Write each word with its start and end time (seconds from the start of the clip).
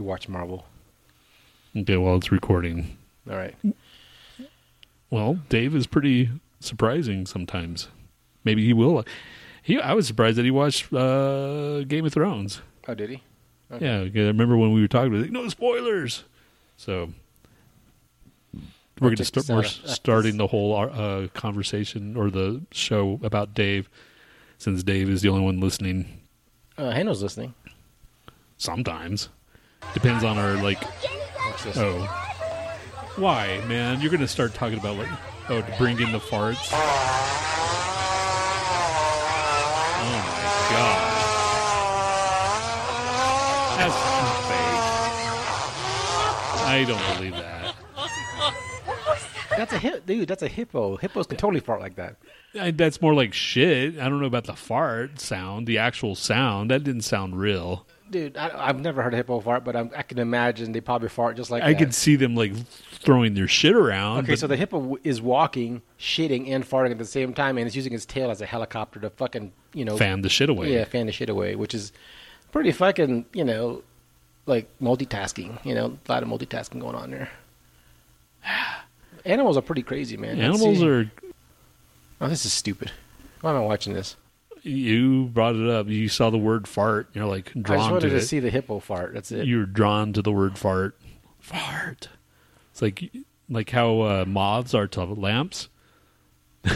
actually 0.00 0.08
watch 0.08 0.28
Marvel. 0.28 0.64
Okay, 1.76 1.96
well, 1.96 2.16
it's 2.16 2.32
recording. 2.32 2.96
All 3.28 3.36
right. 3.36 3.54
Well, 5.10 5.38
Dave 5.48 5.74
is 5.74 5.86
pretty 5.86 6.30
surprising 6.60 7.26
sometimes. 7.26 7.88
Maybe 8.44 8.64
he 8.64 8.72
will. 8.72 9.04
He, 9.62 9.78
I 9.78 9.92
was 9.92 10.06
surprised 10.06 10.38
that 10.38 10.44
he 10.44 10.50
watched 10.50 10.92
uh, 10.92 11.84
Game 11.84 12.06
of 12.06 12.12
Thrones. 12.12 12.62
Oh, 12.88 12.94
did 12.94 13.10
he? 13.10 13.22
Okay. 13.70 13.84
Yeah, 13.84 14.22
I 14.22 14.26
remember 14.28 14.56
when 14.56 14.72
we 14.72 14.80
were 14.80 14.88
talking 14.88 15.12
about 15.12 15.26
it, 15.26 15.32
no 15.32 15.46
spoilers. 15.48 16.24
So 16.76 17.12
we're 19.00 19.10
going 19.10 19.16
to 19.16 19.24
start. 19.24 19.48
We're 19.48 19.64
starting 19.84 20.38
the 20.38 20.46
whole 20.46 20.74
uh, 20.74 21.28
conversation 21.34 22.16
or 22.16 22.30
the 22.30 22.62
show 22.72 23.20
about 23.22 23.54
Dave, 23.54 23.88
since 24.58 24.82
Dave 24.82 25.10
is 25.10 25.20
the 25.22 25.28
only 25.28 25.44
one 25.44 25.60
listening. 25.60 26.20
Uh, 26.78 26.90
Hano's 26.90 27.22
listening. 27.22 27.54
Sometimes 28.56 29.28
depends 29.94 30.24
on 30.24 30.38
our 30.38 30.54
like. 30.62 30.82
Oh, 31.76 32.06
why, 33.16 33.62
man? 33.66 34.00
You're 34.00 34.10
going 34.10 34.20
to 34.20 34.28
start 34.28 34.54
talking 34.54 34.78
about 34.78 34.96
like 34.96 35.08
oh 35.48 35.60
to 35.60 35.74
bring 35.76 36.00
in 36.00 36.12
the 36.12 36.18
farts. 36.18 36.70
Oh 40.02 40.06
my 40.06 40.40
god. 40.70 41.06
That's 43.78 43.94
fake. 44.46 44.80
I 46.66 46.84
don't 46.86 47.16
believe 47.16 47.32
that. 47.32 47.74
That's 49.56 49.72
a 49.74 49.78
hip, 49.78 50.06
dude. 50.06 50.28
That's 50.28 50.42
a 50.42 50.48
hippo. 50.48 50.96
Hippos 50.96 51.26
can 51.26 51.36
totally 51.36 51.60
fart 51.60 51.80
like 51.80 51.96
that. 51.96 52.16
I, 52.58 52.70
that's 52.70 53.02
more 53.02 53.12
like 53.12 53.34
shit. 53.34 53.98
I 53.98 54.08
don't 54.08 54.20
know 54.20 54.26
about 54.26 54.44
the 54.44 54.54
fart 54.54 55.20
sound, 55.20 55.66
the 55.66 55.76
actual 55.78 56.14
sound. 56.14 56.70
That 56.70 56.84
didn't 56.84 57.02
sound 57.02 57.38
real. 57.38 57.86
Dude, 58.10 58.36
I, 58.36 58.50
I've 58.68 58.80
never 58.80 59.02
heard 59.02 59.14
a 59.14 59.16
hippo 59.16 59.38
fart, 59.40 59.62
but 59.62 59.76
I'm, 59.76 59.90
I 59.96 60.02
can 60.02 60.18
imagine 60.18 60.72
they 60.72 60.80
probably 60.80 61.08
fart 61.08 61.36
just 61.36 61.50
like 61.50 61.62
I 61.62 61.72
that. 61.72 61.78
could 61.78 61.94
see 61.94 62.16
them 62.16 62.34
like 62.34 62.52
throwing 62.92 63.34
their 63.34 63.46
shit 63.46 63.74
around. 63.76 64.18
Okay, 64.24 64.32
but 64.32 64.38
so 64.40 64.46
the 64.48 64.56
hippo 64.56 64.96
is 65.04 65.22
walking, 65.22 65.82
shitting, 65.98 66.48
and 66.48 66.68
farting 66.68 66.90
at 66.90 66.98
the 66.98 67.04
same 67.04 67.32
time, 67.32 67.56
and 67.56 67.66
it's 67.68 67.76
using 67.76 67.92
its 67.92 68.04
tail 68.04 68.30
as 68.30 68.40
a 68.40 68.46
helicopter 68.46 68.98
to 69.00 69.10
fucking, 69.10 69.52
you 69.74 69.84
know, 69.84 69.96
fan 69.96 70.22
the 70.22 70.28
shit 70.28 70.50
away. 70.50 70.72
yeah, 70.72 70.84
fan 70.84 71.06
the 71.06 71.12
shit 71.12 71.28
away, 71.28 71.54
which 71.54 71.72
is 71.72 71.92
pretty 72.50 72.72
fucking, 72.72 73.26
you 73.32 73.44
know, 73.44 73.82
like 74.46 74.68
multitasking. 74.82 75.64
You 75.64 75.74
know, 75.76 75.98
a 76.08 76.12
lot 76.12 76.22
of 76.24 76.28
multitasking 76.28 76.80
going 76.80 76.96
on 76.96 77.10
there. 77.12 77.30
Animals 79.24 79.56
are 79.56 79.62
pretty 79.62 79.82
crazy, 79.82 80.16
man. 80.16 80.40
Animals 80.40 80.82
are. 80.82 81.10
Oh, 82.20 82.28
this 82.28 82.44
is 82.44 82.52
stupid. 82.52 82.90
Why 83.40 83.50
am 83.50 83.56
I 83.58 83.60
watching 83.60 83.94
this? 83.94 84.16
You 84.62 85.26
brought 85.26 85.56
it 85.56 85.68
up. 85.68 85.88
You 85.88 86.08
saw 86.08 86.30
the 86.30 86.38
word 86.38 86.68
fart. 86.68 87.08
You're 87.12 87.26
like 87.26 87.52
drawn 87.54 87.78
I 87.78 87.82
just 87.82 87.90
wanted 87.90 88.10
to 88.10 88.14
to 88.16 88.22
see 88.22 88.40
the 88.40 88.50
hippo 88.50 88.78
fart. 88.80 89.14
That's 89.14 89.32
it. 89.32 89.46
You're 89.46 89.66
drawn 89.66 90.12
to 90.12 90.22
the 90.22 90.32
word 90.32 90.58
fart. 90.58 90.98
Fart. 91.38 92.08
It's 92.70 92.82
like 92.82 93.10
like 93.48 93.70
how 93.70 94.00
uh, 94.00 94.24
moths 94.26 94.74
are 94.74 94.86
to 94.88 95.04
lamps. 95.04 95.68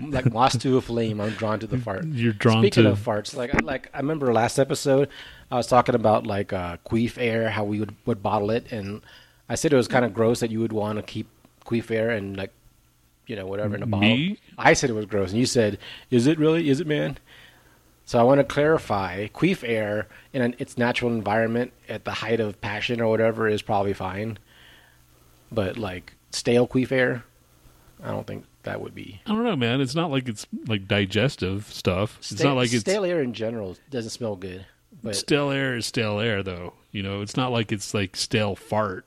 like 0.00 0.32
moss 0.32 0.56
to 0.58 0.76
a 0.76 0.80
flame. 0.80 1.20
I'm 1.20 1.30
drawn 1.30 1.58
to 1.60 1.66
the 1.66 1.78
fart. 1.78 2.04
You're 2.06 2.32
drawn 2.32 2.62
to. 2.62 2.68
Speaking 2.68 2.84
to 2.84 2.90
of 2.90 2.98
farts, 2.98 3.34
like 3.34 3.54
I 3.54 3.58
like 3.62 3.90
I 3.94 3.98
remember 3.98 4.32
last 4.32 4.58
episode, 4.58 5.08
I 5.50 5.56
was 5.56 5.66
talking 5.66 5.94
about 5.94 6.26
like 6.26 6.52
uh, 6.52 6.76
queef 6.86 7.14
air, 7.18 7.50
how 7.50 7.64
we 7.64 7.80
would 7.80 7.94
would 8.06 8.22
bottle 8.22 8.50
it, 8.50 8.70
and 8.70 9.02
I 9.48 9.54
said 9.54 9.72
it 9.72 9.76
was 9.76 9.88
kind 9.88 10.04
of 10.04 10.12
gross 10.12 10.40
that 10.40 10.50
you 10.50 10.60
would 10.60 10.72
want 10.72 10.98
to 10.98 11.02
keep 11.02 11.28
queef 11.64 11.90
air 11.90 12.10
and 12.10 12.36
like, 12.36 12.52
you 13.28 13.36
know, 13.36 13.46
whatever 13.46 13.76
in 13.76 13.82
a 13.82 13.86
bottle. 13.86 14.08
Me? 14.08 14.38
I 14.56 14.72
said 14.72 14.90
it 14.90 14.94
was 14.94 15.06
gross, 15.06 15.30
and 15.30 15.38
you 15.38 15.46
said, 15.46 15.78
"Is 16.10 16.26
it 16.26 16.38
really? 16.38 16.68
Is 16.68 16.80
it, 16.80 16.86
man?" 16.86 17.18
So 18.04 18.18
I 18.18 18.22
want 18.22 18.40
to 18.40 18.44
clarify: 18.44 19.28
queef 19.28 19.62
air 19.62 20.08
in 20.32 20.42
an, 20.42 20.56
its 20.58 20.76
natural 20.76 21.12
environment 21.12 21.72
at 21.88 22.04
the 22.04 22.10
height 22.10 22.40
of 22.40 22.60
passion 22.60 23.00
or 23.00 23.08
whatever 23.08 23.46
is 23.46 23.62
probably 23.62 23.92
fine, 23.92 24.38
but 25.52 25.76
like 25.76 26.14
stale 26.30 26.66
queef 26.66 26.90
air, 26.90 27.24
I 28.02 28.10
don't 28.10 28.26
think 28.26 28.46
that 28.62 28.80
would 28.80 28.94
be. 28.94 29.20
I 29.26 29.30
don't 29.30 29.44
know, 29.44 29.56
man. 29.56 29.80
It's 29.82 29.94
not 29.94 30.10
like 30.10 30.26
it's 30.26 30.46
like 30.66 30.88
digestive 30.88 31.66
stuff. 31.70 32.18
it's 32.20 32.42
not 32.42 32.56
like 32.56 32.72
it's 32.72 32.80
stale 32.80 33.04
air 33.04 33.20
in 33.20 33.34
general 33.34 33.76
doesn't 33.90 34.10
smell 34.10 34.36
good, 34.36 34.64
but 35.02 35.14
stale 35.14 35.50
air 35.50 35.76
is 35.76 35.84
stale 35.84 36.18
air, 36.18 36.42
though. 36.42 36.72
You 36.90 37.02
know, 37.02 37.20
it's 37.20 37.36
not 37.36 37.52
like 37.52 37.72
it's 37.72 37.92
like 37.92 38.16
stale 38.16 38.56
fart 38.56 39.04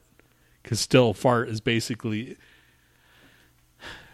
because 0.62 0.79
stale 0.79 1.16
fart 1.16 1.50
is 1.50 1.59
basically. 1.59 2.38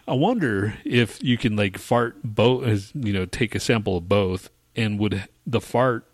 I 0.07 0.13
wonder 0.13 0.75
if 0.85 1.21
you 1.21 1.37
can 1.37 1.55
like 1.55 1.77
fart 1.77 2.17
both, 2.23 2.91
you 2.95 3.13
know, 3.13 3.25
take 3.25 3.55
a 3.55 3.59
sample 3.59 3.97
of 3.97 4.07
both, 4.07 4.49
and 4.75 4.97
would 4.99 5.27
the 5.45 5.61
fart 5.61 6.05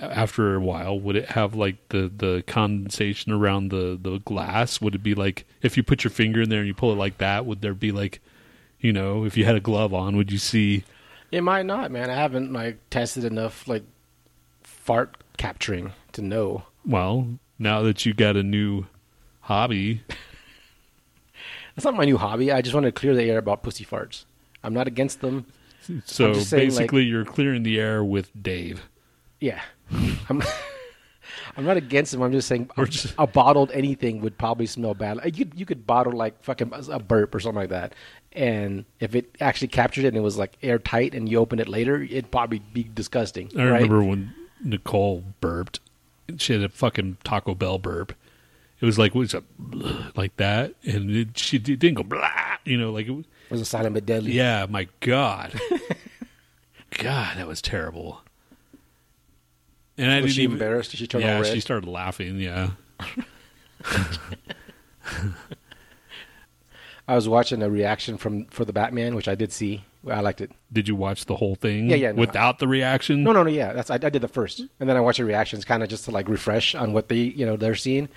after 0.00 0.56
a 0.56 0.60
while 0.60 0.98
would 0.98 1.14
it 1.14 1.30
have 1.30 1.54
like 1.54 1.76
the 1.90 2.10
the 2.14 2.42
condensation 2.46 3.32
around 3.32 3.70
the 3.70 3.98
the 4.00 4.18
glass? 4.18 4.80
Would 4.80 4.94
it 4.94 5.02
be 5.02 5.14
like 5.14 5.46
if 5.62 5.76
you 5.76 5.82
put 5.82 6.04
your 6.04 6.10
finger 6.10 6.42
in 6.42 6.48
there 6.48 6.60
and 6.60 6.68
you 6.68 6.74
pull 6.74 6.92
it 6.92 6.96
like 6.96 7.18
that? 7.18 7.46
Would 7.46 7.60
there 7.60 7.74
be 7.74 7.92
like, 7.92 8.20
you 8.80 8.92
know, 8.92 9.24
if 9.24 9.36
you 9.36 9.44
had 9.44 9.56
a 9.56 9.60
glove 9.60 9.92
on, 9.92 10.16
would 10.16 10.30
you 10.30 10.38
see? 10.38 10.84
It 11.30 11.42
might 11.42 11.66
not, 11.66 11.90
man. 11.90 12.10
I 12.10 12.14
haven't 12.14 12.52
like 12.52 12.78
tested 12.90 13.24
enough 13.24 13.66
like 13.66 13.84
fart 14.62 15.16
capturing 15.36 15.92
to 16.12 16.22
know. 16.22 16.64
Well, 16.86 17.38
now 17.58 17.82
that 17.82 18.06
you 18.06 18.14
got 18.14 18.36
a 18.36 18.42
new 18.42 18.86
hobby, 19.40 20.02
That's 21.78 21.84
not 21.84 21.94
my 21.94 22.06
new 22.06 22.16
hobby. 22.16 22.50
I 22.50 22.60
just 22.60 22.74
want 22.74 22.86
to 22.86 22.90
clear 22.90 23.14
the 23.14 23.22
air 23.22 23.38
about 23.38 23.62
pussy 23.62 23.84
farts. 23.84 24.24
I'm 24.64 24.74
not 24.74 24.88
against 24.88 25.20
them. 25.20 25.46
so 26.04 26.32
I'm 26.32 26.32
like- 26.32 26.50
basically 26.50 27.04
you're 27.04 27.24
clearing 27.24 27.62
the 27.62 27.78
air 27.78 28.02
with 28.02 28.32
Dave. 28.42 28.88
Yeah, 29.38 29.62
I'm. 30.28 30.42
I'm 31.56 31.64
not 31.64 31.76
against 31.76 32.10
them. 32.10 32.22
I'm 32.22 32.32
just 32.32 32.48
saying 32.48 32.68
a, 32.76 32.84
just- 32.84 33.14
a 33.16 33.28
bottled 33.28 33.70
anything 33.70 34.20
would 34.22 34.36
probably 34.36 34.66
smell 34.66 34.94
bad. 34.94 35.18
Like, 35.18 35.38
You 35.38 35.44
could 35.44 35.60
you 35.60 35.66
could 35.66 35.86
bottle 35.86 36.12
like 36.14 36.42
fucking 36.42 36.72
a 36.90 36.98
burp 36.98 37.32
or 37.32 37.38
something 37.38 37.60
like 37.60 37.68
that, 37.70 37.94
and 38.32 38.84
if 38.98 39.14
it 39.14 39.36
actually 39.40 39.68
captured 39.68 40.04
it 40.04 40.08
and 40.08 40.16
it 40.16 40.20
was 40.22 40.36
like 40.36 40.58
airtight 40.64 41.14
and 41.14 41.28
you 41.28 41.38
opened 41.38 41.60
it 41.60 41.68
later, 41.68 42.02
it'd 42.02 42.32
probably 42.32 42.58
be 42.58 42.90
disgusting. 42.92 43.52
I 43.56 43.62
right? 43.62 43.72
remember 43.82 44.02
when 44.02 44.34
Nicole 44.64 45.22
burped. 45.40 45.78
She 46.38 46.54
had 46.54 46.62
a 46.62 46.68
fucking 46.68 47.18
Taco 47.22 47.54
Bell 47.54 47.78
burp. 47.78 48.14
It 48.80 48.86
was 48.86 48.98
like 48.98 49.14
was 49.14 49.34
a 49.34 49.42
like 50.16 50.36
that, 50.36 50.74
and 50.84 51.10
it, 51.10 51.38
she 51.38 51.58
didn't 51.58 51.94
go 51.94 52.02
blah. 52.02 52.30
You 52.64 52.76
know, 52.78 52.92
like 52.92 53.06
it, 53.06 53.10
was- 53.12 53.24
It 53.46 53.50
was 53.52 53.60
a 53.60 53.64
silent 53.64 53.94
but 53.94 54.06
deadly. 54.06 54.32
yeah. 54.32 54.66
My 54.68 54.88
God, 55.00 55.58
God, 56.98 57.36
that 57.38 57.46
was 57.48 57.60
terrible. 57.62 58.20
And 59.96 60.12
I 60.12 60.16
Was 60.20 60.26
didn't 60.26 60.34
she 60.36 60.42
even. 60.44 60.52
embarrassed? 60.54 60.90
Did 60.92 60.98
she 60.98 61.06
turn 61.08 61.22
yeah, 61.22 61.40
red? 61.40 61.52
she 61.52 61.58
started 61.60 61.88
laughing. 61.88 62.38
Yeah, 62.38 62.70
I 67.06 67.14
was 67.14 67.28
watching 67.28 67.62
a 67.62 67.70
reaction 67.70 68.18
from 68.18 68.44
for 68.46 68.64
the 68.64 68.72
Batman, 68.72 69.14
which 69.14 69.28
I 69.28 69.34
did 69.34 69.52
see. 69.52 69.84
I 70.08 70.20
liked 70.20 70.40
it. 70.40 70.52
did 70.72 70.86
you 70.86 70.94
watch 70.94 71.24
the 71.24 71.34
whole 71.36 71.54
thing? 71.56 71.90
Yeah, 71.90 71.96
yeah, 71.96 72.12
no. 72.12 72.20
without 72.20 72.60
the 72.60 72.68
reaction. 72.68 73.24
No, 73.24 73.32
no, 73.32 73.42
no. 73.42 73.50
Yeah, 73.50 73.72
that's 73.72 73.90
I, 73.90 73.94
I 73.94 73.98
did 74.10 74.22
the 74.22 74.28
first, 74.28 74.60
and 74.78 74.88
then 74.88 74.96
I 74.96 75.00
watched 75.00 75.18
the 75.18 75.24
reactions, 75.24 75.64
kind 75.64 75.82
of 75.82 75.88
just 75.88 76.04
to 76.04 76.10
like 76.12 76.28
refresh 76.28 76.74
on 76.74 76.92
what 76.92 77.08
they, 77.08 77.16
you 77.16 77.44
know, 77.44 77.56
they're 77.56 77.74
seeing. 77.74 78.08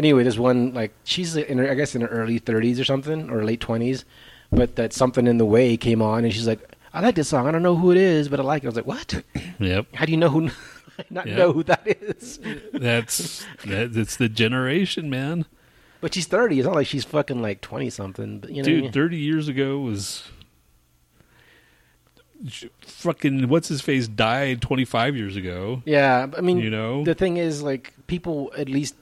Anyway, 0.00 0.22
there's 0.22 0.38
one 0.38 0.72
like 0.72 0.92
she's 1.04 1.36
in 1.36 1.58
her, 1.58 1.70
I 1.70 1.74
guess 1.74 1.94
in 1.94 2.00
her 2.00 2.06
early 2.08 2.40
30s 2.40 2.80
or 2.80 2.84
something 2.84 3.28
or 3.28 3.44
late 3.44 3.60
20s, 3.60 4.04
but 4.50 4.76
that 4.76 4.94
something 4.94 5.26
in 5.26 5.36
the 5.36 5.44
way 5.44 5.76
came 5.76 6.00
on, 6.00 6.24
and 6.24 6.32
she's 6.32 6.46
like, 6.46 6.60
"I 6.94 7.02
like 7.02 7.16
this 7.16 7.28
song. 7.28 7.46
I 7.46 7.50
don't 7.50 7.62
know 7.62 7.76
who 7.76 7.90
it 7.90 7.98
is, 7.98 8.30
but 8.30 8.40
I 8.40 8.42
like 8.42 8.62
it." 8.62 8.66
I 8.66 8.70
was 8.70 8.76
like, 8.76 8.86
"What? 8.86 9.22
Yep. 9.58 9.94
How 9.94 10.06
do 10.06 10.12
you 10.12 10.16
know 10.16 10.30
who? 10.30 10.48
Not 11.10 11.26
Yeah. 11.26 11.36
know 11.36 11.52
who 11.52 11.62
that 11.64 11.82
is?" 11.86 12.40
That's 12.72 13.44
that, 13.66 13.92
that's 13.92 14.16
the 14.16 14.30
generation, 14.30 15.10
man. 15.10 15.44
But 16.00 16.14
she's 16.14 16.26
30. 16.26 16.58
It's 16.60 16.66
not 16.66 16.74
like 16.76 16.86
she's 16.86 17.04
fucking 17.04 17.42
like 17.42 17.60
20 17.60 17.90
something. 17.90 18.38
But 18.40 18.50
you 18.52 18.62
know, 18.62 18.68
Dude, 18.70 18.82
mean? 18.84 18.92
30 18.92 19.18
years 19.18 19.48
ago 19.48 19.80
was 19.80 20.24
fucking 22.80 23.48
what's 23.48 23.68
his 23.68 23.82
face 23.82 24.08
died 24.08 24.62
25 24.62 25.14
years 25.14 25.36
ago. 25.36 25.82
Yeah, 25.84 26.26
I 26.36 26.40
mean, 26.40 26.56
You 26.58 26.70
know? 26.70 27.04
the 27.04 27.14
thing 27.14 27.36
is, 27.36 27.62
like, 27.62 27.92
people 28.06 28.50
at 28.56 28.68
least 28.70 28.94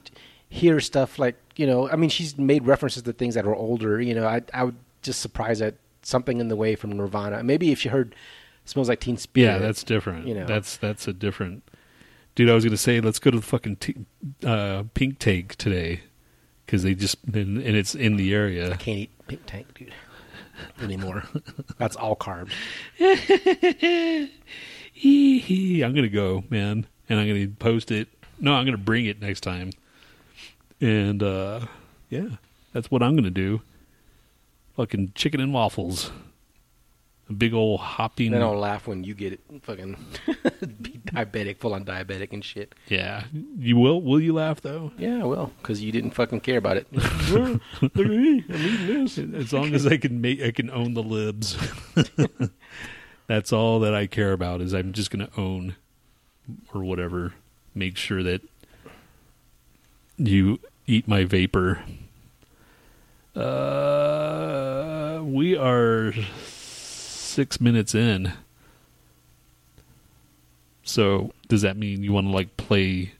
hear 0.49 0.79
stuff 0.79 1.19
like, 1.19 1.35
you 1.55 1.65
know, 1.65 1.89
I 1.89 1.95
mean, 1.95 2.09
she's 2.09 2.37
made 2.37 2.65
references 2.65 3.03
to 3.03 3.13
things 3.13 3.35
that 3.35 3.45
are 3.45 3.55
older. 3.55 4.01
You 4.01 4.13
know, 4.15 4.27
I 4.27 4.41
I 4.53 4.65
would 4.65 4.75
just 5.01 5.21
surprised 5.21 5.61
at 5.61 5.75
something 6.01 6.39
in 6.39 6.47
the 6.47 6.55
way 6.55 6.75
from 6.75 6.91
Nirvana. 6.91 7.43
Maybe 7.43 7.71
if 7.71 7.79
she 7.79 7.89
heard 7.89 8.15
"Smells 8.65 8.89
Like 8.89 8.99
Teen 8.99 9.17
Spirit." 9.17 9.53
Yeah, 9.53 9.57
that's 9.59 9.83
different. 9.83 10.27
You 10.27 10.35
know. 10.35 10.45
That's 10.45 10.77
that's 10.77 11.07
a 11.07 11.13
different. 11.13 11.63
Dude, 12.35 12.49
I 12.49 12.53
was 12.53 12.63
gonna 12.63 12.77
say 12.77 13.01
let's 13.01 13.19
go 13.19 13.31
to 13.31 13.37
the 13.37 13.43
fucking 13.45 13.77
t- 13.77 14.05
uh, 14.45 14.83
Pink 14.93 15.19
Tank 15.19 15.55
today 15.55 16.01
because 16.65 16.83
they 16.83 16.93
just 16.93 17.17
and, 17.25 17.57
and 17.57 17.75
it's 17.75 17.95
in 17.95 18.15
the 18.15 18.33
area. 18.33 18.71
I 18.71 18.77
can't 18.77 18.99
eat 18.99 19.11
pink 19.27 19.41
tank, 19.45 19.67
dude, 19.73 19.93
anymore. 20.81 21.23
that's 21.77 21.95
all 21.95 22.15
carbs. 22.15 22.51
I'm 25.03 25.95
gonna 25.95 26.09
go, 26.09 26.43
man, 26.49 26.85
and 27.09 27.19
I'm 27.19 27.27
gonna 27.27 27.47
post 27.47 27.91
it. 27.91 28.07
No, 28.39 28.53
I'm 28.53 28.65
gonna 28.65 28.77
bring 28.77 29.05
it 29.05 29.19
next 29.19 29.41
time. 29.41 29.71
And 30.81 31.21
uh 31.21 31.65
yeah, 32.09 32.29
that's 32.73 32.89
what 32.89 33.03
I'm 33.03 33.15
gonna 33.15 33.29
do. 33.29 33.61
Fucking 34.75 35.13
chicken 35.15 35.41
and 35.41 35.53
waffles. 35.53 36.11
A 37.29 37.33
big 37.33 37.53
old 37.53 37.79
hopping. 37.79 38.31
Then 38.31 38.41
I'll 38.41 38.57
laugh 38.57 38.87
when 38.87 39.03
you 39.03 39.13
get 39.13 39.33
it 39.33 39.41
fucking 39.61 39.97
be 40.81 40.99
diabetic, 41.05 41.57
full 41.57 41.75
on 41.75 41.85
diabetic 41.85 42.33
and 42.33 42.43
shit. 42.43 42.73
Yeah, 42.87 43.25
you 43.57 43.77
will. 43.77 44.01
Will 44.01 44.19
you 44.19 44.33
laugh 44.33 44.61
though? 44.61 44.91
Yeah, 44.97 45.21
I 45.21 45.25
will, 45.25 45.51
because 45.61 45.83
you 45.83 45.91
didn't 45.91 46.11
fucking 46.11 46.39
care 46.39 46.57
about 46.57 46.77
it. 46.77 46.87
Look 46.91 47.61
at 47.83 47.95
me, 47.95 48.43
I'm 48.49 48.55
eating 48.55 49.03
this. 49.03 49.19
As 49.19 49.53
long 49.53 49.75
as 49.75 49.85
I 49.85 49.97
can 49.97 50.21
make, 50.21 50.41
I 50.41 50.49
can 50.49 50.71
own 50.71 50.95
the 50.95 51.03
libs. 51.03 51.55
That's 53.27 53.53
all 53.53 53.79
that 53.81 53.93
I 53.93 54.07
care 54.07 54.31
about. 54.31 54.59
Is 54.59 54.73
I'm 54.73 54.91
just 54.91 55.11
going 55.11 55.27
to 55.27 55.39
own 55.39 55.75
or 56.73 56.83
whatever. 56.83 57.35
Make 57.75 57.95
sure 57.95 58.23
that 58.23 58.41
you 60.17 60.59
eat 60.89 61.07
my 61.07 61.23
vapor. 61.23 61.83
Uh, 63.35 65.21
we 65.23 65.55
are 65.55 66.13
six 66.41 67.61
minutes 67.61 67.93
in. 67.93 68.33
So 70.83 71.31
does 71.47 71.61
that 71.61 71.77
mean 71.77 72.03
you 72.03 72.11
want 72.11 72.27
to 72.27 72.31
like 72.31 72.57
play 72.57 73.13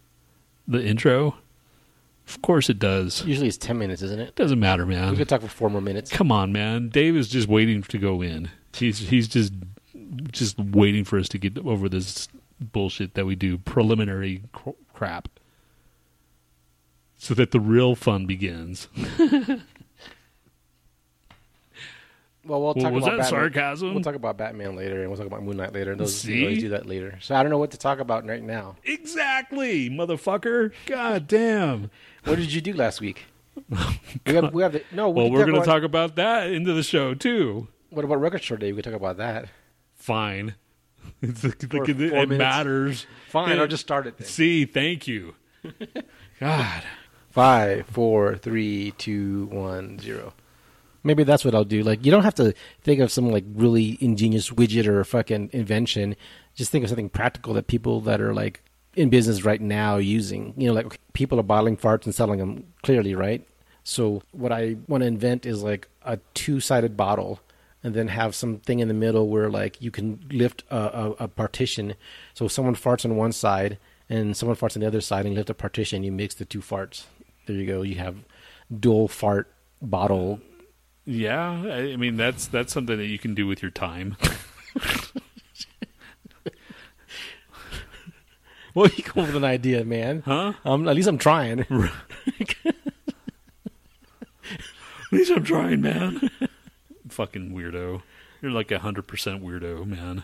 the 0.68 0.84
intro? 0.84 1.36
Of 2.28 2.42
course 2.42 2.70
it 2.70 2.80
does. 2.80 3.24
Usually 3.26 3.48
it's 3.48 3.58
10 3.58 3.78
minutes, 3.78 4.02
isn't 4.02 4.20
it? 4.20 4.36
Doesn't 4.36 4.60
matter, 4.60 4.86
man. 4.86 5.12
We 5.12 5.18
could 5.18 5.30
talk 5.30 5.42
for 5.42 5.48
four 5.48 5.70
more 5.70 5.82
minutes. 5.82 6.12
Come 6.12 6.32
on, 6.32 6.52
man. 6.52 6.90
Dave 6.90 7.16
is 7.16 7.28
just 7.30 7.48
waiting 7.48 7.82
to 7.84 7.98
go 7.98 8.22
in. 8.22 8.50
He's 8.74 9.00
he's 9.00 9.28
just 9.28 9.54
just 10.32 10.58
waiting 10.60 11.04
for 11.04 11.20
us 11.20 11.30
to 11.30 11.38
get 11.38 11.58
over 11.60 11.88
this 11.90 12.28
bullshit 12.60 13.14
that 13.14 13.26
we 13.26 13.36
do 13.36 13.58
preliminary 13.58 14.44
cr- 14.52 14.72
crap, 14.94 15.28
so 17.20 17.36
that 17.36 17.52
the 17.52 17.60
real 17.60 17.94
fun 17.96 18.26
begins. 18.26 18.88
Well, 22.46 22.62
we'll 22.62 22.74
Well, 22.74 22.84
talk 22.84 22.94
was 22.94 23.04
about 23.04 23.18
that 23.18 23.24
Batman. 23.24 23.30
sarcasm? 23.52 23.94
We'll 23.94 24.02
talk 24.04 24.16
about 24.16 24.38
Batman 24.38 24.76
later, 24.76 25.02
and 25.02 25.10
we'll 25.10 25.18
talk 25.18 25.28
about 25.28 25.44
Moon 25.44 25.58
Knight 25.58 25.74
later. 25.74 25.92
And 25.92 26.00
those 26.00 26.26
we 26.26 26.34
See? 26.34 26.42
always 26.44 26.60
do 26.60 26.70
that 26.70 26.86
later. 26.88 27.18
So 27.22 27.36
I 27.36 27.44
don't 27.44 27.52
know 27.52 27.58
what 27.60 27.72
to 27.72 27.78
talk 27.78 28.00
about 28.00 28.26
right 28.26 28.42
now. 28.42 28.78
exactly, 28.86 29.90
motherfucker. 29.90 30.72
God 30.88 31.28
damn. 31.28 31.92
What 32.24 32.38
did 32.38 32.52
you 32.52 32.62
do 32.62 32.74
last 32.74 33.02
week? 33.02 33.26
Oh, 33.76 33.94
we 34.26 34.34
have, 34.34 34.54
we 34.54 34.64
have 34.64 34.72
the, 34.72 34.84
no. 34.94 35.10
We 35.10 35.16
Well, 35.16 35.26
can 35.26 35.34
we're 35.34 35.46
going 35.46 35.60
to 35.60 35.66
talk 35.66 35.84
about 35.84 36.16
that 36.16 36.50
into 36.50 36.72
the 36.74 36.82
show 36.82 37.14
too. 37.14 37.68
What 37.90 38.06
about 38.06 38.22
Record 38.22 38.42
Store 38.42 38.56
Day? 38.58 38.72
We 38.72 38.82
can 38.82 38.94
talk 38.94 39.00
about 39.00 39.18
that. 39.18 39.50
Fine. 39.96 40.56
It's 41.22 41.44
like, 41.44 41.60
For 41.70 41.84
it, 41.84 41.90
it 41.90 41.98
minutes. 41.98 42.38
matters. 42.38 43.06
Fine, 43.30 43.58
Yeah. 43.58 43.62
I'll 43.64 43.68
just 43.68 43.84
start 43.84 44.08
it. 44.08 44.18
Then. 44.18 44.28
See, 44.28 44.64
thank 44.66 45.08
you. 45.08 45.36
God. 46.40 46.84
Five, 47.30 47.86
four, 47.86 48.36
three, 48.38 48.92
two, 48.98 49.46
one, 49.48 50.00
zero. 50.00 50.34
Maybe 51.04 51.24
that's 51.24 51.46
what 51.46 51.56
I'll 51.56 51.64
do. 51.64 51.84
Like, 51.84 52.04
you 52.06 52.12
don't 52.12 52.24
have 52.24 52.36
to 52.36 52.54
think 52.82 53.00
of 53.00 53.12
some 53.12 53.32
like 53.32 53.46
really 53.54 53.98
ingenious 54.02 54.50
widget 54.50 54.86
or 54.86 55.04
fucking 55.04 55.52
invention. 55.54 56.16
Just 56.56 56.72
think 56.72 56.84
of 56.84 56.90
something 56.90 57.10
practical 57.10 57.54
that 57.54 57.68
people 57.68 58.02
that 58.02 58.20
are 58.20 58.34
like 58.34 58.62
in 58.96 59.10
business 59.10 59.46
right 59.46 59.62
now 59.62 59.98
using. 59.98 60.54
You 60.58 60.68
know, 60.68 60.74
like 60.74 61.00
people 61.14 61.40
are 61.40 61.44
bottling 61.44 61.78
farts 61.78 62.06
and 62.06 62.14
selling 62.14 62.40
them 62.40 62.66
clearly, 62.84 63.16
right? 63.16 63.48
So 63.84 64.24
what 64.32 64.52
I 64.52 64.78
want 64.88 65.04
to 65.04 65.08
invent 65.08 65.46
is 65.46 65.64
like 65.64 65.88
a 66.04 66.20
two-sided 66.34 66.98
bottle, 66.98 67.40
and 67.82 67.94
then 67.94 68.10
have 68.10 68.36
something 68.36 68.80
in 68.80 68.90
the 68.90 68.94
middle 68.94 69.30
where 69.30 69.50
like 69.50 69.82
you 69.82 69.90
can 69.90 70.20
lift 70.30 70.64
a, 70.70 70.76
a, 70.78 71.12
a 71.12 71.28
partition. 71.30 71.96
So 72.34 72.46
if 72.46 72.52
someone 72.52 72.76
farts 72.76 73.06
on 73.06 73.16
one 73.16 73.32
side 73.32 73.78
and 74.10 74.36
someone 74.36 74.58
farts 74.58 74.76
on 74.76 74.82
the 74.82 74.88
other 74.88 75.00
side, 75.00 75.26
and 75.26 75.34
lift 75.34 75.50
a 75.50 75.54
partition, 75.54 76.04
you 76.04 76.12
mix 76.12 76.36
the 76.36 76.44
two 76.44 76.60
farts. 76.60 77.06
There 77.50 77.58
you 77.58 77.66
go. 77.66 77.82
You 77.82 77.96
have 77.96 78.16
dual 78.80 79.08
fart 79.08 79.52
bottle. 79.82 80.40
Yeah, 81.04 81.50
I 81.50 81.96
mean 81.96 82.16
that's 82.16 82.46
that's 82.46 82.72
something 82.72 82.96
that 82.96 83.08
you 83.08 83.18
can 83.18 83.34
do 83.34 83.48
with 83.48 83.64
your 83.64 83.72
time. 83.72 84.18
Well, 88.76 88.88
you 88.96 89.04
come 89.04 89.24
up 89.24 89.30
with 89.30 89.36
an 89.36 89.44
idea, 89.44 89.84
man. 89.84 90.22
Huh? 90.26 90.54
Um, 90.64 90.88
at 90.88 90.96
least 90.96 91.08
I'm 91.10 91.18
trying. 91.18 91.62
At 91.70 92.76
least 95.12 95.32
I'm 95.32 95.44
trying, 95.44 95.82
man. 95.82 96.30
Fucking 97.10 97.50
weirdo. 97.50 98.04
You're 98.42 98.52
like 98.52 98.72
a 98.72 98.80
hundred 98.80 99.08
percent 99.08 99.44
weirdo, 99.44 99.88
man. 99.88 100.24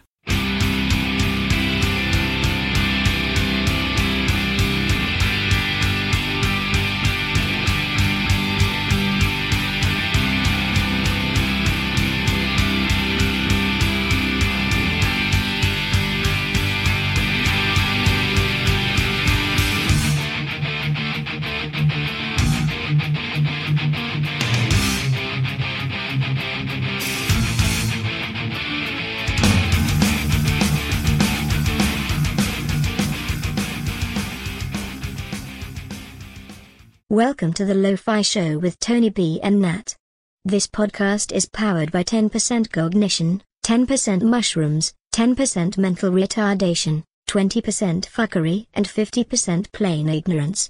Welcome 37.16 37.54
to 37.54 37.64
the 37.64 37.74
Lo-Fi 37.74 38.24
Show 38.24 38.58
with 38.58 38.78
Tony 38.82 39.10
B 39.10 39.40
and 39.42 39.62
Nat. 39.62 39.96
This 40.44 40.68
podcast 40.68 41.32
is 41.32 41.46
powered 41.46 41.90
by 41.90 42.04
10% 42.04 42.70
cognition, 42.74 43.42
10% 43.66 44.22
mushrooms, 44.22 44.92
10% 45.14 45.78
mental 45.78 46.12
retardation, 46.12 47.04
20% 47.30 47.62
fuckery, 48.10 48.68
and 48.74 48.86
50% 48.86 49.72
plain 49.72 50.10
ignorance. 50.10 50.70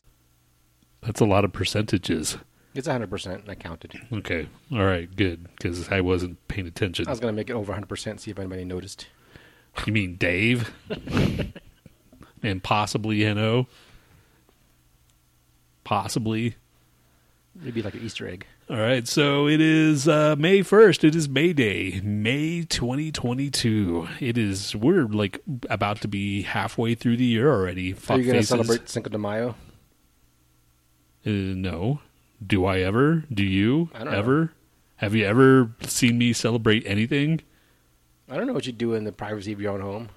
That's 1.02 1.20
a 1.20 1.26
lot 1.26 1.46
of 1.46 1.52
percentages. 1.52 2.38
It's 2.76 2.88
100%. 2.88 3.50
I 3.50 3.56
counted. 3.56 3.96
Okay, 4.14 4.48
all 4.72 4.86
right, 4.86 5.10
good, 5.16 5.48
because 5.48 5.90
I 5.90 6.02
wasn't 6.02 6.48
paying 6.48 6.68
attention. 6.68 7.08
I 7.08 7.10
was 7.10 7.20
going 7.20 7.34
to 7.34 7.36
make 7.36 7.50
it 7.50 7.54
over 7.54 7.74
100%, 7.74 8.20
see 8.20 8.30
if 8.30 8.38
anybody 8.38 8.66
noticed. 8.66 9.08
You 9.88 9.94
mean 9.94 10.18
Dave? 10.18 10.72
and 12.44 12.62
possibly 12.62 13.24
No. 13.34 13.66
Possibly. 15.86 16.56
Maybe 17.56 17.82
like 17.82 17.94
an 17.94 18.02
Easter 18.02 18.28
egg. 18.28 18.46
All 18.70 18.76
right, 18.76 19.08
so 19.08 19.48
it 19.48 19.62
is 19.62 20.08
uh, 20.08 20.36
May 20.38 20.60
1st. 20.60 21.06
It 21.06 21.16
is 21.16 21.30
May 21.30 21.54
Day, 21.54 22.02
May 22.04 22.64
2022. 22.64 24.08
It 24.20 24.38
is, 24.38 24.76
we're 24.76 25.04
like 25.06 25.40
about 25.70 26.02
to 26.02 26.08
be 26.10 26.42
halfway 26.42 26.96
through 26.96 27.16
the 27.18 27.24
year 27.24 27.50
already. 27.50 27.96
Are 28.10 28.18
you 28.18 28.26
going 28.26 28.42
to 28.42 28.46
celebrate 28.46 28.90
Cinco 28.90 29.10
de 29.10 29.18
Mayo? 29.18 29.52
Uh, 31.26 31.30
no. 31.30 32.02
Do 32.46 32.66
I 32.66 32.80
ever? 32.80 33.24
Do 33.32 33.44
you 33.46 33.90
I 33.94 34.00
don't 34.00 34.12
know. 34.12 34.18
ever? 34.20 34.52
Have 34.98 35.16
you 35.16 35.26
ever 35.26 35.72
seen 35.84 36.18
me 36.18 36.34
celebrate 36.34 36.84
anything? 36.86 37.42
I 38.30 38.36
don't 38.36 38.48
know 38.48 38.54
what 38.54 38.66
you 38.66 38.74
do 38.74 38.96
in 38.96 39.04
the 39.04 39.12
privacy 39.12 39.54
of 39.54 39.62
your 39.62 39.74
own 39.74 39.82
home. 39.82 40.10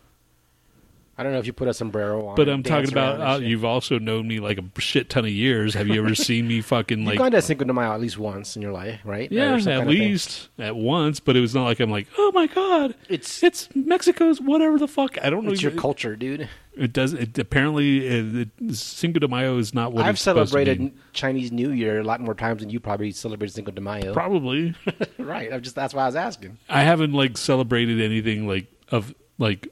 I 1.19 1.25
don't 1.25 1.33
know 1.33 1.41
if 1.41 1.47
you 1.47 1.53
put 1.53 1.67
a 1.67 1.75
sombrero 1.75 2.27
on. 2.29 2.37
But 2.37 2.49
I'm 2.49 2.63
talking 2.63 2.93
about 2.93 3.21
uh, 3.21 3.39
you've 3.45 3.65
also 3.65 3.99
known 3.99 4.29
me 4.29 4.39
like 4.39 4.59
a 4.59 4.81
shit 4.81 5.11
ton 5.11 5.25
of 5.25 5.31
years. 5.33 5.75
Have 5.75 5.89
you 5.89 6.01
ever 6.05 6.15
seen 6.29 6.47
me 6.47 6.61
fucking 6.61 7.05
like? 7.05 7.15
You've 7.15 7.19
gone 7.19 7.33
to 7.33 7.43
Cinco 7.43 7.65
de 7.65 7.73
Mayo 7.73 7.93
at 7.93 8.01
least 8.01 8.19
once 8.19 8.55
in 8.55 8.63
your 8.63 8.71
life, 8.73 9.01
right? 9.05 9.31
yeah, 9.33 9.55
at 9.57 9.87
least 9.89 10.49
at 10.59 10.77
once, 10.77 11.19
but 11.19 11.37
it 11.37 11.41
was 11.41 11.55
not 11.57 11.65
like 11.65 11.81
I'm 11.81 11.91
like, 11.91 12.07
"Oh 12.17 12.31
my 12.33 12.47
god, 12.47 12.95
It's 13.09 13.43
it's 13.43 13.69
Mexico's 13.75 14.41
whatever 14.41 14.79
the 14.79 14.87
fuck." 14.89 15.19
I 15.23 15.29
don't 15.29 15.45
know. 15.45 15.51
it's 15.51 15.61
your 15.63 15.73
It- 15.73 15.79
culture, 15.79 16.15
dude. 16.17 16.49
It 16.77 16.93
does. 16.93 17.13
It 17.13 17.37
apparently 17.37 18.07
it, 18.07 18.49
it, 18.61 18.75
Cinco 18.77 19.19
de 19.19 19.27
Mayo 19.27 19.59
is 19.59 19.75
not 19.75 19.93
what 19.93 20.05
I've 20.05 20.15
it's 20.15 20.23
supposed 20.23 20.53
to 20.53 20.59
celebrated. 20.65 20.93
Chinese 21.13 21.51
New 21.51 21.73
Year 21.73 21.99
a 21.99 22.05
lot 22.05 22.21
more 22.21 22.35
times 22.37 22.61
than 22.61 22.71
you 22.71 22.79
probably 22.79 23.11
celebrated 23.11 23.53
Cinco 23.53 23.73
de 23.73 23.81
Mayo. 23.81 24.13
Probably, 24.13 24.77
right. 25.19 25.53
I'm 25.53 25.61
just 25.63 25.75
that's 25.75 25.93
why 25.93 26.05
I 26.05 26.07
was 26.07 26.15
asking. 26.15 26.59
I 26.69 26.85
haven't 26.85 27.15
like 27.15 27.37
celebrated 27.37 28.01
anything 28.01 28.47
like 28.47 28.69
of 28.93 29.13
like 29.39 29.67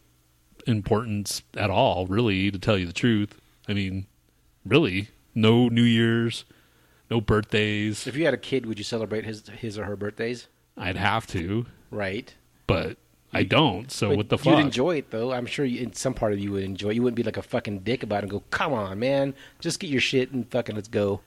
importance 0.66 1.42
at 1.56 1.70
all. 1.70 2.06
Really, 2.06 2.50
to 2.50 2.58
tell 2.58 2.76
you 2.78 2.86
the 2.86 2.92
truth, 2.92 3.40
I 3.68 3.72
mean, 3.74 4.06
really, 4.64 5.08
no 5.34 5.68
New 5.68 5.82
Year's, 5.82 6.44
no 7.10 7.20
birthdays. 7.20 8.06
If 8.06 8.16
you 8.16 8.24
had 8.24 8.34
a 8.34 8.38
kid, 8.38 8.66
would 8.66 8.78
you 8.78 8.84
celebrate 8.84 9.24
his 9.24 9.46
his 9.48 9.78
or 9.78 9.84
her 9.84 9.96
birthdays? 9.96 10.48
I'd 10.76 10.96
have 10.96 11.26
to, 11.28 11.66
Right. 11.90 12.34
but 12.66 12.98
I 13.32 13.42
don't. 13.44 13.90
So 13.90 14.08
But 14.10 14.16
what 14.16 14.28
the 14.28 14.38
fuck? 14.38 14.46
You'd 14.58 14.58
enjoy 14.66 14.96
it 14.98 15.10
though. 15.10 15.32
I'm 15.32 15.46
sure 15.46 15.64
you, 15.64 15.80
in 15.82 15.92
some 15.94 16.14
part 16.14 16.32
of 16.32 16.38
you 16.38 16.52
would 16.52 16.64
enjoy. 16.64 16.90
it. 16.90 16.94
You 16.96 17.02
wouldn't 17.02 17.16
be 17.16 17.22
like 17.22 17.36
a 17.36 17.42
fucking 17.42 17.80
dick 17.80 18.02
about 18.02 18.18
it 18.18 18.22
and 18.24 18.30
go, 18.30 18.42
"Come 18.50 18.72
on, 18.72 18.98
man, 18.98 19.34
just 19.60 19.80
get 19.80 19.90
your 19.90 20.00
shit 20.00 20.30
and 20.32 20.48
fucking 20.50 20.74
let's 20.74 20.88
go." 20.88 21.20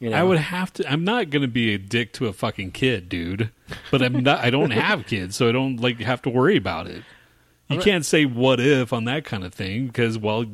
You 0.00 0.10
know? 0.10 0.16
I 0.16 0.22
would 0.22 0.38
have 0.38 0.72
to. 0.74 0.90
I'm 0.90 1.04
not 1.04 1.30
going 1.30 1.42
to 1.42 1.48
be 1.48 1.72
a 1.72 1.78
dick 1.78 2.12
to 2.14 2.26
a 2.26 2.32
fucking 2.32 2.72
kid, 2.72 3.08
dude. 3.08 3.50
But 3.90 4.02
I'm 4.02 4.22
not. 4.22 4.40
I 4.40 4.50
don't 4.50 4.70
have 4.72 5.06
kids, 5.06 5.36
so 5.36 5.48
I 5.48 5.52
don't 5.52 5.76
like 5.76 6.00
have 6.00 6.20
to 6.22 6.30
worry 6.30 6.56
about 6.56 6.86
it. 6.88 7.04
You 7.68 7.76
I'm 7.76 7.82
can't 7.82 8.04
say 8.04 8.24
what 8.26 8.60
if 8.60 8.92
on 8.92 9.04
that 9.04 9.24
kind 9.24 9.44
of 9.44 9.54
thing 9.54 9.86
because, 9.86 10.18
well, 10.18 10.44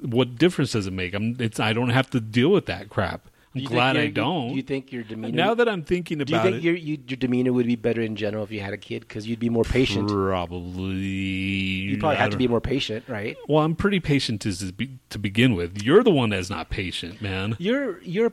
what 0.00 0.36
difference 0.36 0.72
does 0.72 0.86
it 0.86 0.92
make? 0.92 1.14
I'm. 1.14 1.36
It's. 1.38 1.58
I 1.58 1.72
don't 1.72 1.90
have 1.90 2.10
to 2.10 2.20
deal 2.20 2.50
with 2.50 2.66
that 2.66 2.90
crap. 2.90 3.28
Do 3.56 3.62
you 3.62 3.68
think 3.68 3.74
glad 3.74 3.96
I 3.96 4.08
don't. 4.08 4.50
Do 4.50 4.54
you 4.54 4.62
think 4.62 4.92
your 4.92 5.02
demeanor? 5.02 5.34
now 5.34 5.54
that 5.54 5.66
I'm 5.66 5.82
thinking 5.82 6.20
about 6.20 6.26
do 6.26 6.34
you 6.34 6.42
think 6.42 6.56
it, 6.56 6.62
your 6.62 6.74
you, 6.74 6.98
your 7.08 7.16
demeanor 7.16 7.54
would 7.54 7.66
be 7.66 7.74
better 7.76 8.02
in 8.02 8.14
general 8.14 8.44
if 8.44 8.50
you 8.50 8.60
had 8.60 8.74
a 8.74 8.76
kid 8.76 9.00
because 9.00 9.26
you'd 9.26 9.40
be 9.40 9.48
more 9.48 9.64
patient? 9.64 10.10
probably 10.10 10.94
You 10.94 11.96
probably 11.96 12.16
have 12.16 12.30
to 12.30 12.36
be 12.36 12.48
more 12.48 12.60
patient, 12.60 13.08
right? 13.08 13.34
Well, 13.48 13.64
I'm 13.64 13.74
pretty 13.74 13.98
patient 13.98 14.42
to, 14.42 14.72
to 15.08 15.18
begin 15.18 15.54
with. 15.54 15.82
You're 15.82 16.02
the 16.02 16.10
one 16.10 16.30
that's 16.30 16.50
not 16.50 16.68
patient, 16.68 17.22
man. 17.22 17.56
You're 17.58 18.02
you're. 18.02 18.32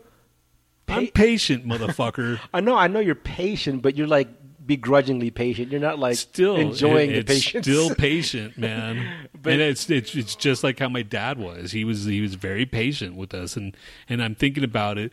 I'm 0.90 1.08
patient, 1.08 1.66
motherfucker. 1.66 2.42
I 2.54 2.60
know 2.60 2.76
I 2.76 2.88
know 2.88 3.00
you're 3.00 3.16
patient, 3.16 3.82
but 3.82 3.96
you're 3.96 4.08
like 4.08 4.28
begrudgingly 4.66 5.32
patient. 5.32 5.72
You're 5.72 5.82
not 5.82 6.00
like 6.00 6.16
still 6.16 6.56
enjoying 6.56 7.12
it- 7.12 7.28
the 7.28 7.34
patience. 7.34 7.66
Still 7.66 7.94
patient, 7.96 8.58
man. 8.58 9.28
But- 9.42 9.54
and 9.54 9.62
it's, 9.62 9.90
it's 9.90 10.16
it's 10.16 10.36
just 10.36 10.64
like 10.64 10.80
how 10.80 10.90
my 10.90 11.02
dad 11.04 11.38
was. 11.38 11.72
He 11.72 11.84
was 11.86 12.06
he 12.06 12.22
was 12.22 12.36
very 12.36 12.66
patient 12.66 13.16
with 13.16 13.34
us, 13.34 13.56
and 13.58 13.76
and 14.10 14.22
I'm 14.24 14.36
thinking 14.36 14.64
about 14.64 14.98
it. 14.98 15.12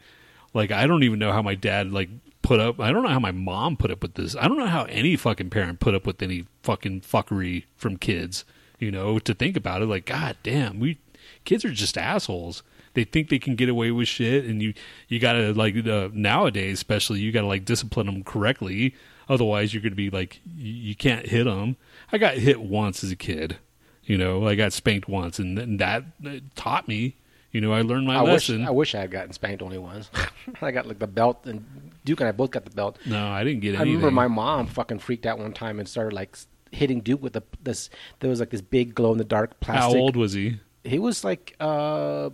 Like 0.55 0.71
I 0.71 0.87
don't 0.87 1.03
even 1.03 1.19
know 1.19 1.33
how 1.33 1.43
my 1.43 1.55
dad 1.55 1.93
like 1.93 2.09
put 2.43 2.61
up. 2.61 2.81
I 2.81 2.93
don't 2.93 3.03
know 3.03 3.09
how 3.11 3.21
my 3.21 3.33
mom 3.33 3.77
put 3.77 3.91
up 3.91 4.03
with 4.03 4.15
this. 4.15 4.35
I 4.37 4.49
don't 4.49 4.59
know 4.59 4.67
how 4.67 4.85
any 4.85 5.17
fucking 5.17 5.51
parent 5.51 5.81
put 5.81 5.95
up 5.95 6.07
with 6.07 6.23
any 6.23 6.47
fucking 6.63 7.03
fuckery 7.03 7.65
from 7.77 7.97
kids. 7.97 8.45
You 8.79 8.91
know, 8.91 9.19
to 9.19 9.35
think 9.35 9.57
about 9.57 9.83
it, 9.83 9.87
like 9.87 10.07
God 10.07 10.37
damn, 10.43 10.81
we 10.81 10.99
kids 11.45 11.65
are 11.65 11.71
just 11.73 11.99
assholes. 11.99 12.63
They 12.95 13.05
think 13.05 13.29
they 13.29 13.39
can 13.39 13.55
get 13.55 13.69
away 13.69 13.91
with 13.93 14.09
shit, 14.09 14.45
and 14.47 14.61
you 14.61 14.75
you 15.07 15.21
gotta 15.21 15.53
like 15.53 15.77
uh, 15.87 16.09
nowadays, 16.13 16.79
especially 16.79 17.21
you 17.21 17.31
gotta 17.31 17.47
like 17.47 17.65
discipline 17.65 18.07
them 18.07 18.25
correctly. 18.25 18.95
Otherwise, 19.31 19.73
you're 19.73 19.83
gonna 19.83 19.95
be 19.95 20.11
like 20.11 20.41
you, 20.57 20.97
can't 20.97 21.25
hit 21.25 21.45
them. 21.45 21.77
I 22.11 22.19
got 22.19 22.35
hit 22.35 22.61
once 22.61 23.05
as 23.05 23.13
a 23.13 23.17
kid. 23.17 23.59
You 24.03 24.19
know, 24.19 24.49
I 24.49 24.57
got 24.57 24.73
spanked 24.73 25.09
once, 25.09 25.39
and, 25.39 25.57
and 25.57 25.79
that 25.79 26.03
taught 26.57 26.89
me. 26.89 27.17
You 27.53 27.61
know, 27.61 27.73
I 27.73 27.83
learned 27.83 28.09
my 28.09 28.17
I 28.17 28.23
wish 28.23 28.49
lesson. 28.49 28.67
I 28.67 28.71
wish 28.71 28.93
I 28.93 29.03
had 29.03 29.13
gotten 29.13 29.33
spanked 29.33 29.63
only 29.63 29.79
once. 29.79 30.11
I 30.61 30.73
got 30.73 30.87
like 30.87 30.99
the 30.99 31.07
belt, 31.07 31.47
and 31.47 31.65
Duke 32.05 32.19
and 32.21 32.29
I 32.29 32.33
both 32.33 32.51
got 32.51 32.65
the 32.65 32.73
belt. 32.73 32.99
no, 33.07 33.29
I 33.29 33.45
didn't 33.45 33.61
get 33.61 33.77
I 33.77 33.85
remember 33.85 34.11
my 34.11 34.27
mom 34.27 34.67
fucking 34.67 34.99
freaked 34.99 35.27
out 35.27 35.39
one 35.39 35.53
time 35.53 35.79
and 35.79 35.89
started 35.89 36.13
like 36.13 36.37
hitting 36.73 37.01
Duke 37.01 37.23
with 37.23 37.35
the 37.35 37.43
this. 37.63 37.89
There 38.19 38.29
was 38.29 38.41
like 38.41 38.51
this 38.51 38.63
big 38.63 38.97
glow 38.97 39.13
in 39.13 39.19
the 39.19 39.25
dark 39.25 39.61
plastic. 39.61 39.95
How 39.95 39.97
old 39.97 40.17
was 40.17 40.33
he? 40.33 40.59
He 40.83 40.99
was 40.99 41.23
like 41.23 41.55
uh, 41.61 42.31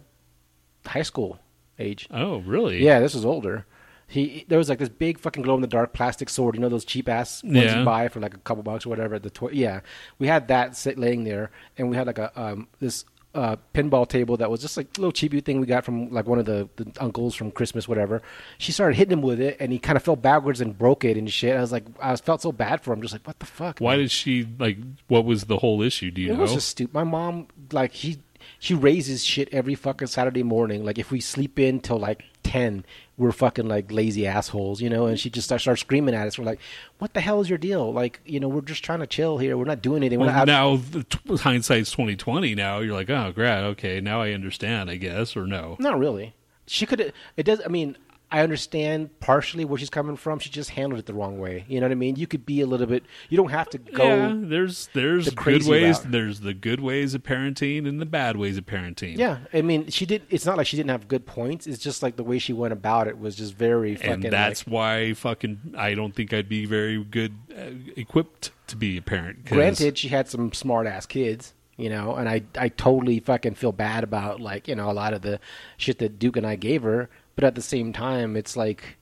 high 0.87 1.03
school 1.03 1.41
age. 1.79 2.09
Oh, 2.11 2.39
really? 2.39 2.83
Yeah, 2.83 3.01
this 3.01 3.15
was 3.15 3.27
older. 3.27 3.67
He 4.09 4.45
there 4.49 4.59
was 4.59 4.69
like 4.69 4.79
this 4.79 4.89
big 4.89 5.19
fucking 5.19 5.43
glow 5.43 5.57
in 5.57 5.61
the 5.63 5.67
dark 5.67 5.93
plastic 5.93 6.29
sword. 6.29 6.55
You 6.55 6.61
know 6.61 6.69
those 6.69 6.85
cheap 6.85 7.09
ass 7.09 7.43
ones 7.43 7.57
Yeah. 7.57 7.81
you 7.81 7.85
buy 7.85 8.09
for 8.09 8.21
like 8.21 8.35
a 8.35 8.39
couple 8.39 8.63
bucks 8.63 8.87
or 8.87 8.89
whatever. 8.91 9.19
The 9.19 9.31
toy. 9.31 9.51
Yeah, 9.53 9.81
we 10.19 10.27
had 10.29 10.49
that 10.49 10.77
sit 10.77 10.97
laying 10.99 11.25
there, 11.25 11.51
and 11.77 11.91
we 11.91 11.97
had 11.97 12.07
like 12.07 12.19
a 12.19 12.31
um 12.41 12.69
this. 12.81 13.05
Uh, 13.35 13.55
pinball 13.75 14.09
table 14.09 14.39
that 14.39 14.51
was 14.51 14.63
just 14.63 14.79
like 14.79 14.87
a 14.97 14.99
little 14.99 15.13
cheapy 15.13 15.43
thing 15.43 15.61
we 15.61 15.67
got 15.67 15.85
from 15.85 16.09
like 16.11 16.27
one 16.27 16.39
of 16.39 16.47
the, 16.47 16.67
the 16.77 16.91
uncles 17.01 17.35
from 17.35 17.51
Christmas, 17.51 17.87
whatever. 17.87 18.23
She 18.57 18.73
started 18.73 18.97
hitting 18.97 19.13
him 19.13 19.21
with 19.21 19.43
it, 19.43 19.59
and 19.61 19.71
he 19.71 19.79
kind 19.79 19.95
of 19.95 20.03
fell 20.03 20.17
backwards 20.17 20.63
and 20.63 20.79
broke 20.79 21.05
it 21.05 21.19
and 21.19 21.31
shit. 21.31 21.55
I 21.55 21.61
was 21.61 21.71
like, 21.71 21.85
I 22.01 22.13
was, 22.13 22.23
felt 22.23 22.41
so 22.41 22.51
bad 22.51 22.81
for 22.81 22.95
him, 22.95 23.03
just 23.03 23.13
like, 23.13 23.27
what 23.27 23.39
the 23.39 23.45
fuck? 23.45 23.79
Why 23.79 23.91
man? 23.91 23.99
did 23.99 24.11
she 24.11 24.49
like? 24.59 24.79
What 25.09 25.27
was 25.27 25.45
the 25.45 25.59
whole 25.59 25.83
issue? 25.83 26.11
Do 26.11 26.23
you 26.23 26.31
it 26.33 26.37
know? 26.37 26.41
was 26.41 26.55
just 26.55 26.69
stupid. 26.71 26.95
My 26.95 27.05
mom, 27.05 27.49
like, 27.73 27.93
he 27.93 28.21
she 28.59 28.75
raises 28.75 29.25
shit 29.25 29.49
every 29.53 29.75
fucking 29.75 30.09
Saturday 30.09 30.43
morning. 30.43 30.85
Like, 30.85 30.99
if 30.99 31.11
we 31.11 31.21
sleep 31.21 31.59
in 31.59 31.81
till 31.81 31.99
like 31.99 32.25
ten, 32.43 32.85
we're 33.19 33.33
fucking 33.33 33.67
like 33.69 33.91
lazy 33.91 34.27
assholes, 34.27 34.81
you 34.81 34.89
know. 34.91 35.07
And 35.07 35.19
she 35.19 35.31
just 35.31 35.47
starts, 35.47 35.65
starts 35.65 35.81
screaming 35.81 36.15
at 36.15 36.27
us. 36.27 36.39
We're 36.39 36.45
like, 36.45 36.61
"What 36.99 37.15
the 37.15 37.21
hell 37.21 37.41
is 37.41 37.49
your 37.49 37.59
deal? 37.59 37.93
Like, 37.93 38.21
you 38.25 38.41
know, 38.41 38.49
we're 38.49 38.61
just 38.61 38.85
trying 38.85 39.01
to 39.01 39.07
chill 39.07 39.39
here. 39.39 39.57
We're 39.57 39.65
not 39.65 39.83
doing 39.83 40.03
anything. 40.03 40.19
We're 40.21 40.27
Well, 40.27 40.47
not 40.47 40.47
now 40.47 40.77
t- 41.09 41.37
hindsight's 41.37 41.91
twenty 41.91 42.17
twenty. 42.17 42.55
Now 42.55 42.79
you're 42.81 42.95
like, 42.95 43.11
oh, 43.11 43.33
great, 43.33 43.63
okay, 43.73 44.01
now 44.01 44.23
I 44.23 44.33
understand, 44.33 44.91
I 44.91 44.97
guess, 44.97 45.37
or 45.37 45.47
no? 45.47 45.77
Not 45.79 45.99
really. 45.99 46.35
She 46.67 46.85
could. 46.87 47.13
It 47.37 47.43
does. 47.45 47.61
I 47.65 47.69
mean, 47.69 47.97
I 48.31 48.41
understand 48.41 49.21
partially 49.21 49.65
where 49.65 49.79
she's 49.79 49.91
coming 49.91 50.17
from. 50.17 50.41
She 50.41 50.51
just 50.51 50.71
handled 50.71 50.99
it 50.99 51.07
the 51.07 51.15
wrong 51.15 51.39
way. 51.39 51.65
You 51.69 51.79
know 51.79 51.87
what 51.87 51.93
I 51.93 51.97
mean? 51.97 52.17
You 52.17 52.27
could 52.27 52.45
be 52.45 52.61
a 52.61 52.67
little 52.67 52.87
bit. 52.87 53.05
You 53.29 53.37
don't 53.37 53.51
have 53.51 53.71
to 53.71 53.79
go. 53.79 54.05
yeah, 54.05 54.35
there's 54.35 54.89
there's 54.95 55.27
the 55.27 55.31
good 55.31 55.65
ways. 55.65 56.01
route. 56.01 56.11
There's 56.11 56.41
the 56.41 56.53
good 56.53 56.81
ways 56.81 57.15
of 57.15 57.23
parenting 57.23 57.87
and 57.87 58.01
the 58.01 58.07
bad 58.07 58.37
ways 58.37 58.59
of 58.59 58.67
parenting. 58.67 59.17
Yeah, 59.17 59.39
I 59.53 59.63
mean, 59.63 59.91
she 59.91 60.07
did. 60.07 60.23
It's 60.29 60.45
not 60.45 60.57
like 60.57 60.67
she 60.67 60.77
didn't 60.77 60.91
have 60.91 61.07
good 61.07 61.25
points. 61.25 61.69
It's 61.69 61.83
just 61.83 62.03
like 62.03 62.17
the 62.17 62.25
way 62.25 62.41
she 62.41 62.53
went 62.53 62.73
about 62.73 63.07
it 63.07 63.19
was 63.19 63.37
just 63.37 63.55
very 63.55 63.95
fucking. 63.95 64.13
and 64.13 64.23
that's 64.25 64.67
like, 64.67 64.73
why 64.73 65.13
fucking 65.15 65.75
I 65.79 65.95
don't 65.95 66.15
think 66.15 66.33
I'd 66.33 66.49
be 66.49 66.67
very 66.67 67.03
good 67.05 67.33
uh, 67.57 67.71
equipped 67.97 68.51
to 68.67 68.77
be 68.77 68.97
a 68.97 69.03
parent. 69.03 69.45
Granted, 69.45 69.99
she 69.99 70.09
had 70.09 70.29
some 70.29 70.53
smart 70.53 70.89
ass 70.89 71.07
kids, 71.07 71.55
you 71.77 71.89
know, 71.89 72.17
and 72.17 72.29
I 72.29 72.43
I 72.59 72.71
totally 72.71 73.21
fucking 73.21 73.55
feel 73.55 73.73
bad 73.73 74.03
about 74.03 74.41
like 74.41 74.67
you 74.67 74.75
know 74.75 74.91
a 74.91 74.93
lot 74.93 75.15
of 75.15 75.23
the 75.23 75.39
shit 75.77 75.99
that 76.01 76.19
Duke 76.19 76.37
and 76.37 76.47
I 76.47 76.57
gave 76.57 76.83
her, 76.83 77.09
but 77.37 77.45
at 77.45 77.55
the 77.55 77.63
same 77.63 77.93
time, 77.93 78.37
it's 78.37 78.57
like 78.57 78.97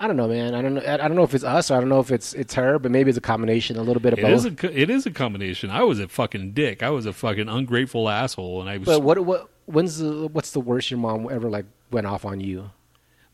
I 0.00 0.06
don't 0.06 0.16
know, 0.16 0.28
man. 0.28 0.54
I 0.54 0.62
don't 0.62 0.74
know. 0.74 0.80
I 0.80 0.94
I 0.94 1.08
don't 1.08 1.16
know 1.16 1.22
if 1.22 1.34
it's 1.34 1.44
us. 1.44 1.70
Or 1.70 1.76
I 1.76 1.80
don't 1.80 1.88
know 1.88 2.00
if 2.00 2.10
it's 2.10 2.34
it's 2.34 2.54
her, 2.54 2.78
but 2.78 2.90
maybe 2.90 3.08
it's 3.10 3.18
a 3.18 3.22
combination, 3.22 3.76
a 3.76 3.82
little 3.82 4.00
bit 4.00 4.12
of 4.12 4.18
It 4.18 4.22
both. 4.22 4.32
is 4.32 4.44
a 4.46 4.80
it 4.80 4.90
is 4.90 5.06
a 5.06 5.10
combination. 5.10 5.70
I 5.70 5.82
was 5.82 6.00
a 6.00 6.08
fucking 6.08 6.52
dick. 6.52 6.82
I 6.82 6.90
was 6.90 7.06
a 7.06 7.12
fucking 7.12 7.48
ungrateful 7.48 8.08
asshole, 8.08 8.60
and 8.60 8.68
I 8.70 8.78
was 8.78 8.86
but 8.86 9.02
what 9.02 9.18
what 9.24 9.48
when's 9.66 9.98
the 9.98 10.28
what's 10.28 10.52
the 10.52 10.60
worst 10.60 10.90
your 10.90 10.98
mom 10.98 11.28
ever 11.30 11.48
like 11.48 11.66
went 11.90 12.06
off 12.06 12.24
on 12.24 12.40
you? 12.40 12.70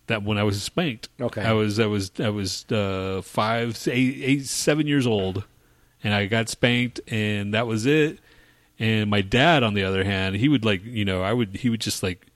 that 0.06 0.22
when 0.22 0.38
I 0.38 0.42
was 0.42 0.62
spanked. 0.62 1.08
Okay. 1.20 1.42
I 1.42 1.52
was 1.52 1.80
I 1.80 1.86
was 1.86 2.12
I 2.18 2.28
was 2.28 2.70
uh, 2.70 3.22
five, 3.24 3.88
eight, 3.88 4.20
eight, 4.22 4.46
seven 4.46 4.86
years 4.86 5.06
old, 5.06 5.44
and 6.02 6.12
I 6.12 6.26
got 6.26 6.48
spanked, 6.48 7.00
and 7.08 7.54
that 7.54 7.66
was 7.66 7.86
it. 7.86 8.18
And 8.78 9.08
my 9.08 9.22
dad, 9.22 9.62
on 9.62 9.74
the 9.74 9.84
other 9.84 10.04
hand, 10.04 10.36
he 10.36 10.48
would 10.48 10.64
like 10.64 10.84
you 10.84 11.04
know 11.04 11.22
I 11.22 11.32
would 11.32 11.56
he 11.56 11.70
would 11.70 11.80
just 11.80 12.02
like 12.02 12.26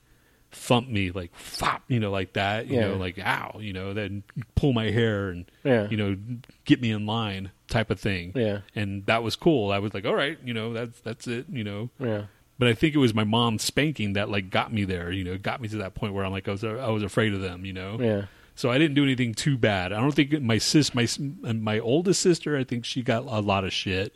thump 0.51 0.89
me 0.89 1.11
like 1.11 1.33
fop 1.35 1.83
you 1.87 1.99
know 1.99 2.09
like 2.09 2.33
that 2.33 2.65
you 2.67 2.75
Yeah. 2.75 2.87
know 2.89 2.95
like 2.95 3.19
ow 3.19 3.57
you 3.59 3.71
know 3.71 3.93
then 3.93 4.23
pull 4.55 4.73
my 4.73 4.89
hair 4.89 5.29
and 5.29 5.45
Yeah. 5.63 5.87
you 5.89 5.95
know 5.97 6.17
get 6.65 6.81
me 6.81 6.89
in 6.91 7.05
line 7.05 7.51
type 7.67 7.91
of 7.91 7.99
thing 7.99 8.31
Yeah. 8.35 8.61
and 8.75 9.05
that 9.05 9.21
was 9.21 9.35
cool 9.35 9.71
I 9.71 9.77
was 9.79 9.93
like 9.93 10.05
all 10.05 10.15
right 10.15 10.37
you 10.43 10.53
know 10.55 10.73
that's 10.73 10.99
that's 11.01 11.27
it 11.27 11.45
you 11.51 11.63
know 11.63 11.89
Yeah. 11.99 12.23
but 12.57 12.67
I 12.67 12.73
think 12.73 12.95
it 12.95 12.97
was 12.97 13.13
my 13.13 13.23
mom 13.23 13.59
spanking 13.59 14.13
that 14.13 14.29
like 14.29 14.49
got 14.49 14.73
me 14.73 14.83
there, 14.85 15.11
you 15.11 15.23
know, 15.23 15.37
got 15.37 15.61
me 15.61 15.67
to 15.69 15.77
that 15.77 15.93
point 15.93 16.13
where 16.13 16.25
I'm 16.25 16.31
like 16.31 16.47
I 16.47 16.51
was 16.51 16.63
I 16.63 16.89
was 16.89 17.03
afraid 17.03 17.33
of 17.33 17.41
them, 17.41 17.63
you 17.65 17.73
know. 17.73 17.97
Yeah. 17.99 18.25
So 18.55 18.69
I 18.69 18.77
didn't 18.77 18.95
do 18.95 19.03
anything 19.03 19.33
too 19.33 19.57
bad. 19.57 19.93
I 19.93 20.01
don't 20.01 20.11
think 20.13 20.33
my 20.41 20.57
sis 20.57 20.93
my 20.93 21.07
my 21.53 21.79
oldest 21.79 22.21
sister, 22.21 22.57
I 22.57 22.63
think 22.65 22.83
she 22.85 23.01
got 23.03 23.23
a 23.23 23.39
lot 23.39 23.63
of 23.63 23.71
shit. 23.71 24.15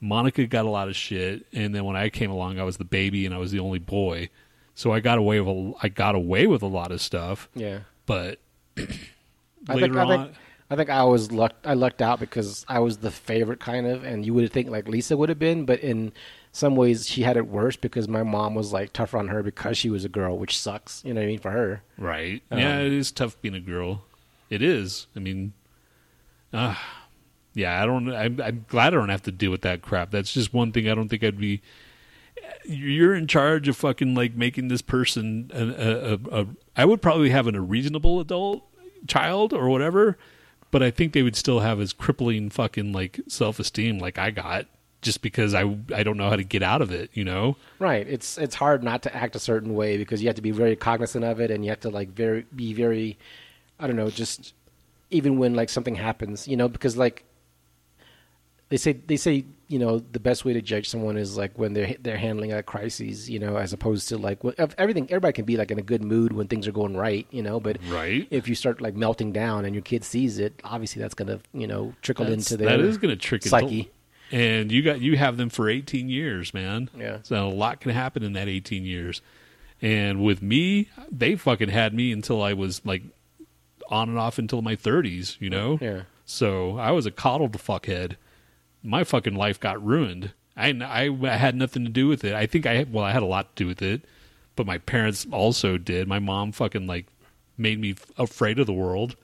Monica 0.00 0.46
got 0.46 0.64
a 0.64 0.70
lot 0.70 0.86
of 0.88 0.94
shit, 0.94 1.46
and 1.52 1.74
then 1.74 1.84
when 1.84 1.96
I 1.96 2.08
came 2.08 2.30
along, 2.30 2.60
I 2.60 2.62
was 2.62 2.76
the 2.76 2.84
baby 2.84 3.26
and 3.26 3.34
I 3.34 3.38
was 3.38 3.50
the 3.50 3.58
only 3.58 3.80
boy, 3.80 4.28
so 4.78 4.92
I 4.92 5.00
got 5.00 5.18
away 5.18 5.40
with 5.40 5.48
a, 5.48 5.72
I 5.82 5.88
got 5.88 6.14
away 6.14 6.46
with 6.46 6.62
a 6.62 6.68
lot 6.68 6.92
of 6.92 7.00
stuff. 7.00 7.48
Yeah. 7.52 7.80
But 8.06 8.38
I 8.78 9.74
later 9.74 9.80
think, 9.80 9.96
I 9.96 10.02
on, 10.02 10.08
think 10.08 10.36
I 10.70 10.76
think 10.76 10.88
I 10.88 11.02
was 11.02 11.32
lucked. 11.32 11.66
I 11.66 11.74
lucked 11.74 12.00
out 12.00 12.20
because 12.20 12.64
I 12.68 12.78
was 12.78 12.98
the 12.98 13.10
favorite 13.10 13.58
kind 13.58 13.88
of, 13.88 14.04
and 14.04 14.24
you 14.24 14.34
would 14.34 14.52
think 14.52 14.70
like 14.70 14.86
Lisa 14.86 15.16
would 15.16 15.30
have 15.30 15.38
been, 15.40 15.64
but 15.64 15.80
in 15.80 16.12
some 16.52 16.76
ways 16.76 17.08
she 17.08 17.22
had 17.22 17.36
it 17.36 17.48
worse 17.48 17.74
because 17.74 18.06
my 18.06 18.22
mom 18.22 18.54
was 18.54 18.72
like 18.72 18.92
tougher 18.92 19.18
on 19.18 19.26
her 19.26 19.42
because 19.42 19.76
she 19.76 19.90
was 19.90 20.04
a 20.04 20.08
girl, 20.08 20.38
which 20.38 20.56
sucks. 20.56 21.04
You 21.04 21.12
know 21.12 21.22
what 21.22 21.24
I 21.24 21.28
mean 21.28 21.40
for 21.40 21.50
her. 21.50 21.82
Right. 21.98 22.40
Um, 22.52 22.60
yeah, 22.60 22.78
it 22.78 22.92
is 22.92 23.10
tough 23.10 23.36
being 23.42 23.56
a 23.56 23.60
girl. 23.60 24.04
It 24.48 24.62
is. 24.62 25.08
I 25.16 25.18
mean, 25.18 25.54
uh, 26.52 26.76
yeah, 27.52 27.82
I 27.82 27.84
don't. 27.84 28.14
I'm, 28.14 28.40
I'm 28.40 28.64
glad 28.68 28.94
I 28.94 28.96
don't 28.96 29.08
have 29.08 29.22
to 29.22 29.32
deal 29.32 29.50
with 29.50 29.62
that 29.62 29.82
crap. 29.82 30.12
That's 30.12 30.32
just 30.32 30.54
one 30.54 30.70
thing 30.70 30.88
I 30.88 30.94
don't 30.94 31.08
think 31.08 31.24
I'd 31.24 31.36
be. 31.36 31.62
You're 32.68 33.14
in 33.14 33.26
charge 33.26 33.66
of 33.68 33.76
fucking 33.76 34.14
like 34.14 34.34
making 34.34 34.68
this 34.68 34.82
person. 34.82 35.50
A, 35.54 35.62
a, 35.62 36.12
a, 36.12 36.42
a, 36.42 36.46
I 36.76 36.84
would 36.84 37.00
probably 37.00 37.30
have 37.30 37.46
an, 37.46 37.54
a 37.54 37.60
reasonable 37.60 38.20
adult 38.20 38.62
child 39.06 39.52
or 39.52 39.68
whatever, 39.68 40.18
but 40.70 40.82
I 40.82 40.90
think 40.90 41.12
they 41.12 41.22
would 41.22 41.36
still 41.36 41.60
have 41.60 41.80
as 41.80 41.92
crippling 41.92 42.50
fucking 42.50 42.92
like 42.92 43.20
self 43.26 43.58
esteem 43.58 43.98
like 43.98 44.18
I 44.18 44.30
got 44.30 44.66
just 45.00 45.22
because 45.22 45.54
I 45.54 45.62
I 45.94 46.02
don't 46.02 46.16
know 46.16 46.28
how 46.28 46.36
to 46.36 46.44
get 46.44 46.62
out 46.62 46.82
of 46.82 46.90
it. 46.90 47.10
You 47.14 47.24
know. 47.24 47.56
Right. 47.78 48.06
It's 48.06 48.36
it's 48.38 48.54
hard 48.54 48.82
not 48.82 49.02
to 49.04 49.16
act 49.16 49.34
a 49.34 49.40
certain 49.40 49.74
way 49.74 49.96
because 49.96 50.20
you 50.20 50.28
have 50.28 50.36
to 50.36 50.42
be 50.42 50.50
very 50.50 50.76
cognizant 50.76 51.24
of 51.24 51.40
it, 51.40 51.50
and 51.50 51.64
you 51.64 51.70
have 51.70 51.80
to 51.80 51.90
like 51.90 52.10
very 52.10 52.46
be 52.54 52.74
very, 52.74 53.18
I 53.78 53.86
don't 53.86 53.96
know, 53.96 54.10
just 54.10 54.54
even 55.10 55.38
when 55.38 55.54
like 55.54 55.70
something 55.70 55.94
happens, 55.94 56.46
you 56.46 56.56
know, 56.56 56.68
because 56.68 56.96
like 56.96 57.24
they 58.68 58.76
say 58.76 58.92
they 58.92 59.16
say 59.16 59.44
you 59.68 59.78
know 59.78 59.98
the 59.98 60.18
best 60.20 60.44
way 60.44 60.52
to 60.54 60.62
judge 60.62 60.88
someone 60.88 61.16
is 61.16 61.36
like 61.36 61.58
when 61.58 61.74
they're 61.74 61.94
they're 62.00 62.16
handling 62.16 62.52
a 62.52 62.62
crisis, 62.62 63.28
you 63.28 63.38
know, 63.38 63.56
as 63.56 63.72
opposed 63.72 64.08
to 64.08 64.18
like 64.18 64.42
of 64.44 64.74
everything. 64.78 65.04
Everybody 65.10 65.32
can 65.34 65.44
be 65.44 65.56
like 65.56 65.70
in 65.70 65.78
a 65.78 65.82
good 65.82 66.02
mood 66.02 66.32
when 66.32 66.48
things 66.48 66.66
are 66.66 66.72
going 66.72 66.96
right, 66.96 67.26
you 67.30 67.42
know, 67.42 67.60
but 67.60 67.78
Right. 67.88 68.26
if 68.30 68.48
you 68.48 68.54
start 68.54 68.80
like 68.80 68.94
melting 68.96 69.32
down 69.32 69.64
and 69.64 69.74
your 69.74 69.82
kid 69.82 70.04
sees 70.04 70.38
it, 70.38 70.58
obviously 70.64 71.00
that's 71.02 71.14
gonna 71.14 71.40
you 71.52 71.66
know 71.66 71.92
trickle 72.02 72.24
That's- 72.24 72.50
into 72.50 72.56
their 72.56 72.76
that 72.76 72.80
is 72.84 72.98
going 72.98 73.10
to 73.10 73.16
trickle 73.16 73.50
psyche. 73.50 73.90
And 74.32 74.70
you 74.72 74.82
got 74.82 75.00
you 75.00 75.16
have 75.16 75.36
them 75.36 75.48
for 75.48 75.68
18 75.70 76.08
years, 76.08 76.52
man. 76.52 76.90
Yeah. 76.98 77.18
So 77.22 77.48
a 77.48 77.50
lot 77.50 77.80
can 77.80 77.92
happen 77.92 78.22
in 78.22 78.32
that 78.34 78.48
18 78.48 78.84
years. 78.84 79.22
And 79.80 80.22
with 80.24 80.42
me, 80.42 80.88
they 81.10 81.34
fucking 81.36 81.68
had 81.68 81.94
me 81.94 82.10
until 82.12 82.42
I 82.42 82.52
was 82.52 82.84
like 82.84 83.02
on 83.90 84.08
and 84.10 84.18
off 84.18 84.38
until 84.38 84.60
my 84.60 84.76
30s, 84.76 85.36
you 85.40 85.48
know? 85.48 85.78
Yeah. 85.80 86.02
So 86.26 86.76
I 86.78 86.90
was 86.90 87.06
a 87.06 87.10
coddled 87.10 87.52
fuckhead. 87.52 88.16
My 88.88 89.04
fucking 89.04 89.34
life 89.34 89.60
got 89.60 89.84
ruined. 89.84 90.32
I, 90.56 90.70
I, 90.70 91.16
I 91.22 91.36
had 91.36 91.54
nothing 91.54 91.84
to 91.84 91.90
do 91.90 92.08
with 92.08 92.24
it. 92.24 92.34
I 92.34 92.46
think 92.46 92.66
I 92.66 92.84
well 92.90 93.04
I 93.04 93.12
had 93.12 93.22
a 93.22 93.26
lot 93.26 93.54
to 93.54 93.64
do 93.64 93.68
with 93.68 93.82
it, 93.82 94.02
but 94.56 94.66
my 94.66 94.78
parents 94.78 95.26
also 95.30 95.78
did. 95.78 96.08
My 96.08 96.18
mom 96.18 96.52
fucking 96.52 96.86
like 96.86 97.06
made 97.56 97.80
me 97.80 97.94
afraid 98.16 98.58
of 98.58 98.66
the 98.66 98.72
world. 98.72 99.16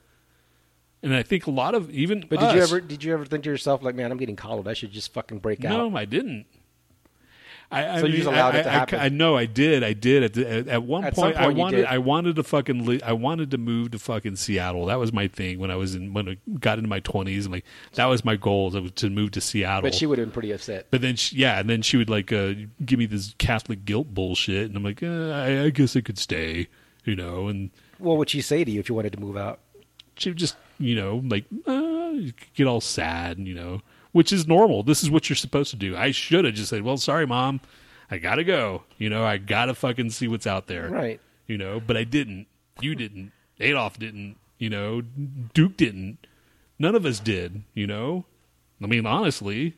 And 1.03 1.13
I 1.13 1.23
think 1.23 1.45
a 1.45 1.51
lot 1.51 1.75
of 1.75 1.91
even 1.91 2.25
But 2.29 2.39
did 2.39 2.55
you 2.55 2.61
ever 2.61 2.79
did 2.79 3.03
you 3.03 3.13
ever 3.13 3.25
think 3.25 3.43
to 3.43 3.49
yourself 3.49 3.83
like, 3.83 3.95
man, 3.95 4.11
I'm 4.11 4.17
getting 4.17 4.35
coddled. 4.35 4.67
I 4.67 4.73
should 4.73 4.91
just 4.91 5.13
fucking 5.13 5.39
break 5.39 5.63
out. 5.65 5.69
No, 5.69 5.97
I 5.97 6.05
didn't. 6.05 6.45
I, 7.71 7.87
I 7.87 7.99
So 7.99 8.05
you 8.05 8.13
mean, 8.13 8.15
just 8.21 8.27
allowed 8.27 8.55
I, 8.55 8.59
it 8.59 8.63
to 8.63 8.69
happen. 8.69 8.99
I, 8.99 9.09
know 9.09 9.35
I 9.35 9.45
did. 9.45 9.83
I 9.83 9.93
did. 9.93 10.23
At, 10.23 10.33
the, 10.33 10.49
at, 10.49 10.67
at 10.67 10.83
one 10.83 11.03
At 11.03 11.15
point, 11.15 11.35
I 11.35 11.47
wanted. 11.49 11.85
I 11.85 11.97
wanted 11.97 12.35
to 12.35 12.43
fucking. 12.43 12.85
Li- 12.85 13.01
I 13.01 13.13
wanted 13.13 13.51
to 13.51 13.57
move 13.57 13.91
to 13.91 13.99
fucking 13.99 14.35
Seattle. 14.35 14.85
That 14.85 14.99
was 14.99 15.11
my 15.11 15.27
thing 15.27 15.59
when 15.59 15.71
I 15.71 15.75
was 15.75 15.95
in 15.95 16.13
when 16.13 16.29
I 16.29 16.37
got 16.59 16.77
into 16.77 16.89
my 16.89 16.99
twenties. 16.99 17.47
Like 17.47 17.65
that 17.93 18.05
was 18.05 18.23
my 18.23 18.35
goal. 18.35 18.69
Was 18.69 18.91
to 18.91 19.09
move 19.09 19.31
to 19.31 19.41
Seattle. 19.41 19.81
But 19.81 19.95
she 19.95 20.05
would 20.05 20.17
have 20.19 20.27
been 20.27 20.33
pretty 20.33 20.51
upset. 20.51 20.87
But 20.91 21.01
then, 21.01 21.15
she, 21.15 21.37
yeah, 21.37 21.59
and 21.59 21.69
then 21.69 21.81
she 21.81 21.97
would 21.97 22.09
like 22.09 22.31
uh, 22.31 22.53
give 22.85 22.99
me 22.99 23.07
this 23.07 23.33
Catholic 23.39 23.83
guilt 23.85 24.13
bullshit, 24.13 24.67
and 24.67 24.77
I'm 24.77 24.83
like, 24.83 25.01
uh, 25.01 25.31
I, 25.31 25.63
I 25.63 25.69
guess 25.71 25.95
I 25.95 26.01
could 26.01 26.19
stay, 26.19 26.67
you 27.03 27.15
know. 27.15 27.47
And 27.47 27.71
What 27.97 28.17
would 28.17 28.29
she 28.29 28.41
say 28.41 28.63
to 28.63 28.71
you 28.71 28.79
if 28.79 28.89
you 28.89 28.95
wanted 28.95 29.13
to 29.13 29.19
move 29.19 29.37
out? 29.37 29.59
she 30.17 30.29
would 30.29 30.37
just, 30.37 30.55
you 30.79 30.95
know, 30.95 31.21
like 31.25 31.43
uh, 31.67 32.13
get 32.53 32.67
all 32.67 32.79
sad, 32.79 33.37
and 33.37 33.47
you 33.47 33.53
know, 33.53 33.81
which 34.15 34.31
is 34.31 34.47
normal. 34.47 34.81
This 34.81 35.03
is 35.03 35.11
what 35.11 35.27
you're 35.27 35.35
supposed 35.35 35.71
to 35.71 35.75
do. 35.75 35.93
I 35.97 36.11
should 36.11 36.45
have 36.45 36.53
just 36.53 36.69
said, 36.69 36.83
well, 36.83 36.95
sorry, 36.95 37.27
mom, 37.27 37.59
I 38.09 38.17
gotta 38.17 38.45
go. 38.45 38.83
You 38.97 39.09
know, 39.09 39.25
I 39.25 39.35
gotta 39.35 39.75
fucking 39.75 40.11
see 40.11 40.29
what's 40.29 40.47
out 40.47 40.67
there, 40.67 40.87
Right. 40.87 41.19
You 41.47 41.57
know, 41.57 41.81
but 41.85 41.97
I 41.97 42.05
didn't. 42.05 42.47
You 42.79 42.95
didn't. 42.95 43.33
Adolf 43.59 43.99
didn't. 43.99 44.37
You 44.57 44.69
know, 44.69 45.01
Duke 45.53 45.75
didn't. 45.75 46.19
None 46.79 46.95
of 46.95 47.05
us 47.05 47.19
did. 47.19 47.63
You 47.73 47.87
know, 47.87 48.23
I 48.81 48.87
mean, 48.87 49.05
honestly, 49.05 49.73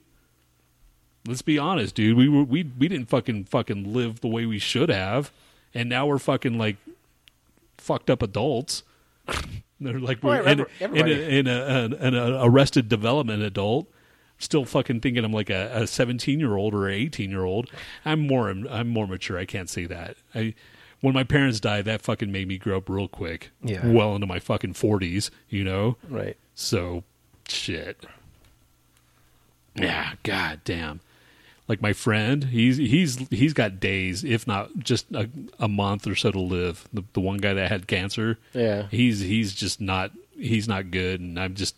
let's 1.28 1.42
be 1.42 1.58
honest, 1.58 1.96
dude. 1.96 2.16
We 2.16 2.30
were 2.30 2.44
we 2.44 2.64
we 2.78 2.88
didn't 2.88 3.10
fucking 3.10 3.46
fucking 3.46 3.92
live 3.92 4.22
the 4.22 4.28
way 4.28 4.46
we 4.46 4.60
should 4.60 4.90
have, 4.90 5.32
and 5.74 5.90
now 5.90 6.06
we're 6.06 6.20
fucking 6.20 6.60
like 6.60 6.78
fucked 7.80 8.12
up 8.12 8.22
adults. 8.22 8.84
They're 9.80 10.00
like 10.00 10.22
we're 10.22 10.42
in, 10.42 10.66
in, 10.80 10.96
a, 10.96 11.40
in 11.40 11.48
a, 11.48 11.66
an, 11.86 11.94
an 11.94 12.16
arrested 12.16 12.88
development 12.88 13.42
adult. 13.42 13.88
Still 14.40 14.66
fucking 14.66 15.00
thinking 15.02 15.26
I'm 15.26 15.34
like 15.34 15.50
a, 15.50 15.70
a 15.74 15.88
17 15.88 16.40
year 16.40 16.56
old 16.56 16.74
or 16.76 16.88
an 16.88 16.94
18 16.94 17.30
year 17.32 17.44
old. 17.44 17.70
I'm 18.06 18.20
more 18.28 18.50
I'm 18.50 18.88
more 18.88 19.08
mature. 19.08 19.38
I 19.38 19.46
can't 19.46 19.70
say 19.70 19.86
that. 19.86 20.18
I 20.36 20.54
when 21.02 21.14
my 21.14 21.24
parents 21.24 21.60
died, 21.60 21.86
that 21.86 22.02
fucking 22.02 22.32
made 22.32 22.48
me 22.48 22.58
grow 22.58 22.78
up 22.78 22.90
real 22.90 23.08
quick. 23.08 23.52
Yeah. 23.64 23.86
Well 23.88 24.16
into 24.16 24.26
my 24.28 24.40
fucking 24.40 24.74
40s, 24.74 25.30
you 25.48 25.64
know. 25.64 25.96
Right. 26.10 26.38
So, 26.56 27.04
shit. 27.48 28.06
Yeah, 29.76 30.14
god 30.24 30.62
damn. 30.64 31.02
Like 31.68 31.82
my 31.82 31.94
friend, 31.94 32.46
he's 32.46 32.78
he's 32.78 33.28
he's 33.30 33.54
got 33.54 33.80
days, 33.80 34.24
if 34.24 34.48
not 34.48 34.70
just 34.80 35.06
a, 35.14 35.30
a 35.60 35.68
month 35.68 36.08
or 36.08 36.16
so 36.16 36.32
to 36.32 36.40
live. 36.40 36.88
The 36.94 37.04
the 37.14 37.20
one 37.20 37.38
guy 37.38 37.54
that 37.54 37.70
had 37.70 37.88
cancer, 37.88 38.40
Yeah. 38.54 38.88
he's 38.90 39.20
he's 39.20 39.54
just 39.54 39.82
not 39.82 40.12
he's 40.38 40.68
not 40.68 40.92
good, 40.92 41.20
and 41.20 41.38
I'm 41.40 41.56
just 41.56 41.76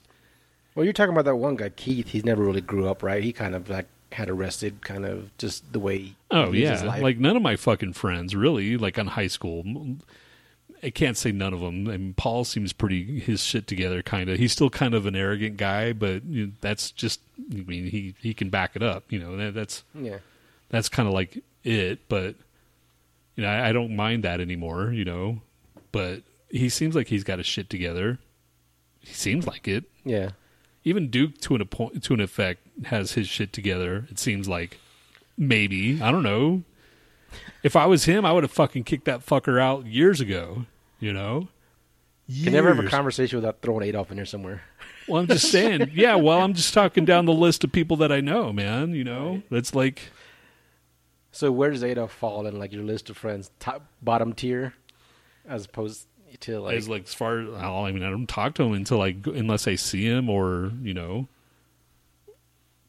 Well, 0.76 0.84
you're 0.84 0.94
talking 0.94 1.14
about 1.14 1.26
that 1.26 1.36
one 1.36 1.56
guy, 1.56 1.70
Keith. 1.70 2.10
He's 2.10 2.26
never 2.26 2.44
really 2.44 2.62
grew 2.62 2.88
up, 2.88 3.04
right? 3.04 3.24
He 3.24 3.34
kind 3.34 3.56
of 3.56 3.70
like 3.70 3.88
had 4.12 4.30
arrested, 4.30 4.82
kind 4.82 5.06
of 5.06 5.36
just 5.38 5.72
the 5.74 5.80
way. 5.80 5.98
He 5.98 6.16
oh 6.32 6.52
his 6.52 6.62
yeah, 6.62 6.84
life. 6.84 7.02
like 7.02 7.18
none 7.18 7.36
of 7.36 7.42
my 7.42 7.56
fucking 7.56 7.94
friends 7.94 8.36
really 8.36 8.78
like 8.78 8.98
on 8.98 9.08
high 9.08 9.28
school. 9.28 9.64
I 10.82 10.90
can't 10.90 11.18
say 11.18 11.32
none 11.32 11.54
of 11.54 11.60
them. 11.60 11.90
I 11.90 11.98
mean, 11.98 12.14
Paul 12.14 12.46
seems 12.46 12.72
pretty 12.72 13.20
his 13.20 13.44
shit 13.44 13.68
together, 13.68 14.02
kind 14.02 14.30
of. 14.30 14.38
He's 14.38 14.54
still 14.54 14.70
kind 14.70 14.94
of 14.94 15.06
an 15.06 15.16
arrogant 15.16 15.58
guy, 15.58 15.94
but 15.94 16.24
you 16.26 16.48
know, 16.48 16.52
that's 16.62 16.92
just. 16.92 17.20
I 17.52 17.64
mean, 17.64 17.86
he 17.86 18.16
he 18.22 18.34
can 18.34 18.50
back 18.50 18.76
it 18.76 18.84
up. 18.84 19.12
You 19.12 19.20
know, 19.20 19.36
that, 19.38 19.54
that's 19.54 19.84
yeah. 19.94 20.20
that's 20.70 20.88
kind 20.90 21.08
of 21.08 21.14
like 21.14 21.44
it. 21.64 22.00
But 22.08 22.36
you 23.36 23.44
know, 23.44 23.50
I, 23.50 23.70
I 23.70 23.74
don't 23.74 23.96
mind 23.96 24.24
that 24.24 24.40
anymore. 24.40 24.92
You 24.94 25.06
know, 25.06 25.42
but 25.92 26.22
he 26.50 26.70
seems 26.70 26.96
like 26.96 27.08
he's 27.08 27.24
got 27.24 27.40
his 27.40 27.48
shit 27.48 27.70
together. 27.70 28.20
He 29.02 29.14
seems 29.14 29.48
like 29.48 29.68
it. 29.68 29.84
Yeah. 30.06 30.30
Even 30.90 31.10
Duke, 31.10 31.40
to 31.42 31.56
an 31.56 31.68
to 32.02 32.14
an 32.14 32.20
effect, 32.20 32.62
has 32.86 33.14
his 33.14 33.28
shit 33.28 33.54
together. 33.54 34.08
It 34.10 34.18
seems 34.18 34.50
like 34.50 34.80
maybe 35.38 36.02
I 36.02 36.12
don't 36.12 36.24
know. 36.24 36.64
If 37.62 37.76
I 37.76 37.86
was 37.86 38.06
him, 38.06 38.26
I 38.26 38.32
would 38.32 38.44
have 38.44 38.52
fucking 38.52 38.86
kicked 38.86 39.06
that 39.06 39.24
fucker 39.26 39.62
out 39.62 39.86
years 39.86 40.20
ago. 40.20 40.66
You 41.00 41.14
know. 41.14 41.48
Can 42.44 42.54
never 42.54 42.74
have 42.74 42.84
a 42.84 42.88
conversation 42.88 43.38
without 43.38 43.62
throwing 43.62 43.84
Adolf 43.88 44.12
in 44.12 44.18
there 44.18 44.26
somewhere. 44.26 44.62
Well, 45.08 45.22
I'm 45.22 45.28
just 45.28 45.52
saying. 45.52 45.92
yeah. 45.96 46.16
Well, 46.16 46.42
I'm 46.42 46.54
just 46.54 46.74
talking 46.74 47.06
down 47.06 47.26
the 47.26 47.34
list 47.34 47.64
of 47.64 47.72
people 47.72 47.98
that 47.98 48.12
I 48.12 48.22
know, 48.22 48.54
man. 48.54 48.94
You 48.94 49.04
know, 49.04 49.42
that's 49.50 49.74
like 49.74 50.02
So 51.32 51.52
where 51.52 51.72
does 51.72 51.84
Adolf 51.84 52.12
fall 52.12 52.46
in 52.46 52.58
like 52.58 52.72
your 52.74 52.84
list 52.84 53.10
of 53.10 53.18
friends? 53.18 53.52
Top, 53.60 53.86
bottom 54.02 54.34
tier, 54.34 54.74
as 55.48 55.66
opposed 55.66 56.06
to 56.42 56.60
like, 56.60 56.76
as 56.78 56.88
like 56.90 57.04
as 57.04 57.14
far 57.14 57.40
as 57.40 57.50
well, 57.50 57.86
I 57.86 57.92
mean, 57.92 58.04
I 58.04 58.10
don't 58.10 58.28
talk 58.28 58.56
to 58.56 58.64
him 58.64 58.74
until 58.74 59.02
I 59.02 59.12
go- 59.12 59.32
unless 59.32 59.68
I 59.68 59.76
see 59.76 60.06
him 60.06 60.30
or 60.30 60.72
you 60.82 60.94
know. 60.94 61.28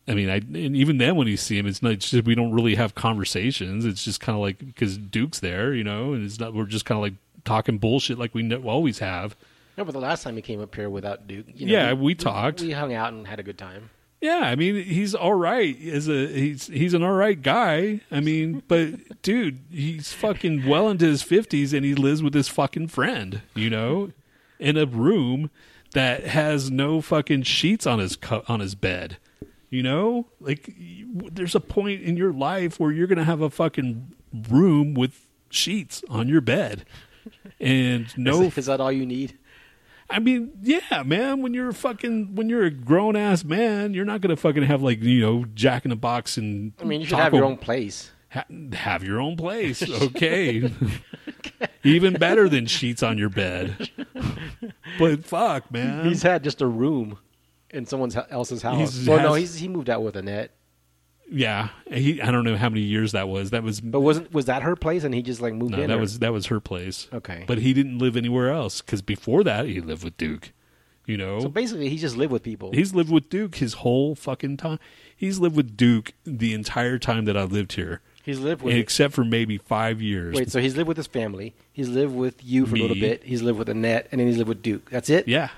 I 0.08 0.14
mean, 0.14 0.28
I 0.28 0.36
and 0.36 0.74
even 0.76 0.98
then 0.98 1.14
when 1.16 1.28
you 1.28 1.36
see 1.36 1.56
him, 1.58 1.66
it's 1.66 1.82
not 1.82 1.92
it's 1.92 2.10
just 2.10 2.24
we 2.24 2.34
don't 2.34 2.52
really 2.52 2.74
have 2.74 2.94
conversations. 2.94 3.84
It's 3.84 4.04
just 4.04 4.20
kind 4.20 4.34
of 4.36 4.42
like 4.42 4.58
because 4.58 4.98
Duke's 4.98 5.38
there, 5.40 5.72
you 5.74 5.84
know, 5.84 6.12
and 6.14 6.24
it's 6.24 6.40
not 6.40 6.52
we're 6.54 6.64
just 6.66 6.84
kind 6.84 6.96
of 6.98 7.02
like 7.02 7.14
talking 7.44 7.78
bullshit 7.78 8.18
like 8.18 8.34
we 8.34 8.42
ne- 8.42 8.56
always 8.56 8.98
have. 8.98 9.36
no, 9.78 9.84
but 9.84 9.92
the 9.92 10.00
last 10.00 10.22
time 10.24 10.34
he 10.36 10.42
came 10.42 10.60
up 10.60 10.74
here 10.74 10.90
without 10.90 11.26
Duke, 11.28 11.46
you 11.54 11.66
know, 11.66 11.72
Yeah, 11.72 11.92
we 11.92 12.14
talked. 12.14 12.60
we 12.60 12.72
hung 12.72 12.92
out 12.92 13.12
and 13.12 13.26
had 13.26 13.38
a 13.38 13.42
good 13.44 13.58
time. 13.58 13.90
Yeah, 14.20 14.40
I 14.40 14.54
mean, 14.54 14.82
he's 14.84 15.14
all 15.14 15.34
right 15.34 15.76
as 15.86 16.08
a 16.08 16.26
he's 16.28 16.66
he's 16.66 16.92
an 16.92 17.02
all 17.02 17.12
right 17.12 17.40
guy. 17.40 18.00
I 18.10 18.20
mean, 18.20 18.62
but 18.68 19.22
dude, 19.22 19.60
he's 19.70 20.12
fucking 20.12 20.66
well 20.66 20.90
into 20.90 21.06
his 21.06 21.22
fifties 21.22 21.72
and 21.72 21.84
he 21.84 21.94
lives 21.94 22.22
with 22.22 22.34
his 22.34 22.48
fucking 22.48 22.88
friend, 22.88 23.40
you 23.54 23.70
know, 23.70 24.12
in 24.58 24.76
a 24.76 24.84
room 24.84 25.50
that 25.94 26.24
has 26.24 26.70
no 26.70 27.00
fucking 27.00 27.42
sheets 27.42 27.86
on 27.86 27.98
his 27.98 28.14
co- 28.16 28.44
on 28.46 28.60
his 28.60 28.74
bed. 28.74 29.16
You 29.70 29.82
know, 29.82 30.26
like 30.38 30.74
there's 31.14 31.54
a 31.54 31.60
point 31.60 32.02
in 32.02 32.16
your 32.16 32.32
life 32.32 32.78
where 32.78 32.92
you're 32.92 33.06
gonna 33.06 33.24
have 33.24 33.40
a 33.40 33.50
fucking 33.50 34.12
room 34.50 34.94
with 34.94 35.26
sheets 35.48 36.04
on 36.10 36.28
your 36.28 36.40
bed, 36.42 36.84
and 37.58 38.06
no 38.18 38.42
is, 38.42 38.58
is 38.58 38.66
that 38.66 38.80
all 38.80 38.92
you 38.92 39.06
need? 39.06 39.38
I 40.10 40.18
mean, 40.18 40.50
yeah, 40.62 41.02
man. 41.04 41.40
When 41.42 41.54
you're 41.54 41.68
a 41.68 41.74
fucking 41.74 42.34
when 42.34 42.48
you're 42.48 42.64
a 42.64 42.70
grown 42.70 43.16
ass 43.16 43.44
man, 43.44 43.94
you're 43.94 44.04
not 44.04 44.20
gonna 44.20 44.36
fucking 44.36 44.64
have 44.64 44.82
like 44.82 45.02
you 45.02 45.20
know 45.20 45.44
Jack 45.54 45.84
in 45.84 45.90
the 45.90 45.96
Box 45.96 46.36
and 46.36 46.72
I 46.80 46.84
mean, 46.84 47.00
you 47.00 47.06
should 47.06 47.12
Taco- 47.12 47.22
have 47.24 47.34
your 47.34 47.44
own 47.44 47.56
place. 47.56 48.10
ha- 48.30 48.44
have 48.72 49.04
your 49.04 49.20
own 49.20 49.36
place. 49.36 49.82
Okay, 50.02 50.70
even 51.84 52.14
better 52.14 52.48
than 52.48 52.66
sheets 52.66 53.02
on 53.02 53.18
your 53.18 53.28
bed. 53.28 53.90
but 54.98 55.24
fuck, 55.24 55.70
man. 55.70 56.04
He's 56.06 56.22
had 56.22 56.42
just 56.42 56.60
a 56.60 56.66
room 56.66 57.18
in 57.70 57.86
someone 57.86 58.10
else's 58.30 58.62
house. 58.62 58.78
He's- 58.94 59.06
well, 59.08 59.18
no, 59.18 59.28
has- 59.34 59.40
he's 59.40 59.54
he 59.56 59.68
moved 59.68 59.88
out 59.90 60.02
with 60.02 60.16
Annette. 60.16 60.50
Yeah, 61.30 61.68
he. 61.86 62.20
I 62.20 62.30
don't 62.30 62.44
know 62.44 62.56
how 62.56 62.68
many 62.68 62.82
years 62.82 63.12
that 63.12 63.28
was. 63.28 63.50
That 63.50 63.62
was. 63.62 63.80
But 63.80 64.00
wasn't 64.00 64.32
was 64.32 64.46
that 64.46 64.62
her 64.62 64.76
place 64.76 65.04
and 65.04 65.14
he 65.14 65.22
just 65.22 65.40
like 65.40 65.54
moved 65.54 65.72
no, 65.72 65.82
in? 65.82 65.88
that 65.88 65.96
or- 65.96 66.00
was 66.00 66.18
that 66.18 66.32
was 66.32 66.46
her 66.46 66.60
place. 66.60 67.08
Okay. 67.12 67.44
but 67.46 67.58
he 67.58 67.72
didn't 67.72 67.98
live 67.98 68.16
anywhere 68.16 68.50
else 68.50 68.80
because 68.80 69.02
before 69.02 69.44
that 69.44 69.66
he 69.66 69.80
lived 69.80 70.04
with 70.04 70.16
Duke. 70.16 70.52
You 71.06 71.16
know, 71.16 71.40
so 71.40 71.48
basically 71.48 71.88
he 71.88 71.96
just 71.96 72.16
lived 72.16 72.30
with 72.30 72.44
people. 72.44 72.70
He's 72.72 72.94
lived 72.94 73.10
with 73.10 73.30
Duke 73.30 73.56
his 73.56 73.74
whole 73.74 74.14
fucking 74.14 74.58
time. 74.58 74.78
He's 75.16 75.40
lived 75.40 75.56
with 75.56 75.76
Duke 75.76 76.12
the 76.24 76.54
entire 76.54 76.98
time 76.98 77.24
that 77.24 77.36
I 77.36 77.42
lived 77.42 77.72
here, 77.72 78.00
He's 78.22 78.38
lived 78.38 78.62
with 78.62 78.74
except 78.74 79.14
for 79.14 79.24
maybe 79.24 79.58
five 79.58 80.02
years. 80.02 80.36
Wait, 80.36 80.50
so 80.50 80.60
he's 80.60 80.76
lived 80.76 80.88
with 80.88 80.96
his 80.96 81.06
family. 81.06 81.54
He's 81.72 81.88
lived 81.88 82.14
with 82.14 82.44
you 82.44 82.66
for 82.66 82.76
a 82.76 82.78
little 82.78 82.96
bit. 82.96 83.24
He's 83.24 83.42
lived 83.42 83.58
with 83.58 83.68
Annette, 83.68 84.08
and 84.12 84.20
then 84.20 84.28
he's 84.28 84.36
lived 84.36 84.48
with 84.48 84.62
Duke. 84.62 84.90
That's 84.90 85.08
it. 85.08 85.26
yeah, 85.26 85.48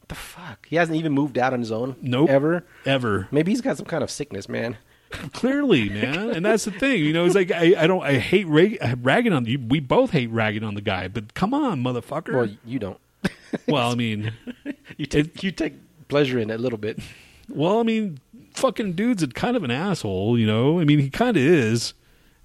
What 0.00 0.08
the 0.08 0.14
fuck? 0.14 0.66
He 0.66 0.76
hasn't 0.76 0.96
even 0.96 1.12
moved 1.12 1.36
out 1.36 1.52
on 1.52 1.58
his 1.60 1.72
own. 1.72 1.96
Nope. 2.00 2.30
Ever. 2.30 2.64
ever 2.86 3.28
Maybe 3.30 3.50
he's 3.50 3.60
got 3.60 3.76
some 3.76 3.86
kind 3.86 4.04
of 4.04 4.10
sickness, 4.10 4.48
man. 4.48 4.76
Clearly, 5.12 5.88
man. 5.88 6.30
And 6.30 6.44
that's 6.44 6.64
the 6.64 6.70
thing, 6.70 7.04
you 7.04 7.12
know. 7.12 7.24
It's 7.24 7.34
like 7.34 7.50
I, 7.50 7.74
I 7.78 7.86
don't, 7.86 8.02
I 8.02 8.18
hate 8.18 8.46
rag, 8.46 8.78
ragging 9.02 9.32
on 9.32 9.44
you. 9.46 9.58
We 9.58 9.80
both 9.80 10.10
hate 10.10 10.30
ragging 10.30 10.64
on 10.64 10.74
the 10.74 10.80
guy, 10.80 11.08
but 11.08 11.34
come 11.34 11.54
on, 11.54 11.82
motherfucker. 11.82 12.34
Well, 12.34 12.48
you 12.64 12.78
don't. 12.78 12.98
well, 13.68 13.90
I 13.90 13.94
mean, 13.94 14.32
You 14.96 15.06
take 15.06 15.42
you 15.42 15.50
take 15.52 15.74
pleasure 16.08 16.38
in 16.38 16.50
it 16.50 16.54
a 16.54 16.58
little 16.58 16.78
bit. 16.78 16.98
well, 17.48 17.80
I 17.80 17.82
mean, 17.82 18.18
fucking 18.54 18.92
dude's 18.92 19.22
a 19.22 19.28
kind 19.28 19.56
of 19.56 19.64
an 19.64 19.70
asshole, 19.70 20.38
you 20.38 20.46
know. 20.46 20.80
I 20.80 20.84
mean, 20.84 20.98
he 20.98 21.08
kind 21.10 21.36
of 21.36 21.42
is. 21.42 21.94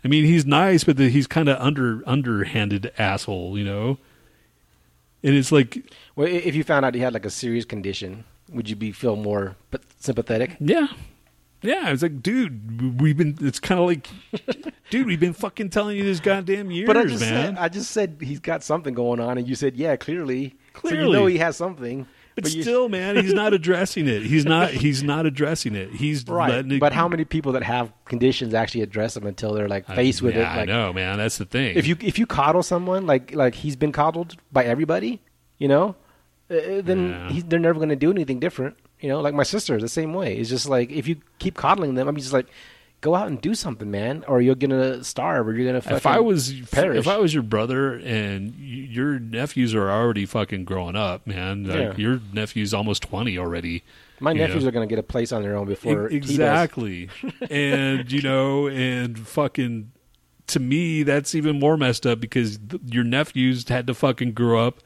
I 0.04 0.08
mean, 0.08 0.24
he's 0.26 0.46
nice, 0.46 0.84
but 0.84 0.96
the, 0.98 1.10
he's 1.10 1.28
kind 1.28 1.50
of 1.50 1.60
under 1.60 2.02
underhanded 2.08 2.94
asshole, 2.98 3.58
you 3.58 3.66
know. 3.66 3.98
And 5.24 5.36
it's 5.36 5.52
like, 5.52 5.92
Well, 6.16 6.28
if 6.28 6.56
you 6.56 6.64
found 6.64 6.86
out 6.86 6.96
he 6.96 7.02
had 7.02 7.14
like 7.14 7.26
a 7.26 7.30
serious 7.30 7.66
condition, 7.66 8.24
would 8.50 8.70
you 8.70 8.76
be 8.76 8.92
feel 8.92 9.16
more 9.18 9.56
sympathetic? 10.00 10.56
Yeah. 10.60 10.88
Yeah, 11.62 11.90
it's 11.90 12.04
like, 12.04 12.22
dude, 12.22 13.02
we've 13.02 13.18
been. 13.18 13.36
It's 13.42 13.60
kind 13.60 13.80
of 13.80 13.88
like, 13.88 14.08
dude, 14.92 15.08
we've 15.08 15.20
been 15.20 15.34
fucking 15.34 15.70
telling 15.72 15.98
you 15.98 16.04
this 16.04 16.20
goddamn 16.20 16.70
years, 16.70 16.86
But 16.88 16.98
I 16.98 17.06
just 17.06 17.22
man. 17.22 17.56
said 17.56 17.58
I 17.64 17.68
just 17.70 17.92
said 17.92 18.18
he's 18.22 18.40
got 18.40 18.64
something 18.64 18.94
going 18.94 19.20
on, 19.20 19.38
and 19.38 19.48
you 19.48 19.56
said 19.56 19.76
yeah, 19.76 19.96
clearly. 19.96 20.50
So 20.50 20.90
you 20.90 20.96
Clearly. 20.96 21.14
know 21.14 21.26
he 21.26 21.40
has 21.40 21.58
something. 21.58 22.06
But, 22.36 22.44
But 22.44 22.54
you- 22.54 22.62
still, 22.62 22.88
man, 22.98 23.16
he's 23.16 23.34
not 23.34 23.54
addressing 23.56 24.08
it. 24.08 24.22
He's 24.22 24.46
not. 24.46 24.70
He's 24.70 25.02
not 25.02 25.26
addressing 25.26 25.74
it. 25.76 25.90
He's 25.94 26.24
Right. 26.28 26.52
letting 26.52 26.74
it. 26.74 26.80
But 26.80 26.94
how 26.94 27.08
many 27.08 27.26
people 27.26 27.54
that 27.54 27.64
have 27.64 27.92
conditions 28.06 28.54
actually 28.54 28.82
address 28.82 29.16
them 29.16 29.26
until 29.26 29.54
they're 29.54 29.68
like 29.68 29.90
I- 29.90 29.96
faced 29.96 30.22
with 30.22 30.36
yeah, 30.36 30.54
it? 30.54 30.58
Like, 30.58 30.70
I 30.70 30.72
know, 30.72 30.94
man. 30.94 31.18
That's 31.18 31.40
the 31.40 31.46
thing. 31.46 31.76
if 31.76 31.88
you 31.88 31.98
if 32.00 32.20
you 32.20 32.28
coddle 32.28 32.62
someone 32.62 33.08
like 33.08 33.34
like 33.34 33.56
he's 33.56 33.76
been 33.76 33.92
coddled 33.92 34.36
by 34.52 34.64
everybody, 34.66 35.22
you 35.58 35.68
know, 35.68 35.96
uh, 36.52 36.82
then 36.84 37.10
Yeah. 37.10 37.30
he's, 37.32 37.44
they're 37.46 37.60
never 37.60 37.80
going 37.80 37.90
to 37.90 37.96
do 37.96 38.12
anything 38.12 38.40
different. 38.40 38.78
You 39.00 39.10
know, 39.10 39.22
like 39.22 39.34
my 39.34 39.44
sister, 39.44 39.80
the 39.80 39.88
same 39.88 40.14
way. 40.14 40.38
It's 40.38 40.50
just 40.50 40.68
like 40.68 40.92
if 40.92 41.08
you 41.08 41.18
keep 41.40 41.56
coddling 41.56 41.96
them, 41.96 42.08
I'm 42.08 42.18
just 42.18 42.34
like, 42.34 42.48
go 43.02 43.14
out 43.14 43.28
and 43.28 43.40
do 43.40 43.54
something, 43.54 43.92
man, 43.92 44.24
or 44.28 44.42
you're 44.42 44.56
gonna 44.56 45.04
starve, 45.04 45.48
or 45.48 45.54
you're 45.54 45.68
gonna. 45.68 45.82
Fucking 45.82 45.98
if 45.98 46.06
I 46.08 46.20
was 46.20 46.52
perish. 46.72 46.98
if 47.00 47.08
I 47.08 47.18
was 47.18 47.34
your 47.34 47.44
brother 47.44 47.94
and 47.94 48.56
your 48.56 49.20
nephews 49.20 49.76
are 49.76 49.90
already 49.92 50.26
fucking 50.26 50.66
growing 50.66 50.96
up, 50.96 51.28
man, 51.28 51.66
like 51.66 51.78
Yeah. 51.78 51.94
your 51.98 52.22
nephew's 52.34 52.74
almost 52.74 53.04
twenty 53.04 53.38
already. 53.38 53.84
my 54.20 54.34
nephews 54.34 54.64
know. 54.64 54.70
are 54.70 54.72
gonna 54.72 54.88
get 54.88 54.98
a 55.00 55.04
place 55.04 55.32
on 55.32 55.44
their 55.44 55.56
own 55.56 55.68
before 55.68 56.08
exactly, 56.08 57.10
and 57.52 58.12
you 58.12 58.22
know, 58.24 58.68
and 58.68 59.20
fucking 59.20 59.92
to 60.48 60.60
me, 60.60 61.04
that's 61.04 61.36
even 61.36 61.60
more 61.60 61.78
messed 61.78 62.08
up 62.08 62.20
because 62.20 62.58
th- 62.58 62.82
your 62.86 63.04
nephews 63.04 63.68
had 63.68 63.86
to 63.86 63.94
fucking 63.94 64.32
grow 64.32 64.66
up 64.66 64.80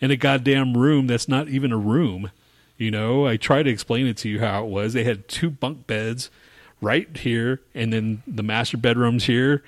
in 0.00 0.10
a 0.10 0.16
goddamn 0.16 0.76
room 0.76 1.06
that's 1.06 1.28
not 1.28 1.48
even 1.48 1.70
a 1.70 1.76
room. 1.76 2.30
You 2.82 2.90
know, 2.90 3.26
I 3.26 3.36
tried 3.36 3.62
to 3.64 3.70
explain 3.70 4.06
it 4.06 4.16
to 4.18 4.28
you 4.28 4.40
how 4.40 4.64
it 4.64 4.68
was. 4.68 4.92
They 4.92 5.04
had 5.04 5.28
two 5.28 5.50
bunk 5.50 5.86
beds 5.86 6.30
right 6.80 7.16
here, 7.16 7.60
and 7.74 7.92
then 7.92 8.22
the 8.26 8.42
master 8.42 8.76
bedroom's 8.76 9.24
here, 9.24 9.62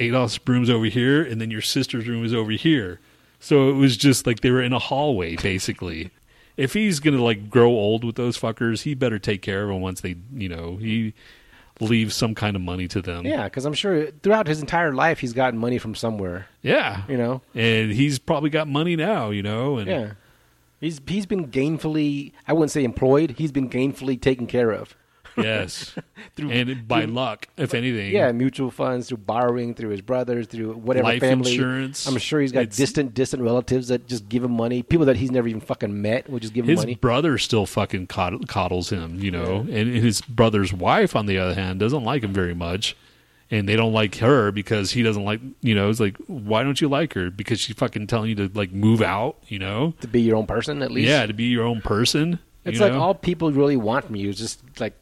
Adolph's 0.00 0.38
room's 0.46 0.68
over 0.68 0.86
here, 0.86 1.22
and 1.22 1.40
then 1.40 1.50
your 1.50 1.62
sister's 1.62 2.06
room 2.08 2.24
is 2.24 2.34
over 2.34 2.50
here. 2.50 2.98
So 3.38 3.68
it 3.70 3.74
was 3.74 3.96
just 3.96 4.26
like 4.26 4.40
they 4.40 4.50
were 4.50 4.62
in 4.62 4.72
a 4.72 4.78
hallway, 4.78 5.36
basically. 5.36 6.10
If 6.56 6.72
he's 6.72 7.00
gonna 7.00 7.22
like 7.22 7.48
grow 7.50 7.68
old 7.70 8.02
with 8.02 8.16
those 8.16 8.36
fuckers, 8.38 8.82
he 8.82 8.94
better 8.94 9.18
take 9.18 9.42
care 9.42 9.62
of 9.62 9.68
them 9.68 9.80
once 9.80 10.00
they, 10.00 10.16
you 10.34 10.48
know, 10.48 10.76
he 10.76 11.14
leaves 11.80 12.14
some 12.16 12.34
kind 12.34 12.56
of 12.56 12.62
money 12.62 12.88
to 12.88 13.00
them. 13.02 13.26
Yeah, 13.26 13.44
because 13.44 13.64
I'm 13.66 13.74
sure 13.74 14.10
throughout 14.22 14.46
his 14.48 14.60
entire 14.60 14.92
life 14.92 15.20
he's 15.20 15.34
gotten 15.34 15.60
money 15.60 15.78
from 15.78 15.94
somewhere. 15.94 16.46
yeah, 16.62 17.02
You 17.08 17.18
know. 17.18 17.42
and 17.54 17.92
he's 17.92 18.18
probably 18.18 18.50
got 18.50 18.66
money 18.66 18.96
now, 18.96 19.30
you 19.30 19.42
know, 19.42 19.76
and 19.76 19.86
Yeah. 19.86 20.10
He's 20.86 21.00
he's 21.06 21.26
been 21.26 21.48
gainfully 21.48 22.32
I 22.48 22.52
wouldn't 22.52 22.70
say 22.70 22.84
employed, 22.84 23.34
he's 23.38 23.52
been 23.52 23.68
gainfully 23.68 24.20
taken 24.20 24.46
care 24.46 24.70
of. 24.70 24.96
yes, 25.36 25.94
Through- 26.36 26.50
and 26.50 26.88
by 26.88 27.02
through- 27.04 27.12
luck, 27.12 27.46
if 27.58 27.74
anything, 27.74 28.10
Yeah, 28.12 28.32
mutual 28.32 28.70
funds 28.70 29.08
through 29.08 29.18
borrowing 29.18 29.74
through 29.74 29.90
his 29.90 30.00
brothers, 30.00 30.46
through 30.46 30.72
whatever 30.74 31.04
life 31.04 31.20
family. 31.20 31.52
insurance. 31.52 32.06
I'm 32.06 32.16
sure 32.16 32.40
he's 32.40 32.52
got 32.52 32.60
It's- 32.62 32.76
distant 32.76 33.12
distant 33.12 33.42
relatives 33.42 33.88
that 33.88 34.06
just 34.06 34.28
give 34.30 34.42
him 34.44 34.52
money. 34.52 34.82
People 34.82 35.04
that 35.06 35.16
he's 35.16 35.30
never 35.30 35.46
even 35.48 35.60
fucking 35.60 36.00
met 36.00 36.30
will 36.30 36.38
just 36.38 36.54
give 36.54 36.64
him 36.64 36.70
his 36.70 36.78
money. 36.80 36.94
brother 36.94 37.36
still 37.36 37.66
fucking 37.66 38.06
coddles 38.06 38.88
him, 38.90 39.18
you 39.20 39.30
know, 39.30 39.66
and 39.70 39.88
his 39.94 40.22
brother's 40.22 40.72
wife, 40.72 41.14
on 41.14 41.26
the 41.26 41.36
other 41.38 41.54
hand, 41.54 41.80
doesn't 41.80 42.04
like 42.04 42.22
him 42.24 42.32
very 42.32 42.54
much, 42.54 42.96
and 43.50 43.68
they 43.68 43.76
don't 43.76 43.92
like 43.92 44.16
her 44.16 44.50
because 44.50 44.90
he 44.90 45.02
doesn't 45.02 45.24
like, 45.24 45.40
you 45.60 45.74
know, 45.74 45.88
it's 45.88 46.00
like, 46.00 46.16
why 46.26 46.62
don't 46.62 46.80
you 46.80 46.88
like 46.88 47.14
her? 47.14 47.30
Because 47.30 47.60
she's 47.60 47.76
fucking 47.76 48.06
telling 48.06 48.30
you 48.30 48.34
to 48.36 48.50
like 48.54 48.72
move 48.72 49.02
out, 49.02 49.36
you 49.48 49.58
know, 49.58 49.94
to 50.00 50.08
be 50.08 50.20
your 50.20 50.36
own 50.36 50.46
person 50.46 50.82
at 50.82 50.90
least. 50.90 51.08
yeah, 51.08 51.26
to 51.26 51.32
be 51.32 51.44
your 51.44 51.64
own 51.64 51.80
person. 51.80 52.38
It's 52.64 52.80
like 52.80 52.92
know? 52.92 53.00
all 53.00 53.14
people 53.14 53.52
really 53.52 53.76
want 53.76 54.06
from 54.06 54.16
you 54.16 54.28
is 54.28 54.38
just 54.38 54.60
like 54.80 54.94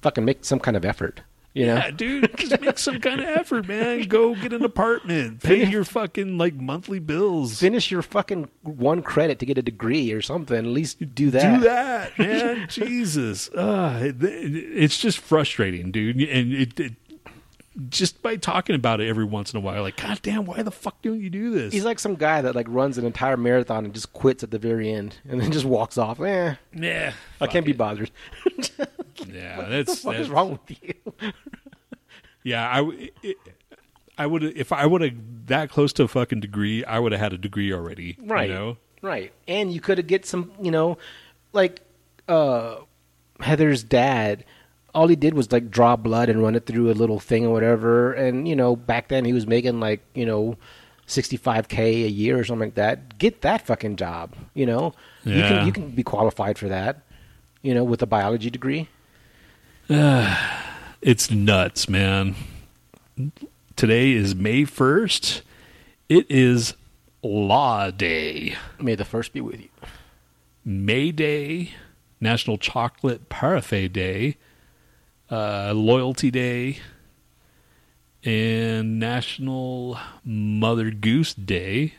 fucking 0.00 0.24
make 0.24 0.44
some 0.44 0.58
kind 0.58 0.76
of 0.76 0.84
effort. 0.84 1.20
You 1.54 1.66
know? 1.66 1.74
Yeah, 1.74 1.90
dude, 1.90 2.36
just 2.38 2.60
make 2.62 2.78
some 2.78 2.98
kind 2.98 3.20
of 3.20 3.28
effort, 3.28 3.68
man. 3.68 4.08
Go 4.08 4.34
get 4.34 4.54
an 4.54 4.64
apartment, 4.64 5.42
pay 5.42 5.66
your 5.66 5.84
fucking 5.84 6.38
like 6.38 6.54
monthly 6.54 6.98
bills. 6.98 7.60
Finish 7.60 7.90
your 7.90 8.00
fucking 8.00 8.48
one 8.62 9.02
credit 9.02 9.38
to 9.40 9.46
get 9.46 9.58
a 9.58 9.62
degree 9.62 10.12
or 10.12 10.22
something. 10.22 10.56
At 10.56 10.64
least 10.64 11.14
do 11.14 11.30
that. 11.30 11.58
Do 11.58 11.64
that, 11.64 12.18
man. 12.18 12.66
Jesus, 12.70 13.50
uh, 13.50 14.00
it, 14.02 14.16
it's 14.22 14.98
just 14.98 15.18
frustrating, 15.18 15.90
dude. 15.90 16.16
And 16.22 16.54
it, 16.54 16.80
it 16.80 16.94
just 17.88 18.22
by 18.22 18.36
talking 18.36 18.74
about 18.76 19.00
it 19.00 19.08
every 19.08 19.24
once 19.24 19.52
in 19.52 19.56
a 19.56 19.60
while, 19.60 19.82
like, 19.82 19.96
God 19.96 20.20
damn, 20.22 20.44
why 20.44 20.62
the 20.62 20.70
fuck 20.70 21.00
don't 21.02 21.20
you 21.20 21.30
do 21.30 21.50
this? 21.50 21.72
He's 21.72 21.84
like 21.84 21.98
some 21.98 22.16
guy 22.16 22.42
that 22.42 22.54
like 22.54 22.66
runs 22.68 22.98
an 22.98 23.06
entire 23.06 23.36
marathon 23.36 23.84
and 23.84 23.94
just 23.94 24.12
quits 24.12 24.42
at 24.42 24.50
the 24.50 24.58
very 24.58 24.90
end 24.92 25.16
and 25.28 25.40
then 25.40 25.50
just 25.52 25.64
walks 25.64 25.96
off. 25.96 26.20
Eh, 26.20 26.54
yeah, 26.74 27.12
I 27.40 27.46
can't 27.46 27.66
be 27.66 27.72
bothered. 27.72 28.10
Yeah, 29.30 29.58
what 29.58 29.68
that's 29.68 30.00
fuck 30.00 30.12
that's 30.12 30.24
is 30.24 30.30
wrong 30.30 30.52
with 30.52 30.78
you? 30.82 30.94
yeah. 32.42 32.68
I 32.68 33.10
it, 33.22 33.36
I 34.18 34.26
would 34.26 34.42
if 34.42 34.72
I 34.72 34.86
would 34.86 35.00
have 35.00 35.14
that 35.46 35.70
close 35.70 35.92
to 35.94 36.04
a 36.04 36.08
fucking 36.08 36.40
degree, 36.40 36.84
I 36.84 36.98
would 36.98 37.12
have 37.12 37.20
had 37.20 37.32
a 37.32 37.38
degree 37.38 37.72
already. 37.72 38.16
Right. 38.20 38.48
You 38.48 38.54
know. 38.54 38.76
Right. 39.00 39.32
And 39.48 39.72
you 39.72 39.80
could 39.80 39.98
have 39.98 40.06
get 40.06 40.26
some, 40.26 40.52
you 40.60 40.70
know, 40.70 40.98
like 41.52 41.80
uh 42.28 42.76
Heather's 43.40 43.82
dad 43.82 44.44
all 44.94 45.08
he 45.08 45.16
did 45.16 45.34
was 45.34 45.50
like 45.50 45.70
draw 45.70 45.96
blood 45.96 46.28
and 46.28 46.42
run 46.42 46.54
it 46.54 46.66
through 46.66 46.90
a 46.90 46.92
little 46.92 47.18
thing 47.18 47.46
or 47.46 47.52
whatever 47.52 48.12
and 48.12 48.46
you 48.46 48.54
know 48.54 48.76
back 48.76 49.08
then 49.08 49.24
he 49.24 49.32
was 49.32 49.46
making 49.46 49.80
like, 49.80 50.00
you 50.14 50.26
know, 50.26 50.56
65k 51.08 51.78
a 51.78 52.08
year 52.08 52.38
or 52.38 52.44
something 52.44 52.68
like 52.68 52.74
that. 52.74 53.18
Get 53.18 53.42
that 53.42 53.66
fucking 53.66 53.96
job, 53.96 54.34
you 54.54 54.66
know. 54.66 54.94
You 55.24 55.42
can 55.42 55.66
you 55.66 55.72
can 55.72 55.90
be 55.90 56.02
qualified 56.02 56.58
for 56.58 56.68
that, 56.68 57.02
you 57.62 57.74
know, 57.74 57.84
with 57.84 58.02
a 58.02 58.06
biology 58.06 58.50
degree. 58.50 58.88
It's 61.02 61.32
nuts, 61.32 61.88
man. 61.88 62.36
Today 63.74 64.12
is 64.12 64.36
May 64.36 64.62
1st. 64.62 65.42
It 66.08 66.30
is 66.30 66.74
Law 67.24 67.90
Day. 67.90 68.54
May 68.80 68.94
the 68.94 69.04
first 69.04 69.32
be 69.32 69.40
with 69.40 69.60
you. 69.60 69.68
May 70.64 71.10
Day, 71.10 71.72
National 72.20 72.56
Chocolate 72.56 73.28
Parfait 73.28 73.88
Day, 73.88 74.36
uh, 75.32 75.72
Loyalty 75.74 76.30
Day, 76.30 76.78
and 78.22 79.00
National 79.00 79.98
Mother 80.24 80.90
Goose 80.90 81.32
Day, 81.32 81.94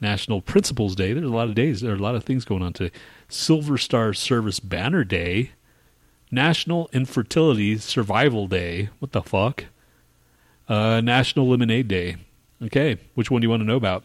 National 0.00 0.40
Principals 0.40 0.94
Day. 0.94 1.12
There's 1.12 1.26
a 1.26 1.28
lot 1.28 1.48
of 1.48 1.56
days. 1.56 1.80
There 1.80 1.92
are 1.92 1.96
a 1.96 1.98
lot 1.98 2.14
of 2.14 2.22
things 2.22 2.44
going 2.44 2.62
on 2.62 2.72
today. 2.72 2.94
Silver 3.28 3.76
Star 3.76 4.14
Service 4.14 4.60
Banner 4.60 5.02
Day, 5.02 5.50
National 6.30 6.88
Infertility 6.92 7.76
Survival 7.78 8.46
Day. 8.46 8.90
What 9.00 9.10
the 9.10 9.22
fuck? 9.22 9.64
Uh, 10.68 11.00
National 11.00 11.48
Lemonade 11.48 11.88
Day. 11.88 12.16
Okay, 12.62 12.96
which 13.14 13.28
one 13.28 13.40
do 13.40 13.46
you 13.46 13.50
want 13.50 13.60
to 13.62 13.66
know 13.66 13.76
about? 13.76 14.04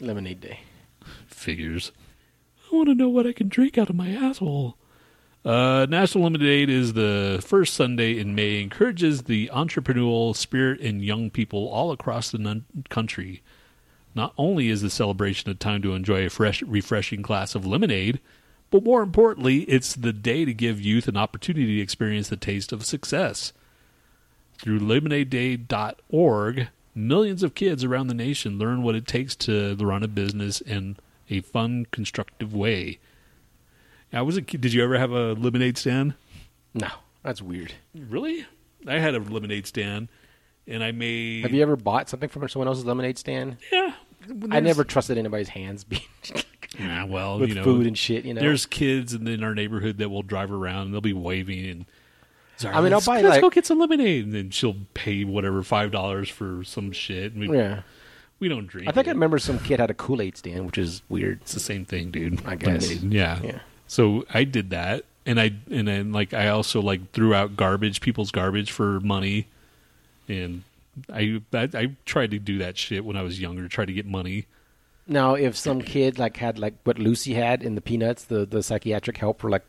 Lemonade 0.00 0.40
day. 0.40 0.60
Figures. 1.26 1.90
I 2.72 2.76
want 2.76 2.88
to 2.88 2.94
know 2.94 3.08
what 3.08 3.26
I 3.26 3.32
can 3.32 3.48
drink 3.48 3.76
out 3.76 3.90
of 3.90 3.96
my 3.96 4.10
asshole. 4.10 4.76
Uh, 5.44 5.86
National 5.90 6.24
Lemonade 6.24 6.70
is 6.70 6.94
the 6.94 7.38
first 7.44 7.74
Sunday 7.74 8.18
in 8.18 8.34
May. 8.34 8.62
Encourages 8.62 9.24
the 9.24 9.50
entrepreneurial 9.52 10.34
spirit 10.34 10.80
in 10.80 11.02
young 11.02 11.28
people 11.28 11.68
all 11.68 11.92
across 11.92 12.30
the 12.30 12.38
nun- 12.38 12.64
country. 12.88 13.42
Not 14.14 14.32
only 14.38 14.70
is 14.70 14.80
the 14.80 14.88
celebration 14.88 15.50
a 15.50 15.54
time 15.54 15.82
to 15.82 15.94
enjoy 15.94 16.24
a 16.24 16.30
fresh, 16.30 16.62
refreshing 16.62 17.20
glass 17.20 17.54
of 17.54 17.66
lemonade, 17.66 18.20
but 18.70 18.84
more 18.84 19.02
importantly, 19.02 19.60
it's 19.64 19.94
the 19.94 20.14
day 20.14 20.46
to 20.46 20.54
give 20.54 20.80
youth 20.80 21.08
an 21.08 21.16
opportunity 21.16 21.76
to 21.76 21.82
experience 21.82 22.28
the 22.28 22.36
taste 22.36 22.72
of 22.72 22.86
success. 22.86 23.52
Through 24.56 24.80
lemonadeday.org, 24.80 26.68
millions 26.94 27.42
of 27.42 27.54
kids 27.54 27.84
around 27.84 28.06
the 28.06 28.14
nation 28.14 28.58
learn 28.58 28.82
what 28.82 28.94
it 28.94 29.06
takes 29.06 29.36
to 29.36 29.76
run 29.76 30.02
a 30.02 30.08
business 30.08 30.62
in 30.62 30.96
a 31.28 31.42
fun, 31.42 31.86
constructive 31.90 32.54
way. 32.54 32.98
I 34.14 34.22
was 34.22 34.36
a 34.36 34.42
kid. 34.42 34.60
Did 34.60 34.72
you 34.72 34.82
ever 34.82 34.98
have 34.98 35.10
a 35.10 35.34
lemonade 35.34 35.76
stand? 35.76 36.14
No, 36.72 36.88
that's 37.22 37.42
weird. 37.42 37.74
Really? 37.94 38.46
I 38.86 38.98
had 38.98 39.14
a 39.14 39.18
lemonade 39.18 39.66
stand, 39.66 40.08
and 40.66 40.84
I 40.84 40.92
made. 40.92 41.42
Have 41.42 41.52
you 41.52 41.62
ever 41.62 41.76
bought 41.76 42.08
something 42.08 42.28
from 42.28 42.48
someone 42.48 42.68
else's 42.68 42.84
lemonade 42.84 43.18
stand? 43.18 43.56
Yeah. 43.72 43.94
I 44.50 44.60
never 44.60 44.84
trusted 44.84 45.18
anybody's 45.18 45.50
hands 45.50 45.84
being 45.84 46.00
Yeah, 46.78 47.04
well, 47.04 47.38
with 47.38 47.50
you 47.50 47.54
know, 47.54 47.64
food 47.64 47.86
and 47.86 47.96
shit. 47.96 48.24
You 48.24 48.34
know, 48.34 48.40
there's 48.40 48.66
kids 48.66 49.14
in, 49.14 49.28
in 49.28 49.44
our 49.44 49.54
neighborhood 49.54 49.98
that 49.98 50.08
will 50.08 50.22
drive 50.22 50.50
around 50.50 50.86
and 50.86 50.94
they'll 50.94 51.00
be 51.00 51.12
waving 51.12 51.68
and. 51.68 51.86
Sorry, 52.56 52.74
I 52.74 52.80
mean, 52.80 52.92
I'll 52.92 53.00
buy, 53.00 53.20
let's 53.20 53.34
like- 53.34 53.40
go 53.40 53.50
get 53.50 53.66
some 53.66 53.80
lemonade, 53.80 54.26
and 54.26 54.34
then 54.34 54.50
she'll 54.50 54.76
pay 54.94 55.24
whatever 55.24 55.62
five 55.64 55.90
dollars 55.90 56.28
for 56.28 56.62
some 56.62 56.92
shit. 56.92 57.32
And 57.32 57.48
we, 57.48 57.56
yeah. 57.56 57.82
we 58.38 58.48
don't 58.48 58.68
drink. 58.68 58.88
I 58.88 58.92
think 58.92 59.08
I 59.08 59.10
remember 59.10 59.38
some 59.38 59.58
kid 59.58 59.80
had 59.80 59.90
a 59.90 59.94
Kool 59.94 60.22
Aid 60.22 60.36
stand, 60.36 60.64
which 60.64 60.78
is 60.78 61.02
weird. 61.08 61.40
It's 61.42 61.52
the 61.52 61.60
same 61.60 61.84
thing, 61.84 62.12
dude. 62.12 62.46
I 62.46 62.54
guess. 62.54 62.88
Lemonade. 62.88 63.12
Yeah. 63.12 63.40
Yeah. 63.42 63.58
So 63.86 64.24
I 64.32 64.44
did 64.44 64.70
that, 64.70 65.04
and 65.26 65.40
I 65.40 65.52
and 65.70 65.86
then 65.88 66.12
like 66.12 66.34
I 66.34 66.48
also 66.48 66.80
like 66.80 67.12
threw 67.12 67.34
out 67.34 67.56
garbage, 67.56 68.00
people's 68.00 68.30
garbage 68.30 68.72
for 68.72 69.00
money, 69.00 69.46
and 70.28 70.62
I 71.12 71.42
I, 71.52 71.68
I 71.74 71.96
tried 72.04 72.30
to 72.32 72.38
do 72.38 72.58
that 72.58 72.78
shit 72.78 73.04
when 73.04 73.16
I 73.16 73.22
was 73.22 73.40
younger, 73.40 73.62
to 73.62 73.68
try 73.68 73.84
to 73.84 73.92
get 73.92 74.06
money. 74.06 74.46
Now, 75.06 75.34
if 75.34 75.54
some 75.56 75.82
kid 75.82 76.18
like 76.18 76.38
had 76.38 76.58
like 76.58 76.74
what 76.84 76.98
Lucy 76.98 77.34
had 77.34 77.62
in 77.62 77.74
the 77.74 77.80
Peanuts, 77.80 78.24
the 78.24 78.46
the 78.46 78.62
psychiatric 78.62 79.18
help 79.18 79.40
for 79.40 79.50
like 79.50 79.64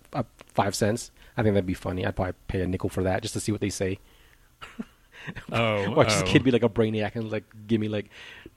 five 0.53 0.75
cents, 0.75 1.11
I 1.35 1.43
think 1.43 1.53
that'd 1.53 1.65
be 1.65 1.73
funny. 1.73 2.05
I'd 2.05 2.15
probably 2.15 2.33
pay 2.47 2.61
a 2.61 2.67
nickel 2.67 2.89
for 2.89 3.03
that 3.03 3.21
just 3.21 3.33
to 3.33 3.39
see 3.39 3.51
what 3.51 3.61
they 3.61 3.69
say. 3.69 3.99
Oh, 5.51 5.91
Watch 5.91 6.07
oh. 6.11 6.19
this 6.21 6.23
kid 6.23 6.43
be 6.43 6.51
oh. 6.51 6.53
like 6.53 6.63
a 6.63 6.69
brainiac 6.69 7.15
and 7.15 7.31
like 7.31 7.45
give 7.67 7.79
me 7.81 7.87
like 7.87 8.09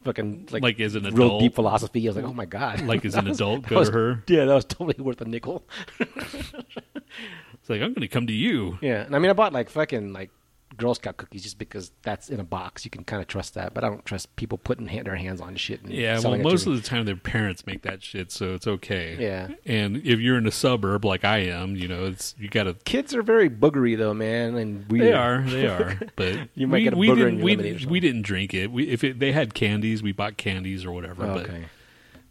fucking 0.05 0.49
like, 0.51 0.63
Like 0.63 0.81
as 0.81 0.95
an 0.95 1.05
real 1.05 1.27
adult? 1.27 1.41
deep 1.41 1.55
philosophy. 1.55 2.07
I 2.07 2.11
was 2.11 2.17
like, 2.17 2.25
oh 2.25 2.33
my 2.33 2.45
god. 2.47 2.81
Like 2.87 3.05
as 3.05 3.15
an 3.15 3.29
adult, 3.31 3.67
go 3.67 3.79
was- 3.79 3.89
to 3.89 3.95
her. 3.95 4.25
Yeah, 4.29 4.45
that 4.45 4.55
was 4.55 4.65
totally 4.65 5.03
worth 5.03 5.21
a 5.21 5.25
nickel. 5.25 5.65
It's 5.99 7.69
like 7.69 7.81
I'm 7.83 7.93
going 7.93 8.03
to 8.03 8.09
come 8.09 8.27
to 8.27 8.33
you. 8.33 8.79
Yeah, 8.81 9.03
and 9.05 9.15
I 9.15 9.19
mean, 9.19 9.31
I 9.31 9.35
bought 9.35 9.53
like 9.53 9.69
fucking 9.71 10.13
like 10.13 10.31
Girl 10.77 10.95
Scout 10.95 11.17
cookies 11.17 11.43
just 11.43 11.59
because 11.59 11.91
that's 12.03 12.29
in 12.29 12.39
a 12.41 12.45
box. 12.45 12.85
You 12.85 12.91
can 12.91 13.03
kind 13.05 13.21
of 13.23 13.27
trust 13.29 13.55
that, 13.55 13.75
but 13.75 13.83
I 13.85 13.89
don't 13.89 14.05
trust 14.05 14.35
people 14.37 14.59
putting 14.59 14.87
hand, 14.87 15.07
their 15.07 15.17
hands 15.17 15.41
on 15.41 15.57
shit. 15.57 15.83
And 15.83 15.93
Yeah, 15.93 16.13
well, 16.15 16.23
selling 16.23 16.41
it 16.41 16.45
to 16.45 16.51
most 16.51 16.67
of 16.67 16.75
the 16.77 16.83
time 16.83 17.05
their 17.07 17.17
parents 17.17 17.67
make 17.67 17.83
that 17.83 18.03
shit, 18.03 18.31
so 18.31 18.55
it's 18.55 18.67
okay. 18.67 19.17
Yeah. 19.19 19.49
and 19.67 19.97
if 19.99 20.21
you're 20.21 20.39
in 20.39 20.47
a 20.47 20.51
suburb 20.53 21.05
like 21.05 21.25
I 21.25 21.39
am, 21.39 21.75
you 21.75 21.89
know, 21.89 22.05
it's 22.05 22.35
you 22.39 22.49
got 22.49 22.65
to. 22.65 22.75
kids 22.85 23.15
are 23.15 23.23
very 23.23 23.49
boogery 23.51 23.97
though, 23.97 24.15
man, 24.15 24.57
and 24.57 24.87
weird. 24.91 25.05
They 25.07 25.13
are, 25.13 25.43
they 25.43 25.67
are, 25.67 25.99
but 26.17 26.39
You 26.55 26.67
might 26.69 26.79
we, 26.79 26.85
get 26.85 26.93
a 26.93 26.97
we 26.97 27.09
booger 27.09 27.13
in 27.13 27.17
didn't, 27.19 27.37
your 27.39 27.45
we, 27.45 27.57
lemonade 27.57 27.85
we 27.87 28.01
didn't 28.01 28.23
drink 28.23 28.55
it. 28.55 28.71
We, 28.71 28.89
if 28.89 29.03
it, 29.03 29.19
they 29.19 29.33
had 29.33 29.55
candies, 29.55 30.03
we 30.03 30.13
bought 30.13 30.37
candies 30.37 30.85
or 30.85 30.93
whatever, 30.93 31.25
Oh, 31.25 31.35
but 31.35 31.45
okay. 31.49 31.65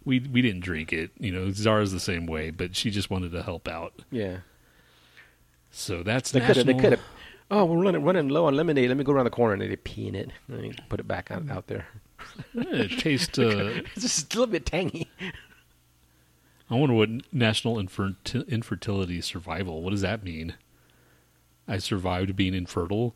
we 0.05 0.19
we 0.19 0.41
didn't 0.41 0.61
drink 0.61 0.93
it. 0.93 1.11
You 1.19 1.31
know, 1.31 1.51
Zara's 1.51 1.91
the 1.91 1.99
same 1.99 2.27
way, 2.27 2.51
but 2.51 2.75
she 2.75 2.91
just 2.91 3.09
wanted 3.09 3.31
to 3.33 3.43
help 3.43 3.67
out. 3.67 3.93
Yeah, 4.11 4.37
So 5.71 6.03
that's 6.03 6.31
they 6.31 6.39
could 6.39 6.55
have. 6.57 6.65
They 6.65 6.73
could 6.73 6.91
have. 6.93 7.01
Oh, 7.49 7.63
we're 7.65 7.81
running 7.81 8.03
running 8.03 8.27
low 8.29 8.45
on 8.45 8.55
lemonade. 8.55 8.89
Let 8.89 8.97
me 8.97 9.03
go 9.03 9.13
around 9.13 9.25
the 9.25 9.29
corner 9.31 9.53
and 9.53 9.61
they 9.61 9.75
pee 9.75 10.07
in 10.07 10.15
it. 10.15 10.31
Let 10.49 10.61
me 10.61 10.73
put 10.89 10.99
it 10.99 11.07
back 11.07 11.31
out, 11.31 11.49
out 11.49 11.67
there. 11.67 11.87
Eh, 12.57 12.63
it 12.85 12.91
tastes. 12.99 13.37
Uh, 13.39 13.81
It's 13.95 14.01
just 14.01 14.33
a 14.33 14.39
little 14.39 14.51
bit 14.51 14.65
tangy. 14.65 15.09
I 16.69 16.75
wonder 16.75 16.95
what 16.95 17.09
National 17.31 17.79
Infer- 17.79 18.15
Infertility 18.49 19.21
Survival. 19.21 19.81
What 19.81 19.91
does 19.91 20.01
that 20.01 20.23
mean? 20.23 20.55
I 21.67 21.77
survived 21.77 22.35
being 22.35 22.53
infertile. 22.53 23.15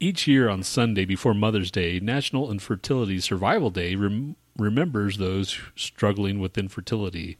Each 0.00 0.26
year 0.26 0.48
on 0.48 0.62
Sunday 0.62 1.04
before 1.04 1.34
Mother's 1.34 1.70
Day, 1.70 2.00
National 2.00 2.50
Infertility 2.50 3.20
Survival 3.20 3.70
Day 3.70 3.94
rem- 3.94 4.36
remembers 4.56 5.18
those 5.18 5.58
struggling 5.76 6.40
with 6.40 6.56
infertility. 6.56 7.36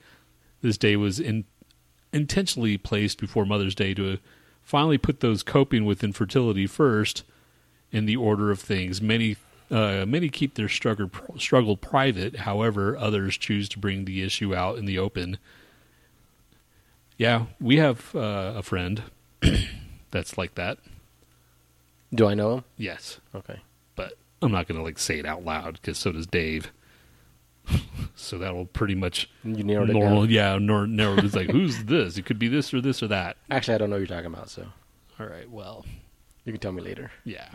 This 0.61 0.77
day 0.77 0.97
was 0.97 1.19
in- 1.19 1.47
intentionally 2.13 2.77
placed 2.77 3.19
before 3.19 3.47
Mother's 3.47 3.75
Day 3.75 3.95
to 3.95 4.19
finally 4.71 4.99
put 4.99 5.19
those 5.21 5.43
coping 5.43 5.85
with 5.85 6.05
infertility 6.05 6.67
first 6.67 7.25
in 7.91 8.07
the 8.07 8.17
order 8.17 8.51
of 8.53 8.61
things. 8.61 9.03
Many 9.03 9.37
uh, 9.71 10.05
many 10.07 10.29
keep 10.29 10.55
their 10.55 10.69
struggle 10.69 11.11
struggle 11.37 11.77
private. 11.77 12.37
However, 12.37 12.97
others 12.97 13.37
choose 13.37 13.69
to 13.71 13.79
bring 13.81 14.05
the 14.05 14.23
issue 14.23 14.55
out 14.55 14.79
in 14.79 14.85
the 14.85 14.99
open. 14.99 15.39
Yeah, 17.17 17.47
we 17.61 17.77
have 17.77 18.15
uh, 18.15 18.55
a 18.57 18.63
friend 18.63 19.03
that's 20.11 20.39
like 20.39 20.55
that. 20.55 20.79
Do 22.15 22.27
I 22.27 22.35
know 22.35 22.55
him? 22.55 22.65
Yes, 22.77 23.21
Okay. 23.35 23.61
but 23.95 24.15
I'm 24.43 24.51
not 24.53 24.67
going 24.67 24.79
to 24.79 24.85
like 24.85 24.99
say 24.99 25.19
it 25.19 25.27
out 25.27 25.45
loud 25.45 25.75
because 25.75 25.99
so 25.99 26.13
does 26.13 26.27
Dave. 26.27 26.73
so 28.15 28.39
that 28.39 28.55
will 28.55 28.67
pretty 28.67 28.95
much 28.95 29.31
You 29.45 29.63
narrowed 29.65 29.91
it 29.91 29.95
down. 29.95 30.31
Yeah, 30.31 30.59
nor, 30.61 30.87
narrow. 30.87 31.17
It's 31.19 31.35
like 31.35 31.51
who's 31.51 31.85
this? 31.85 32.19
It 32.19 32.27
could 32.27 32.39
be 32.39 32.49
this 32.49 32.73
or 32.73 32.81
this 32.81 33.03
or 33.03 33.09
that. 33.09 33.37
Actually, 33.51 33.75
I 33.75 33.79
don't 33.79 33.91
know 33.91 33.97
what 33.97 34.09
you're 34.09 34.17
talking 34.17 34.33
about, 34.33 34.51
so 34.51 34.67
All 35.19 35.27
right. 35.27 35.51
Well, 35.51 35.85
you 36.45 36.53
can 36.53 36.61
tell 36.61 36.73
me 36.73 36.83
later. 36.83 37.11
Yeah. 37.25 37.49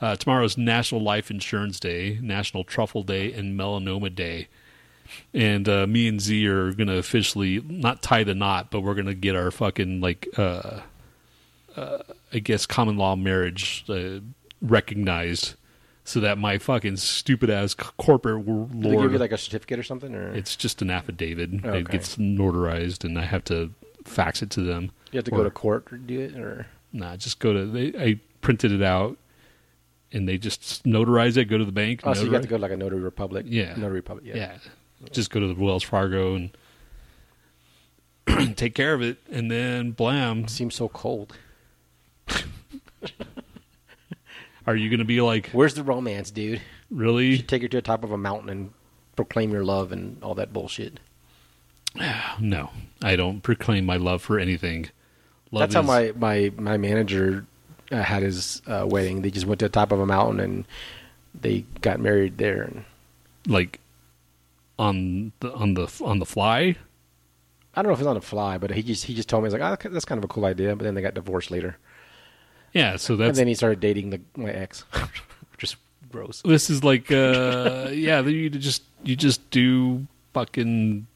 Uh, 0.00 0.16
tomorrow's 0.16 0.58
National 0.58 1.00
Life 1.00 1.30
Insurance 1.30 1.80
Day, 1.80 2.18
National 2.20 2.64
Truffle 2.64 3.04
Day, 3.04 3.32
and 3.32 3.58
Melanoma 3.58 4.14
Day. 4.14 4.48
And 5.32 5.68
uh, 5.68 5.86
me 5.86 6.08
and 6.08 6.20
Z 6.20 6.46
are 6.48 6.72
going 6.72 6.88
to 6.88 6.96
officially 6.96 7.60
not 7.66 8.02
tie 8.02 8.24
the 8.24 8.34
knot, 8.34 8.70
but 8.70 8.80
we're 8.80 8.94
going 8.94 9.06
to 9.06 9.14
get 9.14 9.36
our 9.36 9.50
fucking, 9.50 10.00
like, 10.00 10.28
uh, 10.36 10.80
uh, 11.76 11.98
I 12.32 12.38
guess, 12.38 12.66
common 12.66 12.96
law 12.96 13.14
marriage 13.14 13.84
uh, 13.88 14.20
recognized 14.60 15.54
so 16.04 16.20
that 16.20 16.36
my 16.38 16.58
fucking 16.58 16.96
stupid 16.98 17.48
ass 17.50 17.74
corporate 17.74 18.44
Did 18.46 18.82
they 18.82 18.96
give 18.96 19.12
you 19.12 19.18
like 19.18 19.32
a 19.32 19.38
certificate 19.38 19.78
or 19.78 19.82
something, 19.82 20.14
or 20.14 20.34
it's 20.34 20.54
just 20.54 20.82
an 20.82 20.90
affidavit. 20.90 21.52
It 21.52 21.88
gets 21.88 22.16
notarized, 22.16 23.04
and 23.04 23.18
I 23.18 23.24
have 23.24 23.42
to 23.44 23.72
fax 24.04 24.42
it 24.42 24.50
to 24.50 24.60
them. 24.60 24.92
you 25.12 25.18
have 25.18 25.24
to 25.24 25.30
or- 25.32 25.38
go 25.38 25.44
to 25.44 25.50
court 25.50 25.86
to 25.88 25.98
do 25.98 26.20
it, 26.20 26.36
or 26.36 26.66
Nah, 26.92 27.16
just 27.16 27.40
go 27.40 27.52
to. 27.52 27.66
They, 27.66 27.92
I 27.98 28.20
printed 28.40 28.70
it 28.70 28.82
out, 28.82 29.18
and 30.12 30.28
they 30.28 30.38
just 30.38 30.84
notarize 30.84 31.36
it. 31.36 31.46
Go 31.46 31.58
to 31.58 31.64
the 31.64 31.72
bank. 31.72 32.02
oh, 32.04 32.14
so 32.14 32.22
you 32.22 32.30
have 32.32 32.42
to 32.42 32.48
go 32.48 32.56
to 32.56 32.62
like 32.62 32.70
a 32.70 32.76
notary 32.76 33.00
republic. 33.00 33.46
Yeah. 33.48 33.74
notary 33.74 33.96
republic. 33.96 34.26
Yeah. 34.26 34.36
Yeah. 34.36 35.08
just 35.10 35.30
go 35.30 35.40
to 35.40 35.48
the 35.52 35.54
Wells 35.54 35.82
Fargo 35.82 36.36
and 36.36 36.56
take 38.56 38.74
care 38.74 38.94
of 38.94 39.02
it, 39.02 39.18
and 39.30 39.50
then 39.50 39.90
blam. 39.90 40.46
Seems 40.48 40.74
so 40.76 40.88
cold. 40.88 41.36
Are 44.66 44.76
you 44.76 44.88
going 44.88 44.98
to 45.00 45.04
be 45.04 45.20
like 45.20 45.50
Where's 45.50 45.74
the 45.74 45.82
romance, 45.82 46.30
dude? 46.30 46.60
You 46.90 46.96
really? 46.96 47.36
should 47.36 47.48
take 47.48 47.62
her 47.62 47.68
to 47.68 47.76
the 47.78 47.82
top 47.82 48.02
of 48.04 48.12
a 48.12 48.16
mountain 48.18 48.48
and 48.48 48.72
proclaim 49.16 49.50
your 49.52 49.64
love 49.64 49.92
and 49.92 50.22
all 50.22 50.34
that 50.34 50.52
bullshit. 50.52 51.00
No, 52.40 52.70
I 53.02 53.14
don't 53.16 53.40
proclaim 53.42 53.86
my 53.86 53.96
love 53.96 54.20
for 54.22 54.38
anything. 54.38 54.88
Love 55.52 55.70
That's 55.70 55.74
how 55.74 55.82
is- 55.82 55.86
my 55.86 56.12
my 56.16 56.52
my 56.56 56.76
manager 56.76 57.46
uh, 57.92 58.02
had 58.02 58.22
his 58.22 58.60
uh, 58.66 58.86
wedding. 58.88 59.22
They 59.22 59.30
just 59.30 59.46
went 59.46 59.60
to 59.60 59.66
the 59.66 59.70
top 59.70 59.92
of 59.92 60.00
a 60.00 60.06
mountain 60.06 60.40
and 60.40 60.64
they 61.40 61.64
got 61.80 62.00
married 62.00 62.38
there. 62.38 62.62
And 62.62 62.84
like 63.46 63.78
on 64.78 65.32
the 65.40 65.52
on 65.54 65.74
the 65.74 65.88
on 66.04 66.18
the 66.18 66.26
fly. 66.26 66.76
I 67.76 67.82
don't 67.82 67.90
know 67.90 67.94
if 67.94 68.00
it's 68.00 68.06
on 68.06 68.14
the 68.14 68.20
fly, 68.20 68.58
but 68.58 68.70
he 68.72 68.82
just 68.82 69.04
he 69.04 69.14
just 69.14 69.28
told 69.28 69.42
me 69.44 69.48
he's 69.48 69.58
like, 69.58 69.62
oh, 69.84 69.88
that's 69.88 70.04
kind 70.04 70.18
of 70.18 70.24
a 70.24 70.28
cool 70.28 70.44
idea. 70.44 70.74
But 70.74 70.84
then 70.84 70.94
they 70.94 71.02
got 71.02 71.14
divorced 71.14 71.50
later, 71.50 71.76
Yeah, 72.74 72.96
so 72.96 73.16
that's 73.16 73.28
and 73.30 73.36
then 73.36 73.46
he 73.46 73.54
started 73.54 73.80
dating 73.80 74.10
the, 74.10 74.20
my 74.36 74.50
ex, 74.50 74.84
just 75.58 75.76
gross. 76.10 76.42
this 76.44 76.68
is 76.70 76.84
like 76.84 77.10
uh 77.10 77.88
yeah 77.92 78.20
you 78.20 78.50
just 78.50 78.82
you 79.02 79.16
just 79.16 79.48
do 79.50 80.06
fucking 80.32 81.06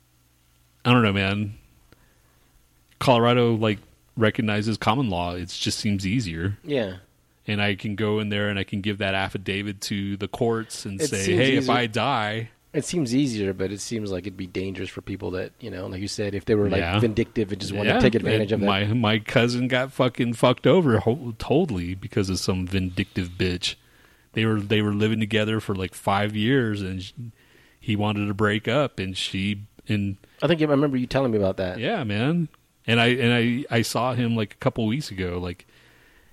i 0.84 0.92
don't 0.92 1.02
know 1.02 1.12
man. 1.12 1.54
Colorado 3.00 3.54
like 3.54 3.78
recognizes 4.16 4.76
common 4.76 5.10
law. 5.10 5.34
It 5.34 5.48
just 5.48 5.78
seems 5.78 6.04
easier. 6.06 6.56
Yeah, 6.64 6.96
and 7.46 7.60
i 7.62 7.74
can 7.74 7.96
go 7.96 8.20
in 8.20 8.28
there 8.28 8.48
and 8.48 8.58
i 8.58 8.64
can 8.64 8.80
give 8.80 8.98
that 8.98 9.14
affidavit 9.14 9.80
to 9.82 10.16
the 10.16 10.28
courts 10.28 10.84
and 10.84 11.00
It 11.00 11.08
say 11.08 11.34
hey 11.34 11.56
if 11.56 11.68
i 11.70 11.86
die 11.86 12.50
it 12.74 12.84
seems 12.84 13.14
easier, 13.14 13.52
but 13.54 13.72
it 13.72 13.80
seems 13.80 14.10
like 14.12 14.24
it'd 14.24 14.36
be 14.36 14.46
dangerous 14.46 14.88
for 14.90 15.00
people 15.00 15.30
that 15.32 15.52
you 15.60 15.70
know, 15.70 15.86
like 15.86 16.00
you 16.00 16.08
said, 16.08 16.34
if 16.34 16.44
they 16.44 16.54
were 16.54 16.68
like 16.68 16.80
Yeah. 16.80 16.98
vindictive 16.98 17.50
and 17.52 17.60
just 17.60 17.72
wanted 17.72 17.90
yeah, 17.90 17.94
to 17.96 18.00
take 18.02 18.14
advantage 18.14 18.52
of 18.52 18.60
and 18.60 18.68
that. 18.68 18.88
my 18.88 18.94
my 18.94 19.18
cousin 19.18 19.68
got 19.68 19.92
fucking 19.92 20.34
fucked 20.34 20.66
over 20.66 20.98
ho- 21.00 21.34
totally 21.38 21.94
because 21.94 22.28
of 22.30 22.38
some 22.38 22.66
vindictive 22.66 23.30
bitch 23.38 23.74
they 24.34 24.44
were 24.44 24.60
they 24.60 24.82
were 24.82 24.92
living 24.92 25.18
together 25.20 25.58
for 25.60 25.74
like 25.74 25.94
five 25.94 26.36
years 26.36 26.82
and 26.82 27.02
sh 27.02 27.12
he 27.80 27.96
wanted 27.96 28.26
to 28.26 28.34
break 28.34 28.68
up 28.68 28.98
and 28.98 29.16
she 29.16 29.62
and 29.88 30.16
I 30.42 30.46
think 30.46 30.60
I 30.60 30.66
remember 30.66 30.98
you 30.98 31.06
telling 31.06 31.32
me 31.32 31.38
about 31.38 31.56
that. 31.56 31.78
Yeah, 31.78 32.04
man. 32.04 32.48
And 32.86 33.00
I 33.00 33.06
and 33.06 33.32
I 33.32 33.64
I 33.78 33.82
saw 33.82 34.12
him 34.14 34.36
like 34.36 34.52
a 34.52 34.56
couple 34.58 34.86
weeks 34.86 35.10
ago, 35.10 35.38
like, 35.42 35.66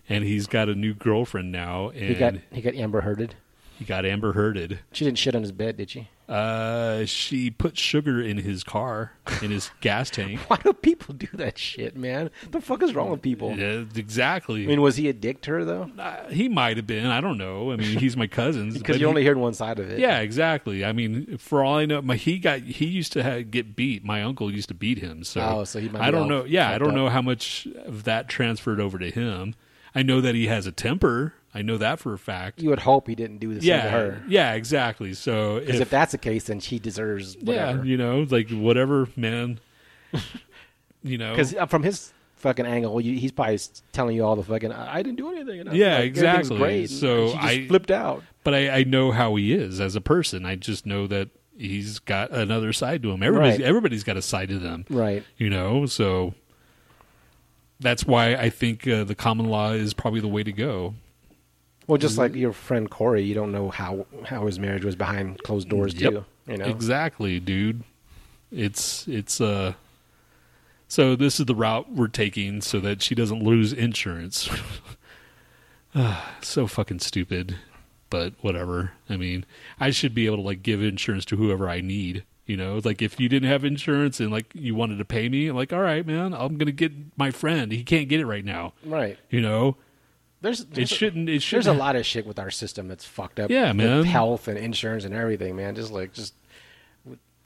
and 0.09 0.23
he's 0.25 0.47
got 0.47 0.67
a 0.67 0.75
new 0.75 0.93
girlfriend 0.93 1.51
now, 1.53 1.89
and 1.89 2.03
he 2.09 2.13
got 2.15 2.35
he 2.51 2.61
got 2.61 2.75
Amber 2.75 3.01
Hearded. 3.01 3.31
He 3.79 3.85
got 3.85 4.05
Amber 4.05 4.33
Hearded. 4.33 4.79
She 4.91 5.05
didn't 5.05 5.17
shit 5.17 5.35
on 5.35 5.41
his 5.41 5.51
bed, 5.53 5.77
did 5.77 5.89
she? 5.89 6.09
Uh, 6.27 7.05
she 7.05 7.51
put 7.51 7.77
sugar 7.77 8.19
in 8.21 8.37
his 8.37 8.63
car, 8.63 9.11
in 9.43 9.51
his 9.51 9.69
gas 9.81 10.09
tank. 10.09 10.39
Why 10.47 10.57
do 10.57 10.73
people 10.73 11.13
do 11.13 11.27
that 11.33 11.57
shit, 11.57 11.95
man? 11.95 12.31
The 12.49 12.61
fuck 12.61 12.81
is 12.81 12.95
wrong 12.95 13.11
with 13.11 13.21
people? 13.21 13.55
Yeah, 13.55 13.83
exactly. 13.95 14.63
I 14.63 14.67
mean, 14.67 14.81
was 14.81 14.95
he 14.95 15.07
a 15.07 15.13
dick 15.13 15.41
to 15.41 15.51
her 15.51 15.65
though? 15.65 15.91
Uh, 15.97 16.27
he 16.29 16.49
might 16.49 16.77
have 16.77 16.87
been. 16.87 17.05
I 17.05 17.21
don't 17.21 17.37
know. 17.37 17.71
I 17.71 17.75
mean, 17.75 17.99
he's 17.99 18.17
my 18.17 18.25
cousin. 18.27 18.73
Because 18.73 18.99
you 19.01 19.07
only 19.07 19.23
heard 19.23 19.37
one 19.37 19.53
side 19.53 19.77
of 19.79 19.89
it. 19.89 19.99
Yeah, 19.99 20.19
exactly. 20.21 20.83
I 20.83 20.93
mean, 20.93 21.37
for 21.37 21.63
all 21.63 21.75
I 21.75 21.85
know, 21.85 22.01
my 22.01 22.15
he 22.15 22.39
got 22.39 22.61
he 22.61 22.85
used 22.87 23.13
to 23.13 23.21
have, 23.23 23.51
get 23.51 23.75
beat. 23.75 24.03
My 24.03 24.23
uncle 24.23 24.51
used 24.51 24.69
to 24.69 24.73
beat 24.75 24.97
him. 24.97 25.23
So, 25.23 25.41
Oh, 25.41 25.63
so 25.63 25.79
he 25.79 25.89
might 25.89 26.01
I 26.01 26.09
don't 26.11 26.27
know. 26.27 26.43
Yeah, 26.43 26.71
I 26.71 26.79
don't 26.79 26.89
up. 26.89 26.95
know 26.95 27.09
how 27.09 27.21
much 27.21 27.67
of 27.85 28.03
that 28.05 28.27
transferred 28.27 28.79
over 28.79 28.97
to 28.97 29.11
him. 29.11 29.53
I 29.93 30.01
know 30.03 30.21
that 30.21 30.33
he 30.35 30.47
has 30.47 30.65
a 30.65 30.71
temper. 30.71 31.33
I 31.55 31.61
know 31.61 31.77
that 31.77 31.99
for 31.99 32.13
a 32.13 32.17
fact. 32.19 32.61
You 32.61 32.69
would 32.69 32.79
hope 32.79 33.07
he 33.07 33.15
didn't 33.15 33.37
do 33.37 33.53
this 33.53 33.63
yeah, 33.63 33.83
to 33.85 33.89
her. 33.89 34.23
yeah, 34.27 34.53
exactly. 34.53 35.13
So 35.13 35.61
Because 35.61 35.79
if, 35.79 35.89
that's 35.89 36.11
the 36.11 36.17
case, 36.17 36.43
then 36.47 36.59
she 36.59 36.77
deserves 36.79 37.37
Whatever. 37.37 37.77
yeah, 37.79 37.83
you 37.83 37.95
know, 37.97 38.27
like 38.29 38.49
whatever, 38.49 39.07
man. 39.15 39.59
you 41.03 41.17
know, 41.17 41.31
Because 41.31 41.55
from 41.69 41.83
his 41.83 42.11
fucking 42.35 42.65
angle, 42.65 42.99
you, 42.99 43.17
he's 43.17 43.31
probably 43.31 43.57
telling 43.93 44.15
you 44.17 44.25
all 44.25 44.35
the 44.35 44.43
fucking 44.43 44.71
I 44.73 44.95
I 44.97 45.01
didn't 45.01 45.15
do 45.17 45.31
anything. 45.31 45.61
And 45.61 45.73
Yeah, 45.73 45.95
like, 45.99 46.05
exactly. 46.05 46.57
Great. 46.57 46.89
So 46.89 47.33
I- 47.37 47.67
flipped 47.67 47.89
out. 47.89 48.21
but 48.43 48.53
I, 48.53 48.69
I 48.79 48.83
know 48.83 49.11
how 49.11 49.35
he 49.35 49.53
is 49.53 49.79
as 49.79 49.95
a 49.95 50.01
person. 50.01 50.45
I 50.45 50.55
just 50.57 50.85
know 50.85 51.07
that 51.07 51.29
he's 51.57 51.99
got 51.99 52.31
another 52.31 52.73
side 52.73 53.01
to 53.03 53.11
him. 53.11 53.23
Everybody's 53.23 53.59
Right. 53.59 53.65
everybody's 53.67 54.03
got 54.03 54.17
a 54.17 54.21
side 54.21 54.49
to 54.49 54.59
them. 54.59 54.83
Right. 54.89 55.23
you 55.37 55.49
know 55.49 55.85
so 55.85 56.33
that's 57.79 58.05
why 58.05 58.35
i 58.35 58.49
think 58.49 58.87
uh, 58.87 59.03
the 59.03 59.15
common 59.15 59.47
law 59.47 59.71
is 59.71 59.93
probably 59.93 60.21
the 60.21 60.27
way 60.29 60.43
to 60.43 60.51
go 60.53 60.93
Well, 61.87 61.97
just 61.97 62.17
like 62.17 62.33
your 62.35 62.53
friend 62.53 62.89
Corey, 62.89 63.23
you 63.23 63.33
don't 63.35 63.51
know 63.51 63.69
how 63.69 64.05
how 64.23 64.45
his 64.45 64.59
marriage 64.59 64.83
was 64.85 64.95
behind 64.95 65.41
closed 65.43 65.69
doors 65.69 65.93
Yep. 65.93 66.11
too. 66.13 66.25
You 66.47 66.57
know. 66.57 66.65
exactly 66.65 67.39
dude 67.39 67.83
it's 68.51 69.07
it's 69.07 69.41
uh 69.41 69.73
so 70.87 71.15
this 71.15 71.39
is 71.39 71.47
the 71.47 71.55
route 71.55 71.91
we're 71.91 72.07
taking 72.07 72.61
so 72.61 72.79
that 72.79 73.01
she 73.01 73.15
doesn't 73.15 73.41
lose 73.41 73.73
insurance 73.73 74.47
so 76.41 76.67
fucking 76.67 76.99
stupid, 76.99 77.55
but 78.09 78.33
whatever. 78.41 78.91
I 79.09 79.17
mean, 79.17 79.45
I 79.79 79.91
should 79.91 80.13
be 80.13 80.25
able 80.25 80.37
to 80.37 80.41
like 80.43 80.61
give 80.61 80.83
insurance 80.83 81.25
to 81.25 81.37
whoever 81.37 81.69
I 81.69 81.81
need. 81.81 82.23
You 82.45 82.57
know, 82.57 82.79
like 82.83 83.01
if 83.01 83.19
you 83.19 83.27
didn't 83.27 83.49
have 83.49 83.63
insurance 83.65 84.19
and 84.19 84.29
like 84.31 84.45
you 84.53 84.75
wanted 84.75 84.97
to 84.99 85.05
pay 85.05 85.29
me, 85.29 85.51
like 85.51 85.73
all 85.73 85.81
right, 85.81 86.05
man, 86.05 86.33
I'm 86.33 86.57
gonna 86.57 86.71
get 86.71 86.91
my 87.17 87.31
friend. 87.31 87.71
He 87.71 87.83
can't 87.83 88.07
get 88.07 88.19
it 88.19 88.25
right 88.25 88.45
now. 88.45 88.73
Right. 88.83 89.17
You 89.29 89.41
know, 89.41 89.77
There's, 90.45 90.63
it 90.75 90.87
shouldn't. 90.87 91.27
It 91.27 91.43
There's 91.49 91.65
a 91.65 91.73
lot 91.73 91.95
of 91.95 92.05
shit 92.05 92.27
with 92.27 92.37
our 92.37 92.51
system 92.51 92.87
that's 92.87 93.03
fucked 93.03 93.39
up. 93.39 93.49
Yeah, 93.49 93.69
with 93.69 93.77
man. 93.77 94.03
Health 94.03 94.47
and 94.47 94.59
insurance 94.59 95.03
and 95.03 95.11
everything, 95.11 95.55
man. 95.55 95.73
Just 95.73 95.91
like 95.91 96.13
just 96.13 96.35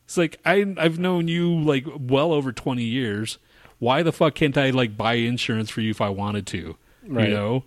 It's 0.03 0.17
like 0.17 0.37
I 0.45 0.75
I've 0.75 0.99
known 0.99 1.29
you 1.29 1.61
like 1.61 1.85
well 1.97 2.33
over 2.33 2.51
twenty 2.51 2.83
years. 2.83 3.37
Why 3.77 4.03
the 4.03 4.11
fuck 4.11 4.35
can't 4.35 4.57
I 4.57 4.71
like 4.71 4.97
buy 4.97 5.13
insurance 5.13 5.69
for 5.69 5.79
you 5.79 5.91
if 5.91 6.01
I 6.01 6.09
wanted 6.09 6.45
to? 6.47 6.75
Right. 7.07 7.29
You 7.29 7.33
know. 7.33 7.63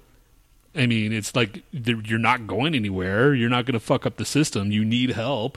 I 0.75 0.87
mean, 0.87 1.15
it's 1.15 1.35
like 1.35 1.63
you're 1.73 2.19
not 2.19 2.47
going 2.47 2.75
anywhere. 2.75 3.35
You're 3.35 3.49
not 3.49 3.65
going 3.65 3.73
to 3.73 3.81
fuck 3.81 4.05
up 4.05 4.19
the 4.19 4.27
system. 4.27 4.71
You 4.71 4.85
need 4.85 5.13
help. 5.13 5.57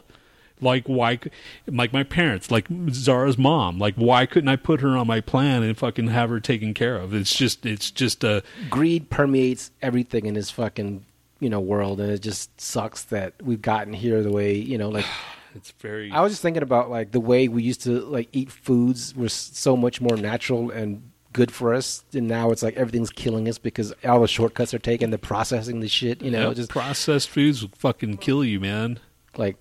Like 0.61 0.85
why? 0.87 1.19
Like 1.67 1.91
my 1.91 2.03
parents, 2.03 2.49
like 2.49 2.67
Zara's 2.91 3.37
mom. 3.37 3.77
Like 3.77 3.95
why 3.95 4.25
couldn't 4.25 4.49
I 4.49 4.55
put 4.55 4.81
her 4.81 4.95
on 4.97 5.07
my 5.07 5.21
plan 5.21 5.63
and 5.63 5.77
fucking 5.77 6.07
have 6.07 6.29
her 6.29 6.39
taken 6.39 6.73
care 6.73 6.95
of? 6.97 7.13
It's 7.13 7.35
just, 7.35 7.65
it's 7.65 7.91
just 7.91 8.23
a 8.23 8.41
greed 8.69 9.09
permeates 9.09 9.71
everything 9.81 10.25
in 10.25 10.33
this 10.33 10.49
fucking 10.51 11.05
you 11.39 11.49
know 11.49 11.59
world, 11.59 11.99
and 11.99 12.09
it 12.11 12.21
just 12.21 12.59
sucks 12.59 13.03
that 13.05 13.33
we've 13.43 13.61
gotten 13.61 13.93
here 13.93 14.23
the 14.23 14.31
way 14.31 14.55
you 14.55 14.77
know. 14.77 14.89
Like 14.89 15.05
It's 15.55 15.71
very. 15.79 16.11
I 16.11 16.19
was 16.19 16.33
just 16.33 16.41
thinking 16.41 16.63
about 16.63 16.89
like 16.89 17.11
the 17.11 17.19
way 17.21 17.47
we 17.47 17.63
used 17.63 17.81
to 17.83 18.01
like 18.01 18.27
eat 18.33 18.51
foods 18.51 19.15
was 19.15 19.31
so 19.31 19.77
much 19.77 20.01
more 20.01 20.17
natural 20.17 20.69
and 20.69 21.11
good 21.31 21.49
for 21.49 21.73
us, 21.73 22.03
and 22.13 22.27
now 22.27 22.51
it's 22.51 22.61
like 22.63 22.75
everything's 22.75 23.09
killing 23.09 23.47
us 23.47 23.57
because 23.57 23.93
all 24.03 24.19
the 24.21 24.27
shortcuts 24.27 24.73
are 24.73 24.79
taken. 24.79 25.11
The 25.11 25.17
processing 25.17 25.79
the 25.79 25.87
shit, 25.87 26.21
you 26.21 26.29
know, 26.31 26.49
Yeah, 26.49 26.53
just 26.55 26.71
processed 26.71 27.29
foods 27.29 27.61
will 27.61 27.71
fucking 27.77 28.17
kill 28.17 28.43
you, 28.43 28.59
man. 28.59 28.99
like 29.37 29.55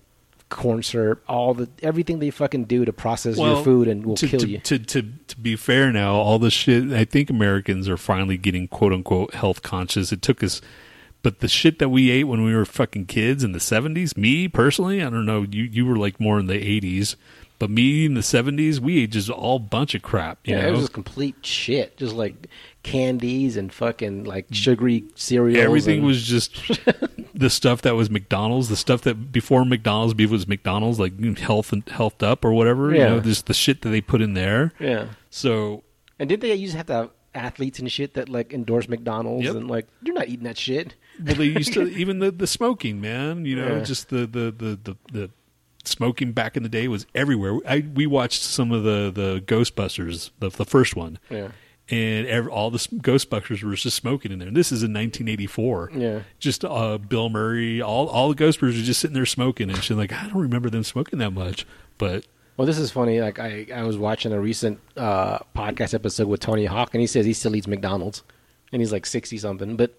corn 0.55 0.81
syrup, 0.81 1.23
all 1.27 1.53
the 1.53 1.69
everything 1.83 2.19
they 2.19 2.31
fucking 2.31 2.65
do 2.65 2.85
to 2.85 2.93
process 2.93 3.37
your 3.37 3.63
food 3.63 3.87
and 3.87 4.05
will 4.05 4.15
to, 4.15 4.27
kill 4.27 4.39
to, 4.39 4.47
you. 4.47 4.59
To, 4.59 4.79
to 4.79 5.01
to 5.01 5.37
be 5.37 5.55
fair, 5.55 5.91
now 5.91 6.15
all 6.15 6.39
the 6.39 6.49
shit. 6.49 6.91
I 6.91 7.05
think 7.05 7.29
Americans 7.29 7.87
are 7.89 7.97
finally 7.97 8.37
getting 8.37 8.67
quote 8.67 8.93
unquote 8.93 9.33
health 9.33 9.61
conscious. 9.61 10.11
It 10.11 10.21
took 10.21 10.41
us, 10.41 10.61
but 11.21 11.39
the 11.39 11.47
shit 11.47 11.79
that 11.79 11.89
we 11.89 12.09
ate 12.09 12.23
when 12.23 12.43
we 12.43 12.55
were 12.55 12.65
fucking 12.65 13.05
kids 13.07 13.43
in 13.43 13.51
the 13.51 13.59
seventies. 13.59 14.15
Me 14.17 14.47
personally, 14.47 15.03
I 15.03 15.09
don't 15.09 15.25
know. 15.25 15.43
You 15.43 15.63
you 15.63 15.85
were 15.85 15.97
like 15.97 16.19
more 16.19 16.39
in 16.39 16.47
the 16.47 16.55
eighties, 16.55 17.17
but 17.59 17.69
me 17.69 18.05
in 18.05 18.13
the 18.13 18.23
seventies, 18.23 18.79
we 18.79 19.03
ate 19.03 19.11
just 19.11 19.29
all 19.29 19.59
bunch 19.59 19.93
of 19.93 20.01
crap. 20.01 20.39
You 20.45 20.55
yeah, 20.55 20.61
know, 20.61 20.67
it 20.69 20.71
was 20.71 20.79
just 20.81 20.93
complete 20.93 21.35
shit. 21.45 21.97
Just 21.97 22.15
like 22.15 22.47
candies 22.85 23.57
and 23.57 23.73
fucking 23.73 24.23
like 24.25 24.45
sugary 24.51 25.03
cereals. 25.15 25.57
everything 25.63 25.97
and- 25.99 26.05
was 26.07 26.23
just 26.23 26.55
the 27.33 27.49
stuff 27.49 27.81
that 27.81 27.95
was 27.95 28.09
McDonald's, 28.09 28.69
the 28.69 28.75
stuff 28.75 29.01
that 29.01 29.31
before 29.31 29.65
McDonald's 29.65 30.13
beef 30.13 30.29
was 30.29 30.47
McDonald's, 30.47 30.99
like 30.99 31.17
mm, 31.17 31.37
health 31.37 31.73
and 31.73 31.87
health 31.89 32.21
up 32.21 32.45
or 32.45 32.53
whatever. 32.53 32.91
You 32.91 32.99
Yeah. 32.99 33.07
know, 33.09 33.19
just 33.19 33.47
the 33.47 33.53
shit 33.55 33.81
that 33.81 33.89
they 33.89 34.01
put 34.01 34.21
in 34.21 34.35
there. 34.35 34.71
yeah. 34.79 35.07
So 35.31 35.83
And 36.19 36.29
did 36.29 36.41
they 36.41 36.53
used 36.53 36.73
to 36.73 36.77
have 36.77 36.85
to 36.87 36.93
have 36.93 37.09
athletes 37.33 37.79
and 37.79 37.91
shit 37.91 38.13
that 38.13 38.29
like 38.29 38.53
endorse 38.53 38.87
McDonald's 38.87 39.45
Yep. 39.45 39.55
and 39.55 39.67
like 39.67 39.87
you're 40.03 40.15
not 40.15 40.29
eating 40.29 40.45
that 40.45 40.57
shit. 40.57 40.93
well, 41.25 41.35
they 41.35 41.45
used 41.45 41.73
to 41.73 41.81
even 41.97 42.19
the 42.19 42.29
the 42.31 42.47
smoking, 42.47 43.01
man. 43.01 43.45
You 43.45 43.55
know, 43.57 43.77
Yeah. 43.77 43.83
just 43.83 44.09
the 44.09 44.27
the 44.27 44.53
the 44.55 44.79
the. 44.83 44.97
the 45.11 45.29
Smoking 45.87 46.31
back 46.31 46.57
in 46.57 46.63
the 46.63 46.69
day 46.69 46.87
was 46.87 47.05
everywhere. 47.13 47.59
I 47.67 47.85
we 47.93 48.07
watched 48.07 48.41
some 48.41 48.71
of 48.71 48.81
the 48.83 49.11
the 49.13 49.39
Ghostbusters, 49.45 50.31
the 50.39 50.49
the 50.49 50.65
first 50.65 50.95
one, 50.95 51.19
Yeah. 51.29 51.49
And 51.89 52.25
ev 52.27 52.47
all 52.47 52.71
the 52.71 52.79
Ghostbusters 52.79 53.61
were 53.63 53.75
just 53.75 53.95
smoking 53.95 54.31
in 54.31 54.39
there. 54.39 54.47
And 54.47 54.57
this 54.57 54.71
is 54.71 54.81
in 54.81 54.91
1984. 54.93 55.91
Yeah. 55.93 56.19
just 56.39 56.65
uh, 56.65 56.97
Bill 56.97 57.29
Murray, 57.29 57.81
all 57.81 58.07
all 58.07 58.33
the 58.33 58.43
Ghostbusters 58.43 58.61
were 58.61 58.71
just 58.71 58.99
sitting 58.99 59.13
there 59.13 59.25
smoking, 59.25 59.69
and 59.69 59.83
she's 59.83 59.95
like, 59.97 60.11
I 60.11 60.23
don't 60.27 60.41
remember 60.41 60.69
them 60.69 60.83
smoking 60.83 61.19
that 61.19 61.31
much, 61.31 61.65
but 61.97 62.25
Well, 62.57 62.65
this 62.65 62.77
is 62.77 62.89
funny. 62.91 63.21
Like 63.21 63.37
I, 63.39 63.67
I 63.73 63.83
was 63.83 63.97
watching 63.97 64.31
a 64.31 64.39
recent 64.39 64.79
uh, 64.97 65.39
podcast 65.55 65.93
episode 65.93 66.27
with 66.27 66.39
Tony 66.39 66.65
Hawk, 66.65 66.93
and 66.93 67.01
he 67.01 67.07
says 67.07 67.25
he 67.25 67.33
still 67.33 67.55
eats 67.55 67.67
McDonald's, 67.67 68.23
and 68.71 68.81
he's 68.81 68.91
like 68.91 69.05
sixty 69.05 69.37
something, 69.37 69.75
but 69.77 69.93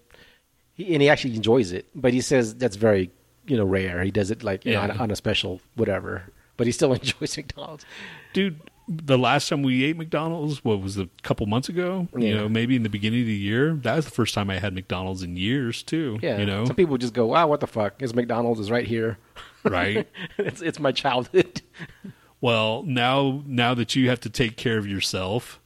he, 0.73 0.93
and 0.93 1.01
he 1.01 1.09
actually 1.09 1.35
enjoys 1.35 1.71
it. 1.71 1.85
But 1.95 2.13
he 2.13 2.21
says 2.21 2.55
that's 2.55 2.75
very 2.75 3.11
you 3.47 3.55
know 3.55 3.65
rare. 3.65 4.03
He 4.03 4.11
does 4.11 4.29
it 4.29 4.43
like 4.43 4.65
you 4.65 4.73
know, 4.73 4.81
on, 4.81 4.91
on 4.91 5.11
a 5.11 5.15
special 5.15 5.61
whatever, 5.75 6.23
but 6.57 6.67
he 6.67 6.73
still 6.73 6.91
enjoys 6.99 7.37
McDonald's. 7.37 7.85
dude, 8.33 8.59
the 8.87 9.17
last 9.17 9.49
time 9.49 9.63
we 9.63 9.83
ate 9.83 9.97
McDonald's, 9.97 10.63
what 10.63 10.81
was 10.81 10.97
a 10.97 11.09
couple 11.21 11.45
months 11.45 11.67
ago? 11.69 12.07
You 12.17 12.33
know, 12.33 12.49
maybe 12.49 12.75
in 12.75 12.83
the 12.83 12.89
beginning 12.89 13.21
of 13.21 13.27
the 13.27 13.33
year. 13.33 13.73
That 13.73 13.95
was 13.95 14.05
the 14.05 14.11
first 14.11 14.33
time 14.33 14.49
I 14.49 14.59
had 14.59 14.73
McDonald's 14.73 15.23
in 15.23 15.35
years 15.35 15.83
too. 15.83 16.19
Yeah, 16.21 16.37
you 16.37 16.45
know, 16.45 16.65
some 16.65 16.75
people 16.75 16.97
just 16.97 17.13
go, 17.13 17.27
"Wow, 17.27 17.47
what 17.47 17.59
the 17.59 17.67
fuck? 17.67 17.99
His 17.99 18.13
McDonald's 18.13 18.59
is 18.59 18.71
right 18.71 18.87
here." 18.87 19.17
right? 19.63 20.07
it's 20.37 20.61
it's 20.61 20.79
my 20.79 20.91
childhood. 20.91 21.61
Well, 22.39 22.83
now 22.83 23.41
now 23.47 23.73
that 23.73 23.95
you 23.95 24.09
have 24.09 24.19
to 24.19 24.29
take 24.29 24.57
care 24.57 24.77
of 24.77 24.85
yourself, 24.85 25.59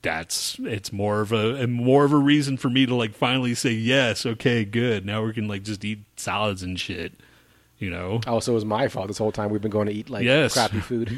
that's 0.00 0.56
it's 0.60 0.92
more 0.92 1.20
of 1.20 1.32
a 1.32 1.54
and 1.56 1.72
more 1.72 2.04
of 2.04 2.12
a 2.12 2.16
reason 2.16 2.56
for 2.56 2.70
me 2.70 2.86
to 2.86 2.94
like 2.94 3.14
finally 3.14 3.54
say 3.54 3.72
yes, 3.72 4.24
okay, 4.24 4.64
good. 4.64 5.04
Now 5.04 5.22
we 5.24 5.34
can 5.34 5.48
like 5.48 5.64
just 5.64 5.84
eat 5.84 6.00
salads 6.16 6.62
and 6.62 6.80
shit. 6.80 7.12
You 7.82 7.90
know, 7.90 8.20
Oh, 8.28 8.38
so 8.38 8.52
it 8.52 8.54
was 8.54 8.64
my 8.64 8.86
fault 8.86 9.08
this 9.08 9.18
whole 9.18 9.32
time. 9.32 9.50
We've 9.50 9.60
been 9.60 9.72
going 9.72 9.88
to 9.88 9.92
eat 9.92 10.08
like 10.08 10.22
Yes. 10.24 10.52
crappy 10.52 10.78
food. 10.88 11.08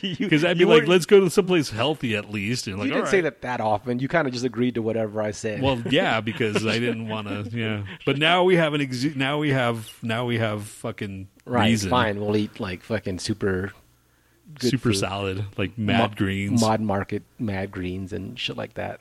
because 0.00 0.44
I'd 0.44 0.58
be 0.58 0.64
like, 0.64 0.86
let's 0.88 1.06
go 1.06 1.20
to 1.20 1.30
someplace 1.30 1.70
healthy 1.70 2.16
at 2.16 2.30
least. 2.30 2.66
And 2.66 2.74
you 2.76 2.80
like, 2.82 2.88
didn't 2.90 3.04
all 3.04 3.10
say 3.10 3.20
that 3.20 3.42
that 3.42 3.60
often. 3.60 4.00
You 4.00 4.08
kind 4.08 4.26
of 4.26 4.32
just 4.32 4.44
agreed 4.44 4.74
to 4.74 4.82
whatever 4.82 5.22
I 5.22 5.30
said. 5.30 5.62
Well, 5.62 5.80
yeah, 5.90 6.20
because 6.20 6.66
I 6.66 6.78
didn't 6.80 7.08
want 7.08 7.28
to. 7.28 7.42
Yeah, 7.56 7.84
but 8.06 8.18
now 8.18 8.42
we 8.44 8.56
have 8.56 8.74
an 8.74 8.80
ex- 8.80 9.14
now 9.14 9.38
we 9.38 9.50
have 9.50 9.92
now 10.02 10.24
we 10.24 10.38
have 10.38 10.64
fucking 10.64 11.28
right, 11.44 11.66
reason. 11.66 11.90
fine. 11.90 12.18
We'll 12.20 12.36
eat 12.36 12.58
like 12.58 12.82
fucking 12.82 13.18
super 13.20 13.72
good 14.58 14.70
super 14.70 14.88
food. 14.90 14.96
salad 14.98 15.44
like 15.56 15.76
mad 15.78 16.10
Mo- 16.10 16.16
greens. 16.16 16.60
mod 16.60 16.80
market 16.80 17.22
mad 17.38 17.70
greens 17.70 18.12
and 18.12 18.36
shit 18.38 18.56
like 18.56 18.74
that. 18.74 19.00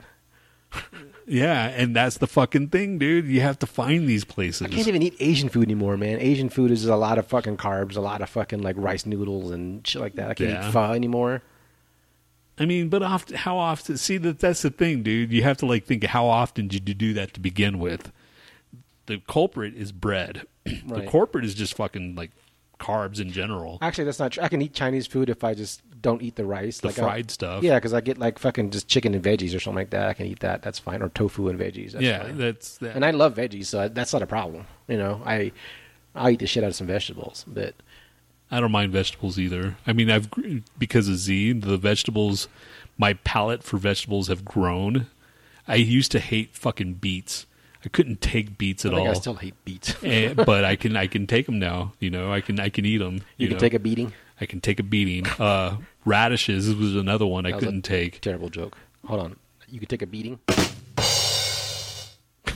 yeah, 1.27 1.67
and 1.69 1.95
that's 1.95 2.17
the 2.17 2.27
fucking 2.27 2.69
thing, 2.69 2.97
dude. 2.97 3.25
You 3.27 3.41
have 3.41 3.59
to 3.59 3.65
find 3.67 4.07
these 4.07 4.23
places. 4.23 4.61
I 4.63 4.69
can't 4.69 4.87
even 4.87 5.01
eat 5.01 5.15
Asian 5.19 5.49
food 5.49 5.63
anymore, 5.63 5.97
man. 5.97 6.19
Asian 6.19 6.49
food 6.49 6.71
is 6.71 6.85
a 6.85 6.95
lot 6.95 7.17
of 7.17 7.27
fucking 7.27 7.57
carbs, 7.57 7.95
a 7.95 8.01
lot 8.01 8.21
of 8.21 8.29
fucking 8.29 8.61
like 8.61 8.75
rice 8.77 9.05
noodles 9.05 9.51
and 9.51 9.85
shit 9.85 10.01
like 10.01 10.15
that. 10.15 10.29
I 10.31 10.33
can't 10.33 10.49
Yeah. 10.51 10.67
eat 10.67 10.71
pho 10.71 10.93
anymore. 10.93 11.41
I 12.59 12.65
mean, 12.65 12.89
but 12.89 13.01
often, 13.01 13.37
how 13.37 13.57
often? 13.57 13.97
See 13.97 14.17
that 14.17 14.39
that's 14.39 14.61
the 14.61 14.69
thing, 14.69 15.03
dude. 15.03 15.31
You 15.31 15.43
have 15.43 15.57
to 15.57 15.65
like 15.65 15.85
think 15.85 16.03
how 16.03 16.27
often 16.27 16.67
did 16.67 16.87
you 16.87 16.93
do 16.95 17.13
that 17.13 17.33
to 17.33 17.39
begin 17.39 17.79
with. 17.79 18.11
The 19.07 19.19
culprit 19.27 19.73
is 19.75 19.91
bread. 19.91 20.43
The 20.65 20.81
Right. 20.87 21.07
corporate 21.09 21.43
is 21.43 21.55
just 21.55 21.73
fucking 21.75 22.15
like 22.15 22.31
carbs 22.81 23.19
in 23.19 23.31
general. 23.31 23.77
Actually, 23.81 24.05
that's 24.05 24.19
not 24.19 24.31
true. 24.33 24.43
I 24.43 24.47
can 24.47 24.61
eat 24.61 24.73
Chinese 24.73 25.07
food 25.07 25.29
if 25.29 25.43
I 25.43 25.53
just 25.53 25.81
don't 26.01 26.21
eat 26.23 26.35
the 26.35 26.45
rice, 26.45 26.79
The 26.79 26.87
like 26.87 26.99
I- 26.99 27.03
fried 27.03 27.31
stuff. 27.31 27.63
Yeah, 27.63 27.75
because 27.75 27.93
I 27.93 28.01
get 28.01 28.17
like 28.17 28.39
fucking 28.39 28.71
just 28.71 28.87
chicken 28.87 29.13
and 29.13 29.23
veggies 29.23 29.55
or 29.55 29.59
something 29.59 29.75
like 29.77 29.91
that. 29.91 30.07
I 30.09 30.13
can 30.13 30.25
eat 30.25 30.39
that. 30.39 30.61
That's 30.63 30.79
fine. 30.79 31.01
Or 31.01 31.09
tofu 31.09 31.47
and 31.47 31.59
veggies. 31.59 31.91
That's 31.91 32.03
yeah, 32.03 32.23
fine. 32.23 32.37
that's 32.37 32.77
that. 32.79 32.95
and 32.95 33.05
I 33.05 33.11
love 33.11 33.35
veggies, 33.35 33.65
so 33.67 33.87
that's 33.87 34.11
not 34.13 34.21
a 34.21 34.27
problem. 34.27 34.65
You 34.87 34.97
know, 34.97 35.21
I 35.25 35.51
I 36.15 36.31
eat 36.31 36.39
the 36.39 36.47
shit 36.47 36.63
out 36.63 36.69
of 36.71 36.75
some 36.75 36.87
vegetables, 36.87 37.45
but 37.47 37.75
I 38.49 38.59
don't 38.59 38.71
mind 38.71 38.91
vegetables 38.91 39.37
either. 39.39 39.77
I 39.87 39.93
mean, 39.93 40.09
I've 40.09 40.29
because 40.77 41.07
of 41.07 41.15
Z, 41.17 41.53
the 41.53 41.77
vegetables, 41.77 42.47
my 42.97 43.13
palate 43.13 43.63
for 43.63 43.77
vegetables 43.77 44.27
have 44.27 44.43
grown. 44.43 45.07
I 45.67 45.75
used 45.75 46.11
to 46.13 46.19
hate 46.19 46.55
fucking 46.55 46.95
beets. 46.95 47.45
I 47.83 47.89
couldn't 47.89 48.21
take 48.21 48.57
beets 48.57 48.85
at 48.85 48.91
think 48.91 49.01
all. 49.01 49.09
I 49.09 49.13
still 49.13 49.35
hate 49.35 49.55
beets. 49.65 49.95
Eh, 50.03 50.33
but 50.33 50.63
I 50.63 50.75
can 50.75 50.95
I 50.95 51.07
can 51.07 51.25
take 51.27 51.45
them 51.47 51.59
now. 51.59 51.93
You 51.99 52.09
know, 52.09 52.31
I 52.31 52.41
can 52.41 52.59
I 52.59 52.69
can 52.69 52.85
eat 52.85 52.97
them. 52.97 53.21
you 53.37 53.47
can 53.47 53.57
take 53.57 53.73
a 53.73 53.79
beating. 53.79 54.13
I 54.39 54.45
can 54.45 54.61
take 54.61 54.79
a 54.79 54.83
beating. 54.83 55.25
Uh, 55.39 55.77
radishes 56.05 56.73
was 56.73 56.95
another 56.95 57.25
one 57.25 57.45
I 57.45 57.49
That 57.51 57.55
was 57.57 57.63
a 57.63 57.65
couldn't 57.67 57.81
take. 57.83 58.21
Terrible 58.21 58.49
joke. 58.49 58.77
Hold 59.05 59.19
on. 59.21 59.35
You 59.67 59.79
could 59.79 59.89
take 59.89 60.01
a 60.01 60.07
beating. 60.07 60.39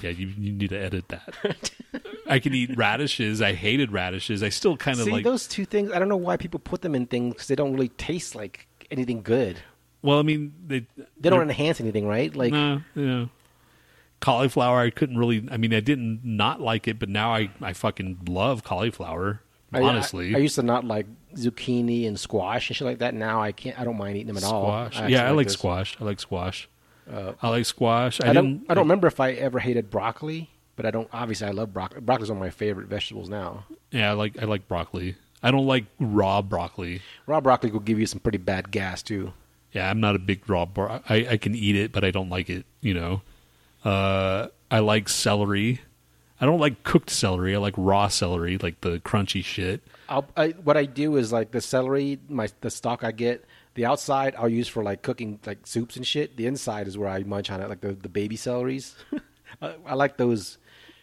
Yeah, 0.01 0.09
you, 0.11 0.27
you 0.37 0.51
need 0.51 0.69
to 0.69 0.77
edit 0.77 1.07
that. 1.07 1.71
I 2.27 2.39
can 2.39 2.53
eat 2.53 2.75
radishes. 2.77 3.41
I 3.41 3.53
hated 3.53 3.91
radishes. 3.91 4.43
I 4.43 4.49
still 4.49 4.77
kind 4.77 4.99
of 4.99 5.07
like. 5.07 5.23
those 5.23 5.47
two 5.47 5.65
things. 5.65 5.91
I 5.91 5.99
don't 5.99 6.09
know 6.09 6.17
why 6.17 6.37
people 6.37 6.59
put 6.59 6.81
them 6.81 6.93
in 6.95 7.05
things 7.07 7.33
because 7.33 7.47
they 7.47 7.55
don't 7.55 7.73
really 7.73 7.89
taste 7.89 8.35
like 8.35 8.67
anything 8.91 9.21
good. 9.21 9.57
well, 10.01 10.19
I 10.19 10.21
mean, 10.23 10.53
they 10.67 10.85
They 11.19 11.29
don't 11.29 11.41
enhance 11.41 11.79
anything, 11.81 12.07
right? 12.07 12.35
Like 12.35 12.51
No, 12.51 12.81
yeah. 12.95 13.25
Cauliflower, 14.19 14.79
I 14.79 14.89
couldn't 14.89 15.17
really. 15.17 15.47
I 15.51 15.57
mean, 15.57 15.73
I 15.73 15.79
didn't 15.81 16.21
not 16.23 16.61
like 16.61 16.87
it, 16.87 16.97
but 16.99 17.09
now 17.09 17.33
I 17.33 17.49
I 17.61 17.73
fucking 17.73 18.19
love 18.27 18.63
cauliflower. 18.63 19.41
I- 19.73 19.81
Honestly, 19.81 20.33
I, 20.33 20.37
I 20.37 20.41
used 20.41 20.55
to 20.55 20.63
not 20.63 20.85
like 20.85 21.05
zucchini 21.35 22.07
and 22.07 22.19
squash 22.19 22.69
and 22.69 22.77
shit 22.77 22.85
like 22.85 22.99
that. 22.99 23.13
Now 23.13 23.41
I 23.41 23.51
can't. 23.51 23.77
I 23.79 23.83
don't 23.83 23.97
mind 23.97 24.15
eating 24.17 24.27
them 24.27 24.37
at 24.37 24.43
all. 24.43 24.89
squash. 24.89 25.09
yeah, 25.09 25.27
I 25.27 25.31
like 25.31 25.47
this. 25.47 25.53
squash. 25.53 25.97
I 25.99 26.05
like 26.05 26.19
squash. 26.19 26.69
Uh, 27.11 27.33
I 27.41 27.49
like 27.49 27.65
squash. 27.65 28.19
I, 28.21 28.29
I, 28.29 28.33
don't. 28.33 28.65
I 28.69 28.73
don't 28.73 28.85
remember 28.85 29.07
if 29.07 29.19
I 29.19 29.33
ever 29.33 29.59
hated 29.59 29.89
broccoli, 29.91 30.49
but 30.75 30.85
I 30.85 30.91
don't. 30.91 31.09
Obviously, 31.11 31.47
I 31.47 31.51
love 31.51 31.73
broccoli. 31.73 32.01
Broccoli's 32.01 32.29
one 32.29 32.37
of 32.37 32.41
my 32.43 32.49
favorite 32.49 32.87
vegetables 32.87 33.29
now. 33.29 33.65
Yeah, 33.91 34.09
I 34.11 34.13
like 34.13 34.41
I 34.41 34.45
like 34.45 34.67
broccoli. 34.67 35.15
I 35.43 35.51
don't 35.51 35.67
like 35.67 35.85
raw 35.99 36.41
broccoli. 36.41 37.01
Raw 37.27 37.41
broccoli 37.41 37.69
will 37.71 37.79
give 37.81 37.99
you 37.99 38.07
some 38.07 38.19
pretty 38.21 38.39
bad 38.39 38.71
gas 38.71 39.03
too. 39.03 39.33
Yeah, 39.73 39.89
I'm 39.89 39.99
not 39.99 40.15
a 40.15 40.19
big 40.19 40.49
raw. 40.49 40.65
Bro- 40.65 41.01
I 41.09 41.27
I 41.31 41.37
can 41.37 41.53
eat 41.53 41.75
it, 41.75 41.91
but 41.91 42.03
I 42.05 42.11
don't 42.11 42.29
like 42.29 42.49
it. 42.49 42.65
You 42.81 42.93
know. 42.93 43.21
Uh, 43.85 44.47
I 44.71 44.79
like 44.79 45.07
celery. 45.07 45.81
I 46.41 46.45
don't 46.45 46.59
like 46.59 46.83
cooked 46.83 47.09
celery. 47.09 47.55
I 47.55 47.59
like 47.59 47.75
raw 47.77 48.07
celery, 48.09 48.57
like 48.57 48.81
the 48.81 48.99
crunchy 48.99 49.43
shit. 49.43 49.81
I'll, 50.09 50.27
I, 50.35 50.49
what 50.49 50.75
I 50.75 50.85
do 50.85 51.15
is 51.15 51.31
like 51.31 51.51
the 51.51 51.61
celery, 51.61 52.19
my 52.27 52.49
the 52.61 52.69
stock 52.69 53.03
I 53.03 53.11
get. 53.11 53.45
The 53.75 53.85
outside 53.85 54.35
I'll 54.37 54.49
use 54.49 54.67
for 54.67 54.83
like 54.83 55.01
cooking 55.01 55.39
like 55.45 55.65
soups 55.67 55.95
and 55.97 56.05
shit. 56.05 56.35
The 56.37 56.45
inside 56.45 56.87
is 56.87 56.97
where 56.97 57.09
I 57.09 57.19
munch 57.23 57.49
on 57.51 57.61
it, 57.61 57.69
like 57.69 57.81
the, 57.81 57.93
the 57.93 58.09
baby 58.09 58.35
celeries. 58.37 58.95
I, 59.61 59.75
I 59.85 59.93
like 59.95 60.17
those 60.17 60.57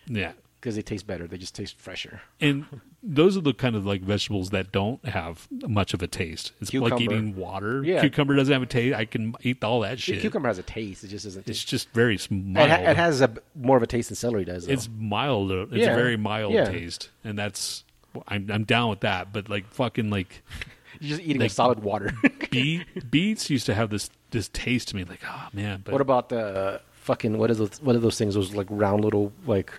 Yeah. 0.07 0.33
because 0.61 0.75
they 0.77 0.83
taste 0.83 1.07
better. 1.07 1.27
They 1.27 1.39
just 1.39 1.55
taste 1.55 1.79
fresher. 1.79 2.21
And 2.41 2.67
those 3.03 3.37
are 3.37 3.41
the 3.41 3.53
kind 3.53 3.75
of 3.75 3.85
like 3.85 4.03
vegetables 4.03 4.51
that 4.51 4.71
don't 4.71 5.05
have 5.05 5.49
much 5.51 5.93
of 5.93 6.03
a 6.03 6.07
taste. 6.07 6.53
It's 6.61 6.73
like 6.73 7.01
eating 7.01 7.35
water. 7.35 7.83
Yeah. 7.83 8.01
Cucumber 8.01 8.37
doesn't 8.37 8.53
have 8.53 8.63
a 8.63 8.67
taste. 8.67 8.97
I 8.97 9.05
can 9.07 9.35
eat 9.43 9.63
all 9.65 9.81
that 9.81 9.99
shit. 9.99 10.21
cucumber 10.21 10.49
has 10.49 10.59
a 10.59 10.63
taste. 10.63 11.03
It 11.03 11.09
just 11.09 11.25
doesn't. 11.25 11.49
It's 11.49 11.65
just 11.65 11.91
very 11.91 12.15
It, 12.15 12.31
mild. 12.31 12.71
ha- 12.71 12.77
it 12.91 12.97
has 12.97 13.21
a 13.21 13.33
more 13.57 13.77
of 13.77 13.83
a 13.83 13.87
taste 13.89 14.09
than 14.11 14.17
celery 14.17 14.45
does. 14.45 14.67
Though. 14.67 14.73
it's 14.73 14.89
mild. 14.97 15.51
It's 15.51 15.73
Yeah. 15.73 15.93
a 15.93 15.97
very 15.97 16.17
mild 16.17 16.53
Yeah. 16.55 16.67
taste, 16.67 17.11
and 17.25 17.37
that's 17.39 17.83
I'm 18.29 18.49
I'm 18.51 18.65
down 18.65 18.91
with 18.91 19.01
that. 19.01 19.33
But 19.33 19.49
like 19.49 19.67
fucking 19.69 20.11
like 20.11 20.43
You're 21.01 21.17
just 21.17 21.23
eating 21.29 21.41
like- 21.41 21.51
a 21.51 21.55
solid 21.55 21.81
water. 21.81 22.13
beet 22.51 23.11
beets 23.11 23.51
used 23.51 23.67
to 23.67 23.75
have 23.75 23.91
this 23.91 24.11
this 24.31 24.49
taste 24.53 24.89
to 24.89 24.97
me. 24.97 25.03
Like 25.05 25.23
oh 25.29 25.49
man, 25.53 25.81
but 25.85 25.91
what 25.93 26.01
about 26.01 26.29
the 26.29 26.81
fucking 26.93 27.37
what 27.39 27.51
is 27.51 27.59
those, 27.59 27.81
what 27.83 27.97
are 27.97 28.01
those 28.01 28.17
things? 28.17 28.35
Those 28.35 28.55
like 28.55 28.69
round 28.71 29.03
little 29.05 29.33
like 29.47 29.73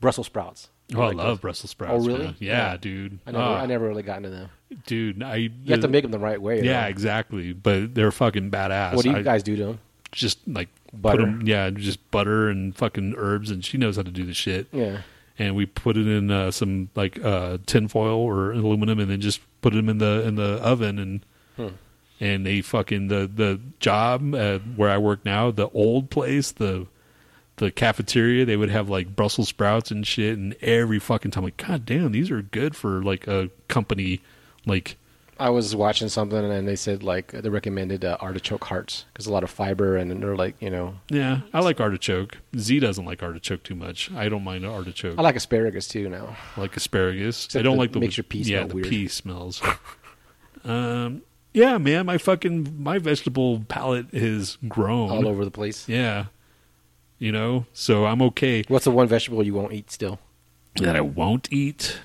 Brussels 0.00 0.26
sprouts. 0.28 0.70
Oh, 0.94 1.00
I 1.00 1.10
love 1.12 1.16
those. 1.16 1.38
Brussels 1.38 1.70
sprouts. 1.70 2.04
Oh, 2.04 2.06
really? 2.06 2.34
Yeah, 2.38 2.72
Yeah. 2.72 2.76
dude. 2.76 3.18
I 3.26 3.30
never, 3.32 3.44
Ah, 3.44 3.60
I 3.60 3.66
never 3.66 3.86
really 3.88 4.02
got 4.02 4.18
into 4.18 4.30
them. 4.30 4.48
dude. 4.86 5.22
I 5.22 5.36
You 5.36 5.50
have 5.68 5.80
to 5.80 5.88
make 5.88 6.02
them 6.02 6.10
the 6.10 6.18
right 6.18 6.40
way. 6.40 6.62
Yeah, 6.62 6.82
though. 6.82 6.88
exactly. 6.88 7.52
But 7.52 7.94
they're 7.94 8.12
fucking 8.12 8.50
badass. 8.50 8.94
What 8.94 9.04
do 9.04 9.10
you 9.10 9.16
I- 9.16 9.22
guys 9.22 9.42
do 9.42 9.56
to 9.56 9.64
them? 9.64 9.78
just 10.12 10.38
like 10.46 10.68
put 10.92 11.02
Butter? 11.02 11.22
'em- 11.22 11.42
yeah, 11.44 11.70
just 11.70 12.08
butter 12.12 12.48
and 12.48 12.76
fucking 12.76 13.14
herbs, 13.16 13.50
and 13.50 13.64
she 13.64 13.76
knows 13.78 13.96
how 13.96 14.02
to 14.02 14.12
do 14.12 14.24
the 14.24 14.32
shit. 14.34 14.68
Yeah. 14.72 14.98
And 15.40 15.56
we 15.56 15.66
put 15.66 15.96
it 15.96 16.06
in 16.06 16.30
uh, 16.30 16.52
some 16.52 16.88
like 16.94 17.18
uh, 17.24 17.58
tin 17.66 17.88
foil 17.88 18.18
or 18.20 18.52
aluminum, 18.52 19.00
and 19.00 19.10
then 19.10 19.20
just 19.20 19.40
put 19.60 19.72
them 19.72 19.88
in 19.88 19.98
the 19.98 20.22
in 20.24 20.36
the 20.36 20.60
oven, 20.62 21.00
and 21.00 21.26
Hmm. 21.56 21.74
and 22.20 22.46
they 22.46 22.60
fucking 22.60 23.08
the 23.08 23.28
the 23.34 23.58
job 23.80 24.32
uh, 24.36 24.60
where 24.76 24.88
I 24.90 24.98
work 24.98 25.24
now, 25.24 25.50
the 25.50 25.68
old 25.70 26.10
place, 26.10 26.52
the 26.52 26.86
the 27.56 27.70
cafeteria, 27.70 28.44
they 28.44 28.56
would 28.56 28.70
have 28.70 28.88
like 28.88 29.14
Brussels 29.14 29.48
sprouts 29.48 29.90
and 29.90 30.06
shit, 30.06 30.36
and 30.38 30.54
every 30.60 30.98
fucking 30.98 31.30
time, 31.30 31.44
like, 31.44 31.56
god 31.56 31.86
damn, 31.86 32.12
these 32.12 32.30
are 32.30 32.42
good 32.42 32.74
for 32.74 33.02
like 33.02 33.26
a 33.26 33.50
company, 33.68 34.20
like 34.66 34.96
I 35.38 35.50
was 35.50 35.74
watching 35.74 36.08
something 36.08 36.38
and 36.38 36.68
they 36.68 36.76
said 36.76 37.02
like 37.02 37.32
they 37.32 37.48
recommended 37.48 38.04
uh, 38.04 38.16
artichoke 38.20 38.64
hearts 38.64 39.04
because 39.12 39.26
a 39.26 39.32
lot 39.32 39.42
of 39.42 39.50
fiber 39.50 39.96
and 39.96 40.22
they're 40.22 40.36
like 40.36 40.54
you 40.60 40.70
know 40.70 40.94
yeah, 41.08 41.40
I 41.52 41.60
like 41.60 41.80
artichoke. 41.80 42.38
Z 42.56 42.78
doesn't 42.80 43.04
like 43.04 43.22
artichoke 43.22 43.62
too 43.62 43.74
much. 43.74 44.12
I 44.12 44.28
don't 44.28 44.44
mind 44.44 44.64
artichoke. 44.64 45.18
I 45.18 45.22
like 45.22 45.36
asparagus 45.36 45.88
too 45.88 46.08
now. 46.08 46.36
I 46.56 46.60
like 46.60 46.76
asparagus. 46.76 47.46
Except 47.46 47.60
I 47.60 47.62
don't 47.62 47.78
like 47.78 47.92
the 47.92 48.00
makes 48.00 48.16
your 48.16 48.24
pee 48.24 48.40
yeah 48.40 48.64
the 48.64 48.74
weird. 48.76 48.88
pee 48.88 49.08
smells. 49.08 49.60
um, 50.64 51.22
yeah, 51.52 51.78
man, 51.78 52.06
my 52.06 52.18
fucking 52.18 52.82
my 52.82 52.98
vegetable 52.98 53.64
palate 53.68 54.12
has 54.14 54.56
grown 54.68 55.10
All 55.10 55.26
over 55.26 55.44
the 55.44 55.50
place. 55.50 55.88
Yeah, 55.88 56.26
you 57.18 57.32
know, 57.32 57.66
so 57.72 58.06
I'm 58.06 58.20
okay 58.22 58.64
What's 58.68 58.84
the 58.84 58.90
one 58.90 59.08
vegetable 59.08 59.42
you 59.44 59.54
won't 59.54 59.72
eat 59.72 59.90
still? 59.90 60.18
that 60.76 60.96
I 60.96 61.00
won't 61.00 61.52
eat. 61.52 62.00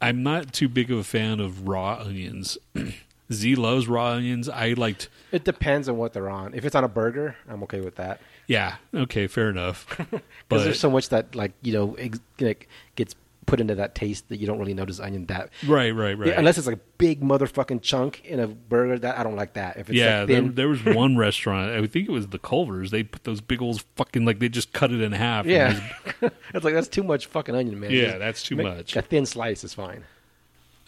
I'm 0.00 0.22
not 0.24 0.52
too 0.52 0.68
big 0.68 0.90
of 0.90 0.98
a 0.98 1.04
fan 1.04 1.38
of 1.38 1.68
raw 1.68 1.98
onions. 2.04 2.58
Z 3.32 3.54
loves 3.54 3.86
raw 3.86 4.08
onions. 4.08 4.48
I 4.48 4.72
liked. 4.72 5.08
It 5.30 5.44
depends 5.44 5.88
on 5.88 5.96
what 5.96 6.12
they're 6.12 6.28
on. 6.28 6.52
If 6.54 6.64
it's 6.64 6.74
on 6.74 6.82
a 6.84 6.88
burger, 6.88 7.36
I'm 7.48 7.62
okay 7.62 7.80
with 7.80 7.94
that. 7.96 8.20
Yeah, 8.48 8.74
okay, 8.92 9.26
fair 9.28 9.48
enough. 9.48 9.86
Because 9.98 10.20
but 10.48 10.64
there's 10.64 10.80
so 10.80 10.90
much 10.90 11.08
that 11.10 11.34
like 11.34 11.52
you 11.62 11.72
know 11.72 11.94
ex- 11.94 12.20
like 12.40 12.68
gets 12.96 13.14
put 13.46 13.60
into 13.60 13.74
that 13.74 13.94
taste 13.94 14.28
that 14.28 14.36
you 14.38 14.46
don't 14.46 14.58
really 14.58 14.74
notice 14.74 15.00
onion 15.00 15.26
that. 15.26 15.50
right, 15.66 15.90
right, 15.90 16.16
right. 16.16 16.28
Yeah, 16.28 16.38
unless 16.38 16.58
it's 16.58 16.66
like 16.66 16.76
a 16.76 16.80
big 16.98 17.20
motherfucking 17.20 17.82
chunk 17.82 18.24
in 18.24 18.38
a 18.40 18.46
burger, 18.46 18.98
that 19.00 19.18
I 19.18 19.22
don't 19.24 19.34
like 19.36 19.54
that. 19.54 19.76
If 19.78 19.90
it's 19.90 19.98
yeah, 19.98 20.20
like 20.20 20.28
there, 20.28 20.42
there 20.42 20.68
was 20.68 20.84
one 20.84 21.16
restaurant. 21.16 21.72
I 21.72 21.86
think 21.86 22.08
it 22.08 22.12
was 22.12 22.28
the 22.28 22.38
Culver's. 22.38 22.90
They 22.92 23.02
put 23.02 23.24
those 23.24 23.40
big 23.40 23.60
old 23.60 23.82
fucking 23.96 24.24
like 24.24 24.38
they 24.38 24.48
just 24.48 24.72
cut 24.72 24.92
it 24.92 25.00
in 25.00 25.12
half. 25.12 25.44
yeah, 25.46 25.72
just- 26.20 26.34
it's 26.54 26.64
like 26.64 26.74
that's 26.74 26.88
too 26.88 27.02
much 27.02 27.26
fucking 27.26 27.54
onion, 27.54 27.80
man. 27.80 27.90
Yeah, 27.90 28.04
Just 28.06 28.18
that's 28.20 28.42
too 28.42 28.56
make- 28.56 28.66
much. 28.66 28.96
A 28.96 29.02
thin 29.02 29.26
slice 29.26 29.64
is 29.64 29.74
fine. 29.74 30.04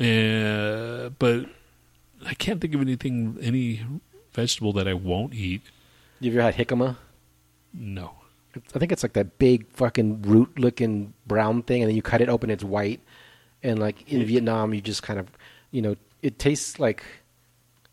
Uh, 0.00 1.10
but 1.18 1.46
I 2.26 2.34
can't 2.34 2.60
think 2.60 2.74
of 2.74 2.80
anything, 2.80 3.38
any 3.40 3.82
vegetable 4.32 4.72
that 4.74 4.88
I 4.88 4.94
won't 4.94 5.34
eat. 5.34 5.62
You 6.20 6.32
ever 6.32 6.42
had 6.50 6.54
jicama? 6.56 6.96
No. 7.72 8.14
I 8.74 8.78
think 8.78 8.92
it's 8.92 9.02
like 9.02 9.14
that 9.14 9.38
big 9.38 9.68
fucking 9.70 10.22
root 10.22 10.58
looking 10.58 11.14
brown 11.26 11.62
thing, 11.62 11.82
and 11.82 11.88
then 11.88 11.96
you 11.96 12.02
cut 12.02 12.20
it 12.20 12.28
open, 12.28 12.50
it's 12.50 12.64
white. 12.64 13.00
And 13.62 13.78
like 13.78 14.10
in 14.10 14.24
Vietnam, 14.26 14.74
you 14.74 14.80
just 14.80 15.02
kind 15.02 15.18
of, 15.18 15.28
you 15.70 15.80
know, 15.82 15.96
it 16.22 16.38
tastes 16.38 16.78
like, 16.78 17.02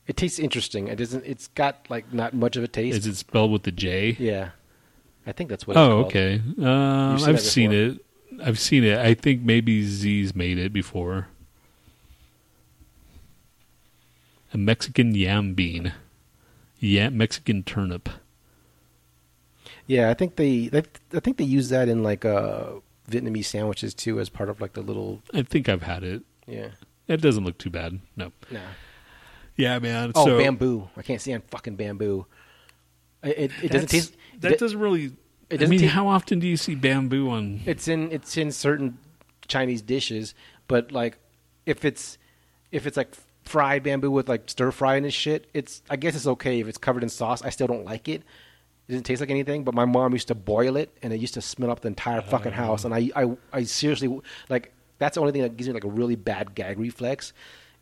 it 0.07 0.18
tastes 0.18 0.38
interesting. 0.39 0.88
It 0.88 0.97
doesn't. 0.97 1.26
It's 1.26 1.47
got 1.47 1.89
like 1.89 2.14
not 2.14 2.34
much 2.34 2.57
of 2.57 2.64
a 2.64 2.68
taste. 2.68 2.97
Is 2.97 3.07
it 3.07 3.16
spelled 3.16 3.51
with 3.51 3.64
the 3.64 3.72
J? 3.72 4.16
yeah, 4.20 4.49
I 5.26 5.32
think 5.32 5.49
that's 5.49 5.66
what. 5.66 5.78
it's 5.78 5.80
Oh, 5.80 6.05
okay. 6.05 6.41
Um, 6.59 7.18
seen 7.18 7.30
I've 7.30 7.41
seen 7.41 7.72
it. 7.72 8.05
I've 8.43 8.59
seen 8.59 8.84
it. 8.84 8.97
I 8.97 9.14
think 9.14 9.41
maybe 9.41 9.84
Z's 9.86 10.36
made 10.36 10.57
it 10.57 10.74
before. 10.74 11.28
A 14.53 14.57
Mexican 14.57 15.16
yam 15.16 15.53
bean. 15.53 15.93
Yeah, 16.80 17.09
Mexican 17.09 17.64
turnip. 17.64 18.09
Yeah, 19.88 20.10
I 20.10 20.14
think 20.14 20.36
they, 20.36 20.68
they, 20.68 20.84
I 21.14 21.20
think 21.20 21.38
they 21.38 21.44
use 21.44 21.70
that 21.70 21.90
in 21.90 22.04
like 22.04 22.24
uh, 22.26 22.74
Vietnamese 23.10 23.46
sandwiches 23.46 23.94
too, 23.94 24.20
as 24.20 24.30
part 24.30 24.50
of 24.50 24.62
like 24.62 24.74
the 24.74 24.82
little. 24.82 25.22
I 25.34 25.42
think 25.44 25.68
I've 25.70 25.84
had 25.84 26.04
it. 26.04 26.24
Yeah. 26.48 26.70
It 27.08 27.22
doesn't 27.22 27.44
look 27.44 27.58
too 27.58 27.70
bad. 27.70 28.00
No. 28.16 28.32
Nah. 28.50 28.60
Yeah, 29.58 29.80
man. 29.80 30.14
Oh, 30.16 30.26
so, 30.26 30.38
bamboo! 30.38 30.90
I 30.96 31.02
can't 31.02 31.20
stand 31.22 31.44
fucking 31.46 31.76
bamboo. 31.76 32.26
It, 33.22 33.52
it, 33.62 33.72
doesn't 33.72 33.90
taste. 33.90 34.16
That 34.40 34.54
it- 34.54 34.60
doesn't 34.60 34.80
really. 34.80 35.06
it 35.06 35.14
I 35.52 35.58
doesn't 35.58 35.70
mean, 35.70 35.82
ta- 35.82 35.88
how 35.88 36.08
often 36.08 36.40
do 36.40 36.48
you 36.48 36.58
see 36.58 36.74
bamboo 36.74 37.30
on? 37.30 37.62
It's 37.66 37.88
in 37.88 38.12
it's 38.12 38.38
in 38.38 38.52
certain 38.52 38.98
Chinese 39.48 39.82
dishes, 39.82 40.34
but 40.68 40.92
like 40.92 41.18
if 41.66 41.84
it's 41.86 42.18
if 42.72 42.88
it's 42.88 42.98
like 42.98 43.14
fried 43.44 43.84
bamboo 43.84 44.10
with 44.10 44.30
like 44.30 44.50
stir 44.50 44.72
fry 44.72 44.96
and 44.96 45.14
shit, 45.14 45.48
it's 45.54 45.82
I 45.90 45.98
guess 45.98 46.16
it's 46.16 46.28
okay 46.28 46.60
if 46.62 46.68
it's 46.68 46.78
covered 46.78 47.04
in 47.04 47.10
sauce. 47.10 47.42
I 47.44 47.50
still 47.50 47.68
don't 47.68 47.86
like 47.86 48.08
it. 48.08 48.24
It 48.92 48.96
doesn't 48.96 49.06
taste 49.06 49.22
like 49.22 49.30
anything. 49.30 49.64
But 49.64 49.74
my 49.74 49.86
mom 49.86 50.12
used 50.12 50.28
to 50.28 50.36
boil 50.36 50.76
it, 50.76 50.89
and 51.02 51.14
it 51.14 51.22
used 51.22 51.36
to 51.36 51.42
smell 51.42 51.72
up 51.72 51.80
the 51.80 51.88
entire 51.88 52.20
fucking 52.20 52.52
ah. 52.52 52.56
house. 52.56 52.84
And 52.84 52.94
I 52.94 53.10
I, 53.16 53.38
I 53.54 53.64
seriously 53.64 54.20
like 54.50 54.74
that's 54.98 55.16
the 55.16 55.22
only 55.22 55.32
thing 55.32 55.44
that 55.44 55.56
gives 55.56 55.70
me 55.70 55.74
like 55.74 55.86
a 55.86 55.89
really 55.89 56.18
bad 56.18 56.56
gag 56.56 56.78
reflex. 56.78 57.32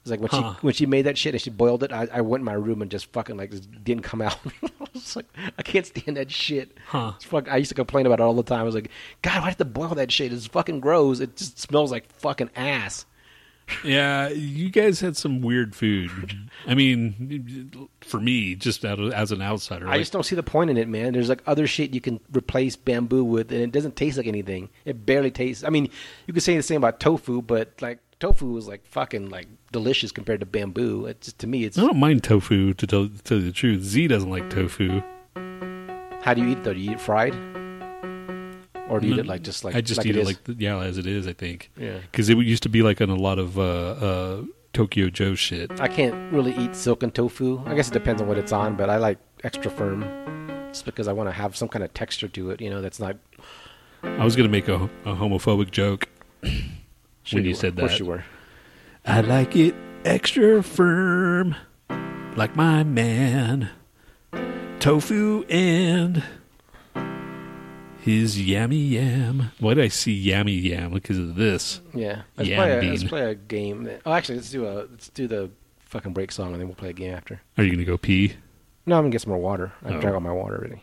It's 0.01 0.11
like 0.11 0.19
when 0.19 0.29
Huh. 0.29 0.53
she 0.53 0.59
when 0.61 0.73
she 0.75 0.85
made 0.85 1.07
that 1.07 1.17
shit 1.17 1.33
and 1.33 1.41
she 1.41 1.49
boiled 1.49 1.81
it, 1.81 1.91
I, 1.91 2.07
I 2.13 2.21
went 2.21 2.41
in 2.41 2.45
my 2.45 2.53
room 2.53 2.83
and 2.83 2.91
just 2.91 3.11
fucking 3.11 3.37
like 3.37 3.49
just 3.49 3.83
didn't 3.83 4.03
come 4.03 4.21
out. 4.21 4.37
I 4.63 4.69
was 4.93 5.15
like, 5.15 5.25
I 5.57 5.63
can't 5.63 5.87
stand 5.87 6.15
that 6.15 6.29
shit. 6.29 6.77
Huh. 6.85 7.13
It's 7.15 7.25
fuck, 7.25 7.49
I 7.49 7.57
used 7.57 7.69
to 7.69 7.75
complain 7.75 8.05
about 8.05 8.19
it 8.19 8.23
all 8.23 8.35
the 8.35 8.43
time. 8.43 8.59
I 8.59 8.63
was 8.63 8.75
like, 8.75 8.91
God, 9.23 9.41
why 9.41 9.47
have 9.47 9.57
to 9.57 9.65
boil 9.65 9.95
that 9.95 10.11
shit? 10.11 10.31
It's 10.31 10.45
fucking 10.45 10.79
gross. 10.79 11.21
It 11.21 11.35
just 11.35 11.57
smells 11.57 11.91
like 11.91 12.05
fucking 12.13 12.51
ass. 12.55 13.07
Yeah, 13.83 14.29
you 14.29 14.69
guys 14.69 14.99
had 14.99 15.15
some 15.15 15.41
weird 15.41 15.75
food. 15.75 16.49
I 16.67 16.75
mean, 16.75 17.89
for 18.01 18.19
me, 18.19 18.55
just 18.55 18.83
out 18.85 18.99
of, 18.99 19.13
as 19.13 19.31
an 19.31 19.41
outsider, 19.41 19.87
I 19.87 19.91
like, 19.91 20.01
just 20.01 20.13
don't 20.13 20.23
see 20.23 20.35
the 20.35 20.43
point 20.43 20.69
in 20.69 20.77
it, 20.77 20.87
man. 20.87 21.13
There's 21.13 21.29
like 21.29 21.41
other 21.45 21.67
shit 21.67 21.93
you 21.93 22.01
can 22.01 22.19
replace 22.33 22.75
bamboo 22.75 23.23
with, 23.23 23.51
and 23.51 23.61
it 23.61 23.71
doesn't 23.71 23.95
taste 23.95 24.17
like 24.17 24.27
anything. 24.27 24.69
It 24.85 25.05
barely 25.05 25.31
tastes. 25.31 25.63
I 25.63 25.69
mean, 25.69 25.89
you 26.27 26.33
could 26.33 26.43
say 26.43 26.55
the 26.55 26.63
same 26.63 26.77
about 26.77 26.99
tofu, 26.99 27.41
but 27.41 27.81
like 27.81 27.99
tofu 28.19 28.57
is 28.57 28.67
like 28.67 28.85
fucking 28.85 29.29
like 29.29 29.47
delicious 29.71 30.11
compared 30.11 30.39
to 30.41 30.45
bamboo. 30.45 31.05
It 31.05 31.21
just 31.21 31.39
to 31.39 31.47
me, 31.47 31.63
it's 31.63 31.77
I 31.77 31.81
don't 31.81 31.97
mind 31.97 32.23
tofu. 32.23 32.73
To 32.73 32.87
tell, 32.87 33.07
to 33.07 33.23
tell 33.23 33.37
you 33.37 33.45
the 33.45 33.51
truth, 33.51 33.83
Z 33.83 34.07
doesn't 34.07 34.29
like 34.29 34.49
tofu. 34.49 35.01
how 36.21 36.33
do 36.33 36.41
you 36.41 36.49
eat 36.49 36.57
it 36.59 36.63
though? 36.63 36.73
Do 36.73 36.79
you 36.79 36.91
eat 36.91 36.95
it 36.95 37.01
fried, 37.01 37.33
or 38.89 38.99
do 38.99 39.07
you 39.07 39.13
eat 39.13 39.19
it 39.19 39.25
like 39.25 39.43
just 39.43 39.63
like 39.63 39.75
I 39.75 39.81
just 39.81 39.97
like 39.99 40.07
eat 40.07 40.15
it 40.15 40.21
is? 40.21 40.27
like 40.27 40.43
the, 40.43 40.53
yeah, 40.55 40.79
as 40.79 40.97
it 40.97 41.05
is. 41.05 41.27
I 41.27 41.33
think 41.33 41.71
yeah. 41.77 41.99
because 42.11 42.29
it 42.29 42.37
used 42.37 42.63
to 42.63 42.69
be 42.69 42.81
like 42.81 42.99
on 43.01 43.09
a 43.09 43.15
lot 43.15 43.39
of 43.39 43.57
uh, 43.57 43.61
uh, 43.61 44.41
Tokyo 44.73 45.09
Joe 45.09 45.35
shit. 45.35 45.79
I 45.79 45.87
can't 45.87 46.33
really 46.33 46.53
eat 46.55 46.75
silken 46.75 47.11
tofu. 47.11 47.61
I 47.65 47.75
guess 47.75 47.89
it 47.89 47.93
depends 47.93 48.21
on 48.21 48.27
what 48.27 48.37
it's 48.37 48.51
on, 48.51 48.75
but 48.75 48.89
I 48.89 48.97
like 48.97 49.17
extra 49.43 49.71
firm, 49.71 50.03
just 50.71 50.85
because 50.85 51.07
I 51.07 51.13
want 51.13 51.29
to 51.29 51.33
have 51.33 51.55
some 51.55 51.67
kind 51.69 51.83
of 51.83 51.93
texture 51.93 52.27
to 52.27 52.49
it. 52.51 52.61
You 52.61 52.69
know, 52.69 52.81
that's 52.81 52.99
not. 52.99 53.17
I 54.03 54.23
was 54.23 54.35
gonna 54.35 54.49
make 54.49 54.67
a, 54.67 54.75
a 55.05 55.13
homophobic 55.15 55.71
joke 55.71 56.09
when 56.41 57.43
you 57.45 57.51
were. 57.51 57.55
said 57.55 57.73
Of 57.73 57.79
course 57.79 57.91
that. 57.93 57.99
you 57.99 58.05
were. 58.05 58.23
I 59.05 59.21
like 59.21 59.55
it 59.55 59.75
extra 60.05 60.61
firm, 60.63 61.55
like 62.35 62.55
my 62.55 62.83
man. 62.83 63.69
Tofu 64.79 65.43
and 65.49 66.23
his 68.01 68.37
yammy 68.37 68.89
yam. 68.91 69.51
Why 69.59 69.73
did 69.75 69.83
I 69.83 69.87
see 69.89 70.25
yammy 70.25 70.61
yam? 70.61 70.91
Because 70.93 71.17
of 71.17 71.35
this. 71.35 71.81
Yeah. 71.93 72.21
Let's, 72.37 72.49
Yam 72.49 72.57
play 72.57 72.87
a, 72.87 72.91
let's 72.91 73.03
play 73.03 73.31
a 73.31 73.35
game. 73.35 73.89
Oh, 74.05 74.13
actually, 74.13 74.35
let's 74.35 74.49
do 74.51 74.65
a 74.65 74.87
let's 74.89 75.09
do 75.09 75.27
the 75.27 75.51
fucking 75.79 76.13
break 76.13 76.31
song, 76.31 76.51
and 76.53 76.59
then 76.61 76.67
we'll 76.67 76.75
play 76.75 76.89
a 76.89 76.93
game 76.93 77.13
after. 77.13 77.41
Are 77.57 77.63
you 77.63 77.71
gonna 77.71 77.85
go 77.85 77.97
pee? 77.97 78.33
No, 78.85 78.97
I'm 78.97 79.03
gonna 79.03 79.11
get 79.11 79.21
some 79.21 79.31
more 79.31 79.39
water. 79.41 79.71
I 79.83 79.89
Oh. 79.93 79.99
drank 80.01 80.13
all 80.15 80.21
my 80.21 80.31
water 80.31 80.57
already. 80.57 80.81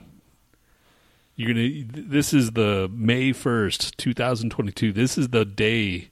You're 1.35 1.53
gonna. 1.53 1.85
This 2.09 2.33
is 2.33 2.53
the 2.53 2.89
May 2.93 3.33
first, 3.33 3.97
two 3.99 4.15
thousand 4.15 4.51
twenty-two. 4.51 4.93
This 4.93 5.19
is 5.19 5.29
the 5.29 5.45
day 5.45 6.11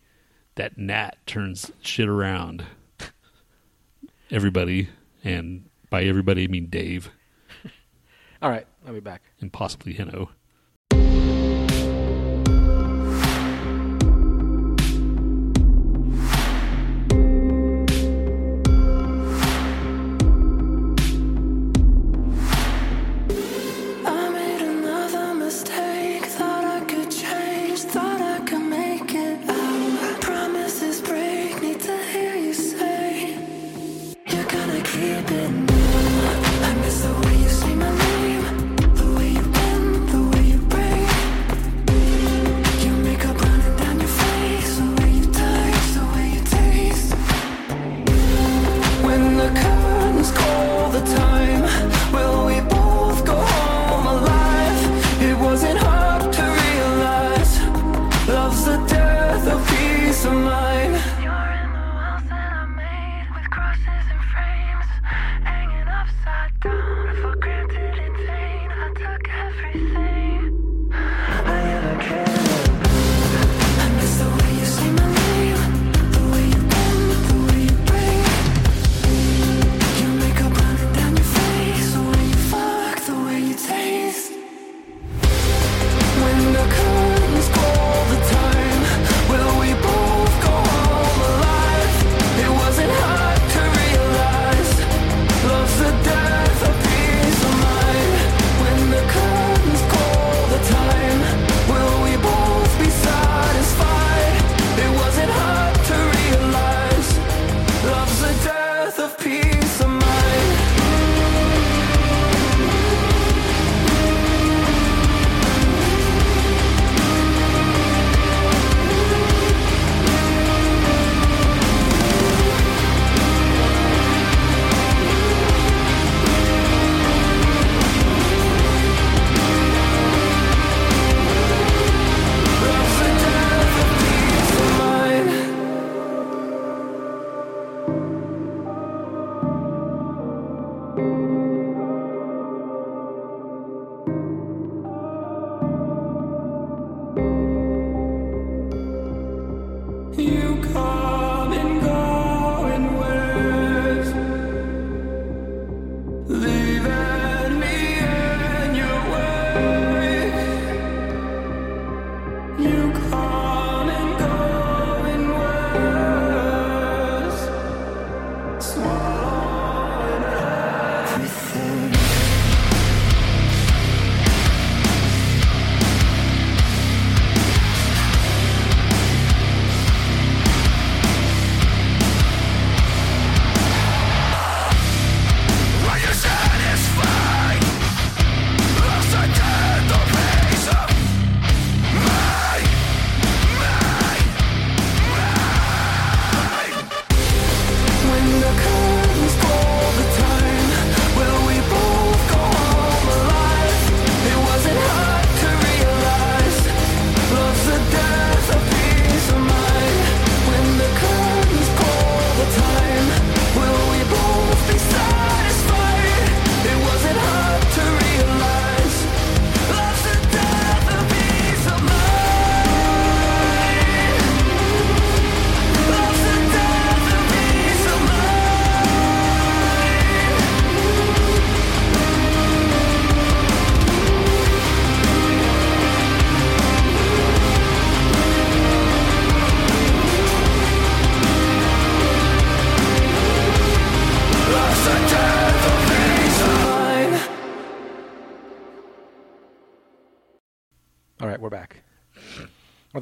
that 0.57 0.77
Nat 0.79 1.17
turns 1.27 1.73
shit 1.81 2.09
around. 2.09 2.65
Everybody, 4.31 4.89
and 5.23 5.65
by 5.91 6.05
everybody 6.05 6.45
I 6.45 6.47
mean 6.49 6.67
Dave 6.67 7.11
All 8.43 8.51
right, 8.51 8.67
I'll 8.87 8.93
be 8.93 9.01
back. 9.01 9.23
and 9.41 9.53
possibly 9.53 9.95
Hino. 9.95 10.29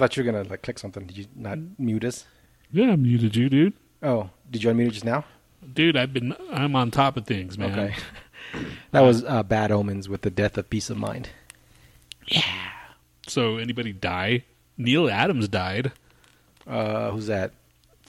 Thought 0.03 0.17
you 0.17 0.25
were 0.25 0.33
gonna 0.33 0.49
like 0.49 0.63
click 0.63 0.81
something. 0.81 1.07
Did 1.07 1.17
you 1.17 1.27
not 1.37 1.59
mute 1.79 2.05
us? 2.05 2.25
Yeah, 2.73 2.91
I 2.91 2.97
muted 2.97 3.37
you, 3.37 3.49
dude. 3.49 3.75
Oh, 4.03 4.31
did 4.51 4.65
you 4.65 4.71
unmute 4.73 4.89
it 4.89 4.91
just 4.95 5.05
now? 5.05 5.25
Dude, 5.73 5.97
I've 5.97 6.13
been. 6.13 6.35
I'm 6.51 6.75
on 6.75 6.91
top 6.91 7.17
of 7.17 7.25
things, 7.25 7.57
man. 7.57 7.79
Okay. 7.79 7.95
that 8.91 9.03
was 9.03 9.23
uh, 9.23 9.45
Bad 9.45 9.71
Omens 9.71 10.09
with 10.09 10.23
the 10.23 10.31
death 10.31 10.59
of 10.59 10.69
peace 10.69 10.91
of 10.91 10.97
mind. 10.97 11.29
Yeah. 12.27 12.43
So, 13.29 13.59
anybody 13.59 13.93
die? 13.93 14.43
Neal 14.77 15.09
Adams 15.09 15.47
died. 15.47 15.93
Uh, 16.67 17.13
who's 17.13 17.29
that? 17.29 17.53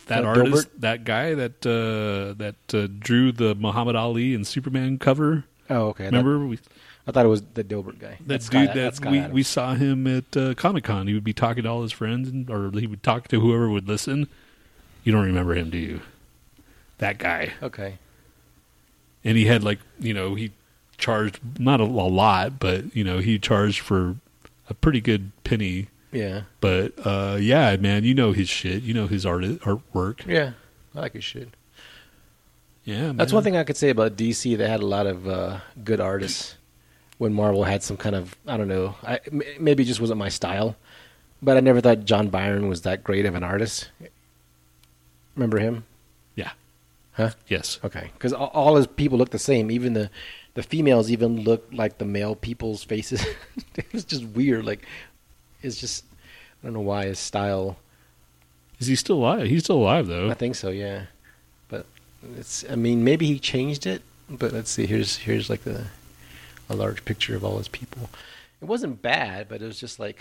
That 0.07 0.25
artist, 0.25 0.69
Dilbert? 0.69 0.79
that 0.79 1.03
guy 1.03 1.35
that 1.35 1.63
uh, 1.63 2.33
that 2.39 2.73
uh, 2.73 2.87
drew 2.97 3.31
the 3.31 3.53
Muhammad 3.53 3.95
Ali 3.95 4.33
and 4.33 4.47
Superman 4.47 4.97
cover. 4.97 5.43
Oh, 5.69 5.89
okay. 5.89 6.05
Remember, 6.05 6.43
we, 6.43 6.57
I 7.05 7.11
thought 7.11 7.25
it 7.25 7.29
was 7.29 7.41
the 7.53 7.63
Dilbert 7.63 7.99
guy. 7.99 8.17
that 8.19 8.27
That's 8.27 8.49
dude 8.49 8.65
Scott- 8.65 8.75
that 8.75 8.95
Scott 8.95 9.11
we, 9.11 9.19
Adams. 9.19 9.33
we 9.33 9.43
saw 9.43 9.73
him 9.75 10.07
at 10.07 10.37
uh, 10.37 10.53
Comic 10.53 10.85
Con. 10.85 11.07
He 11.07 11.13
would 11.13 11.23
be 11.23 11.33
talking 11.33 11.63
to 11.63 11.69
all 11.69 11.81
his 11.81 11.91
friends, 11.91 12.29
and, 12.29 12.49
or 12.49 12.71
he 12.71 12.87
would 12.87 13.03
talk 13.03 13.27
to 13.29 13.39
whoever 13.41 13.69
would 13.69 13.87
listen. 13.87 14.27
You 15.03 15.11
don't 15.11 15.25
remember 15.25 15.53
him, 15.55 15.69
do 15.69 15.77
you? 15.77 16.01
That 16.99 17.17
guy. 17.17 17.51
Okay. 17.61 17.97
And 19.25 19.37
he 19.37 19.45
had 19.45 19.63
like 19.63 19.79
you 19.99 20.13
know 20.13 20.35
he 20.35 20.51
charged 20.97 21.39
not 21.59 21.81
a, 21.81 21.83
a 21.83 21.85
lot, 21.85 22.59
but 22.59 22.95
you 22.95 23.03
know 23.03 23.19
he 23.19 23.37
charged 23.37 23.81
for 23.81 24.15
a 24.69 24.73
pretty 24.73 25.01
good 25.01 25.31
penny. 25.43 25.87
Yeah. 26.13 26.43
But 26.61 26.93
uh, 27.03 27.37
yeah, 27.39 27.75
man, 27.77 28.03
you 28.05 28.13
know 28.13 28.31
his 28.31 28.47
shit. 28.47 28.83
You 28.83 28.93
know 28.93 29.07
his 29.07 29.25
art 29.25 29.43
artwork. 29.43 30.25
Yeah. 30.25 30.51
I 30.95 30.99
like 31.01 31.13
his 31.13 31.23
shit. 31.23 31.49
Yeah, 32.85 33.13
That's 33.15 33.31
one 33.31 33.43
thing 33.43 33.55
I 33.55 33.63
could 33.63 33.77
say 33.77 33.89
about 33.89 34.17
DC. 34.17 34.57
They 34.57 34.67
had 34.67 34.81
a 34.81 34.85
lot 34.85 35.07
of 35.07 35.25
uh, 35.25 35.59
good 35.85 36.01
artists. 36.01 36.55
When 37.23 37.33
Marvel 37.33 37.63
had 37.63 37.83
some 37.83 37.95
kind 37.95 38.17
of, 38.17 38.35
I 38.45 38.57
don't 38.57 38.67
know, 38.67 38.95
I, 39.01 39.21
maybe 39.57 39.83
it 39.83 39.85
just 39.85 40.01
wasn't 40.01 40.19
my 40.19 40.27
style. 40.27 40.75
But 41.41 41.55
I 41.55 41.61
never 41.61 41.79
thought 41.79 42.03
John 42.03 42.27
Byron 42.27 42.67
was 42.67 42.81
that 42.81 43.01
great 43.01 43.25
of 43.25 43.33
an 43.33 43.43
artist. 43.43 43.89
Remember 45.33 45.57
him? 45.57 45.85
Yeah. 46.35 46.51
Huh? 47.13 47.31
Yes. 47.47 47.79
Okay, 47.81 48.11
because 48.13 48.33
all, 48.33 48.47
all 48.47 48.75
his 48.75 48.87
people 48.87 49.17
look 49.17 49.29
the 49.29 49.39
same. 49.39 49.71
Even 49.71 49.93
the 49.93 50.09
the 50.55 50.63
females 50.63 51.09
even 51.09 51.43
look 51.43 51.65
like 51.71 51.97
the 51.97 52.05
male 52.05 52.35
people's 52.35 52.83
faces. 52.83 53.25
it 53.75 53.91
was 53.93 54.03
just 54.03 54.25
weird. 54.25 54.65
Like 54.65 54.85
it's 55.61 55.77
just 55.77 56.03
I 56.61 56.67
don't 56.67 56.73
know 56.73 56.81
why 56.81 57.05
his 57.05 57.19
style. 57.19 57.77
Is 58.79 58.87
he 58.87 58.97
still 58.97 59.17
alive? 59.17 59.47
He's 59.47 59.63
still 59.63 59.77
alive 59.77 60.07
though. 60.07 60.29
I 60.29 60.33
think 60.33 60.55
so, 60.55 60.71
yeah. 60.71 61.05
But 61.69 61.85
it's 62.37 62.65
I 62.69 62.75
mean 62.75 63.05
maybe 63.05 63.27
he 63.27 63.39
changed 63.39 63.87
it. 63.87 64.01
But 64.29 64.51
let's 64.51 64.71
see. 64.71 64.85
Here's 64.85 65.17
here's 65.17 65.49
like 65.49 65.63
the 65.63 65.85
a 66.69 66.75
large 66.75 67.03
picture 67.05 67.35
of 67.35 67.43
all 67.43 67.57
his 67.57 67.67
people. 67.67 68.09
It 68.61 68.65
wasn't 68.65 69.01
bad, 69.01 69.47
but 69.49 69.61
it 69.61 69.65
was 69.65 69.79
just 69.79 69.99
like 69.99 70.19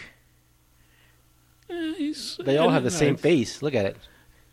he's- 1.69 2.39
they 2.45 2.59
all 2.59 2.71
have 2.71 2.83
the 2.85 2.91
same 2.91 3.17
face. 3.17 3.63
Look 3.63 3.75
at 3.75 3.87
it. 3.87 3.97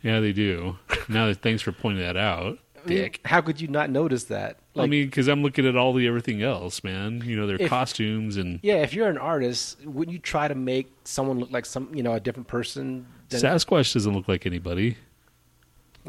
Yeah, 0.02 0.20
they 0.20 0.32
do. 0.32 0.78
now, 1.10 1.34
thanks 1.34 1.62
for 1.62 1.72
pointing 1.72 2.02
that 2.04 2.16
out. 2.18 2.60
I 2.86 2.88
mean, 2.90 3.12
How 3.26 3.42
could 3.42 3.60
you 3.60 3.68
not 3.68 3.90
notice 3.90 4.24
that? 4.26 4.58
I 4.78 4.88
mean, 4.88 5.08
because 5.08 5.28
I'm 5.28 5.44
looking 5.44 5.66
at 5.68 5.76
all 5.76 5.92
the 5.92 6.08
everything 6.08 6.42
else, 6.42 6.82
man. 6.86 7.22
You 7.26 7.36
know, 7.36 7.46
their 7.46 7.58
If- 7.60 7.70
costumes 7.70 8.38
and 8.38 8.60
yeah, 8.64 8.76
if 8.76 8.94
you're 8.94 9.10
an 9.10 9.18
artist, 9.18 9.84
wouldn't 9.86 10.14
you 10.14 10.20
try 10.20 10.48
to 10.48 10.56
make 10.56 10.90
someone 11.04 11.40
look 11.40 11.52
like 11.52 11.66
some, 11.66 11.94
you 11.94 12.02
know, 12.04 12.14
a 12.14 12.20
different 12.22 12.48
person? 12.48 13.06
than- 13.28 13.42
Sasquatch 13.42 13.94
doesn't 13.94 14.14
look 14.14 14.28
like 14.30 14.46
anybody. 14.46 14.96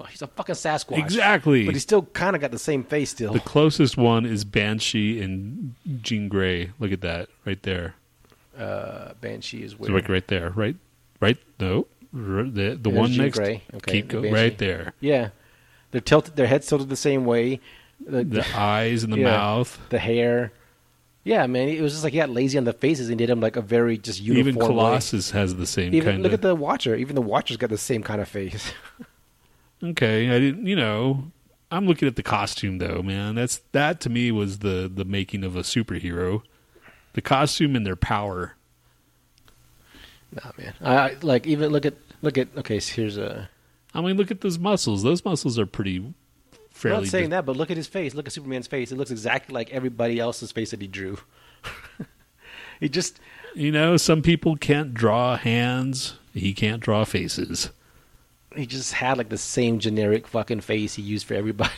Well, 0.01 0.09
he's 0.09 0.23
a 0.23 0.29
fucking 0.29 0.55
Sasquatch. 0.55 0.97
Exactly. 0.97 1.67
But 1.67 1.75
he's 1.75 1.83
still 1.83 2.05
kind 2.15 2.35
of 2.35 2.41
got 2.41 2.53
the 2.53 2.59
same 2.59 2.85
face 2.85 3.11
still. 3.11 3.35
The 3.35 3.41
closest 3.41 3.99
one 3.99 4.25
is 4.25 4.45
Banshee 4.47 5.21
and 5.21 5.75
Jean 6.01 6.31
Grey. 6.31 6.71
Look 6.79 6.91
at 6.91 7.03
that 7.03 7.29
right 7.45 7.63
there. 7.65 7.97
Uh, 8.59 9.13
Banshee 9.21 9.63
is 9.63 9.73
So 9.73 9.77
weird. 9.81 9.93
like 9.93 10.09
right 10.09 10.27
there, 10.27 10.51
right, 10.57 10.75
right. 11.21 11.37
No, 11.59 11.87
the 12.15 12.19
the 12.51 12.77
There's 12.81 12.97
one 12.97 13.11
Jean 13.11 13.25
next. 13.25 13.37
Grey. 13.39 13.63
Okay, 13.75 13.93
Keep 13.93 14.09
go, 14.09 14.23
Banshee. 14.23 14.35
right 14.35 14.57
there. 14.57 14.95
Yeah, 15.01 15.29
they're 15.91 16.01
tilted. 16.01 16.35
Their 16.37 16.47
heads 16.47 16.67
tilted 16.67 16.89
the 16.89 16.97
same 16.97 17.27
way. 17.27 17.61
The, 18.07 18.25
The 18.25 18.47
eyes 18.57 19.05
and 19.05 19.13
the 19.13 19.19
Yeah. 19.21 19.33
mouth. 19.33 19.79
the 19.91 19.99
hair. 19.99 20.53
Yeah, 21.25 21.47
man, 21.47 21.69
it 21.69 21.83
was 21.83 21.93
just 21.93 22.03
like 22.05 22.15
he 22.15 22.19
got 22.19 22.31
lazy 22.31 22.57
on 22.57 22.65
the 22.65 22.73
faces 22.73 23.11
and 23.11 23.19
did 23.19 23.29
them 23.29 23.41
like 23.43 23.57
a 23.57 23.61
very 23.61 23.99
just 23.99 24.23
uniform. 24.23 24.49
Even 24.49 24.55
way. 24.59 24.67
Colossus 24.67 25.31
has 25.33 25.57
the 25.57 25.67
same 25.67 25.95
Even 25.95 26.13
kind 26.15 26.23
look 26.23 26.33
of. 26.33 26.39
at 26.39 26.41
the 26.41 26.55
Watcher. 26.55 26.95
Even 26.97 27.15
the 27.15 27.21
Watcher's 27.21 27.59
got 27.59 27.69
the 27.69 27.77
same 27.77 28.03
kind 28.03 28.23
of 28.23 28.29
face. 28.29 28.73
Okay, 29.83 30.31
I 30.31 30.39
didn't. 30.39 30.66
You 30.66 30.76
know, 30.76 31.31
I'm 31.70 31.87
looking 31.87 32.09
at 32.09 32.16
the 32.16 32.22
costume 32.22 32.78
though, 32.78 33.03
man. 33.03 33.35
That's 33.35 33.59
that 33.72 34.01
to 34.03 34.11
me 34.11 34.31
was 34.31 34.59
the 34.59 34.91
the 34.93 35.05
making 35.05 35.45
of 35.45 35.57
a 35.57 35.61
superhero. 35.61 36.43
The 37.14 37.22
costume 37.22 37.74
and 37.74 37.85
their 37.85 37.97
power. 37.97 38.57
nah, 40.33 40.53
man. 40.57 40.74
I, 40.81 40.97
I 40.97 41.16
like 41.22 41.47
even 41.47 41.70
look 41.70 41.87
at 41.87 41.95
look 42.22 42.39
at. 42.39 42.49
Okay, 42.57 42.81
so 42.81 42.95
here's 42.95 43.16
a. 43.16 43.49
I 43.93 44.01
mean, 44.01 44.16
look 44.16 44.31
at 44.31 44.41
those 44.41 44.59
muscles. 44.59 45.03
Those 45.03 45.24
muscles 45.24 45.59
are 45.59 45.66
pretty 45.66 46.14
I'm 46.85 46.91
not 46.91 47.07
saying 47.07 47.26
dis- 47.26 47.31
that, 47.31 47.47
but 47.47 47.57
look 47.57 47.70
at 47.70 47.76
his 47.76 47.89
face. 47.89 48.14
Look 48.14 48.26
at 48.26 48.33
Superman's 48.33 48.66
face. 48.66 48.93
It 48.93 48.97
looks 48.97 49.11
exactly 49.11 49.55
like 49.55 49.70
everybody 49.70 50.18
else's 50.18 50.53
face 50.53 50.70
that 50.70 50.81
he 50.81 50.87
drew. 50.87 51.18
he 52.81 52.89
just 52.89 53.20
You 53.55 53.72
know, 53.72 53.97
some 53.97 54.22
people 54.22 54.57
can't 54.57 54.95
draw 54.95 55.37
hands. 55.37 56.14
He 56.33 56.55
can't 56.55 56.81
draw 56.81 57.05
faces. 57.05 57.70
He 58.57 58.67
just 58.67 58.93
had 58.93 59.19
like 59.19 59.29
the 59.29 59.39
same 59.39 59.79
generic 59.79 60.27
fucking 60.27 60.61
face 60.61 60.95
he 60.95 61.03
used 61.03 61.27
for 61.27 61.35
everybody. 61.35 61.71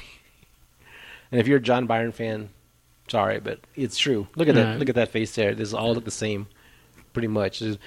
and 1.31 1.41
if 1.41 1.47
you're 1.47 1.59
a 1.59 1.63
John 1.63 1.87
Byron 1.87 2.13
fan, 2.13 2.49
sorry, 3.09 3.41
but 3.41 3.61
it's 3.77 3.99
true. 3.99 4.29
Look 4.37 4.49
at 4.49 4.55
that. 4.55 4.79
Look 4.79 4.89
at 4.89 4.95
that 4.95 5.11
face 5.11 5.35
there. 5.35 5.55
This 5.55 5.73
all 5.73 5.95
look 5.95 6.05
the 6.05 6.11
same, 6.11 6.47
pretty 7.13 7.29
much. 7.29 7.61
There's 7.61 7.79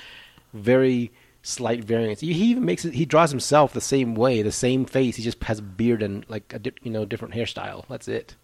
very 0.54 1.12
slight 1.42 1.84
variance. 1.84 2.20
He 2.22 2.28
even 2.32 2.66
makes 2.66 2.86
it. 2.86 2.94
He 2.94 3.06
draws 3.06 3.32
himself 3.32 3.74
the 3.74 3.82
same 3.82 4.16
way, 4.16 4.42
the 4.42 4.52
same 4.52 4.86
face. 4.86 5.16
He 5.16 5.24
just 5.24 5.44
has 5.44 5.60
a 5.60 5.64
beard 5.64 6.02
and 6.02 6.26
like 6.30 6.54
a 6.54 6.60
di- 6.60 6.72
you 6.84 6.92
know 6.92 7.06
different 7.06 7.34
hairstyle. 7.34 7.86
That's 7.90 8.08
it. 8.08 8.36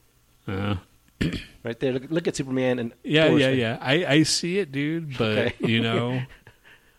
Uh, 0.48 0.76
Right 1.64 1.80
there. 1.80 1.94
Look, 1.94 2.04
look 2.10 2.28
at 2.28 2.36
Superman 2.36 2.80
and 2.80 2.94
yeah, 3.04 3.28
Thor's 3.28 3.42
yeah, 3.42 3.48
face. 3.50 3.60
yeah. 3.60 3.78
I 3.80 4.06
I 4.06 4.24
see 4.24 4.58
it, 4.58 4.72
dude. 4.72 5.16
But 5.20 5.38
Okay. 5.38 5.54
you 5.60 5.80
know, 5.84 6.24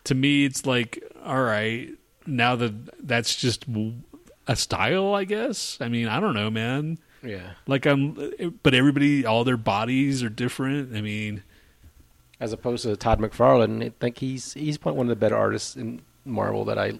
to 0.05 0.15
me, 0.15 0.45
it's 0.45 0.65
like, 0.65 1.03
all 1.25 1.41
right, 1.43 1.89
now 2.25 2.55
that 2.55 2.73
that's 3.07 3.35
just 3.35 3.65
a 4.47 4.55
style, 4.55 5.13
I 5.13 5.23
guess. 5.23 5.77
I 5.81 5.87
mean, 5.89 6.07
I 6.07 6.19
don't 6.19 6.33
know, 6.33 6.49
man. 6.49 6.97
Yeah. 7.23 7.51
Like 7.67 7.85
I'm, 7.85 8.53
but 8.63 8.73
everybody, 8.73 9.25
all 9.25 9.43
their 9.43 9.57
bodies 9.57 10.21
are 10.23 10.29
different. 10.29 10.95
I 10.95 11.01
mean, 11.01 11.43
As 12.39 12.51
opposed 12.51 12.83
to 12.83 12.95
Todd 12.97 13.19
McFarlane, 13.19 13.83
I 13.83 13.91
think 13.99 14.17
he's 14.17 14.53
he's 14.53 14.81
one 14.83 14.99
of 14.99 15.07
the 15.07 15.15
better 15.15 15.37
artists 15.37 15.75
in 15.75 16.01
Marvel 16.25 16.65
that 16.65 16.77
I 16.77 16.93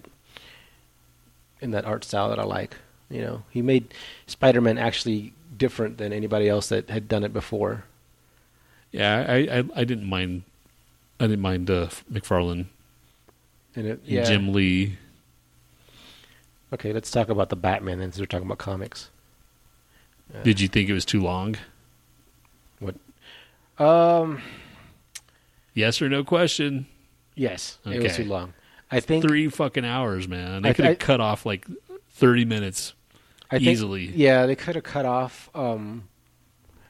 in 1.60 1.70
that 1.72 1.84
art 1.84 2.04
style 2.04 2.28
that 2.30 2.38
I 2.38 2.44
like. 2.44 2.76
You 3.10 3.20
know, 3.20 3.42
he 3.50 3.60
made 3.62 3.92
Spider-Man 4.26 4.78
actually 4.78 5.34
different 5.56 5.98
than 5.98 6.12
anybody 6.12 6.48
else 6.48 6.68
that 6.70 6.88
had 6.90 7.06
done 7.06 7.22
it 7.22 7.32
before. 7.32 7.84
yeah, 8.90 9.24
I 9.28 9.36
I, 9.58 9.64
I 9.76 9.84
didn't 9.84 10.08
mind, 10.08 10.42
I 11.20 11.26
didn't 11.26 11.42
mind 11.42 11.70
uh, 11.70 11.88
McFarlane 12.10 12.66
And 13.76 13.86
it, 13.86 14.00
and 14.00 14.08
yeah. 14.08 14.24
Jim 14.24 14.52
Lee. 14.52 14.98
Okay, 16.74 16.92
let's 16.92 17.08
talk 17.10 17.28
about 17.28 17.50
the 17.50 17.56
Batman 17.56 18.00
then. 18.00 18.10
Since 18.10 18.20
we're 18.20 18.26
talking 18.26 18.46
about 18.46 18.58
comics. 18.58 19.10
Did 20.42 20.58
you 20.60 20.66
think 20.66 20.88
it 20.88 20.92
was 20.92 21.04
too 21.04 21.22
long? 21.22 21.54
What? 22.80 22.96
Um, 23.78 24.42
Yes 25.74 26.02
or 26.02 26.08
no 26.08 26.24
question. 26.24 26.86
yes, 27.36 27.78
it 27.84 28.02
was 28.02 28.16
too 28.16 28.24
long. 28.24 28.54
I 28.90 29.00
think 29.00 29.24
Three 29.24 29.48
fucking 29.48 29.84
hours, 29.84 30.26
man. 30.26 30.62
They 30.62 30.74
could 30.74 30.84
have 30.84 30.98
cut 30.98 31.20
off 31.20 31.46
like 31.46 31.66
thirty 32.10 32.44
minutes. 32.44 32.94
I 33.50 33.58
think, 33.58 33.68
easily. 33.68 34.06
Yeah, 34.06 34.46
they 34.46 34.56
could 34.56 34.74
have 34.74 34.84
cut 34.84 35.04
off. 35.04 35.50
Um, 35.54 36.08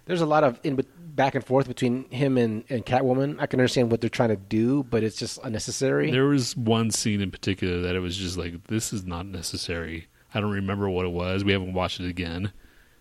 there's 0.07 0.21
a 0.23 0.27
lot 0.27 0.45
of 0.45 0.59
in 0.65 0.77
back 1.15 1.35
and 1.35 1.45
forth 1.45 1.69
between 1.69 2.09
him 2.11 2.37
and, 2.37 2.65
and 2.69 2.85
Catwoman. 2.85 3.37
I 3.41 3.47
can 3.47 3.61
understand 3.61 3.91
what 3.91 4.01
they're 4.01 4.11
trying 4.11 4.31
to 4.31 4.37
do, 4.37 4.83
but 4.83 5.03
it's 5.05 5.17
just 5.17 5.39
unnecessary. 5.45 6.11
There 6.11 6.25
was 6.27 6.57
one 6.57 6.91
scene 6.91 7.21
in 7.21 7.31
particular 7.31 7.81
that 7.83 7.95
it 7.95 8.01
was 8.01 8.17
just 8.17 8.37
like, 8.37 8.65
this 8.67 8.93
is 8.93 9.05
not 9.05 9.27
necessary. 9.27 10.09
I 10.35 10.41
don't 10.41 10.51
remember 10.51 10.91
what 10.91 11.07
it 11.07 11.13
was. 11.13 11.45
We 11.45 11.53
haven't 11.53 11.73
watched 11.75 12.01
it 12.01 12.09
again. 12.09 12.53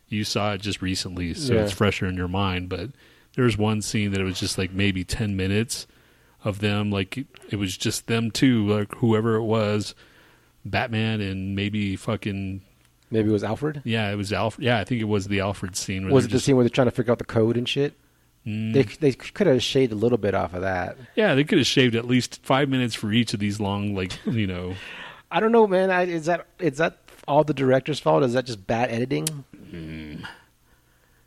You 0.09 0.23
saw 0.23 0.53
it 0.53 0.61
just 0.61 0.81
recently, 0.81 1.33
so 1.33 1.55
Yeah. 1.55 1.61
it's 1.61 1.71
fresher 1.71 2.05
in 2.05 2.15
your 2.15 2.27
mind. 2.27 2.69
But 2.69 2.91
there 3.35 3.45
was 3.45 3.57
one 3.57 3.81
scene 3.81 4.11
that 4.11 4.21
it 4.21 4.25
was 4.25 4.39
just 4.39 4.57
like 4.59 4.71
maybe 4.71 5.03
10 5.03 5.35
minutes 5.35 5.87
of 6.43 6.59
them. 6.59 6.91
Like, 6.91 7.25
it 7.49 7.55
was 7.55 7.75
just 7.75 8.05
them 8.05 8.29
two, 8.29 8.67
like 8.67 8.93
whoever 8.95 9.35
it 9.35 9.43
was, 9.43 9.95
Batman 10.65 11.19
and 11.21 11.55
maybe 11.55 11.95
fucking, 11.95 12.61
Maybe 13.09 13.29
it 13.29 13.33
was 13.33 13.43
Alfred. 13.43 13.81
yeah, 13.85 14.11
it 14.11 14.15
was 14.15 14.31
Alfred. 14.31 14.63
Yeah, 14.65 14.79
I 14.79 14.83
think 14.83 15.01
it 15.01 15.05
was 15.05 15.27
the 15.27 15.39
Alfred 15.39 15.75
scene. 15.75 16.03
where 16.05 16.13
Was 16.13 16.25
it 16.25 16.31
the 16.31 16.39
scene 16.39 16.55
where 16.55 16.63
they're 16.63 16.69
trying 16.69 16.87
to 16.87 16.91
figure 16.91 17.11
out 17.11 17.17
the 17.19 17.25
code 17.25 17.57
and 17.57 17.67
shit? 17.67 17.93
Mm. 18.45 18.73
They 18.73 18.83
they 18.83 19.11
could 19.13 19.47
have 19.47 19.63
shaved 19.63 19.93
a 19.93 19.95
little 19.95 20.17
bit 20.17 20.33
off 20.35 20.53
of 20.53 20.61
that. 20.61 20.97
yeah, 21.15 21.33
they 21.33 21.43
could 21.43 21.59
have 21.59 21.67
shaved 21.67 21.95
at 21.95 22.05
least 22.05 22.41
five 22.43 22.67
minutes 22.69 22.93
for 22.93 23.11
each 23.11 23.33
of 23.33 23.39
these 23.39 23.59
long, 23.59 23.95
like, 23.95 24.13
you 24.25 24.47
know. 24.47 24.75
I 25.31 25.39
don't 25.39 25.51
know, 25.51 25.65
man. 25.65 25.89
I, 25.89 26.03
is 26.03 26.25
that 26.25 26.45
is 26.59 26.77
that 26.77 26.97
all 27.27 27.43
the 27.43 27.53
director's 27.53 27.99
fault? 27.99 28.23
Is 28.23 28.33
that 28.33 28.45
just 28.45 28.67
bad 28.67 28.91
editing? 28.91 29.45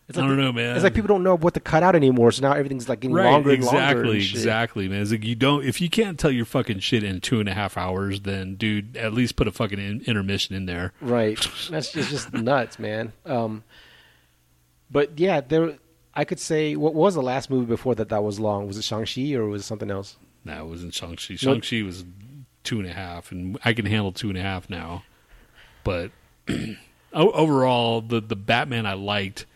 It's 0.09 0.17
I 0.17 0.21
don't 0.21 0.37
know, 0.37 0.53
man. 0.53 0.77
It's 0.77 0.85
like 0.85 0.95
people 0.95 1.09
don't 1.09 1.25
know 1.25 1.37
what 1.37 1.55
to 1.55 1.61
cut 1.61 1.83
out 1.83 1.97
anymore, 1.97 2.31
so 2.31 2.43
now 2.43 2.53
everything's 2.53 2.89
like 2.89 3.01
getting 3.01 3.17
right, 3.17 3.25
longer 3.25 3.51
and 3.51 3.65
longer. 3.65 3.79
exactly, 3.81 4.17
and 4.17 4.23
shit. 4.23 4.37
exactly, 4.37 4.89
man. 4.89 5.03
It's 5.03 5.11
like 5.11 5.25
you 5.25 5.35
don't 5.35 5.65
if 5.65 5.81
you 5.81 5.91
can't 5.91 6.17
tell 6.17 6.31
your 6.31 6.45
fucking 6.45 6.79
shit 6.79 7.03
in 7.03 7.21
two 7.21 7.41
and 7.41 7.49
a 7.49 7.55
half 7.55 7.77
hours, 7.77 8.21
then 8.21 8.55
dude, 8.55 8.97
at 8.97 9.13
least 9.13 9.35
put 9.35 9.49
a 9.49 9.51
fucking 9.51 9.81
in, 9.81 10.03
intermission 10.03 10.55
in 10.55 10.67
there. 10.67 10.93
Right. 11.01 11.37
That's 11.71 11.91
just, 11.91 12.11
just 12.11 12.33
nuts, 12.33 12.79
man. 12.79 13.15
Um, 13.25 13.65
but 14.91 15.19
yeah, 15.19 15.41
there. 15.41 15.79
I 16.17 16.25
could 16.25 16.41
say 16.41 16.75
what 16.77 16.95
was 16.95 17.15
the 17.15 17.23
last 17.23 17.51
movie 17.51 17.67
before 17.67 17.95
that 17.95 18.09
that 18.09 18.25
was 18.25 18.41
long? 18.41 18.67
Was 18.67 18.79
it 18.79 18.83
Shang 18.83 19.05
Chi 19.05 19.35
or 19.35 19.47
was 19.47 19.63
it 19.63 19.67
something 19.67 19.91
else? 19.91 20.17
No, 20.45 20.65
it 20.65 20.69
wasn't 20.69 20.95
Shang 20.95 21.17
Chi. 21.17 21.37
Shang 21.37 21.61
Chi 21.61 21.83
was 21.83 22.05
two 22.65 22.81
and 22.81 22.89
a 22.89 22.93
half, 22.93 23.31
and 23.31 23.59
I 23.65 23.75
can 23.75 23.85
handle 23.85 24.13
two 24.13 24.31
and 24.31 24.39
a 24.39 24.43
half 24.43 24.71
now. 24.71 25.05
But 25.85 26.11
overall, 27.13 28.01
the 28.01 28.21
the 28.21 28.37
Batman 28.37 28.87
I 28.87 28.95
liked. 28.95 29.47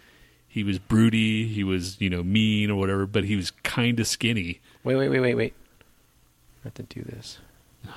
He 0.47 0.65
was 0.65 0.79
broody. 0.81 1.47
He 1.47 1.65
was 1.65 2.01
you 2.01 2.11
know 2.11 2.23
mean 2.23 2.71
or 2.71 2.79
whatever, 2.79 3.07
but 3.07 3.25
he 3.25 3.37
was 3.37 3.53
kind 3.63 3.99
of 3.99 4.07
skinny. 4.07 4.61
Wait, 4.85 4.97
wait, 4.97 5.09
wait, 5.09 5.21
wait, 5.21 5.35
wait. 5.35 5.55
I 6.65 6.69
have 6.69 6.75
to 6.75 6.83
do 6.83 7.03
this. 7.03 7.39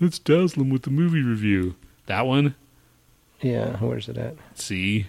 Let's 0.00 0.18
dazzle 0.18 0.62
him 0.62 0.70
with 0.70 0.82
the 0.82 0.90
movie 0.90 1.22
review. 1.22 1.74
That 2.06 2.26
one. 2.26 2.54
Yeah, 3.40 3.78
where's 3.78 4.08
it 4.08 4.18
at? 4.18 4.36
See, 4.54 5.06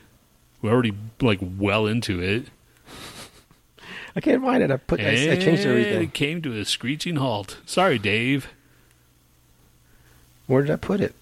we're 0.61 0.71
already 0.71 0.93
like 1.21 1.39
well 1.41 1.85
into 1.85 2.21
it. 2.21 2.47
I 4.15 4.21
can't 4.21 4.43
find 4.43 4.61
it. 4.61 4.71
I 4.71 4.77
put. 4.77 4.99
I, 4.99 5.31
I 5.31 5.35
changed 5.37 5.65
everything. 5.65 6.03
It 6.03 6.13
came 6.13 6.41
to 6.41 6.57
a 6.59 6.65
screeching 6.65 7.15
halt. 7.17 7.59
Sorry, 7.65 7.97
Dave. 7.97 8.49
Where 10.47 10.61
did 10.61 10.71
I 10.71 10.75
put 10.75 10.99
it? 10.99 11.15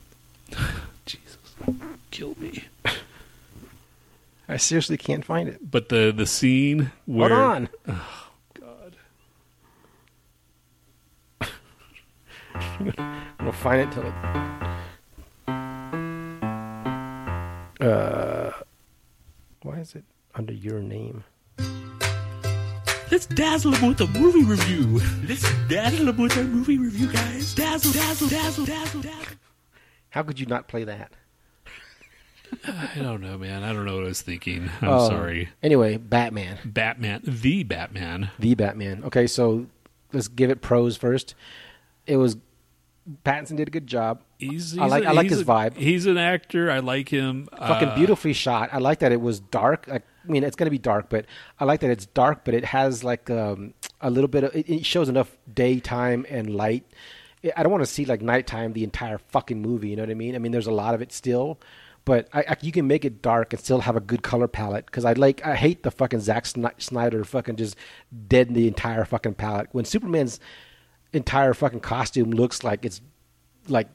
Jesus, 1.06 1.38
kill 2.10 2.36
me. 2.40 2.66
I 4.48 4.58
seriously 4.58 4.98
can't 4.98 5.24
find 5.24 5.48
it. 5.48 5.70
But 5.70 5.90
the 5.90 6.12
the 6.16 6.26
scene 6.26 6.92
where 7.06 7.30
Hold 7.30 7.42
on. 7.42 7.70
God, 8.60 8.96
I'm 12.56 12.94
gonna 13.38 13.52
find 13.52 13.82
it 13.82 13.92
till 13.92 14.04
it. 14.04 14.14
Uh, 17.80 18.52
why 19.62 19.76
is 19.78 19.94
it 19.96 20.04
under 20.34 20.54
your 20.54 20.80
name? 20.80 21.24
Let's 23.12 23.26
dazzle 23.26 23.72
them 23.72 23.88
with 23.90 24.02
a 24.02 24.08
movie 24.08 24.44
review. 24.44 25.02
Let's 25.28 25.44
dazzle 25.68 26.06
them 26.08 26.18
with 26.18 26.38
a 26.38 26.44
movie 26.44 26.78
review, 26.78 27.12
guys. 27.12 27.54
Dazzle, 27.54 27.92
dazzle, 27.94 28.28
dazzle, 28.30 28.66
dazzle, 28.66 29.02
dazzle. 29.02 29.36
How 30.12 30.24
could 30.24 30.40
you 30.40 30.46
not 30.46 30.68
play 30.68 30.84
that? 30.86 31.12
I 32.68 33.00
don't 33.00 33.22
know, 33.22 33.38
man. 33.38 33.64
I 33.64 33.74
don't 33.74 33.86
know 33.86 33.96
what 33.96 34.06
I 34.06 34.08
was 34.08 34.22
thinking. 34.24 34.70
I'm 34.82 34.90
Oh. 34.90 35.08
sorry. 35.08 35.50
Anyway, 35.62 35.98
Batman, 35.98 36.58
Batman, 36.66 37.22
the 37.24 37.64
Batman. 37.64 38.32
the 38.40 38.56
Batman. 38.56 39.04
Okay, 39.04 39.28
so 39.28 39.68
let's 40.14 40.28
give 40.28 40.50
it 40.50 40.62
pros 40.62 40.98
first. 40.98 41.36
It 42.08 42.18
was 42.18 42.38
Pattinson 43.24 43.56
did 43.58 43.68
a 43.68 43.72
good 43.72 43.86
job. 43.86 44.22
He's, 44.40 44.78
I 44.78 44.86
like- 44.88 45.04
a- 45.04 45.08
I 45.10 45.12
like 45.12 45.30
his 45.30 45.42
a- 45.42 45.46
vibe. 45.46 45.76
He's 45.78 46.06
an 46.06 46.18
actor. 46.18 46.72
I 46.72 46.80
like 46.80 47.10
him. 47.10 47.48
Fucking 47.58 47.90
Uh, 47.90 47.96
beautifully 47.96 48.34
shot. 48.34 48.70
I 48.72 48.78
like 48.80 49.00
that 49.00 49.12
it 49.12 49.20
was 49.22 49.40
dark. 49.40 49.86
Like, 49.88 50.04
I 50.28 50.32
mean, 50.32 50.44
it's 50.44 50.56
gonna 50.56 50.72
be 50.72 50.78
dark, 50.78 51.10
but 51.10 51.26
I 51.60 51.66
like 51.66 51.82
that 51.82 51.90
it's 51.92 52.06
dark, 52.08 52.46
but 52.46 52.54
it 52.54 52.64
has 52.66 53.04
like 53.04 53.30
um, 53.30 53.74
a 54.02 54.10
little 54.10 54.28
bit 54.30 54.46
of. 54.46 54.56
It, 54.56 54.70
it 54.70 54.86
shows 54.86 55.10
enough 55.10 55.38
daytime 55.54 56.26
and 56.30 56.56
light. 56.56 56.86
I 57.56 57.64
don't 57.64 57.72
want 57.72 57.84
to 57.84 57.88
see 57.88 58.06
like 58.06 58.22
nighttime 58.22 58.74
the 58.74 58.84
entire 58.84 59.18
fucking 59.18 59.62
movie. 59.62 59.90
You 59.90 59.98
know 59.98 60.04
what 60.04 60.10
I 60.10 60.16
mean? 60.16 60.36
I 60.36 60.40
mean, 60.40 60.52
there's 60.52 60.68
a 60.68 60.72
lot 60.72 60.94
of 60.96 61.02
it 61.02 61.12
still, 61.14 61.60
but 62.06 62.28
I, 62.34 62.44
I, 62.50 62.58
you 62.62 62.72
can 62.72 62.88
make 62.88 63.04
it 63.06 63.22
dark 63.22 63.54
and 63.54 63.62
still 63.62 63.80
have 63.82 63.96
a 63.96 64.02
good 64.02 64.24
color 64.24 64.48
palette. 64.48 64.86
Because 64.86 65.04
I 65.06 65.14
like, 65.14 65.46
I 65.46 65.56
hate 65.56 65.84
the 65.84 65.92
fucking 65.92 66.20
Zack 66.22 66.46
Snyder 66.46 67.24
fucking 67.26 67.56
just 67.58 67.76
dead 68.28 68.48
in 68.50 68.54
the 68.56 68.68
entire 68.68 69.04
fucking 69.06 69.36
palette. 69.36 69.68
When 69.74 69.84
Superman's 69.86 70.40
entire 71.14 71.54
fucking 71.54 71.80
costume 71.82 72.32
looks 72.32 72.64
like 72.64 72.84
it's 72.86 73.02
like 73.68 73.88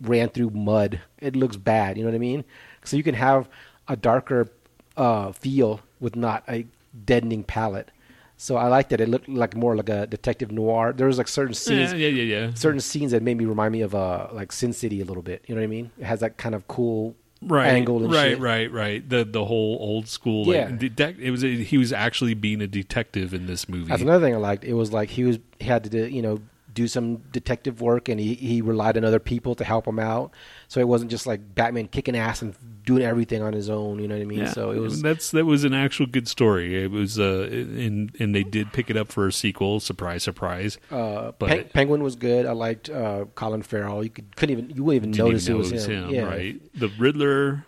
ran 0.00 0.28
through 0.28 0.50
mud. 0.50 1.00
It 1.20 1.36
looks 1.36 1.56
bad. 1.56 1.96
You 1.96 2.04
know 2.04 2.10
what 2.10 2.16
I 2.16 2.18
mean? 2.20 2.44
So 2.84 2.96
you 2.96 3.02
can 3.02 3.14
have 3.14 3.48
a 3.88 3.96
darker 3.96 4.48
uh, 4.96 5.32
feel 5.32 5.80
with 6.00 6.16
not 6.16 6.44
a 6.48 6.66
deadening 7.04 7.44
palette. 7.44 7.90
So 8.36 8.56
I 8.56 8.68
liked 8.68 8.88
that. 8.90 9.00
It 9.02 9.08
looked 9.10 9.28
like 9.28 9.54
more 9.54 9.76
like 9.76 9.90
a 9.90 10.06
detective 10.06 10.50
noir. 10.50 10.94
There 10.94 11.06
was 11.06 11.18
like 11.18 11.28
certain 11.28 11.52
scenes, 11.52 11.92
Yeah, 11.92 12.08
yeah, 12.08 12.22
yeah, 12.22 12.40
yeah. 12.46 12.54
certain 12.54 12.80
scenes 12.80 13.12
that 13.12 13.22
made 13.22 13.36
me 13.36 13.44
remind 13.44 13.72
me 13.72 13.82
of 13.82 13.94
uh, 13.94 14.28
like 14.32 14.50
Sin 14.50 14.72
City 14.72 15.02
a 15.02 15.04
little 15.04 15.22
bit. 15.22 15.44
You 15.46 15.54
know 15.54 15.60
what 15.60 15.64
I 15.64 15.68
mean? 15.68 15.90
It 15.98 16.04
has 16.04 16.20
that 16.20 16.38
kind 16.38 16.54
of 16.54 16.66
cool 16.66 17.14
right, 17.42 17.66
angle 17.68 18.02
and 18.02 18.10
right, 18.10 18.30
shit. 18.30 18.38
right, 18.40 18.72
right. 18.72 19.06
The 19.06 19.24
the 19.26 19.44
whole 19.44 19.76
old 19.80 20.08
school. 20.08 20.46
Like, 20.46 20.54
Yeah. 20.56 20.70
detec- 20.70 21.18
it 21.18 21.30
was 21.30 21.42
he 21.42 21.76
was 21.76 21.92
actually 21.92 22.32
being 22.32 22.62
a 22.62 22.66
detective 22.66 23.34
in 23.34 23.44
this 23.44 23.68
movie. 23.68 23.88
That's 23.88 24.00
another 24.00 24.24
thing 24.24 24.34
I 24.34 24.38
liked. 24.38 24.64
It 24.64 24.72
was 24.74 24.90
like 24.90 25.10
he 25.10 25.24
was 25.24 25.38
he 25.58 25.66
had 25.66 25.84
to 25.84 25.90
do, 25.90 26.06
you 26.06 26.22
know 26.22 26.40
do 26.74 26.86
some 26.88 27.16
detective 27.32 27.80
work 27.80 28.08
and 28.08 28.18
he, 28.20 28.34
he 28.34 28.62
relied 28.62 28.96
on 28.96 29.04
other 29.04 29.18
people 29.18 29.54
to 29.56 29.64
help 29.64 29.86
him 29.86 29.98
out. 29.98 30.32
So 30.68 30.80
it 30.80 30.88
wasn't 30.88 31.10
just 31.10 31.26
like 31.26 31.54
Batman 31.54 31.88
kicking 31.88 32.16
ass 32.16 32.42
and 32.42 32.54
doing 32.84 33.02
everything 33.02 33.42
on 33.42 33.52
his 33.52 33.68
own. 33.68 33.98
You 33.98 34.08
know 34.08 34.14
what 34.14 34.22
I 34.22 34.24
mean? 34.26 34.38
Yeah, 34.40 34.52
So 34.52 34.70
it 34.70 34.78
was 34.78 35.02
that's 35.02 35.30
that 35.32 35.44
was 35.44 35.64
an 35.64 35.74
actual 35.74 36.06
good 36.06 36.28
story. 36.28 36.82
It 36.82 36.90
was 36.90 37.18
uh, 37.18 37.48
and 37.50 38.14
and 38.20 38.34
they 38.34 38.42
did 38.44 38.72
pick 38.72 38.90
it 38.90 38.96
up 38.96 39.10
for 39.12 39.26
a 39.26 39.32
sequel. 39.32 39.80
Surprise, 39.80 40.22
surprise. 40.22 40.78
Uh, 40.90 41.32
But- 41.38 41.48
Pen- 41.48 41.68
Penguin 41.72 42.02
was 42.02 42.16
good. 42.16 42.46
I 42.46 42.52
liked 42.52 42.88
uh, 42.88 43.24
Colin 43.34 43.62
Farrell. 43.62 44.02
You 44.04 44.10
could, 44.10 44.34
couldn't 44.36 44.58
even 44.58 44.76
you 44.76 44.84
wouldn't 44.84 45.14
even 45.16 45.26
notice 45.26 45.44
even 45.48 45.54
it 45.56 45.58
was 45.58 45.72
know 45.88 46.06
him. 46.06 46.10
Yeah. 46.10 46.22
right? 46.22 46.60
The 46.78 46.88
Riddler. 46.98 47.66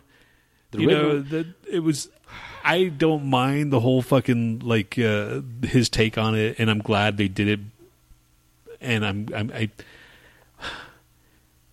The 0.71 0.81
you 0.81 0.89
Riddler- 0.89 1.03
know 1.15 1.21
that 1.23 1.47
it 1.71 1.81
was. 1.81 2.09
I 2.65 2.85
don't 2.85 3.25
mind 3.27 3.73
the 3.73 3.81
whole 3.81 4.03
fucking 4.03 4.61
like 4.61 4.97
uh, 4.99 5.41
his 5.65 5.89
take 5.89 6.17
on 6.17 6.37
it, 6.37 6.57
and 6.61 6.71
I'm 6.71 6.79
glad 6.79 7.17
they 7.17 7.27
did 7.29 7.49
it. 7.49 7.61
And 8.83 9.07
I'm, 9.07 9.29
I'm 9.35 9.51
I. 9.55 9.71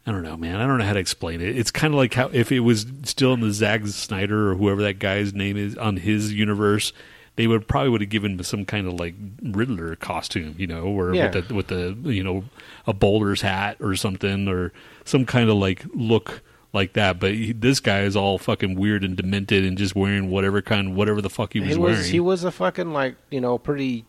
I 0.08 0.12
don't 0.12 0.24
know, 0.24 0.38
man. 0.38 0.56
I 0.56 0.66
don't 0.66 0.80
know 0.80 0.86
how 0.86 0.94
to 0.94 1.00
explain 1.00 1.40
it. 1.42 1.56
It's 1.58 1.70
kind 1.72 1.94
of 1.94 1.98
like 1.98 2.14
how 2.16 2.30
if 2.34 2.52
it 2.52 2.62
was 2.62 2.88
still 3.04 3.34
in 3.34 3.42
the 3.42 3.52
Zack 3.52 3.86
Snyder 3.88 4.52
or 4.52 4.56
whoever 4.56 4.82
that 4.82 4.98
guy's 4.98 5.34
name 5.34 5.56
is 5.56 5.78
on 5.78 5.98
his 5.98 6.34
universe, 6.34 6.94
they 7.36 7.46
would 7.46 7.68
probably 7.68 7.90
would 7.90 8.02
have 8.02 8.10
given 8.10 8.32
him 8.32 8.44
some 8.44 8.66
kind 8.66 8.88
of 8.88 8.94
like 8.94 9.14
Riddler 9.44 9.96
costume, 9.98 10.56
you 10.58 10.66
know, 10.66 10.84
or 10.86 11.14
Yeah. 11.14 11.30
with 11.36 11.48
the 11.48 11.54
with 11.54 11.68
the 11.68 12.12
you 12.12 12.24
know 12.24 12.46
a 12.88 12.94
bowler's 12.94 13.42
hat 13.42 13.78
or 13.80 13.96
something, 13.96 14.48
or 14.48 14.72
some 15.06 15.26
kind 15.26 15.48
of 15.50 15.58
like 15.58 15.86
look 15.94 16.42
like 16.74 16.94
that. 16.94 17.20
But 17.20 17.34
he, 17.36 17.52
this 17.52 17.80
guy 17.80 18.02
is 18.02 18.16
all 18.16 18.40
fucking 18.40 18.76
weird 18.80 19.04
and 19.04 19.16
demented 19.16 19.64
and 19.64 19.78
just 19.78 19.96
wearing 19.96 20.32
whatever 20.32 20.62
kind, 20.64 20.96
whatever 20.96 21.22
the 21.22 21.30
fuck 21.30 21.54
he 21.54 21.60
was, 21.60 21.70
he 21.70 21.76
was 21.78 21.98
wearing. 21.98 22.12
he 22.12 22.20
was 22.20 22.44
a 22.44 22.52
fucking 22.52 22.94
like 22.94 23.16
you 23.30 23.42
know 23.42 23.60
pretty 23.60 24.06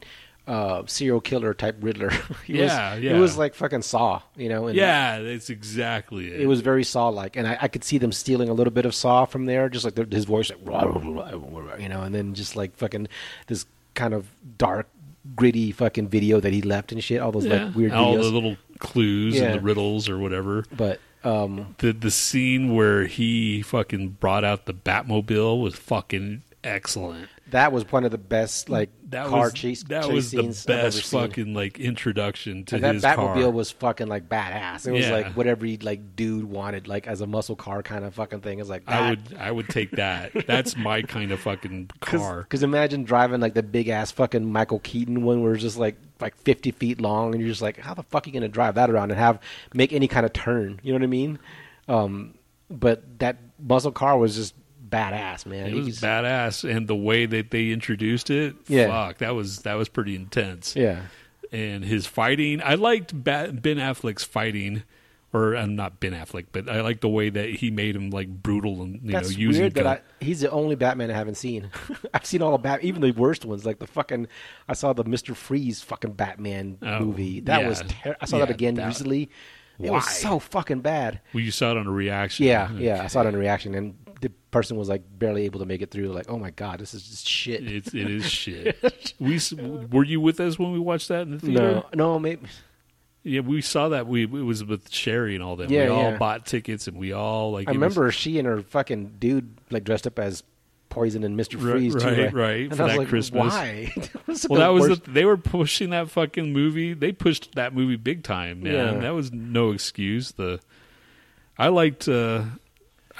uh, 0.50 0.82
serial 0.86 1.20
killer 1.20 1.54
type 1.54 1.76
Riddler. 1.80 2.10
he 2.44 2.58
Yeah, 2.58 2.94
was, 2.94 3.02
yeah. 3.04 3.16
It 3.16 3.20
was 3.20 3.38
like 3.38 3.54
fucking 3.54 3.82
Saw. 3.82 4.20
You 4.36 4.48
know. 4.48 4.66
And 4.66 4.76
yeah, 4.76 5.20
that's 5.20 5.48
exactly 5.48 6.26
it. 6.32 6.40
It 6.40 6.46
was 6.46 6.60
very 6.60 6.82
Saw 6.82 7.08
like, 7.08 7.36
and 7.36 7.46
I, 7.46 7.56
I 7.62 7.68
could 7.68 7.84
see 7.84 7.98
them 7.98 8.10
stealing 8.10 8.48
a 8.48 8.52
little 8.52 8.72
bit 8.72 8.84
of 8.84 8.94
Saw 8.94 9.26
from 9.26 9.46
there, 9.46 9.68
just 9.68 9.84
like 9.84 9.94
the, 9.94 10.04
his 10.10 10.24
voice, 10.24 10.50
like 10.64 11.80
you 11.80 11.88
know, 11.88 12.02
and 12.02 12.14
then 12.14 12.34
just 12.34 12.56
like 12.56 12.76
fucking 12.76 13.06
this 13.46 13.64
kind 13.94 14.12
of 14.12 14.26
dark, 14.58 14.88
gritty 15.36 15.70
fucking 15.72 16.08
video 16.08 16.40
that 16.40 16.52
he 16.52 16.62
left 16.62 16.90
and 16.92 17.02
shit. 17.04 17.20
All 17.20 17.30
those 17.32 17.46
yeah. 17.46 17.66
like 17.66 17.74
weird 17.76 17.92
all 17.92 18.14
videos. 18.16 18.22
the 18.22 18.30
little 18.30 18.56
clues 18.80 19.36
Yeah. 19.36 19.44
and 19.44 19.54
the 19.54 19.60
riddles 19.60 20.08
or 20.08 20.18
whatever. 20.18 20.64
but 20.76 20.98
um, 21.22 21.76
the 21.78 21.92
the 21.92 22.10
scene 22.10 22.74
where 22.74 23.06
he 23.06 23.62
fucking 23.62 24.16
brought 24.20 24.42
out 24.42 24.64
the 24.66 24.72
Batmobile 24.74 25.60
was 25.62 25.74
fucking 25.76 26.42
excellent. 26.64 27.28
That 27.50 27.72
was 27.72 27.90
one 27.90 28.04
of 28.04 28.10
the 28.10 28.18
best 28.18 28.68
like 28.68 28.90
That 29.10 29.26
car 29.26 29.44
was 29.44 29.52
chase. 29.54 29.82
that 29.84 30.04
chase 30.04 30.12
was 30.12 30.30
the 30.30 30.42
scenes 30.42 30.66
I've 30.66 30.76
ever 30.76 30.82
best 30.88 31.10
fucking 31.10 31.54
like 31.54 31.78
introduction 31.78 32.64
to 32.66 32.76
And 32.76 32.84
that 32.84 32.94
his 32.94 33.04
Batmobile 33.04 33.42
car. 33.42 33.50
was 33.50 33.70
fucking 33.70 34.06
like 34.08 34.28
badass. 34.28 34.86
It 34.86 34.92
was 34.92 35.06
Yeah. 35.06 35.12
like 35.12 35.36
what 35.36 35.46
every 35.46 35.76
like 35.78 36.16
dude 36.16 36.44
wanted, 36.44 36.88
like 36.88 37.06
as 37.06 37.20
a 37.20 37.26
muscle 37.26 37.56
car 37.56 37.82
kind 37.82 38.04
of 38.04 38.14
fucking 38.14 38.40
thing. 38.40 38.58
It's 38.60 38.68
like 38.68 38.82
I 38.88 39.10
would 39.10 39.36
I 39.38 39.50
would 39.50 39.68
take 39.68 39.92
that. 39.92 40.32
That's 40.46 40.76
my 40.76 41.02
kind 41.02 41.32
of 41.32 41.40
fucking 41.40 41.90
car. 42.00 42.42
Because 42.42 42.62
imagine 42.62 43.04
driving 43.04 43.40
like 43.40 43.54
the 43.54 43.62
big 43.62 43.88
ass 43.88 44.10
fucking 44.10 44.50
Michael 44.50 44.80
Keaton 44.80 45.22
one, 45.22 45.42
where 45.42 45.52
it's 45.54 45.62
just 45.62 45.78
like 45.78 45.96
like 46.20 46.36
fifty 46.36 46.70
feet 46.70 47.00
long, 47.00 47.32
and 47.34 47.40
you're 47.40 47.50
just 47.50 47.62
like, 47.62 47.78
how 47.78 47.94
the 47.94 48.02
fuck 48.04 48.26
are 48.26 48.28
you 48.30 48.32
gonna 48.34 48.48
drive 48.48 48.74
that 48.76 48.90
around 48.90 49.10
and 49.10 49.18
have 49.18 49.40
make 49.74 49.92
any 49.92 50.08
kind 50.08 50.26
of 50.26 50.32
turn? 50.32 50.80
You 50.82 50.92
know 50.92 50.98
what 50.98 51.04
I 51.04 51.08
mean? 51.08 51.38
Um, 51.88 52.34
but 52.70 53.18
that 53.18 53.38
muscle 53.58 53.90
car 53.92 54.16
was 54.18 54.36
just 54.36 54.54
badass, 54.90 55.46
man. 55.46 55.66
It 55.68 55.74
was 55.74 56.00
badass, 56.00 56.68
and 56.68 56.88
the 56.88 56.96
way 56.96 57.26
that 57.26 57.50
they 57.50 57.70
introduced 57.70 58.30
it, 58.30 58.56
Yeah. 58.68 58.88
fuck, 58.88 59.18
that 59.18 59.34
was 59.34 59.60
that 59.62 59.74
was 59.74 59.88
pretty 59.88 60.14
intense. 60.16 60.74
Yeah, 60.76 61.02
And 61.52 61.84
his 61.84 62.06
fighting, 62.06 62.60
I 62.64 62.74
liked 62.74 63.24
Bat- 63.24 63.62
Ben 63.62 63.76
Affleck's 63.76 64.24
fighting, 64.24 64.82
or 65.32 65.54
I'm 65.54 65.76
not 65.76 66.00
Ben 66.00 66.12
Affleck, 66.12 66.46
but 66.52 66.68
I 66.68 66.80
liked 66.80 67.00
the 67.02 67.08
way 67.08 67.30
that 67.30 67.50
he 67.50 67.70
made 67.70 67.94
him 67.94 68.10
like 68.10 68.28
brutal 68.28 68.82
and 68.82 69.00
you 69.04 69.12
that's 69.12 69.30
know 69.30 69.36
using 69.38 69.62
weird. 69.62 69.74
That 69.74 69.86
I, 69.86 70.00
he's 70.24 70.40
the 70.40 70.50
only 70.50 70.74
Batman 70.74 71.10
I 71.10 71.14
haven't 71.14 71.36
seen. 71.36 71.70
I've 72.14 72.26
seen 72.26 72.42
all 72.42 72.52
the 72.52 72.58
Bat, 72.58 72.82
even 72.84 73.00
the 73.00 73.12
worst 73.12 73.44
ones, 73.44 73.64
like 73.64 73.78
the 73.78 73.86
fucking. 73.86 74.26
I 74.68 74.72
saw 74.74 74.92
the 74.92 75.04
Mister 75.04 75.34
Freeze 75.34 75.82
fucking 75.82 76.12
Batman 76.14 76.78
Oh, 76.82 77.00
movie. 77.00 77.40
That 77.40 77.62
yeah. 77.62 77.68
was. 77.68 77.82
Ter- 77.86 78.16
I 78.20 78.26
saw 78.26 78.38
Yeah, 78.38 78.46
that 78.46 78.54
again 78.54 78.74
that- 78.74 78.86
recently. 78.86 79.30
It 79.82 79.88
Why? 79.88 79.96
was 79.96 80.10
so 80.10 80.38
fucking 80.38 80.80
bad. 80.82 81.20
well, 81.32 81.42
you 81.42 81.50
saw 81.50 81.70
it 81.70 81.78
on 81.78 81.86
a 81.86 81.90
reaction. 81.90 82.44
Yeah, 82.44 82.70
yeah. 82.72 83.02
I 83.02 83.06
saw 83.06 83.22
it 83.22 83.28
on 83.28 83.34
a 83.34 83.38
reaction, 83.46 83.74
and 83.74 83.94
the 84.20 84.30
person 84.50 84.76
was 84.76 84.88
like 84.88 85.02
barely 85.18 85.44
able 85.44 85.60
to 85.60 85.66
make 85.66 85.82
it 85.82 85.90
through. 85.90 86.08
Like, 86.08 86.26
oh 86.28 86.38
my 86.38 86.50
god, 86.50 86.78
this 86.78 86.94
is 86.94 87.08
just 87.08 87.26
shit. 87.26 87.66
It's 87.66 87.94
it 87.94 88.10
is 88.10 88.28
shit. 88.30 89.14
we 89.18 89.40
were 89.90 90.04
you 90.04 90.20
with 90.20 90.40
us 90.40 90.58
when 90.58 90.72
we 90.72 90.78
watched 90.78 91.08
that 91.08 91.22
in 91.22 91.32
the 91.32 91.38
theater? 91.38 91.60
no, 91.62 91.86
no, 91.94 92.18
maybe. 92.18 92.46
Yeah, 93.22 93.40
we 93.40 93.60
saw 93.60 93.90
that. 93.90 94.06
We 94.06 94.24
it 94.24 94.30
was 94.30 94.64
with 94.64 94.90
Sherry 94.90 95.34
and 95.34 95.44
all 95.44 95.56
them. 95.56 95.70
Yeah, 95.70 95.84
we 95.84 95.90
all 95.90 96.02
yeah. 96.12 96.16
bought 96.16 96.46
tickets 96.46 96.88
and 96.88 96.96
we 96.96 97.12
all 97.12 97.52
like. 97.52 97.68
I 97.68 97.72
it 97.72 97.74
was- 97.74 97.96
remember 97.96 98.10
she 98.12 98.38
and 98.38 98.46
her 98.46 98.62
fucking 98.62 99.16
dude 99.18 99.58
like 99.70 99.84
dressed 99.84 100.06
up 100.06 100.18
as 100.18 100.42
Poison 100.88 101.22
and 101.22 101.36
Mister 101.36 101.56
Right, 101.56 101.72
Freeze 101.72 101.94
too. 101.94 102.08
right, 102.08 102.32
right, 102.32 102.60
And 102.62 102.76
for 102.76 102.82
I 102.82 102.86
was 102.86 102.92
that 102.92 102.98
like, 102.98 103.08
Christmas. 103.08 103.54
Why? 103.54 103.92
was 104.26 104.46
well, 104.48 104.60
that 104.60 104.68
was 104.68 104.98
the, 104.98 105.10
they 105.10 105.24
were 105.24 105.36
pushing 105.36 105.90
that 105.90 106.10
fucking 106.10 106.52
movie. 106.52 106.94
They 106.94 107.12
pushed 107.12 107.54
that 107.54 107.74
movie 107.74 107.96
big 107.96 108.24
time, 108.24 108.62
man. 108.62 108.72
Yeah. 108.74 109.00
That 109.00 109.14
was 109.14 109.32
no 109.32 109.70
excuse. 109.70 110.32
The 110.32 110.58
I 111.58 111.68
liked 111.68 112.08
uh 112.08 112.42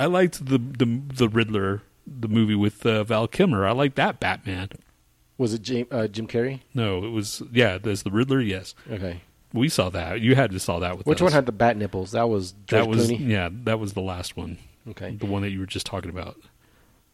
I 0.01 0.07
liked 0.07 0.47
the 0.47 0.59
the 0.59 1.01
the 1.15 1.29
Riddler, 1.29 1.83
the 2.07 2.27
movie 2.29 2.55
with 2.57 2.85
uh, 2.85 3.05
Val 3.05 3.29
Kilmer. 3.29 3.67
I 3.67 3.73
liked 3.73 3.95
that 3.97 4.19
Batman. 4.19 4.71
was 5.39 5.55
it 5.55 5.63
Jim, 5.63 5.87
uh, 5.93 6.07
Jim 6.09 6.27
Carrey? 6.27 6.61
No, 6.75 7.05
it 7.05 7.11
was 7.11 7.43
yeah. 7.53 7.79
There's 7.79 8.03
the 8.03 8.11
Riddler. 8.11 8.41
Yes, 8.41 8.75
Okay. 8.91 9.21
we 9.53 9.69
saw 9.69 9.91
that. 9.91 10.21
You 10.21 10.35
had 10.35 10.51
to 10.53 10.59
saw 10.59 10.79
that 10.81 10.97
with 10.99 11.07
Which 11.07 11.19
us. 11.19 11.23
one 11.23 11.33
had 11.33 11.47
the 11.47 11.53
bat 11.53 11.77
nipples? 11.77 12.13
That 12.13 12.29
was 12.29 12.53
George 12.67 12.85
that 12.85 12.89
was 12.89 13.11
Clooney. 13.11 13.29
yeah. 13.29 13.49
That 13.53 13.79
was 13.79 13.93
the 13.93 14.01
last 14.01 14.37
one. 14.37 14.59
Okay. 14.89 15.15
The 15.15 15.27
one 15.27 15.43
that 15.43 15.51
you 15.51 15.61
were 15.61 15.67
just 15.67 15.87
talking 15.87 16.11
about 16.11 16.37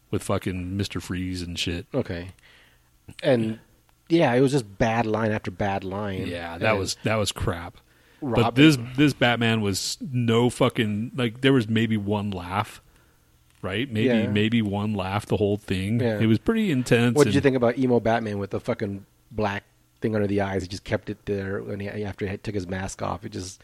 with 0.09 0.23
fucking 0.23 0.77
Mister 0.77 0.99
Freeze 1.01 1.41
and 1.41 1.59
shit. 1.59 1.85
Okay. 1.93 2.29
And 3.21 3.59
yeah, 4.09 4.33
it 4.33 4.39
was 4.41 4.53
just 4.53 4.77
bad 4.77 5.05
line 5.05 5.31
after 5.31 5.51
bad 5.51 5.83
line. 5.83 6.27
Yeah, 6.27 6.57
that 6.57 6.69
And 6.71 6.79
was 6.79 6.95
that 7.03 7.15
was 7.15 7.31
crap. 7.33 7.77
But 8.21 8.55
this 8.55 8.77
this 8.95 9.13
Batman 9.13 9.61
was 9.61 9.97
no 10.01 10.49
fucking 10.49 11.11
like 11.15 11.41
there 11.41 11.53
was 11.53 11.67
maybe 11.69 11.97
one 11.97 12.31
laugh, 12.31 12.81
right? 13.61 13.91
Maybe 13.91 14.07
Yeah. 14.07 14.27
maybe 14.27 14.61
one 14.61 14.93
laugh 14.93 15.25
the 15.25 15.37
whole 15.37 15.57
thing. 15.57 15.99
Yeah. 15.99 16.19
It 16.19 16.25
was 16.27 16.39
pretty 16.39 16.71
intense. 16.71 17.15
What 17.15 17.25
did 17.25 17.35
you 17.35 17.41
think 17.41 17.55
about 17.55 17.77
emo 17.77 17.99
Batman 17.99 18.39
with 18.39 18.49
the 18.51 18.59
fucking 18.59 19.05
black 19.31 19.63
thing 20.01 20.15
under 20.15 20.27
the 20.27 20.41
eyes? 20.41 20.63
He 20.63 20.67
just 20.67 20.83
kept 20.83 21.09
it 21.09 21.25
there 21.25 21.61
when 21.61 21.79
he 21.79 21.89
after 21.89 22.27
he 22.27 22.37
took 22.37 22.55
his 22.55 22.67
mask 22.67 23.01
off. 23.01 23.23
It 23.25 23.33
just 23.33 23.61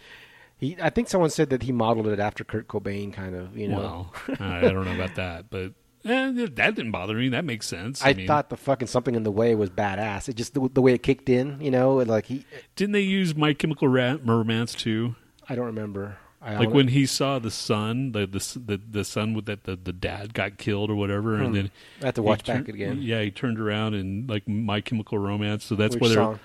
he. 0.57 0.77
I 0.81 0.89
think 0.91 1.09
someone 1.09 1.29
said 1.31 1.49
that 1.49 1.63
he 1.63 1.71
modeled 1.71 2.07
it 2.07 2.19
after 2.19 2.43
Kurt 2.43 2.67
Cobain, 2.67 3.11
kind 3.11 3.35
of. 3.35 3.57
You 3.57 3.69
know, 3.69 3.77
Well, 3.77 4.13
I 4.39 4.61
don't 4.61 4.85
know 4.85 4.93
about 4.95 5.15
that, 5.15 5.49
but 5.49 5.73
eh, 6.05 6.47
that 6.53 6.75
didn't 6.75 6.91
bother 6.91 7.15
me. 7.15 7.29
That 7.29 7.45
makes 7.45 7.67
sense. 7.67 8.03
I, 8.03 8.13
mean, 8.13 8.27
thought 8.27 8.49
the 8.49 8.57
fucking 8.57 8.87
something 8.87 9.15
in 9.15 9.23
the 9.23 9.31
way 9.31 9.55
was 9.55 9.69
badass. 9.69 10.29
It 10.29 10.35
just 10.35 10.53
the, 10.53 10.69
the 10.73 10.81
way 10.81 10.93
it 10.93 11.03
kicked 11.03 11.29
in. 11.29 11.59
You 11.61 11.71
know, 11.71 11.95
like 11.95 12.25
he. 12.25 12.45
didn't 12.75 12.93
they 12.93 13.01
use 13.01 13.35
My 13.35 13.53
Chemical 13.53 13.87
Ra- 13.87 14.17
Romance 14.23 14.73
too? 14.73 15.15
I 15.47 15.55
don't 15.55 15.65
remember. 15.65 16.17
I 16.41 16.57
Like 16.57 16.71
when 16.71 16.89
he 16.89 17.05
saw 17.05 17.39
the 17.39 17.51
son, 17.51 18.11
the 18.11 18.27
the 18.27 18.59
the, 18.59 18.81
the 18.91 19.03
son 19.05 19.33
with 19.33 19.45
that 19.45 19.63
the, 19.63 19.77
the 19.77 19.93
dad 19.93 20.33
got 20.33 20.57
killed 20.57 20.89
or 20.89 20.95
whatever, 20.95 21.35
and 21.35 21.55
then 21.55 21.71
I 22.01 22.05
have 22.07 22.15
to 22.15 22.21
watch 22.21 22.45
back 22.45 22.65
turned- 22.65 22.69
again. 22.69 22.99
Yeah, 23.01 23.21
he 23.21 23.31
turned 23.31 23.59
around 23.59 23.93
and 23.93 24.29
like 24.29 24.47
My 24.47 24.81
Chemical 24.81 25.17
Romance. 25.17 25.63
So 25.63 25.75
that's 25.75 25.95
Which 25.95 26.15
where 26.15 26.39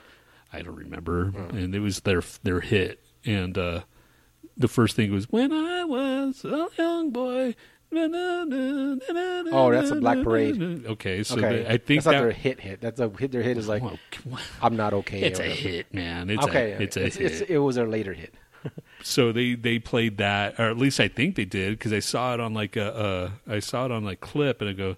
I 0.53 0.63
don't 0.63 0.77
remember, 0.77 1.33
and 1.51 1.75
it 1.75 1.81
was 1.81 2.01
their 2.01 2.23
their 2.45 2.61
hit. 2.61 3.05
And 3.25 3.59
uh, 3.59 3.81
the 4.57 4.69
first 4.69 4.95
thing 4.95 5.13
was 5.13 5.31
when 5.31 5.53
I 5.53 5.85
was 5.85 6.45
a 6.45 6.69
young 6.79 7.11
boy. 7.11 7.57
Oh, 7.91 9.71
that's 9.73 9.91
a 9.91 9.97
Black 9.97 10.23
Parade. 10.23 10.87
Okay, 10.87 11.23
so 11.23 11.37
okay, 11.37 11.63
they- 11.63 11.67
I 11.67 11.79
think 11.79 12.03
that's 12.03 12.07
not 12.07 12.13
that 12.13 12.21
their 12.21 12.31
hit. 12.33 12.61
Hit. 12.61 12.81
That's 12.81 13.01
a 13.01 13.09
hit. 13.09 13.33
Their 13.33 13.43
hit 13.43 13.57
is 13.59 13.69
like 13.69 13.83
Well, 13.83 13.99
I'm 14.63 14.77
not 14.77 14.93
okay. 14.95 15.23
it's 15.23 15.41
a 15.41 15.45
hit, 15.45 15.93
man. 15.93 16.31
It's 16.31 16.45
okay, 16.45 16.73
a, 16.73 16.81
it's 16.81 16.97
a 16.97 17.07
it's, 17.07 17.17
hit. 17.17 17.33
it's- 17.33 17.51
it 17.51 17.59
was 17.59 17.77
their 17.77 17.87
later 17.89 18.13
hit. 18.13 18.35
so 19.03 19.31
they 19.33 19.55
they 19.55 19.79
played 19.79 20.19
that, 20.19 20.59
or 20.59 20.69
at 20.69 20.77
least 20.77 20.99
I 21.01 21.09
think 21.09 21.37
they 21.37 21.45
did, 21.45 21.79
because 21.79 21.93
I 21.93 22.01
saw 22.01 22.35
it 22.35 22.41
on 22.41 22.55
like 22.55 22.77
a, 22.77 23.31
a 23.47 23.55
I 23.55 23.61
saw 23.61 23.85
it 23.85 23.93
on 23.93 24.05
like 24.05 24.21
clip, 24.21 24.61
and 24.61 24.69
I 24.69 24.73
go, 24.73 24.97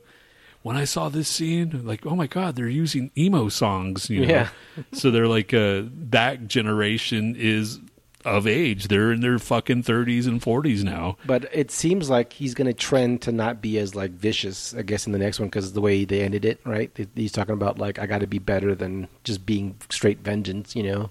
when 0.62 0.76
I 0.76 0.84
saw 0.84 1.08
this 1.10 1.28
scene, 1.28 1.82
like, 1.86 2.06
oh 2.06 2.16
my 2.16 2.26
god, 2.26 2.56
they're 2.56 2.68
using 2.68 3.10
emo 3.16 3.48
songs, 3.50 4.08
you 4.10 4.22
know. 4.26 4.32
Yeah. 4.32 4.48
so 4.92 5.10
they're 5.10 5.28
like, 5.28 5.52
uh, 5.52 5.82
that 6.10 6.48
generation 6.48 7.36
is 7.38 7.80
of 8.24 8.46
age. 8.46 8.88
They're 8.88 9.12
in 9.12 9.20
their 9.20 9.38
fucking 9.38 9.82
thirties 9.84 10.26
and 10.26 10.42
forties 10.42 10.84
now. 10.84 11.16
But 11.24 11.48
it 11.52 11.70
seems 11.70 12.10
like 12.10 12.32
he's 12.32 12.54
going 12.54 12.66
to 12.66 12.74
trend 12.74 13.22
to 13.22 13.32
not 13.32 13.60
be 13.60 13.78
as 13.78 13.94
like 13.94 14.10
vicious, 14.12 14.74
I 14.74 14.82
guess, 14.82 15.06
in 15.06 15.12
the 15.12 15.18
next 15.18 15.40
one 15.40 15.48
because 15.48 15.72
the 15.72 15.80
way 15.80 16.04
they 16.04 16.22
ended 16.22 16.44
it, 16.44 16.60
right? 16.64 16.90
He's 17.14 17.32
talking 17.32 17.54
about 17.54 17.78
like 17.78 17.98
I 17.98 18.06
got 18.06 18.20
to 18.20 18.26
be 18.26 18.38
better 18.38 18.74
than 18.74 19.08
just 19.24 19.46
being 19.46 19.76
straight 19.88 20.18
vengeance, 20.18 20.76
you 20.76 20.82
know? 20.82 21.10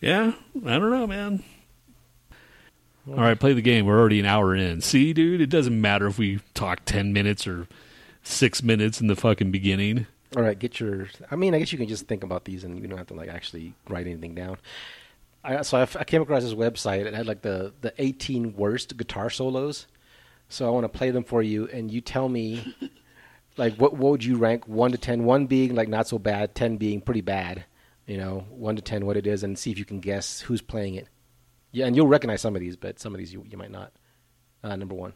Yeah, 0.00 0.32
I 0.66 0.78
don't 0.78 0.90
know, 0.90 1.06
man. 1.06 1.42
All 3.08 3.16
right, 3.16 3.38
play 3.38 3.52
the 3.52 3.62
game. 3.62 3.84
We're 3.84 3.98
already 3.98 4.20
an 4.20 4.26
hour 4.26 4.54
in. 4.54 4.80
See, 4.80 5.12
dude, 5.12 5.40
it 5.40 5.50
doesn't 5.50 5.78
matter 5.78 6.06
if 6.06 6.18
we 6.18 6.40
talk 6.54 6.80
ten 6.84 7.12
minutes 7.12 7.46
or 7.46 7.68
six 8.22 8.62
minutes 8.62 9.00
in 9.00 9.08
the 9.08 9.16
fucking 9.16 9.50
beginning. 9.50 10.06
All 10.36 10.42
right, 10.42 10.58
get 10.58 10.80
your. 10.80 11.08
I 11.30 11.36
mean, 11.36 11.54
I 11.54 11.58
guess 11.58 11.70
you 11.70 11.78
can 11.78 11.88
just 11.88 12.06
think 12.06 12.24
about 12.24 12.44
these 12.44 12.64
and 12.64 12.78
you 12.80 12.88
don't 12.88 12.98
have 12.98 13.06
to 13.08 13.14
like 13.14 13.28
actually 13.28 13.74
write 13.88 14.06
anything 14.06 14.34
down. 14.34 14.56
I, 15.44 15.62
so 15.62 15.78
I, 15.78 15.82
I 15.82 16.04
came 16.04 16.22
across 16.22 16.42
this 16.42 16.54
website. 16.54 17.04
It 17.04 17.14
had 17.14 17.26
like 17.26 17.42
the 17.42 17.72
the 17.80 17.92
18 17.98 18.54
worst 18.56 18.96
guitar 18.96 19.30
solos. 19.30 19.86
So 20.48 20.66
I 20.66 20.70
want 20.70 20.84
to 20.84 20.88
play 20.98 21.10
them 21.10 21.24
for 21.24 21.42
you, 21.42 21.68
and 21.72 21.90
you 21.90 22.00
tell 22.00 22.28
me, 22.28 22.74
like, 23.56 23.76
what 23.76 23.92
what 23.94 24.12
would 24.12 24.24
you 24.24 24.36
rank 24.36 24.68
one 24.68 24.92
to 24.92 24.98
ten? 24.98 25.24
One 25.24 25.46
being 25.46 25.74
like 25.74 25.88
not 25.88 26.08
so 26.08 26.18
bad, 26.18 26.54
ten 26.54 26.76
being 26.76 27.00
pretty 27.00 27.22
bad. 27.22 27.64
You 28.06 28.18
know, 28.18 28.44
one 28.50 28.76
to 28.76 28.82
ten, 28.82 29.06
what 29.06 29.16
it 29.16 29.26
is, 29.26 29.42
and 29.42 29.58
see 29.58 29.70
if 29.70 29.78
you 29.78 29.84
can 29.84 30.00
guess 30.00 30.40
who's 30.40 30.60
playing 30.62 30.94
it. 30.94 31.08
Yeah, 31.72 31.86
and 31.86 31.96
you'll 31.96 32.06
recognize 32.06 32.40
some 32.40 32.54
of 32.54 32.60
these, 32.60 32.76
but 32.76 33.00
some 33.00 33.14
of 33.14 33.18
these 33.18 33.32
you 33.32 33.44
you 33.48 33.56
might 33.58 33.70
not. 33.70 33.92
Uh, 34.62 34.76
number 34.76 34.94
one. 34.94 35.14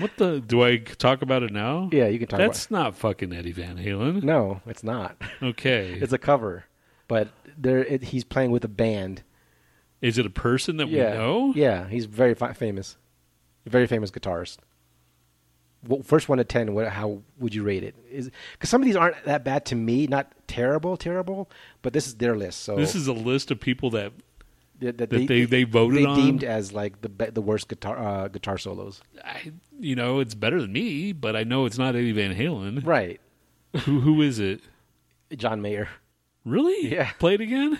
What 0.00 0.16
the? 0.16 0.40
Do 0.40 0.62
I 0.62 0.78
talk 0.78 1.22
about 1.22 1.42
it 1.42 1.52
now? 1.52 1.88
Yeah, 1.92 2.06
you 2.06 2.18
can 2.18 2.28
talk 2.28 2.38
That's 2.38 2.70
not 2.70 2.96
fucking 2.96 3.32
Eddie 3.32 3.52
Van 3.52 3.76
Halen. 3.76 4.22
No, 4.22 4.60
it's 4.66 4.82
not. 4.82 5.20
Okay. 5.42 5.92
it's 6.00 6.12
a 6.12 6.18
cover, 6.18 6.64
but 7.08 7.28
there 7.56 7.84
it, 7.84 8.04
he's 8.04 8.24
playing 8.24 8.50
with 8.50 8.64
a 8.64 8.68
band. 8.68 9.22
Is 10.00 10.18
it 10.18 10.26
a 10.26 10.30
person 10.30 10.78
that 10.78 10.88
yeah, 10.88 11.12
we 11.12 11.18
know? 11.18 11.52
Yeah, 11.54 11.88
he's 11.88 12.06
very 12.06 12.34
fi- 12.34 12.54
famous, 12.54 12.96
very 13.66 13.86
famous 13.86 14.10
guitarist. 14.10 14.58
Well, 15.86 16.02
first 16.02 16.28
one 16.28 16.38
to 16.38 16.44
ten, 16.44 16.74
what, 16.74 16.88
how 16.88 17.22
would 17.38 17.54
you 17.54 17.62
rate 17.62 17.82
it? 17.82 17.94
Is 18.10 18.30
because 18.52 18.70
some 18.70 18.82
of 18.82 18.86
these 18.86 18.96
aren't 18.96 19.22
that 19.24 19.44
bad 19.44 19.64
to 19.66 19.74
me, 19.74 20.06
not 20.06 20.32
terrible, 20.46 20.96
terrible, 20.96 21.50
but 21.82 21.92
this 21.92 22.06
is 22.06 22.16
their 22.16 22.36
list. 22.36 22.60
So 22.60 22.76
This 22.76 22.94
is 22.94 23.06
a 23.06 23.12
list 23.12 23.50
of 23.50 23.60
people 23.60 23.90
that 23.90 24.12
that, 24.80 24.98
that 24.98 25.10
that 25.10 25.26
they- 25.28 25.44
they 25.44 25.64
voted 25.64 26.00
they 26.00 26.04
on? 26.06 26.16
deemed 26.16 26.44
as 26.44 26.72
like 26.72 27.00
the 27.02 27.08
be- 27.08 27.30
the 27.30 27.40
worst 27.42 27.68
guitar 27.68 27.98
uh, 27.98 28.28
guitar 28.28 28.58
solos. 28.58 29.00
I, 29.24 29.52
you 29.78 29.94
know, 29.96 30.20
it's 30.20 30.34
better 30.34 30.60
than 30.60 30.72
me, 30.72 31.12
but 31.12 31.36
I 31.36 31.44
know 31.44 31.64
it's 31.66 31.78
not 31.78 31.94
Eddie 31.96 32.12
Van 32.12 32.34
Halen. 32.34 32.84
Right, 32.86 33.20
Who 33.84 34.00
who 34.00 34.20
is 34.22 34.38
it? 34.38 34.60
John 35.36 35.62
Mayer. 35.62 35.88
Really? 36.44 36.90
Yeah. 36.90 37.10
Play 37.18 37.34
it 37.34 37.40
again. 37.40 37.78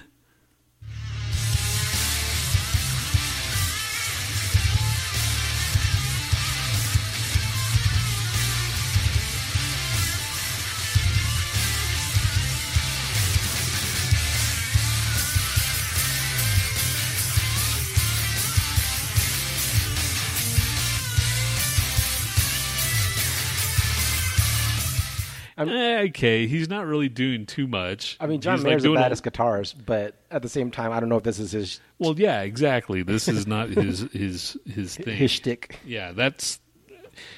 I'm- 25.60 25.68
Eh, 25.68 26.02
okay, 26.08 26.46
he's 26.46 26.68
not 26.68 26.86
really 26.86 27.08
doing 27.08 27.46
too 27.46 27.66
much. 27.66 28.16
I 28.20 28.26
mean, 28.26 28.40
John 28.40 28.56
He's, 28.56 28.64
Mayer's 28.64 28.82
doing 28.82 28.94
the 28.94 29.00
a- 29.00 29.04
baddest 29.04 29.22
guitarist, 29.24 29.74
but 29.86 30.16
at 30.30 30.42
the 30.42 30.48
same 30.48 30.70
time, 30.70 30.90
I 30.92 31.00
don't 31.00 31.08
know 31.08 31.16
if 31.18 31.22
this 31.22 31.38
is 31.38 31.52
his 31.52 31.80
Well, 31.98 32.14
yeah, 32.18 32.40
exactly. 32.42 33.02
This 33.02 33.28
is 33.28 33.46
not 33.46 33.68
his 33.70 34.00
his 34.12 34.56
his 34.66 34.96
thing. 34.96 35.16
his 35.16 35.30
shtick. 35.30 35.78
Yeah, 35.86 36.12
that's 36.12 36.58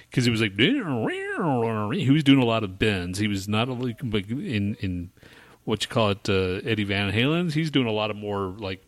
because 0.09 0.25
he 0.25 0.31
was 0.31 0.41
like 0.41 0.59
he 0.59 2.11
was 2.11 2.25
doing 2.25 2.41
a 2.41 2.45
lot 2.45 2.65
of 2.65 2.79
bends. 2.79 3.19
He 3.19 3.29
was 3.29 3.49
not 3.49 3.69
only 3.69 3.97
like 4.03 4.31
in 4.31 4.77
in 4.81 5.11
what 5.65 5.83
you 5.85 5.89
call 5.89 6.11
it 6.11 6.29
uh, 6.29 6.61
Eddie 6.69 6.85
Van 6.85 7.13
Halen's. 7.13 7.55
He's 7.55 7.71
doing 7.71 7.87
a 7.87 7.93
lot 7.93 8.11
of 8.11 8.17
more 8.17 8.55
like 8.59 8.83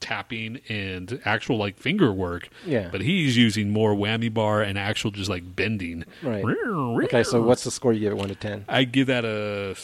tapping 0.00 0.60
and 0.68 1.20
actual 1.24 1.56
like 1.58 1.76
finger 1.78 2.12
work. 2.12 2.48
Yeah. 2.64 2.88
but 2.90 3.00
he's 3.00 3.36
using 3.36 3.70
more 3.70 3.94
whammy 3.94 4.32
bar 4.32 4.62
and 4.62 4.78
actual 4.78 5.10
just 5.10 5.28
like 5.30 5.56
bending. 5.56 6.04
Right. 6.22 6.44
Okay, 6.44 7.22
so 7.22 7.42
what's 7.42 7.64
the 7.64 7.70
score 7.70 7.92
you 7.92 8.00
give 8.00 8.12
it 8.12 8.16
one 8.16 8.28
to 8.28 8.34
ten? 8.34 8.64
I 8.68 8.84
give 8.84 9.06
that 9.08 9.24
a 9.24 9.74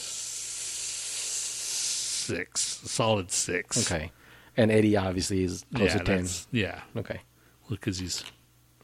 six, 2.24 2.82
a 2.84 2.88
solid 2.88 3.30
six. 3.30 3.90
Okay, 3.90 4.10
and 4.56 4.70
Eddie 4.70 4.96
obviously 4.96 5.42
is 5.44 5.64
close 5.74 5.92
yeah, 5.92 5.98
to 5.98 6.04
ten. 6.04 6.26
yeah, 6.52 6.80
Okay, 6.96 7.20
Look 7.68 7.80
because 7.80 7.98
he's 7.98 8.24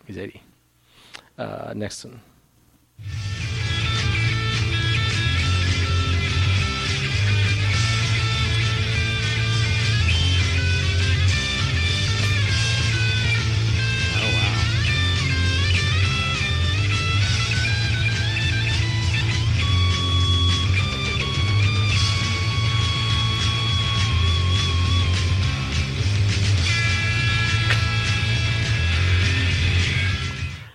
he's 0.07 0.18
eighty. 0.18 0.43
Uh, 1.39 1.72
next 1.74 2.05
one. 2.05 2.20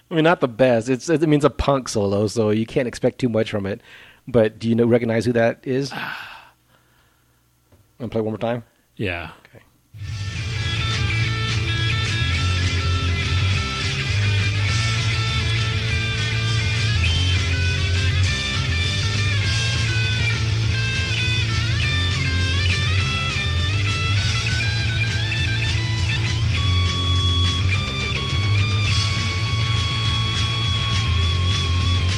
I 0.09 0.15
mean, 0.15 0.23
not 0.23 0.39
the 0.39 0.47
best. 0.47 0.89
It's 0.89 1.09
it 1.09 1.21
means 1.21 1.45
a 1.45 1.49
punk 1.49 1.89
solo, 1.89 2.27
so 2.27 2.51
you 2.51 2.65
can't 2.65 2.87
expect 2.87 3.19
too 3.19 3.29
much 3.29 3.49
from 3.49 3.65
it. 3.65 3.81
But 4.27 4.59
do 4.59 4.69
you 4.69 4.75
know 4.75 4.85
recognize 4.85 5.25
who 5.25 5.33
that 5.33 5.59
is? 5.63 5.91
I'm 7.99 8.09
play 8.09 8.21
one 8.21 8.33
more 8.33 8.37
time. 8.37 8.63
Yeah. 8.97 9.31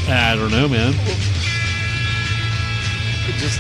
Don't 0.08 0.52
know, 0.52 0.68
man. 0.68 0.94
It 3.28 3.36
just 3.40 3.60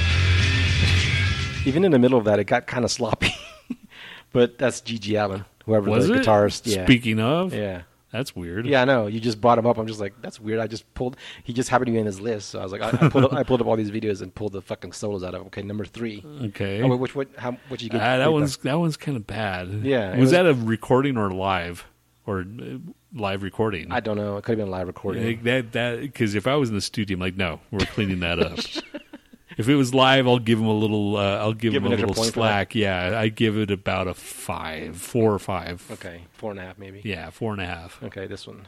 even 1.65 1.83
in 1.83 1.91
the 1.91 1.99
middle 1.99 2.17
of 2.17 2.25
that, 2.25 2.39
it 2.39 2.45
got 2.45 2.67
kind 2.67 2.85
of 2.85 2.91
sloppy. 2.91 3.33
but 4.31 4.57
that's 4.57 4.79
GG 4.81 5.21
Allin, 5.21 5.43
whoever 5.65 5.89
Was 5.89 6.07
the 6.07 6.15
it? 6.15 6.21
guitarist. 6.25 6.61
Yeah, 6.65 6.85
Speaking 6.85 7.19
of, 7.19 7.53
yeah, 7.53 7.81
that's 8.11 8.35
weird. 8.35 8.65
yeah. 8.65 8.81
I 8.81 8.85
know. 8.85 9.07
You 9.07 9.19
just 9.19 9.41
brought 9.41 9.57
him 9.57 9.65
up. 9.65 9.77
I'm 9.77 9.87
just 9.87 9.99
like, 9.99 10.13
that's 10.21 10.39
weird. 10.39 10.59
I 10.59 10.67
just 10.67 10.91
pulled. 10.93 11.17
He 11.43 11.51
just 11.51 11.67
happened 11.69 11.87
to 11.87 11.91
be 11.91 11.97
in 11.99 12.05
his 12.05 12.21
list, 12.21 12.49
so 12.49 12.59
I 12.59 12.63
was 12.63 12.71
like, 12.71 12.81
I, 12.81 12.89
I 13.07 13.09
pulled. 13.09 13.25
up, 13.25 13.33
I 13.33 13.43
pulled 13.43 13.59
up 13.61 13.67
all 13.67 13.75
these 13.75 13.91
videos 13.91 14.21
and 14.21 14.33
pulled 14.33 14.53
the 14.53 14.61
fucking 14.61 14.93
solos 14.93 15.23
out 15.23 15.33
of. 15.33 15.41
them. 15.41 15.47
Okay, 15.47 15.63
number 15.63 15.83
three. 15.83 16.23
Okay. 16.43 16.81
Oh, 16.81 16.87
wait, 16.87 16.99
which 16.99 17.15
what? 17.15 17.27
How? 17.37 17.57
What 17.67 17.81
you 17.81 17.89
get? 17.89 17.99
Ah, 18.01 18.17
that 18.17 18.25
rate 18.25 18.31
one's 18.33 18.57
that 18.57 18.75
one's 18.79 18.95
kind 18.97 19.17
of 19.17 19.27
bad. 19.27 19.69
Yeah, 19.83 20.11
Was, 20.11 20.19
was- 20.19 20.31
that 20.31 20.45
a 20.45 20.53
recording 20.53 21.17
or 21.17 21.29
live 21.31 21.85
or 22.25 22.41
uh, 22.41 22.77
live 23.13 23.43
recording? 23.43 23.91
I 23.91 23.99
don't 23.99 24.17
know. 24.17 24.37
It 24.37 24.43
could 24.43 24.57
have 24.57 24.65
been 24.65 24.67
a 24.67 24.77
live 24.77 24.87
recording. 24.87 25.25
Like 25.25 25.43
that 25.43 25.71
that 25.73 26.01
because 26.01 26.35
if 26.35 26.47
I 26.47 26.55
was 26.55 26.69
in 26.69 26.75
the 26.75 26.81
studio, 26.81 27.15
I'm 27.15 27.21
like, 27.21 27.37
no, 27.37 27.59
we're 27.71 27.85
cleaning 27.85 28.19
that 28.21 28.39
up. 28.39 28.59
if 29.57 29.67
it 29.67 29.75
was 29.75 29.93
live, 29.93 30.27
I'll 30.27 30.39
give 30.39 30.59
him 30.59 30.65
a 30.67 30.73
little. 30.73 31.17
Uh, 31.17 31.37
I'll 31.37 31.53
give, 31.53 31.73
Give 31.73 31.83
him 31.83 31.91
a 31.91 31.95
little 31.95 32.13
point 32.13 32.33
for 32.33 32.39
that? 32.41 32.71
slack. 32.71 32.75
Yeah, 32.75 33.19
I 33.19 33.29
give 33.29 33.57
it 33.57 33.71
about 33.71 34.07
a 34.07 34.13
five, 34.13 34.97
four 34.97 35.33
or 35.33 35.39
five. 35.39 35.83
Okay, 35.91 36.21
four 36.33 36.51
and 36.51 36.59
a 36.59 36.63
half 36.63 36.77
maybe. 36.77 37.01
Yeah, 37.03 37.29
four 37.29 37.53
and 37.53 37.61
a 37.61 37.65
half. 37.65 38.01
Okay, 38.03 38.27
this 38.27 38.47
one. 38.47 38.67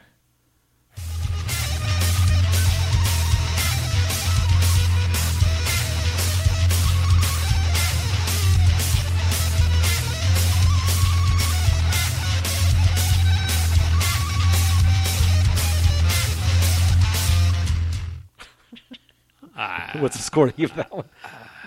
Ah, 19.62 19.91
What's 19.99 20.16
the 20.16 20.24
score 20.24 20.49
give 20.51 20.74
that 20.76 20.91
one? 20.93 21.10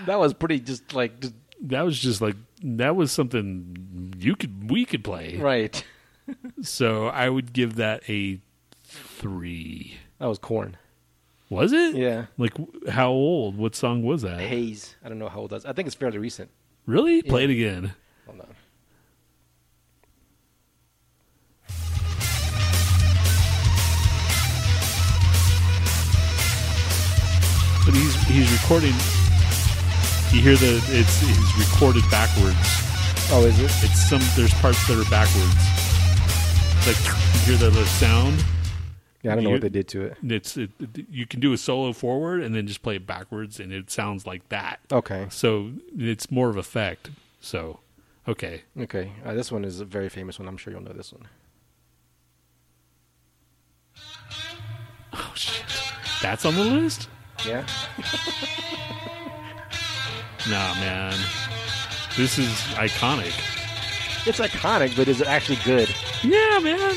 That 0.06 0.18
was 0.18 0.32
pretty 0.32 0.58
just 0.60 0.94
like 0.94 1.20
just, 1.20 1.34
that 1.62 1.82
was 1.82 1.98
just 1.98 2.20
like 2.22 2.36
that 2.62 2.96
was 2.96 3.12
something 3.12 4.14
you 4.18 4.34
could 4.34 4.70
we 4.70 4.84
could 4.84 5.04
play. 5.04 5.36
right. 5.36 5.84
So 6.62 7.08
I 7.08 7.28
would 7.28 7.52
give 7.52 7.74
that 7.76 8.08
a 8.08 8.38
three. 8.84 9.98
That 10.18 10.26
was 10.26 10.38
Korn. 10.38 10.76
Was 11.50 11.72
it? 11.72 11.96
Yeah. 11.96 12.26
Like 12.38 12.54
how 12.88 13.10
old? 13.10 13.58
What 13.58 13.74
song 13.74 14.02
was 14.02 14.22
that? 14.22 14.40
Haze. 14.40 14.94
I 15.04 15.08
don't 15.08 15.18
know 15.18 15.28
how 15.28 15.40
old 15.40 15.50
that's. 15.50 15.64
I 15.66 15.72
think 15.72 15.86
it's 15.86 15.96
fairly 15.96 16.18
recent. 16.18 16.48
Really? 16.86 17.22
Play 17.22 17.44
it 17.44 17.50
again. 17.50 17.92
Hold 18.26 18.40
on. 18.40 18.54
But 27.84 27.94
he's 27.94 28.14
he's 28.24 28.50
recording. 28.52 28.94
You 30.32 30.40
hear 30.40 30.56
the 30.56 30.76
it's 30.88 31.20
he's 31.20 31.58
recorded 31.58 32.04
backwards. 32.10 32.56
Oh, 33.30 33.44
is 33.46 33.58
it? 33.58 33.64
It's 33.84 34.08
some 34.08 34.20
there's 34.36 34.54
parts 34.54 34.86
that 34.88 34.98
are 34.98 35.10
backwards. 35.10 35.56
Like 36.86 36.96
you 37.46 37.56
hear 37.56 37.70
the, 37.70 37.70
the 37.70 37.84
sound. 37.86 38.44
Yeah, 39.22 39.32
I 39.32 39.34
don't 39.36 39.44
know 39.44 39.50
You- 39.50 39.54
what 39.56 39.62
they 39.62 39.68
did 39.68 39.88
to 39.88 40.02
it. 40.02 40.16
It's 40.22 40.56
it, 40.56 40.70
you 41.10 41.26
can 41.26 41.40
do 41.40 41.52
a 41.52 41.58
solo 41.58 41.92
forward 41.92 42.42
and 42.42 42.54
then 42.54 42.66
just 42.66 42.82
play 42.82 42.96
it 42.96 43.06
backwards, 43.06 43.58
and 43.60 43.72
it 43.72 43.90
sounds 43.90 44.26
like 44.26 44.48
that. 44.48 44.80
Okay. 44.90 45.26
So 45.30 45.72
it's 45.96 46.30
more 46.30 46.48
of 46.50 46.56
effect. 46.56 47.10
So 47.40 47.80
okay, 48.28 48.62
Okay. 48.78 49.12
Uh, 49.24 49.34
this 49.34 49.50
one 49.50 49.64
is 49.64 49.80
a 49.80 49.84
very 49.84 50.08
famous 50.08 50.38
one. 50.38 50.46
I'm 50.48 50.56
sure 50.56 50.72
you'll 50.72 50.82
know 50.82 50.92
this 50.92 51.12
one. 51.12 51.26
oh 55.12 55.32
shit, 55.34 55.64
that's 56.22 56.44
on 56.44 56.54
the 56.54 56.64
list. 56.64 57.08
Yeah. 57.46 57.66
Nah, 60.50 60.74
man, 60.74 61.12
this 62.16 62.36
is 62.36 62.48
iconic. 62.74 63.32
It's 64.26 64.40
iconic, 64.40 64.96
but 64.96 65.06
is 65.06 65.20
it 65.20 65.28
actually 65.28 65.58
good? 65.64 65.88
Yeah, 66.24 66.58
man. 66.58 66.96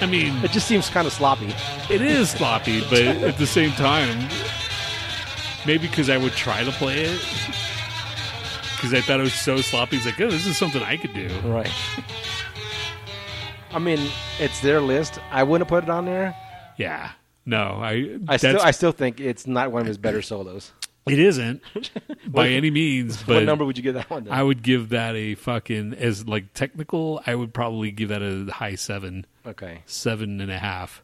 I 0.00 0.06
mean, 0.06 0.34
It 0.44 0.50
just 0.50 0.66
seems 0.66 0.90
kind 0.90 1.06
of 1.06 1.12
sloppy. 1.12 1.54
It 1.88 2.00
is 2.00 2.30
sloppy, 2.30 2.80
but 2.90 3.02
at 3.02 3.38
the 3.38 3.46
same 3.46 3.70
time, 3.72 4.28
maybe 5.64 5.86
because 5.86 6.10
I 6.10 6.16
would 6.16 6.32
try 6.32 6.64
to 6.64 6.72
play 6.72 7.02
it, 7.02 7.20
because 8.74 8.92
I 8.92 9.00
thought 9.00 9.20
it 9.20 9.22
was 9.24 9.32
so 9.34 9.58
sloppy. 9.58 9.98
It's 9.98 10.06
like, 10.06 10.20
oh, 10.20 10.28
this 10.28 10.44
is 10.44 10.56
something 10.58 10.82
I 10.82 10.96
could 10.96 11.14
do. 11.14 11.28
Right. 11.44 11.70
I 13.70 13.78
mean, 13.78 14.10
it's 14.40 14.60
their 14.60 14.80
list. 14.80 15.20
I 15.30 15.44
wouldn't 15.44 15.68
put 15.68 15.84
it 15.84 15.90
on 15.90 16.04
there. 16.04 16.36
Yeah, 16.76 17.12
no, 17.46 17.78
I. 17.80 18.18
I 18.28 18.36
still, 18.36 18.60
I 18.60 18.70
still 18.70 18.92
think 18.92 19.20
it's 19.20 19.46
not 19.46 19.72
one 19.72 19.82
of 19.82 19.86
his 19.86 19.98
better 19.98 20.22
solos. 20.22 20.72
it 21.06 21.18
isn't 21.18 21.62
by 22.26 22.48
any 22.48 22.70
means, 22.70 23.22
but 23.22 23.34
what 23.36 23.44
number 23.44 23.64
would 23.64 23.76
you 23.76 23.82
give 23.82 23.94
that 23.94 24.08
one? 24.08 24.24
Then? 24.24 24.32
I 24.32 24.42
would 24.42 24.62
give 24.62 24.88
that 24.90 25.14
a 25.14 25.34
fucking 25.34 25.94
as 25.94 26.26
like 26.26 26.54
technical. 26.54 27.20
I 27.26 27.34
would 27.34 27.52
probably 27.52 27.90
give 27.90 28.08
that 28.08 28.22
a 28.22 28.50
high 28.50 28.74
seven, 28.76 29.26
okay. 29.46 29.82
seven 29.86 30.40
and 30.40 30.50
a 30.50 30.58
half, 30.58 31.02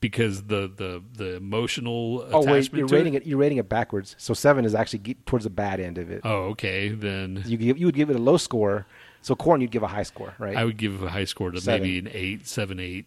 because 0.00 0.44
the 0.44 0.70
the 0.74 1.02
the 1.14 1.36
emotional 1.36 2.26
Oh 2.30 2.44
wait, 2.44 2.72
you're 2.72 2.86
rating 2.86 3.14
it. 3.14 3.26
You're 3.26 3.38
rating 3.38 3.58
it 3.58 3.68
backwards. 3.68 4.14
So 4.18 4.34
seven 4.34 4.64
is 4.64 4.74
actually 4.74 5.14
towards 5.26 5.44
the 5.44 5.50
bad 5.50 5.80
end 5.80 5.96
of 5.98 6.10
it. 6.10 6.20
Oh, 6.24 6.48
okay, 6.50 6.90
then 6.90 7.42
You 7.46 7.56
give, 7.56 7.78
you 7.78 7.86
would 7.86 7.94
give 7.94 8.10
it 8.10 8.16
a 8.16 8.20
low 8.20 8.36
score. 8.36 8.86
So 9.22 9.34
Korn, 9.34 9.60
you'd 9.60 9.70
give 9.72 9.82
a 9.82 9.88
high 9.88 10.04
score, 10.04 10.34
right? 10.38 10.56
I 10.56 10.64
would 10.64 10.76
give 10.76 11.02
a 11.02 11.08
high 11.10 11.24
score 11.24 11.50
to 11.50 11.60
Seven. 11.60 11.82
maybe 11.82 11.98
an 11.98 12.08
eight, 12.12 12.46
seven, 12.46 12.78
eight, 12.78 13.06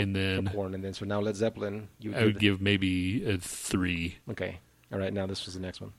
and 0.00 0.16
then 0.16 0.46
for 0.46 0.52
Korn, 0.52 0.74
and 0.74 0.82
then 0.84 0.94
so 0.94 1.04
now 1.04 1.20
Led 1.20 1.36
Zeppelin, 1.36 1.88
you 1.98 2.10
would 2.10 2.18
I 2.18 2.24
would 2.24 2.38
give, 2.38 2.58
give 2.58 2.60
maybe 2.60 3.24
a 3.24 3.38
three. 3.38 4.18
okay. 4.30 4.58
All 4.92 4.98
right, 4.98 5.12
now 5.12 5.26
this 5.26 5.44
was 5.46 5.54
the 5.54 5.60
next 5.60 5.80
one. 5.80 5.92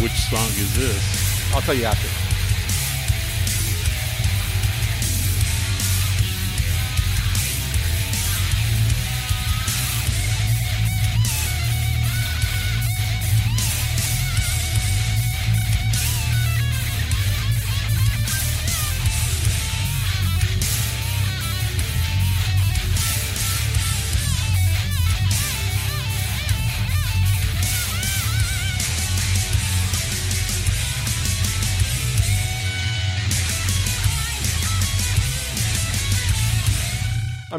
Which 0.00 0.12
song 0.12 0.48
is 0.58 0.76
this? 0.76 1.54
I'll 1.54 1.60
tell 1.60 1.74
you 1.74 1.84
after. 1.84 2.08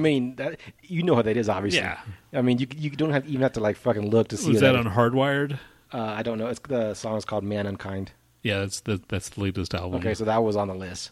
Mean, 0.03 0.35
that, 0.35 0.59
you 0.83 1.01
know 1.03 1.15
how 1.15 1.21
that 1.21 1.37
is, 1.37 1.49
obviously. 1.49 1.79
Yeah. 1.79 1.99
I 2.33 2.41
mean, 2.41 2.57
you 2.59 2.67
you 2.75 2.89
don't 2.91 3.11
have 3.11 3.27
even 3.27 3.41
have 3.41 3.53
to 3.53 3.59
like 3.59 3.77
fucking 3.77 4.09
look 4.09 4.27
to 4.29 4.37
see 4.37 4.51
Was 4.51 4.59
that 4.61 4.73
that 4.73 4.85
on 4.85 4.93
Hardwired? 4.93 5.57
Uh, 5.93 6.01
I 6.01 6.23
don't 6.23 6.37
know. 6.37 6.47
It's 6.47 6.59
the 6.67 6.93
song 6.93 7.17
is 7.17 7.25
called 7.25 7.43
"Man 7.43 7.65
Unkind." 7.67 8.11
Yeah, 8.41 8.59
that's 8.59 8.81
the 8.81 9.01
that's 9.07 9.29
the 9.29 9.41
latest 9.41 9.73
album. 9.73 9.99
Okay, 9.99 10.13
so 10.13 10.25
that 10.25 10.43
was 10.43 10.55
on 10.55 10.67
the 10.67 10.75
list. 10.75 11.11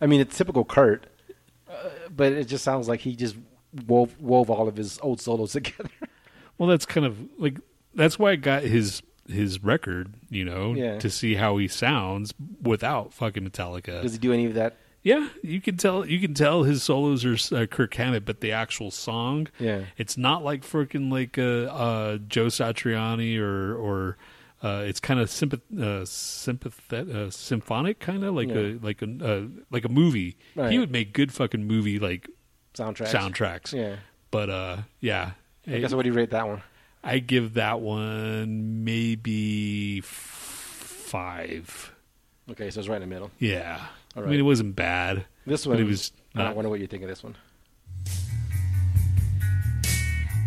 I 0.00 0.06
mean, 0.06 0.20
it's 0.20 0.36
typical 0.36 0.64
Kirk, 0.64 1.02
uh, 1.68 1.74
but 2.10 2.32
it 2.32 2.44
just 2.48 2.64
sounds 2.64 2.88
like 2.88 3.00
he 3.00 3.14
just 3.14 3.36
wove 3.86 4.18
wove 4.20 4.48
all 4.50 4.68
of 4.68 4.76
his 4.76 4.98
old 5.02 5.20
solos 5.20 5.52
together. 5.58 5.90
well, 6.58 6.68
that's 6.68 6.86
kind 6.86 7.04
of 7.06 7.18
like 7.38 7.58
that's 7.94 8.18
why 8.18 8.30
I 8.32 8.36
got 8.36 8.62
his 8.62 9.02
his 9.28 9.62
record. 9.62 10.14
You 10.30 10.44
know, 10.44 10.74
Yeah. 10.74 10.98
to 10.98 11.10
see 11.10 11.34
how 11.34 11.58
he 11.58 11.68
sounds 11.68 12.32
without 12.62 13.12
fucking 13.12 13.44
Metallica. 13.48 14.00
Does 14.02 14.12
he 14.12 14.18
do 14.18 14.32
any 14.32 14.46
of 14.46 14.54
that? 14.54 14.76
Yeah, 15.04 15.28
you 15.42 15.60
can 15.60 15.76
tell. 15.76 16.06
You 16.06 16.20
can 16.20 16.32
tell 16.34 16.62
his 16.62 16.82
solos 16.84 17.24
are 17.24 17.56
uh, 17.56 17.66
Kirk 17.66 17.92
Hammett, 17.94 18.24
but 18.24 18.40
the 18.40 18.52
actual 18.52 18.90
song, 18.92 19.48
Yeah. 19.58 19.86
it's 19.96 20.16
not 20.16 20.44
like 20.44 20.62
freaking 20.62 21.10
like 21.10 21.36
uh, 21.38 21.72
uh, 21.72 22.18
Joe 22.28 22.46
Satriani 22.46 23.36
or 23.38 23.74
or 23.74 24.16
uh, 24.62 24.84
it's 24.86 25.00
kind 25.00 25.18
of 25.18 25.28
sympath 25.28 25.60
uh, 25.76 26.04
sympathet 26.06 27.08
uh, 27.10 27.30
symphonic 27.30 27.98
kind 27.98 28.22
of 28.22 28.34
like 28.36 28.48
Yeah. 28.48 28.54
a 28.58 28.78
like 28.80 29.02
a 29.02 29.08
uh, 29.20 29.42
like 29.72 29.84
a 29.84 29.88
movie. 29.88 30.36
Right. 30.54 30.70
He 30.70 30.78
would 30.78 30.92
make 30.92 31.12
good 31.12 31.32
fucking 31.32 31.66
movie 31.66 31.98
like 31.98 32.28
Soundtracks. 32.74 33.08
soundtracks. 33.12 33.72
Yeah. 33.72 33.96
But 34.30 34.50
uh, 34.50 34.76
yeah, 35.00 35.32
I 35.66 35.78
guess 35.80 35.92
what 35.92 36.02
do 36.04 36.10
you 36.10 36.14
rate 36.14 36.30
that 36.30 36.46
one? 36.46 36.62
I 37.02 37.18
give 37.18 37.54
that 37.54 37.80
one 37.80 38.84
maybe 38.84 39.98
f- 39.98 40.04
five. 40.06 41.92
Okay, 42.50 42.70
so 42.70 42.80
it's 42.80 42.88
right 42.88 43.02
in 43.02 43.08
the 43.08 43.12
middle. 43.12 43.30
Yeah, 43.38 43.80
All 44.16 44.24
I 44.24 44.26
mean 44.26 44.38
it 44.40 44.42
wasn't 44.42 44.76
bad. 44.76 45.24
This 45.46 45.64
But 45.64 45.70
one 45.72 45.80
it 45.80 45.84
was 45.84 46.12
I 46.34 46.44
not- 46.44 46.56
wonder 46.56 46.68
what 46.68 46.80
you 46.80 46.86
think 46.86 47.02
of 47.02 47.08
this 47.08 47.22
one. 47.22 47.34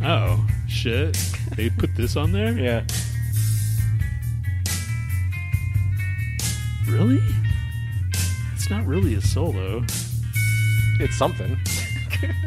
Oh 0.04 0.46
shit! 0.68 1.18
They 1.56 1.70
put 1.70 1.96
this 1.96 2.16
on 2.16 2.32
there? 2.32 2.52
Yeah. 2.58 2.84
Really? 6.88 7.20
It's 8.54 8.70
not 8.70 8.86
really 8.86 9.16
a 9.16 9.22
solo. 9.22 9.84
It's 11.00 11.18
something. 11.18 11.58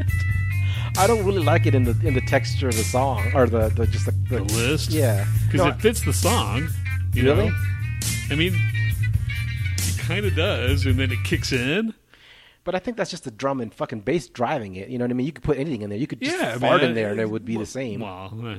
I 0.99 1.07
don't 1.07 1.25
really 1.25 1.43
like 1.43 1.67
it 1.67 1.75
in 1.75 1.85
the 1.85 1.97
in 2.07 2.15
the 2.15 2.21
texture 2.23 2.69
of 2.69 2.77
the 2.77 2.85
song 2.85 3.31
or 3.35 3.47
the, 3.49 3.69
the 3.69 3.87
just 3.87 4.07
the, 4.07 4.13
The 4.29 4.43
list, 4.45 4.91
Yeah, 4.91 5.27
because 5.47 5.61
No, 5.67 5.69
it 5.73 5.81
fits 5.81 6.01
the 6.03 6.13
song. 6.13 6.69
You 7.13 7.25
Really? 7.25 7.49
know? 7.49 7.57
I 8.31 8.35
mean, 8.37 8.55
kind 10.09 10.25
of 10.27 10.35
does, 10.35 10.87
and 10.87 10.99
then 10.99 11.13
it 11.13 11.23
kicks 11.25 11.53
in. 11.53 11.95
But 12.65 12.75
I 12.75 12.79
think 12.81 12.97
that's 12.97 13.11
just 13.11 13.25
the 13.25 13.31
drum 13.31 13.61
and 13.61 13.73
fucking 13.73 14.01
bass 14.01 14.27
driving 14.29 14.75
it. 14.77 14.89
You 14.89 14.99
know 14.99 15.05
what 15.05 15.11
I 15.11 15.15
mean? 15.15 15.27
You 15.27 15.33
could 15.33 15.45
put 15.45 15.59
anything 15.59 15.83
in 15.83 15.91
there. 15.91 15.99
You 15.99 16.07
could 16.07 16.21
just 16.21 16.37
Yeah, 16.37 16.59
fart 16.59 16.83
in 16.83 16.91
I- 16.91 16.95
there 16.95 17.11
and 17.13 17.21
it 17.21 17.31
would 17.31 17.45
be 17.45 17.57
the 17.57 17.65
same. 17.67 18.01
Well, 18.01 18.33
eh. 18.47 18.57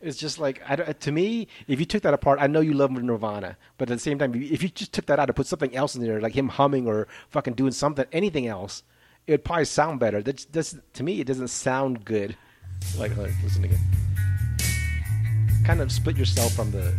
It's 0.00 0.16
just 0.18 0.38
like 0.38 0.60
I 0.68 0.76
don't- 0.76 1.00
to 1.00 1.12
me, 1.12 1.48
if 1.66 1.80
you 1.80 1.86
took 1.86 2.02
that 2.02 2.14
apart, 2.14 2.38
I 2.40 2.46
know 2.46 2.60
you 2.60 2.72
love 2.74 2.90
Nirvana, 2.90 3.56
but 3.78 3.90
at 3.90 3.94
the 3.94 4.00
same 4.00 4.18
time, 4.18 4.34
if 4.34 4.62
you 4.62 4.68
just 4.68 4.92
took 4.92 5.06
that 5.06 5.18
out 5.18 5.28
and 5.28 5.36
put 5.36 5.46
something 5.46 5.74
else 5.74 5.94
in 5.96 6.02
there, 6.02 6.20
like 6.20 6.34
him 6.34 6.48
humming 6.48 6.86
or 6.86 7.08
fucking 7.30 7.54
doing 7.54 7.72
something, 7.72 8.04
anything 8.12 8.46
else, 8.46 8.82
it 9.26 9.32
would 9.32 9.44
probably 9.44 9.64
sound 9.64 9.98
better. 10.00 10.22
That's, 10.22 10.44
that's 10.46 10.76
to 10.94 11.02
me, 11.02 11.20
it 11.20 11.26
doesn't 11.26 11.48
sound 11.48 12.04
good. 12.04 12.36
Like, 12.98 13.16
like 13.16 13.32
listen 13.42 13.64
again. 13.64 13.80
Kind 15.64 15.80
of 15.80 15.90
split 15.90 16.16
yourself 16.16 16.52
from 16.54 16.70
the 16.70 16.94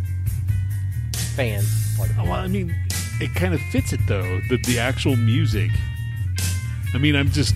fan 1.36 1.62
part 1.96 2.10
of 2.10 2.18
it. 2.18 2.22
well, 2.22 2.32
I 2.32 2.48
mean, 2.48 2.74
it 3.20 3.34
kind 3.34 3.54
of 3.54 3.60
fits 3.60 3.92
it 3.92 4.00
though. 4.06 4.40
The 4.48 4.56
the 4.58 4.78
actual 4.78 5.16
music. 5.16 5.70
I 6.94 6.98
mean, 6.98 7.14
I'm 7.14 7.30
just 7.30 7.54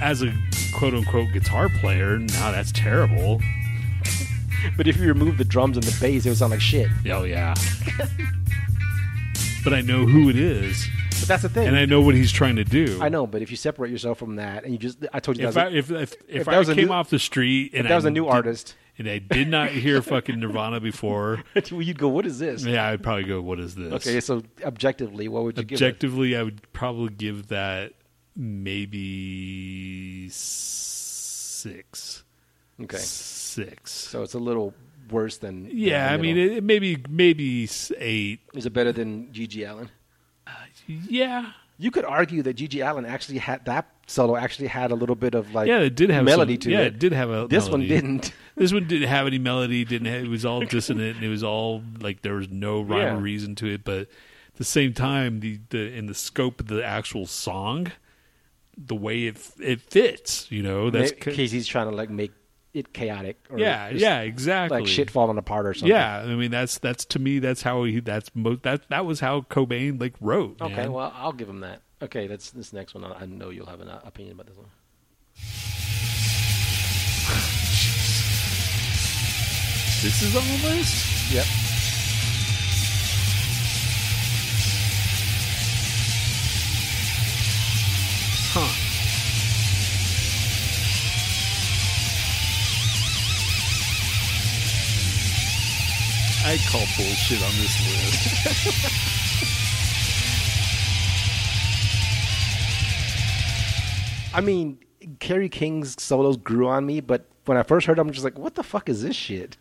as 0.00 0.22
a 0.22 0.32
quote 0.74 0.94
unquote 0.94 1.32
guitar 1.32 1.68
player. 1.68 2.18
Now 2.18 2.52
that's 2.52 2.72
terrible. 2.72 3.40
But 4.76 4.86
if 4.86 4.96
you 4.96 5.08
remove 5.08 5.38
the 5.38 5.44
drums 5.44 5.76
and 5.76 5.82
the 5.82 6.00
bass, 6.00 6.24
it 6.24 6.28
would 6.28 6.38
sound 6.38 6.52
like 6.52 6.60
shit. 6.60 6.86
Oh 7.10 7.24
yeah. 7.24 7.52
but 9.64 9.74
I 9.74 9.80
know 9.80 10.06
who 10.06 10.28
it 10.30 10.36
is, 10.36 10.86
But 11.22 11.28
that's 11.28 11.42
the 11.42 11.48
thing. 11.48 11.68
and 11.68 11.76
I 11.76 11.84
know 11.86 12.00
what 12.00 12.14
he's 12.14 12.32
trying 12.32 12.56
to 12.56 12.64
do. 12.64 12.98
I 13.00 13.08
know, 13.08 13.26
but 13.26 13.42
if 13.42 13.50
you 13.50 13.56
separate 13.56 13.90
yourself 13.90 14.18
from 14.18 14.36
that 14.36 14.64
and 14.64 14.72
you 14.72 14.78
just, 14.78 14.98
I 15.12 15.20
told 15.20 15.38
you 15.38 15.46
If 15.48 15.54
that 15.54 15.66
I, 15.68 15.70
was, 15.70 15.90
if 15.90 15.90
if, 15.90 16.12
if, 16.12 16.18
if 16.42 16.48
I 16.48 16.58
was 16.58 16.68
came 16.68 16.86
new- 16.86 16.92
off 16.92 17.10
the 17.10 17.18
street 17.18 17.72
and 17.74 17.88
that 17.88 17.94
was 17.94 18.04
I 18.04 18.08
a 18.08 18.10
new 18.10 18.24
did- 18.24 18.30
artist, 18.32 18.74
and 18.98 19.08
I 19.08 19.18
did 19.18 19.48
not 19.48 19.70
hear 19.70 20.02
fucking 20.12 20.38
Nirvana 20.40 20.80
before, 20.80 21.42
you'd 21.70 21.98
go, 21.98 22.08
"What 22.08 22.26
is 22.26 22.38
this?" 22.40 22.64
yeah, 22.64 22.88
I'd 22.88 23.02
probably 23.02 23.24
go, 23.24 23.40
"What 23.40 23.58
is 23.60 23.74
this?" 23.74 23.92
Okay, 23.94 24.20
so 24.20 24.42
objectively, 24.64 25.28
what 25.28 25.44
would 25.44 25.56
you 25.56 25.64
give 25.64 25.80
it? 25.80 25.84
Objectively, 25.84 26.36
I 26.36 26.42
would 26.42 26.60
probably 26.72 27.08
give 27.14 27.48
that 27.48 27.92
maybe 28.36 30.28
six. 30.30 32.24
Okay, 32.82 32.96
Six. 32.98 33.92
so 33.92 34.22
it's 34.22 34.34
a 34.34 34.38
little 34.38 34.74
worse 35.10 35.36
than. 35.36 35.68
Yeah, 35.70 36.12
I 36.12 36.16
mean, 36.16 36.36
it, 36.36 36.64
maybe 36.64 37.02
maybe 37.08 37.68
eight. 37.98 38.40
is 38.54 38.66
it 38.66 38.72
better 38.72 38.92
than 38.92 39.28
GG 39.28 39.68
Allin? 39.70 39.90
Yeah, 40.86 41.52
You 41.78 41.90
could 41.90 42.04
argue 42.04 42.42
that 42.42 42.56
GG 42.56 42.84
Allin 42.88 43.04
actually 43.06 43.38
had 43.38 43.64
that 43.66 43.86
solo 44.06 44.36
actually 44.36 44.66
had 44.68 44.90
a 44.90 44.94
little 44.94 45.14
bit 45.14 45.34
of 45.34 45.54
like 45.54 45.68
yeah, 45.68 45.78
it 45.78 45.94
did 45.94 46.10
have 46.10 46.24
melody 46.24 46.54
some, 46.54 46.60
to 46.62 46.70
yeah, 46.70 46.80
it. 46.80 46.86
it 46.86 46.98
did 46.98 47.12
have 47.12 47.30
a. 47.30 47.46
This 47.48 47.68
one 47.68 47.80
didn't. 47.86 48.32
This 48.54 48.70
one 48.72 48.86
didn't 48.86 49.08
have 49.08 49.26
any 49.26 49.38
melody. 49.38 49.82
Didn't 49.84 50.08
have, 50.08 50.24
it 50.24 50.28
was 50.28 50.44
all 50.44 50.60
dissonant, 50.60 51.16
and 51.16 51.24
it 51.24 51.30
was 51.30 51.42
all 51.42 51.82
like 52.00 52.20
there 52.20 52.34
was 52.34 52.50
no 52.50 52.82
rhyme 52.82 52.98
Yeah. 53.00 53.14
or 53.14 53.20
reason 53.20 53.54
to 53.56 53.66
it. 53.72 53.82
But 53.82 54.00
at 54.02 54.56
the 54.56 54.64
same 54.64 54.92
time, 54.92 55.40
the, 55.40 55.58
the 55.70 55.90
in 55.96 56.04
the 56.06 56.14
scope 56.14 56.60
of 56.60 56.66
the 56.66 56.84
actual 56.84 57.24
song, 57.24 57.92
the 58.76 58.94
way 58.94 59.24
it 59.24 59.38
it 59.58 59.80
fits, 59.80 60.50
you 60.52 60.62
know, 60.62 60.90
that's 60.90 61.12
Maybe 61.12 61.34
Casey's 61.36 61.66
trying 61.66 61.88
to 61.88 61.96
like 61.96 62.10
make 62.10 62.32
it 62.74 62.92
chaotic. 62.92 63.38
Or 63.50 63.58
yeah, 63.58 63.90
yeah, 63.90 64.20
exactly. 64.20 64.80
like 64.80 64.88
shit 64.88 65.10
falling 65.10 65.38
apart 65.38 65.66
or 65.66 65.74
something. 65.74 65.90
Yeah, 65.90 66.20
I 66.20 66.34
mean 66.34 66.50
that's 66.50 66.78
that's 66.78 67.04
to 67.06 67.18
me 67.18 67.38
that's 67.38 67.62
how 67.62 67.84
he 67.84 68.00
that's 68.00 68.30
mo- 68.34 68.56
that 68.62 68.88
that 68.88 69.04
was 69.06 69.20
how 69.20 69.42
Cobain 69.42 70.00
like 70.00 70.14
wrote. 70.20 70.60
Okay, 70.60 70.74
man. 70.74 70.92
well, 70.92 71.12
I'll 71.14 71.32
give 71.32 71.48
him 71.48 71.60
that. 71.60 71.82
Okay, 72.00 72.26
that's 72.26 72.50
this 72.50 72.72
next 72.72 72.94
one. 72.94 73.04
I 73.04 73.26
know 73.26 73.50
you'll 73.50 73.66
have 73.66 73.80
an 73.80 73.88
uh, 73.88 74.00
opinion 74.04 74.34
about 74.34 74.46
this 74.46 74.56
one. 74.56 74.68
this 80.02 80.22
is 80.22 80.34
on 80.34 80.42
the 80.42 80.68
list. 80.68 81.32
Yep. 81.32 81.46
Huh. 88.54 88.91
I 96.44 96.58
call 96.70 96.80
bullshit 96.96 97.42
on 97.42 97.52
this 97.60 97.76
list. 97.86 99.08
I 104.34 104.40
mean, 104.40 104.78
Kerry 105.18 105.48
King's 105.48 106.00
solos 106.02 106.36
grew 106.38 106.66
on 106.68 106.86
me, 106.86 107.00
but 107.00 107.26
when 107.44 107.58
I 107.58 107.62
first 107.64 107.86
heard 107.86 107.98
them, 107.98 108.06
I'm 108.06 108.12
just 108.12 108.24
like, 108.24 108.38
what 108.38 108.54
the 108.54 108.62
fuck 108.62 108.88
is 108.88 109.02
this 109.02 109.16
shit? 109.16 109.56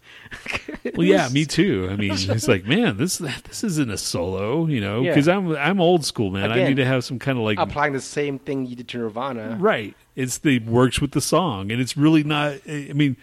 It 0.84 0.96
Well, 0.98 1.06
yeah, 1.06 1.28
me 1.30 1.46
too. 1.46 1.90
I 1.92 1.96
mean, 1.96 2.12
it's 2.14 2.48
like, 2.48 2.66
man, 2.66 2.98
this 2.98 3.18
this 3.18 3.64
isn't 3.64 3.90
a 3.92 3.98
solo, 3.98 4.68
you 4.68 4.80
know, 4.80 5.02
Yeah. 5.02 5.12
because 5.12 5.28
I'm 5.28 5.56
I'm 5.56 5.82
old 5.82 6.06
school, 6.06 6.32
man. 6.32 6.52
I 6.52 6.68
need 6.68 6.78
to 6.78 6.86
have 6.86 7.04
some 7.04 7.20
kind 7.20 7.38
of 7.38 7.44
like 7.44 7.58
Applying 7.60 7.94
the 7.94 8.00
same 8.02 8.40
thing 8.40 8.66
you 8.66 8.76
did 8.76 8.88
to 8.90 8.98
Nirvana. 9.00 9.58
right. 9.60 9.96
It's 10.16 10.38
the 10.40 10.60
works 10.60 11.00
with 11.02 11.12
the 11.12 11.22
song, 11.22 11.72
and 11.72 11.82
it's 11.82 11.96
really 11.98 12.24
not. 12.24 12.56
I 12.68 12.92
mean, 12.94 13.18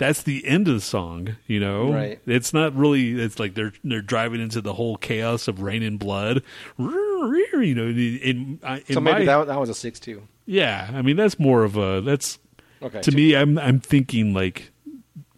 that's 0.00 0.22
the 0.22 0.46
end 0.46 0.66
of 0.66 0.74
the 0.74 0.80
song, 0.80 1.36
you 1.46 1.60
know. 1.60 1.92
Right. 1.92 2.18
It's 2.26 2.54
not 2.54 2.74
really. 2.74 3.20
It's 3.20 3.38
like 3.38 3.54
they're 3.54 3.74
they're 3.84 4.00
driving 4.00 4.40
into 4.40 4.60
the 4.62 4.72
whole 4.72 4.96
chaos 4.96 5.46
of 5.46 5.60
rain 5.60 5.82
and 5.82 5.98
blood, 5.98 6.42
you 6.78 7.74
know. 7.74 7.84
In, 7.84 7.98
in, 7.98 8.60
in 8.62 8.94
So 8.94 8.98
maybe 9.00 9.20
my, 9.20 9.24
that, 9.26 9.46
that 9.48 9.60
was 9.60 9.68
a 9.68 9.74
six 9.74 10.00
too. 10.00 10.26
yeah, 10.46 10.90
I 10.92 11.02
mean 11.02 11.16
that's 11.16 11.38
more 11.38 11.62
of 11.64 11.76
a 11.76 12.00
that's 12.00 12.38
Okay. 12.82 13.02
to 13.02 13.12
me. 13.12 13.36
I'm 13.36 13.58
I'm 13.58 13.78
thinking 13.78 14.32
like 14.32 14.70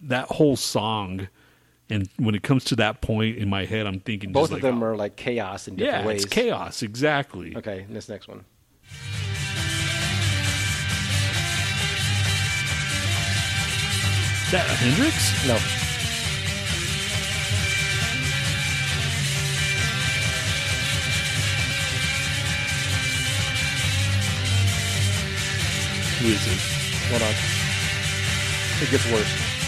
that 0.02 0.28
whole 0.28 0.54
song, 0.54 1.26
and 1.90 2.08
when 2.16 2.36
it 2.36 2.44
comes 2.44 2.62
to 2.66 2.76
that 2.76 3.00
point 3.00 3.36
in 3.36 3.50
my 3.50 3.64
head, 3.64 3.84
I'm 3.88 3.98
thinking 3.98 4.30
both 4.32 4.44
of 4.50 4.52
like, 4.52 4.62
them 4.62 4.84
are 4.84 4.94
like 4.94 5.16
chaos 5.16 5.66
in 5.66 5.74
different 5.74 6.02
yeah, 6.02 6.06
ways. 6.06 6.22
it's 6.22 6.32
chaos 6.32 6.82
exactly. 6.82 7.56
Okay, 7.56 7.84
this 7.90 8.08
next 8.08 8.28
one. 8.28 8.44
That 14.52 14.66
Hendrix? 14.66 15.32
No. 15.48 15.54
Who 26.18 26.28
is 26.28 26.46
it? 26.46 26.60
Hold 27.08 27.22
on. 27.22 27.34
It 28.82 28.90
gets 28.90 29.10
worse. 29.10 29.61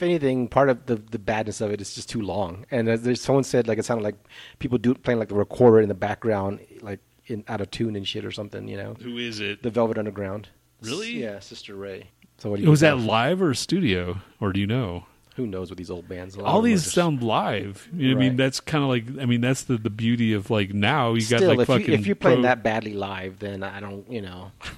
If, 0.00 0.02
if 0.02 0.08
anything, 0.08 0.48
part 0.48 0.70
of 0.70 0.86
the, 0.86 0.96
the 0.96 1.18
badness 1.18 1.60
of 1.60 1.70
it 1.70 1.80
is 1.80 1.94
just 1.94 2.08
too 2.08 2.22
long. 2.22 2.64
And 2.70 2.88
as 2.88 3.02
there's 3.02 3.20
someone 3.20 3.44
said, 3.44 3.68
like 3.68 3.78
it 3.78 3.84
sounded 3.84 4.02
like 4.04 4.16
people 4.58 4.78
do 4.78 4.94
playing 4.94 5.18
like 5.20 5.28
the 5.28 5.34
recorder 5.34 5.80
in 5.80 5.88
the 5.88 5.94
background, 5.94 6.60
like 6.80 7.00
in 7.26 7.44
out 7.48 7.60
of 7.60 7.70
tune 7.70 7.96
and 7.96 8.06
shit 8.08 8.24
or 8.24 8.30
something. 8.32 8.66
You 8.68 8.76
know, 8.78 8.94
Who 9.02 9.18
is 9.18 9.40
it? 9.40 9.62
the 9.62 9.70
Velvet 9.70 9.98
Underground. 9.98 10.48
Really? 10.82 11.10
Yeah, 11.22 11.38
Sister 11.40 11.74
Ray. 11.74 12.08
So 12.38 12.48
what 12.50 12.56
do 12.56 12.62
you 12.64 12.70
Was 12.70 12.80
that 12.80 12.96
think? 12.96 13.08
live 13.08 13.42
or 13.42 13.52
studio, 13.54 14.18
or 14.40 14.52
do 14.52 14.60
you 14.60 14.66
know? 14.66 15.04
Who 15.36 15.46
knows 15.46 15.70
with 15.70 15.78
these 15.78 15.90
old 15.90 16.08
bands? 16.08 16.36
A 16.36 16.40
All 16.42 16.46
of 16.58 16.64
them 16.64 16.64
are 16.64 16.74
these 16.74 16.82
just- 16.82 16.94
sound 16.94 17.22
live. 17.22 17.88
You 17.94 18.08
know 18.08 18.14
what 18.16 18.24
I 18.24 18.28
mean, 18.28 18.36
that's 18.36 18.60
kind 18.60 18.82
of 18.82 18.88
like. 18.90 19.04
I 19.22 19.26
mean, 19.26 19.40
that's 19.42 19.62
the 19.64 19.76
the 19.76 19.90
beauty 19.90 20.32
of 20.32 20.50
like 20.50 20.72
now 20.74 21.12
you 21.14 21.26
got 21.28 21.42
like 21.42 21.58
if, 21.60 21.66
fucking. 21.66 21.86
you, 21.86 21.92
if 21.94 22.06
you're 22.06 22.16
playing 22.16 22.38
pro- 22.38 22.42
that 22.44 22.62
badly 22.62 22.94
live, 22.94 23.38
then 23.38 23.62
I 23.62 23.78
don't. 23.80 24.10
You 24.10 24.22
know. 24.22 24.52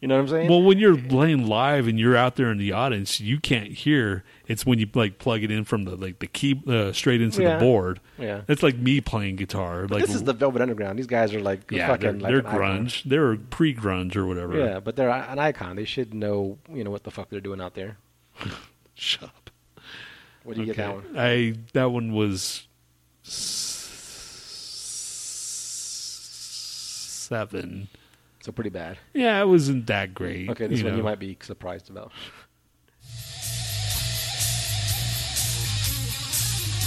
you 0.00 0.08
know 0.08 0.14
what 0.16 0.22
I'm 0.22 0.28
saying? 0.28 0.48
Well, 0.48 0.62
when 0.62 0.78
you're 0.78 0.96
playing 0.96 1.46
live 1.46 1.86
and 1.86 1.98
you're 2.00 2.16
out 2.16 2.36
there 2.36 2.50
in 2.50 2.56
the 2.56 2.72
audience, 2.72 3.20
you 3.20 3.38
can't 3.38 3.70
hear. 3.70 4.24
It's 4.48 4.64
when 4.64 4.78
you 4.78 4.88
like 4.94 5.18
plug 5.18 5.42
it 5.42 5.50
in 5.50 5.64
from 5.64 5.84
the 5.84 5.94
like 5.94 6.20
the 6.20 6.26
key 6.26 6.60
uh, 6.66 6.92
straight 6.92 7.20
into 7.20 7.42
Yeah. 7.42 7.54
the 7.58 7.60
board. 7.64 8.00
yeah. 8.18 8.40
it's 8.48 8.62
like 8.62 8.76
me 8.76 9.00
playing 9.02 9.36
guitar. 9.36 9.86
Like 9.86 10.04
this 10.06 10.14
is 10.14 10.24
the 10.24 10.32
Velvet 10.32 10.62
Underground. 10.62 10.98
These 10.98 11.06
guys 11.06 11.34
are 11.34 11.40
like 11.40 11.70
yeah, 11.70 11.86
fucking 11.88 12.02
they're, 12.02 12.12
like 12.20 12.30
they're 12.30 12.38
an 12.40 12.46
icon. 12.46 12.86
grunge. 12.86 13.02
They're 13.04 13.36
pre-grunge 13.36 14.16
or 14.16 14.26
whatever. 14.26 14.56
Yeah, 14.58 14.80
but 14.80 14.96
they're 14.96 15.10
an 15.10 15.38
icon. 15.38 15.76
They 15.76 15.84
should 15.84 16.14
know, 16.14 16.56
you 16.72 16.82
know, 16.82 16.90
what 16.90 17.04
the 17.04 17.10
fuck 17.10 17.28
they're 17.28 17.40
doing 17.40 17.60
out 17.60 17.74
there. 17.74 17.98
Shut 18.94 19.24
up. 19.24 19.50
What 20.44 20.56
do 20.56 20.62
you 20.62 20.66
get 20.66 20.76
that 20.78 20.94
one? 20.94 21.04
I 21.16 21.56
that 21.74 21.90
one 21.90 22.12
was 22.14 22.66
seven. 27.30 27.88
So 28.40 28.52
pretty 28.52 28.70
bad. 28.70 28.96
Yeah, 29.12 29.40
it 29.42 29.46
wasn't 29.46 29.86
that 29.88 30.14
great. 30.14 30.48
Okay, 30.50 30.66
this 30.66 30.80
you 30.80 30.86
one 30.86 30.96
you 30.96 31.02
might 31.02 31.18
be 31.18 31.36
surprised 31.42 31.90
about. 31.90 32.10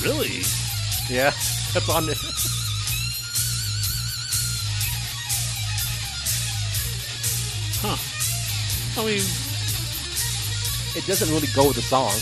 really. 0.04 0.42
Yeah, 1.10 1.32
that's 1.74 1.90
on 1.90 2.10
it. 2.10 2.18
Huh. 7.82 9.02
I 9.02 9.06
mean, 9.06 9.22
It 10.96 11.06
doesn't 11.08 11.30
really 11.30 11.48
go 11.56 11.68
with 11.68 11.76
the 11.76 11.82
song. 11.82 12.14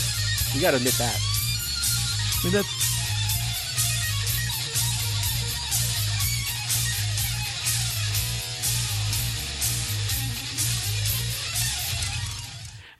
You 0.54 0.60
got 0.60 0.72
to 0.72 0.76
admit 0.78 0.94
that. 0.94 1.16
I 1.16 2.44
mean 2.44 2.52
that's 2.54 2.91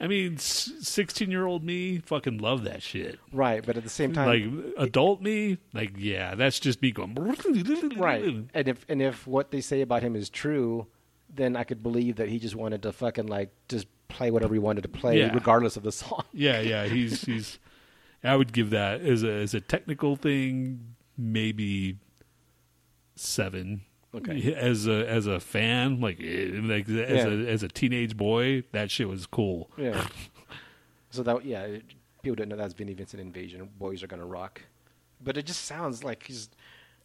I 0.03 0.09
mean, 0.09 0.37
sixteen-year-old 0.37 1.63
me 1.63 1.99
fucking 2.01 2.39
love 2.39 2.65
that 2.65 2.83
shit. 2.83 3.21
Right, 3.33 3.65
but 3.65 3.77
at 3.77 3.85
the 3.85 3.89
same 3.89 4.13
time, 4.13 4.27
Like 4.27 4.75
adult 4.77 5.23
me, 5.23 5.59
like 5.73 5.93
yeah, 5.97 6.35
that's 6.35 6.59
just 6.59 6.83
me 6.83 6.91
going. 6.91 7.15
right. 7.97 8.23
And 8.55 8.69
if 8.69 8.85
and 8.89 9.01
if 9.01 9.27
what 9.29 9.53
they 9.53 9.61
say 9.61 9.81
about 9.81 10.03
him 10.03 10.17
is 10.17 10.29
true, 10.29 10.89
then 11.33 11.57
I 11.57 11.63
could 11.65 11.83
believe 11.85 12.17
that 12.17 12.29
he 12.29 12.39
just 12.41 12.57
wanted 12.57 12.83
to 12.83 12.93
fucking 12.93 13.27
like 13.29 13.53
just 13.69 13.87
play 14.09 14.31
whatever 14.33 14.53
he 14.55 14.59
wanted 14.59 14.83
to 14.83 14.89
play, 14.89 15.21
Yeah. 15.21 15.33
regardless 15.33 15.77
of 15.77 15.85
the 15.85 15.93
song. 15.93 16.25
Yeah, 16.33 16.61
yeah, 16.61 16.87
he's 16.87 17.23
he's. 17.25 17.59
I 18.25 18.35
would 18.37 18.53
give 18.53 18.71
that 18.71 19.01
as 19.03 19.23
a 19.23 19.31
as 19.31 19.55
a 19.55 19.61
technical 19.61 20.17
thing, 20.17 20.95
maybe 21.17 21.99
seven. 23.15 23.83
Okay. 24.15 24.55
As 24.57 24.87
a 24.87 25.09
as 25.09 25.27
a 25.27 25.41
fan, 25.41 26.01
like 26.01 26.21
eh, 26.21 26.51
like 26.63 26.87
as 26.89 26.95
Yeah. 27.25 27.27
a 27.29 27.47
as 27.47 27.63
a 27.63 27.69
teenage 27.69 28.17
boy, 28.17 28.63
that 28.73 28.91
shit 28.91 29.09
was 29.09 29.27
cool. 29.27 29.71
Yeah. 29.79 30.07
so 31.11 31.23
that 31.23 31.45
yeah, 31.45 31.67
people 32.23 32.37
didn't 32.37 32.51
know 32.51 32.57
that's 32.57 32.75
Vinnie 32.75 32.93
Vincent 32.95 33.21
Invasion. 33.23 33.71
Boys 33.79 34.03
are 34.03 34.07
gonna 34.07 34.27
rock, 34.27 34.61
but 35.23 35.37
it 35.39 35.47
just 35.47 35.65
sounds 35.65 36.05
like 36.05 36.25
he's 36.27 36.51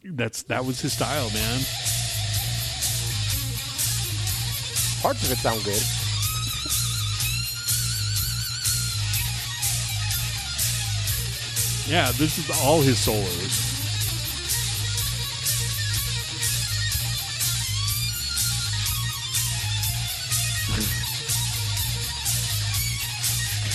That's 0.03 0.43
that 0.43 0.65
was 0.65 0.81
his 0.81 0.93
style, 0.93 1.29
man. 1.34 1.59
parts 5.01 5.23
of 5.23 5.31
it 5.31 5.38
sound 5.38 5.63
good. 5.63 5.81
Yeah, 11.88 12.11
this 12.17 12.38
is 12.38 12.49
all 12.65 12.81
his 12.81 12.99
solos. 12.99 13.76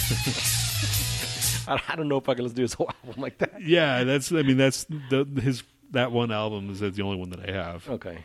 I, 1.68 1.96
don't 1.96 2.08
know 2.08 2.18
if 2.18 2.28
I 2.28 2.34
can 2.34 2.44
let's 2.44 2.54
do 2.54 2.62
his 2.62 2.74
whole 2.74 2.90
album 3.04 3.22
like 3.22 3.38
that. 3.38 3.62
Yeah, 3.62 4.04
that's. 4.04 4.32
I 4.32 4.42
mean, 4.42 4.56
that's 4.56 4.84
the 4.84 5.26
his 5.40 5.62
that 5.92 6.12
one 6.12 6.32
album 6.32 6.70
is 6.70 6.80
the 6.80 7.02
only 7.02 7.16
one 7.16 7.30
that 7.30 7.48
I 7.48 7.52
have. 7.52 7.88
Okay. 7.88 8.18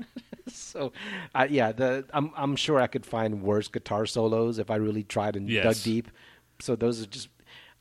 so, 0.48 0.92
uh, 1.34 1.46
yeah, 1.48 1.72
the 1.72 2.04
I'm 2.12 2.32
I'm 2.36 2.56
sure 2.56 2.80
I 2.80 2.86
could 2.86 3.06
find 3.06 3.42
worse 3.42 3.68
guitar 3.68 4.06
solos 4.06 4.58
if 4.58 4.70
I 4.70 4.76
really 4.76 5.04
tried 5.04 5.36
and 5.36 5.48
dug 5.48 5.76
deep. 5.82 6.08
So 6.60 6.76
those 6.76 7.02
are 7.02 7.06
just 7.06 7.28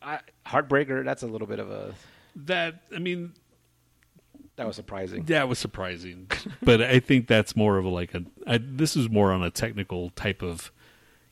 I, 0.02 0.19
Heartbreaker. 0.45 1.03
That's 1.03 1.23
a 1.23 1.28
little 1.28 1.48
bit 1.48 1.60
of 1.60 1.69
a 1.69 1.94
That 2.36 2.82
I 2.95 2.99
mean, 2.99 3.34
that 4.56 4.65
was 4.65 4.76
surprising. 4.76 5.23
that 5.26 5.48
was 5.48 5.60
surprising, 5.60 6.30
but 6.64 6.82
I 6.82 6.99
think 6.99 7.28
that's 7.28 7.56
more 7.56 7.78
of 7.78 7.86
a 7.86 7.90
like 7.90 8.14
a. 8.14 8.23
I, 8.48 8.60
this 8.61 8.95
is 8.95 9.10
more 9.10 9.32
on 9.32 9.44
a 9.44 9.52
technical 9.52 10.10
type 10.11 10.41
of 10.41 10.72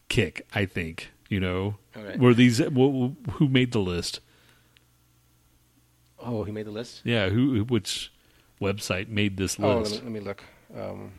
kick. 0.09 0.47
I 0.53 0.65
think 0.65 1.11
you 1.29 1.39
know. 1.39 1.75
Okay. 1.95 2.17
Were 2.17 2.33
these 2.33 2.57
wh- 2.59 2.73
wh- 2.73 3.31
who 3.33 3.47
made 3.47 3.71
the 3.71 3.79
list? 3.79 4.19
Oh, 6.19 6.43
he 6.43 6.51
made 6.51 6.65
the 6.65 6.71
list. 6.71 7.01
Yeah, 7.05 7.29
who 7.29 7.63
which 7.63 8.11
website 8.61 9.07
made 9.07 9.37
this 9.37 9.57
Oh, 9.59 9.67
let 9.69 9.77
list? 9.79 9.93
me, 9.95 10.01
let 10.01 10.11
me 10.11 10.19
look. 10.19 10.43
Um, 10.75 11.13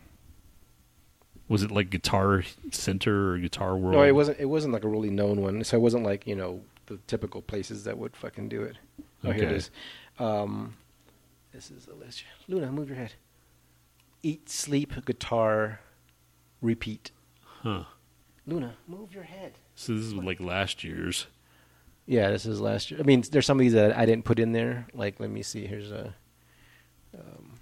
Was 1.48 1.62
it 1.62 1.70
like 1.70 1.90
Guitar 1.90 2.44
Center 2.70 3.32
or 3.32 3.38
Guitar 3.38 3.76
World? 3.76 3.94
no, 3.96 4.02
it 4.02 4.14
wasn't. 4.14 4.38
It 4.38 4.46
wasn't 4.46 4.74
like 4.74 4.84
a 4.84 4.88
really 4.88 5.10
known 5.10 5.40
one. 5.40 5.64
So 5.64 5.76
it 5.76 5.80
wasn't 5.80 6.04
like 6.04 6.26
you 6.26 6.36
know 6.36 6.60
the 6.86 6.98
typical 7.06 7.40
places 7.40 7.84
that 7.84 7.96
would 7.98 8.14
fucking 8.16 8.48
do 8.48 8.62
it. 8.62 8.76
Oh, 9.24 9.30
here 9.30 9.44
it 9.44 9.46
Okay. 9.46 9.54
is. 9.56 9.70
Um, 10.18 10.74
this 11.52 11.70
is 11.70 11.86
the 11.86 11.94
list. 11.94 12.24
Luna, 12.46 12.70
move 12.70 12.88
your 12.88 12.98
head. 12.98 13.14
Eat, 14.22 14.50
sleep, 14.50 14.92
guitar, 15.06 15.80
repeat. 16.60 17.10
Huh. 17.62 17.84
Luna, 18.50 18.74
move 18.88 19.14
your 19.14 19.22
head. 19.22 19.52
So 19.76 19.94
this 19.94 20.02
is 20.02 20.14
like 20.14 20.40
last 20.40 20.82
year's. 20.82 21.26
Yeah, 22.06 22.30
this 22.30 22.44
is 22.44 22.60
last 22.60 22.90
year. 22.90 22.98
I 22.98 23.04
mean, 23.04 23.22
there's 23.30 23.46
some 23.46 23.58
of 23.58 23.60
these 23.60 23.74
that 23.74 23.96
I 23.96 24.04
didn't 24.04 24.24
put 24.24 24.40
in 24.40 24.50
there. 24.52 24.88
Like, 24.92 25.20
let 25.20 25.30
me 25.30 25.42
see. 25.42 25.66
Here's 25.66 25.92
a. 25.92 26.12
Um, 27.16 27.52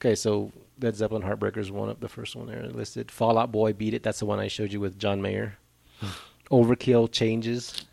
okay, 0.00 0.16
so 0.16 0.50
Led 0.80 0.96
Zeppelin 0.96 1.22
Heartbreakers 1.22 1.70
one 1.70 1.88
up, 1.88 2.00
the 2.00 2.08
first 2.08 2.34
one 2.34 2.46
there 2.46 2.66
listed. 2.66 3.10
Fall 3.10 3.38
Out 3.38 3.52
Boy 3.52 3.72
Beat 3.72 3.94
It. 3.94 4.02
That's 4.02 4.18
the 4.18 4.26
one 4.26 4.40
I 4.40 4.48
showed 4.48 4.72
you 4.72 4.80
with 4.80 4.98
John 4.98 5.22
Mayer. 5.22 5.56
Overkill 6.50 7.10
Changes. 7.12 7.84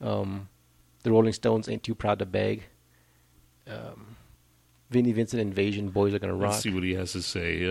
Um, 0.00 0.48
the 1.04 1.12
Rolling 1.12 1.32
Stones 1.32 1.68
Ain't 1.68 1.84
Too 1.84 1.94
Proud 1.94 2.18
to 2.18 2.26
Beg. 2.26 2.64
Um, 3.68 4.16
Vinnie 4.90 5.12
Vincent 5.12 5.40
Invasion. 5.40 5.90
Boys 5.90 6.12
are 6.12 6.18
gonna 6.18 6.34
rock. 6.34 6.50
Let's 6.52 6.64
see 6.64 6.74
what 6.74 6.82
he 6.82 6.94
has 6.94 7.12
to 7.12 7.22
say. 7.22 7.64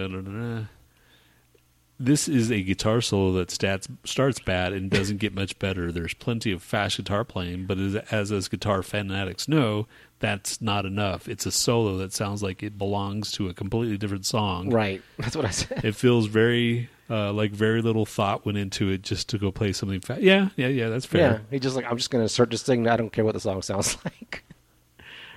This 2.04 2.28
is 2.28 2.52
a 2.52 2.62
guitar 2.62 3.02
solo 3.02 3.32
that 3.34 3.50
stats, 3.50 3.88
starts 4.06 4.40
bad 4.40 4.74
and 4.74 4.90
doesn't 4.90 5.18
get 5.18 5.36
much 5.36 5.58
better. 5.60 5.92
There's 5.92 6.14
plenty 6.14 6.52
of 6.52 6.64
fast 6.64 6.98
guitar 6.98 7.24
playing, 7.24 7.66
but 7.66 7.78
as, 7.78 7.96
as 7.96 8.32
us 8.32 8.48
guitar 8.48 8.82
fanatics 8.82 9.48
know, 9.48 9.88
that's 10.20 10.62
not 10.62 10.86
enough. 10.86 11.28
It's 11.28 11.46
a 11.46 11.52
solo 11.52 11.98
that 11.98 12.14
sounds 12.14 12.42
like 12.42 12.64
it 12.64 12.78
belongs 12.78 13.32
to 13.34 13.50
a 13.50 13.54
completely 13.54 13.98
different 13.98 14.26
song. 14.26 14.70
Right. 14.70 15.02
That's 15.18 15.36
what 15.36 15.46
I 15.46 15.50
said. 15.50 15.84
It 15.84 15.96
feels 15.96 16.28
very 16.28 16.90
uh, 17.10 17.34
like 17.34 17.52
very 17.52 17.82
little 17.82 18.06
thought 18.06 18.46
went 18.46 18.58
into 18.58 18.90
it 18.90 19.02
just 19.02 19.28
to 19.30 19.38
go 19.38 19.52
play 19.52 19.74
something 19.74 20.00
fast. 20.00 20.22
Yeah, 20.22 20.50
yeah, 20.56 20.68
yeah. 20.68 20.90
That's 20.90 21.06
fair. 21.06 21.22
Yeah, 21.22 21.40
he 21.52 21.60
just 21.60 21.76
like 21.76 21.86
I'm 21.86 21.98
just 21.98 22.10
gonna 22.10 22.30
start 22.30 22.50
this 22.52 22.64
thing. 22.64 22.88
I 22.88 22.96
don't 22.96 23.12
care 23.12 23.26
what 23.26 23.34
the 23.34 23.40
song 23.40 23.62
sounds 23.62 23.98
like. 24.06 24.44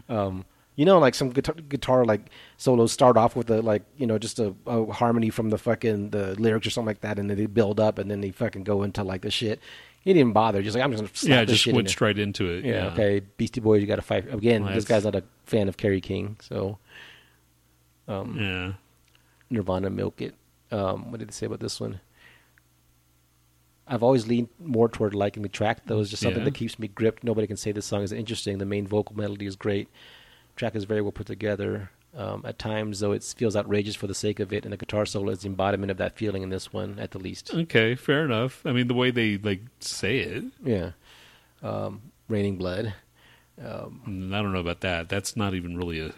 um, 0.08 0.44
you 0.76 0.84
know, 0.84 0.98
like 0.98 1.14
some 1.14 1.30
guitar, 1.30 1.54
guitar 1.68 2.04
like 2.04 2.30
solos 2.56 2.92
start 2.92 3.16
off 3.16 3.34
with 3.36 3.50
a 3.50 3.60
like 3.62 3.82
you 3.96 4.06
know 4.06 4.18
just 4.18 4.38
a, 4.38 4.54
a 4.66 4.86
harmony 4.92 5.30
from 5.30 5.50
the 5.50 5.58
fucking 5.58 6.10
the 6.10 6.34
lyrics 6.40 6.66
or 6.66 6.70
something 6.70 6.86
like 6.86 7.00
that, 7.00 7.18
and 7.18 7.28
then 7.30 7.36
they 7.36 7.46
build 7.46 7.80
up, 7.80 7.98
and 7.98 8.10
then 8.10 8.20
they 8.20 8.30
fucking 8.30 8.64
go 8.64 8.82
into 8.82 9.02
like 9.04 9.22
the 9.22 9.30
shit. 9.30 9.60
He 10.02 10.10
didn't 10.10 10.20
even 10.20 10.32
bother. 10.34 10.62
Just 10.62 10.74
like 10.76 10.84
I'm 10.84 10.90
just 10.92 11.02
gonna 11.02 11.10
slap 11.14 11.30
Yeah, 11.30 11.44
just 11.46 11.62
shit 11.62 11.70
in 11.72 11.76
went 11.76 11.88
there. 11.88 11.92
straight 11.92 12.18
into 12.18 12.50
it. 12.50 12.64
Yeah, 12.64 12.86
okay. 12.92 13.20
Beastie 13.38 13.60
Boys, 13.60 13.80
you 13.80 13.86
got 13.86 13.96
to 13.96 14.02
fight 14.02 14.32
again. 14.32 14.64
Well, 14.64 14.74
this 14.74 14.84
guy's 14.84 15.04
not 15.04 15.14
a 15.14 15.24
fan 15.46 15.68
of 15.68 15.76
Kerry 15.78 16.00
King, 16.02 16.36
so 16.40 16.78
um, 18.08 18.36
Yeah. 18.38 18.72
Nirvana 19.50 19.88
milk 19.90 20.20
it. 20.20 20.34
Um, 20.70 21.10
what 21.10 21.20
did 21.20 21.28
they 21.28 21.32
say 21.32 21.46
about 21.46 21.60
this 21.60 21.80
one? 21.80 22.00
I've 23.86 24.02
always 24.02 24.26
leaned 24.26 24.48
more 24.58 24.88
toward 24.88 25.14
liking 25.14 25.42
the 25.42 25.48
track, 25.48 25.82
though. 25.86 26.00
It's 26.00 26.08
just 26.10 26.22
something 26.22 26.40
Yeah. 26.40 26.44
that 26.46 26.54
keeps 26.54 26.78
me 26.78 26.88
gripped. 26.88 27.22
Nobody 27.22 27.46
can 27.46 27.56
say 27.56 27.70
this 27.70 27.84
song 27.86 28.02
is 28.02 28.12
interesting. 28.12 28.58
The 28.58 28.64
main 28.64 28.86
vocal 28.86 29.14
melody 29.16 29.46
is 29.46 29.56
great. 29.56 29.88
Track 30.56 30.74
is 30.74 30.84
very 30.84 31.02
well 31.02 31.12
put 31.12 31.26
together. 31.26 31.90
Um, 32.16 32.42
at 32.44 32.58
times, 32.60 33.00
though, 33.00 33.10
it 33.12 33.24
feels 33.24 33.56
outrageous 33.56 33.96
for 33.96 34.06
the 34.06 34.14
sake 34.14 34.38
of 34.38 34.52
it, 34.52 34.64
and 34.64 34.72
the 34.72 34.76
guitar 34.76 35.04
solo 35.04 35.30
is 35.32 35.40
the 35.40 35.48
embodiment 35.48 35.90
of 35.90 35.96
that 35.96 36.16
feeling 36.16 36.42
in 36.42 36.48
this 36.50 36.72
one, 36.72 36.98
at 37.00 37.10
the 37.10 37.18
least. 37.18 37.52
Okay, 37.52 37.96
fair 37.96 38.24
enough. 38.24 38.64
I 38.64 38.72
mean, 38.72 38.86
the 38.86 38.94
way 38.94 39.10
they 39.10 39.36
like 39.38 39.62
say 39.80 40.18
it, 40.18 40.44
Yeah. 40.62 40.92
Um, 41.62 42.12
Raining 42.28 42.56
Blood. 42.56 42.94
mm, 43.60 44.34
I 44.34 44.42
don't 44.42 44.52
know 44.52 44.60
about 44.60 44.80
that. 44.82 45.08
That's 45.08 45.36
not 45.36 45.54
even 45.54 45.76
really 45.76 46.00
a. 46.00 46.12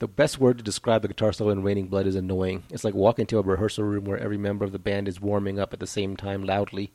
The 0.00 0.08
best 0.08 0.38
word 0.38 0.58
to 0.58 0.64
describe 0.64 1.02
the 1.02 1.08
guitar 1.08 1.32
solo 1.32 1.50
in 1.50 1.62
Raining 1.62 1.86
Blood 1.86 2.06
is 2.06 2.14
annoying. 2.16 2.64
It's 2.70 2.84
like 2.84 2.94
walking 2.94 3.22
into 3.22 3.38
a 3.38 3.42
rehearsal 3.42 3.84
room 3.84 4.04
where 4.04 4.18
every 4.18 4.36
member 4.36 4.64
of 4.64 4.72
the 4.72 4.78
band 4.78 5.08
is 5.08 5.20
warming 5.20 5.58
up 5.58 5.72
at 5.72 5.80
the 5.80 5.86
same 5.86 6.16
time 6.16 6.44
loudly. 6.44 6.92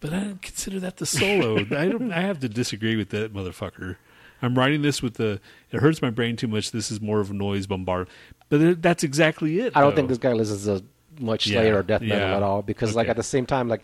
But 0.00 0.12
I 0.12 0.20
don't 0.20 0.42
consider 0.42 0.78
that 0.80 0.98
the 0.98 1.06
solo. 1.06 1.58
I 1.76 1.88
don't. 1.88 2.12
I 2.12 2.20
have 2.20 2.38
to 2.40 2.48
disagree 2.48 2.96
with 2.96 3.10
that 3.10 3.32
motherfucker. 3.34 3.96
I'm 4.42 4.56
writing 4.56 4.82
this 4.82 5.02
with 5.02 5.14
the. 5.14 5.40
It 5.72 5.80
hurts 5.80 6.00
my 6.02 6.10
brain 6.10 6.36
too 6.36 6.48
much. 6.48 6.70
This 6.70 6.90
is 6.90 7.00
more 7.00 7.20
of 7.20 7.30
a 7.30 7.34
noise 7.34 7.66
bombard. 7.66 8.08
But 8.48 8.80
that's 8.82 9.02
exactly 9.04 9.60
it. 9.60 9.76
I 9.76 9.80
don't 9.80 9.90
though. 9.90 9.96
think 9.96 10.08
this 10.08 10.18
guy 10.18 10.32
listens 10.32 10.64
to 10.64 10.84
much 11.20 11.46
Yeah, 11.46 11.60
Slayer 11.60 11.78
or 11.78 11.82
death 11.82 12.00
metal 12.00 12.28
yeah. 12.28 12.36
at 12.36 12.42
all 12.42 12.62
because, 12.62 12.94
like, 12.94 13.08
at 13.08 13.16
the 13.16 13.22
same 13.22 13.44
time, 13.46 13.68
like, 13.68 13.82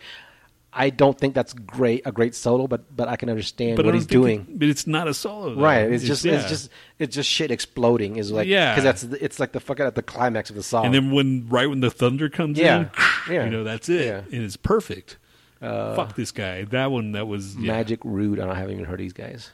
I 0.77 0.89
don't 0.89 1.17
think 1.17 1.33
that's 1.35 1.53
great 1.53 2.01
a 2.05 2.11
great 2.11 2.35
solo, 2.35 2.67
but 2.67 2.93
but 2.95 3.07
I 3.07 3.15
can 3.15 3.29
understand 3.29 3.77
But 3.77 3.85
what 3.85 3.93
he's 3.95 4.05
doing. 4.05 4.41
it- 4.41 4.59
but 4.59 4.67
it's 4.67 4.85
not 4.87 5.07
a 5.07 5.13
solo. 5.13 5.55
Though. 5.55 5.61
right? 5.61 5.89
It's, 5.91 6.03
just 6.03 6.25
yeah. 6.25 6.33
it's 6.33 6.49
just 6.49 6.69
it's 6.99 7.15
just 7.15 7.29
shit 7.29 7.49
exploding. 7.51 8.17
Is 8.17 8.29
like 8.31 8.47
Yeah. 8.47 8.73
because 8.75 8.83
that's 8.83 9.21
it's 9.21 9.39
like 9.39 9.53
the 9.53 9.61
fucking 9.61 9.85
at 9.85 9.95
the 9.95 10.03
climax 10.03 10.49
of 10.49 10.57
the 10.57 10.63
song. 10.63 10.85
And 10.85 10.93
then 10.93 11.11
when 11.11 11.47
right 11.47 11.69
when 11.69 11.79
the 11.79 11.89
thunder 11.91 12.27
comes 12.27 12.57
Yeah, 12.57 12.77
in, 12.77 12.89
yeah. 13.33 13.43
you 13.45 13.51
know 13.51 13.63
that's 13.63 13.87
it, 13.87 14.05
Yeah. 14.05 14.21
and 14.35 14.43
it's 14.43 14.57
perfect. 14.57 15.17
Uh, 15.61 15.95
Fuck 15.95 16.15
this 16.17 16.31
guy. 16.31 16.63
That 16.65 16.91
one. 16.91 17.13
That 17.13 17.27
was 17.27 17.55
yeah. 17.55 17.71
Magic 17.71 17.99
Rude. 18.03 18.39
I 18.41 18.45
don't 18.45 18.55
haven't 18.55 18.73
even 18.73 18.85
heard 18.85 18.99
these 18.99 19.13
guys. 19.13 19.51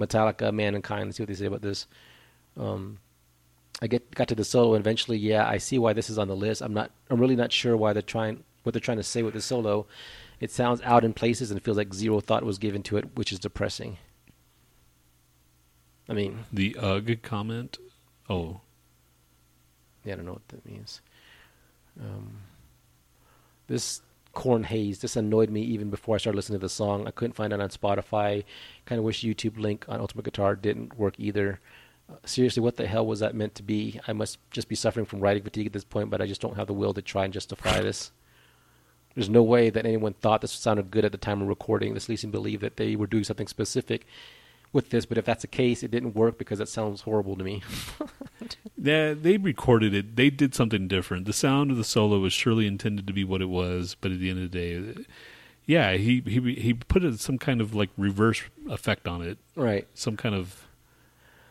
Metallica, 0.00 0.52
Mankind. 0.52 1.06
Let's 1.06 1.16
see 1.16 1.22
what 1.22 1.28
they 1.28 1.34
say 1.34 1.46
about 1.46 1.62
this. 1.62 1.86
Um, 2.56 2.98
I 3.82 3.86
get 3.86 4.14
got 4.14 4.28
to 4.28 4.34
the 4.34 4.44
solo 4.44 4.74
and 4.74 4.82
eventually. 4.82 5.18
Yeah, 5.18 5.46
I 5.46 5.58
see 5.58 5.78
why 5.78 5.92
this 5.92 6.10
is 6.10 6.18
on 6.18 6.28
the 6.28 6.36
list. 6.36 6.62
I'm 6.62 6.74
not. 6.74 6.90
I'm 7.08 7.20
really 7.20 7.36
not 7.36 7.52
sure 7.52 7.76
why 7.76 7.92
they're 7.92 8.02
trying 8.02 8.44
what 8.62 8.72
they're 8.72 8.80
trying 8.80 8.98
to 8.98 9.02
say 9.02 9.22
with 9.22 9.34
the 9.34 9.40
solo. 9.40 9.86
It 10.40 10.50
sounds 10.50 10.80
out 10.82 11.04
in 11.04 11.12
places 11.12 11.50
and 11.50 11.62
feels 11.62 11.76
like 11.76 11.92
zero 11.92 12.20
thought 12.20 12.44
was 12.44 12.58
given 12.58 12.82
to 12.84 12.96
it, 12.96 13.14
which 13.14 13.30
is 13.32 13.38
depressing. 13.38 13.98
I 16.08 16.14
mean, 16.14 16.44
The 16.52 16.76
UGG 16.76 17.22
comment. 17.22 17.78
Oh, 18.28 18.62
Yeah, 20.04 20.14
I 20.14 20.16
don't 20.16 20.26
know 20.26 20.32
what 20.32 20.48
that 20.48 20.64
means. 20.66 21.00
Um, 22.00 22.38
this 23.66 24.00
Korn 24.32 24.64
Haze, 24.64 25.00
this 25.00 25.16
annoyed 25.16 25.50
me 25.50 25.62
even 25.62 25.90
before 25.90 26.14
I 26.14 26.18
started 26.18 26.36
listening 26.36 26.58
to 26.58 26.64
the 26.64 26.70
song. 26.70 27.06
I 27.06 27.10
couldn't 27.10 27.34
find 27.34 27.52
it 27.52 27.60
on 27.60 27.68
Spotify. 27.68 28.44
Kind 28.90 28.98
of 28.98 29.04
wish 29.04 29.22
YouTube 29.22 29.56
link 29.56 29.84
on 29.86 30.00
Ultimate 30.00 30.24
Guitar 30.24 30.56
didn't 30.56 30.98
work 30.98 31.14
either. 31.16 31.60
Uh, 32.10 32.16
seriously, 32.24 32.60
what 32.60 32.74
the 32.74 32.88
hell 32.88 33.06
was 33.06 33.20
that 33.20 33.36
meant 33.36 33.54
to 33.54 33.62
be? 33.62 34.00
I 34.08 34.12
must 34.12 34.38
just 34.50 34.68
be 34.68 34.74
suffering 34.74 35.06
from 35.06 35.20
writing 35.20 35.44
fatigue 35.44 35.66
at 35.66 35.72
this 35.72 35.84
point, 35.84 36.10
but 36.10 36.20
I 36.20 36.26
just 36.26 36.40
don't 36.40 36.56
have 36.56 36.66
the 36.66 36.72
will 36.72 36.92
to 36.94 37.00
try 37.00 37.22
and 37.22 37.32
justify 37.32 37.80
this. 37.82 38.10
There's 39.14 39.30
no 39.30 39.44
way 39.44 39.70
that 39.70 39.86
anyone 39.86 40.14
thought 40.14 40.40
this 40.40 40.50
sounded 40.50 40.90
good 40.90 41.04
at 41.04 41.12
the 41.12 41.18
time 41.18 41.40
of 41.40 41.46
recording. 41.46 41.94
This 41.94 42.08
leads 42.08 42.24
me 42.24 42.32
to 42.32 42.36
believe 42.36 42.62
that 42.62 42.78
they 42.78 42.96
were 42.96 43.06
doing 43.06 43.22
something 43.22 43.46
specific 43.46 44.08
with 44.72 44.90
this, 44.90 45.06
but 45.06 45.18
if 45.18 45.24
that's 45.24 45.42
the 45.42 45.46
case, 45.46 45.84
it 45.84 45.92
didn't 45.92 46.16
work 46.16 46.36
because 46.36 46.58
it 46.58 46.68
sounds 46.68 47.02
horrible 47.02 47.36
to 47.36 47.44
me. 47.44 47.62
yeah. 48.76 49.14
They 49.14 49.36
recorded 49.36 49.94
it. 49.94 50.16
They 50.16 50.30
did 50.30 50.52
something 50.52 50.88
different. 50.88 51.26
The 51.26 51.32
sound 51.32 51.70
of 51.70 51.76
the 51.76 51.84
solo 51.84 52.18
was 52.18 52.32
surely 52.32 52.66
intended 52.66 53.06
to 53.06 53.12
be 53.12 53.22
what 53.22 53.40
it 53.40 53.48
was, 53.50 53.96
but 54.00 54.10
at 54.10 54.18
the 54.18 54.30
end 54.30 54.42
of 54.42 54.50
the 54.50 54.58
day, 54.58 55.04
yeah, 55.70 55.92
he 55.92 56.20
he 56.26 56.54
he 56.54 56.74
put 56.74 57.04
a, 57.04 57.16
some 57.16 57.38
kind 57.38 57.60
of 57.60 57.76
like 57.76 57.90
reverse 57.96 58.42
effect 58.68 59.06
on 59.06 59.22
it. 59.22 59.38
right. 59.54 59.86
Some 59.94 60.16
kind 60.16 60.34
of 60.34 60.66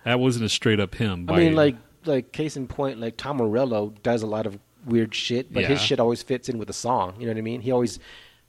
that 0.04 0.20
wasn't 0.20 0.44
a 0.44 0.50
straight 0.50 0.82
up 0.82 0.96
him. 0.96 1.30
I 1.30 1.38
mean, 1.38 1.56
like 1.56 1.78
like 2.04 2.34
case 2.34 2.58
in 2.58 2.68
point, 2.68 3.00
like 3.00 3.16
Tom 3.16 3.38
Morello 3.38 3.94
does 4.04 4.22
a 4.22 4.28
lot 4.28 4.46
of 4.46 4.60
weird 4.86 5.16
shit, 5.16 5.54
but 5.54 5.64
his 5.64 5.82
shit 5.82 6.02
always 6.02 6.22
fits 6.22 6.50
in 6.50 6.58
with 6.58 6.68
the 6.68 6.74
song. 6.74 7.16
You 7.18 7.28
know 7.28 7.32
what 7.32 7.38
I 7.38 7.44
mean? 7.44 7.62
He 7.62 7.72
always 7.72 7.98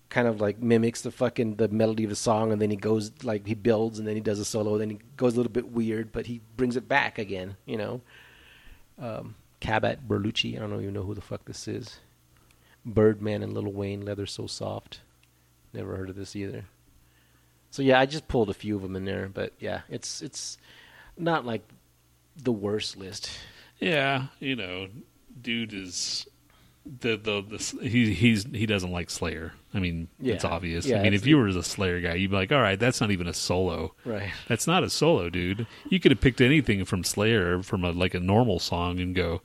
kind 0.09 0.26
of 0.26 0.40
like 0.40 0.60
mimics 0.60 1.02
the 1.02 1.12
fucking 1.12 1.55
the 1.55 1.68
melody 1.68 2.02
of 2.02 2.10
the 2.10 2.16
song, 2.16 2.51
and 2.51 2.60
then 2.60 2.70
he 2.70 2.76
goes 2.76 3.12
like 3.22 3.47
he 3.47 3.55
builds, 3.55 4.01
and 4.01 4.09
then 4.09 4.16
he 4.16 4.20
does 4.20 4.40
a 4.40 4.44
solo, 4.44 4.76
then 4.76 4.90
he 4.90 4.98
goes 5.16 5.34
a 5.34 5.36
little 5.36 5.52
bit 5.52 5.70
weird, 5.70 6.10
but 6.10 6.26
he 6.26 6.40
brings 6.56 6.76
it 6.76 6.88
back 6.88 7.16
again. 7.16 7.56
You 7.64 7.76
know, 7.76 8.01
um, 8.98 9.36
Cabot 9.60 10.09
Berlucci. 10.09 10.56
I 10.56 10.59
don't 10.59 10.80
even 10.80 10.94
know 10.94 11.05
who 11.05 11.14
the 11.14 11.20
fuck 11.20 11.44
this 11.44 11.68
is. 11.68 12.01
Birdman 12.84 13.44
and 13.44 13.55
Little 13.55 13.72
Wayne, 13.72 14.05
Leather 14.05 14.26
So 14.26 14.48
Soft. 14.48 15.01
Never 15.72 15.97
heard 15.97 16.10
of 16.10 16.16
this 16.16 16.34
either. 16.34 16.64
So 17.70 17.82
yeah, 17.82 18.01
I 18.01 18.06
just 18.06 18.26
pulled 18.28 18.51
a 18.51 18.55
few 18.55 18.76
of 18.76 18.82
them 18.82 18.97
in 18.97 19.05
there, 19.05 19.28
but 19.32 19.52
yeah, 19.60 19.82
it's 19.88 20.22
it's 20.22 20.59
not 21.16 21.47
like 21.47 21.62
the 22.36 22.52
worst 22.52 22.97
list. 22.97 23.30
yeah, 23.78 24.26
you 24.40 24.56
know, 24.56 24.88
dude 25.40 25.72
is 25.72 26.26
the 26.84 27.16
the, 27.16 27.42
the 27.42 27.86
he 27.88 28.12
he's 28.12 28.44
he 28.44 28.66
doesn't 28.66 28.90
like 28.90 29.10
Slayer. 29.10 29.52
I 29.72 29.78
mean, 29.78 30.09
it's 30.20 30.44
obvious. 30.44 30.86
Yeah, 30.86 30.98
I 30.98 31.02
mean, 31.05 31.14
if 31.14 31.26
you 31.26 31.36
were 31.36 31.47
a 31.47 31.62
Slayer 31.62 32.01
guy, 32.01 32.14
you'd 32.14 32.30
be 32.30 32.36
like, 32.36 32.51
all 32.51 32.60
right, 32.60 32.78
that's 32.80 33.01
not 33.01 33.12
even 33.12 33.28
a 33.28 33.34
solo. 33.34 33.94
Right. 34.05 34.32
That's 34.48 34.66
not 34.66 34.82
a 34.82 34.90
solo, 34.90 35.30
dude. 35.30 35.68
You 35.88 36.01
could 36.01 36.10
have 36.10 36.20
picked 36.20 36.40
anything 36.40 36.84
from 36.84 37.05
Slayer 37.05 37.62
from 37.62 37.84
a 37.84 37.92
like 37.92 38.14
a 38.14 38.20
normal 38.20 38.59
song 38.59 38.98
and 38.98 39.14
go, 39.14 39.42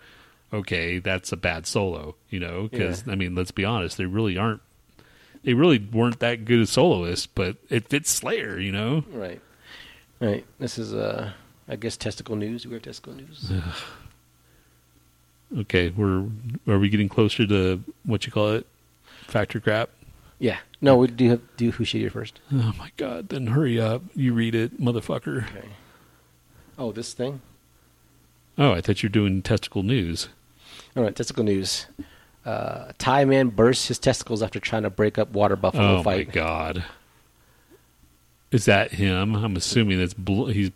okay, 0.52 0.98
that's 0.98 1.32
a 1.32 1.38
bad 1.38 1.68
solo, 1.68 2.16
you 2.30 2.40
know? 2.40 2.68
Because 2.72 3.06
Yeah. 3.06 3.14
I 3.14 3.16
mean, 3.16 3.36
let's 3.36 3.52
be 3.52 3.66
honest, 3.66 3.98
they 3.98 4.06
really 4.06 4.36
aren't. 4.36 4.62
They 5.46 5.54
really 5.54 5.78
weren't 5.80 6.20
that 6.20 6.44
good 6.44 6.60
as 6.60 6.72
soloists, 6.72 7.28
but 7.28 7.56
it 7.70 7.88
fits 7.88 8.10
Slayer, 8.10 8.60
you 8.60 8.72
know. 8.72 9.06
Right. 9.12 9.40
Right. 10.20 10.44
This 10.60 10.78
is 10.78 10.94
uh 10.94 11.32
I 11.68 11.76
guess 11.78 11.96
testicle 11.96 12.36
news. 12.36 12.66
We 12.66 12.74
have 12.74 12.82
testicle 12.82 13.14
news? 13.14 13.52
Okay, 15.58 15.90
we're 15.90 16.26
are 16.68 16.80
we 16.80 16.90
getting 16.90 17.08
closer 17.10 17.46
to 17.46 17.82
what 18.04 18.26
you 18.26 18.32
call 18.32 18.52
it, 18.52 18.66
factor 19.28 19.60
crap? 19.60 19.90
yeah. 20.40 20.58
No, 20.82 20.98
we 20.98 21.08
do 21.08 21.30
have 21.30 21.42
do 21.58 21.72
who 21.72 21.84
shittier 21.86 22.12
first. 22.12 22.42
Oh 22.52 22.74
my 22.78 22.92
god! 22.98 23.30
Then 23.30 23.48
hurry 23.48 23.80
up, 23.80 24.02
you 24.16 24.34
read 24.34 24.54
it, 24.56 24.80
motherfucker. 24.82 25.48
Okay. 25.50 25.70
Oh, 26.78 26.92
this 26.92 27.14
thing? 27.14 27.42
Oh, 28.58 28.72
I 28.72 28.82
thought 28.82 29.02
you 29.04 29.08
were 29.10 29.14
doing 29.14 29.42
testicle 29.42 29.84
news. 29.84 30.30
All 30.98 31.04
right, 31.04 31.16
testicle 31.16 31.44
news. 31.44 31.86
Uh, 32.46 32.92
Thai 33.00 33.26
man 33.26 33.50
bursts 33.50 33.88
his 33.88 33.98
testicles 34.00 34.44
after 34.44 34.60
trying 34.60 34.84
to 34.84 34.90
break 34.92 35.18
up 35.18 35.32
water 35.32 35.56
buffalo 35.56 35.98
oh 35.98 36.04
fight. 36.04 36.28
Oh 36.28 36.30
my 36.30 36.34
god! 36.34 36.84
Is 38.52 38.66
that 38.66 38.92
him? 38.94 39.36
I'm 39.36 39.56
assuming 39.56 39.98
that's 40.00 40.14
bl- 40.14 40.48
he's. 40.48 40.72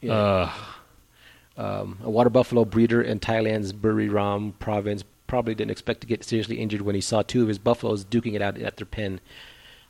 Yeah. 0.00 0.12
Uh, 0.12 0.50
Um, 1.58 1.98
a 2.02 2.10
water 2.10 2.28
buffalo 2.28 2.66
breeder 2.66 3.00
in 3.00 3.18
Thailand's 3.18 3.72
Buriram 3.72 4.52
province 4.58 5.04
probably 5.26 5.54
didn't 5.54 5.70
expect 5.70 6.02
to 6.02 6.06
get 6.06 6.22
seriously 6.22 6.56
injured 6.58 6.82
when 6.82 6.94
he 6.94 7.00
saw 7.00 7.22
two 7.22 7.40
of 7.40 7.48
his 7.48 7.58
buffaloes 7.58 8.04
duking 8.04 8.34
it 8.34 8.42
out 8.42 8.58
at 8.60 8.76
their 8.76 8.84
pen. 8.86 9.20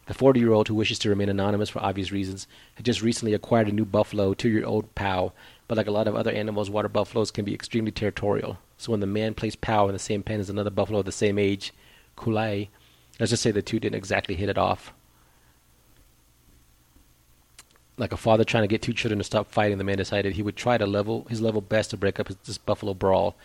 The 0.07 0.15
40 0.15 0.39
year 0.39 0.53
old, 0.53 0.69
who 0.69 0.77
wishes 0.77 1.01
to 1.01 1.09
remain 1.09 1.28
anonymous 1.28 1.69
for 1.69 1.82
obvious 1.82 2.12
reasons, 2.12 2.47
had 2.77 2.86
just 2.86 3.03
recently 3.03 3.35
acquired 3.35 3.66
a 3.69 3.73
new 3.73 3.85
buffalo, 3.85 4.32
two 4.32 4.48
year 4.48 4.65
old 4.65 4.94
Pow. 4.94 5.32
But 5.68 5.76
like 5.78 5.86
a 5.86 5.93
lot 5.93 6.06
of 6.06 6.14
other 6.14 6.30
animals, 6.30 6.70
water 6.70 6.88
buffaloes 6.88 7.30
can 7.30 7.44
be 7.44 7.55
extremely 7.55 7.90
territorial. 7.90 8.59
So 8.78 8.93
when 8.93 9.01
the 9.01 9.06
man 9.06 9.34
placed 9.34 9.60
Pow 9.60 9.88
in 9.88 9.93
the 9.93 9.98
same 9.98 10.22
pen 10.22 10.40
as 10.40 10.51
another 10.51 10.70
buffalo 10.70 11.01
of 11.01 11.06
the 11.06 11.12
same 11.12 11.38
age, 11.38 11.72
Kulai, 12.16 12.68
let's 13.18 13.30
just 13.30 13.43
say 13.43 13.51
the 13.51 13.62
two 13.62 13.80
didn't 13.80 13.97
exactly 13.97 14.36
hit 14.36 14.48
it 14.48 14.59
off. 14.59 14.93
Like 17.98 18.12
a 18.12 18.16
father 18.16 18.44
trying 18.44 18.64
to 18.64 18.68
get 18.68 18.82
two 18.82 18.93
children 18.93 19.18
to 19.18 19.24
stop 19.24 19.51
fighting, 19.51 19.78
the 19.78 19.84
man 19.84 19.97
decided 19.97 20.34
he 20.34 20.43
would 20.43 20.56
try 20.56 20.76
to 20.76 20.86
level 20.86 21.26
his 21.30 21.40
level 21.40 21.62
best 21.62 21.90
to 21.90 21.97
break 21.97 22.20
up 22.20 22.28
his, 22.28 22.36
this 22.44 22.59
buffalo 22.59 22.93
brawl. 22.94 23.36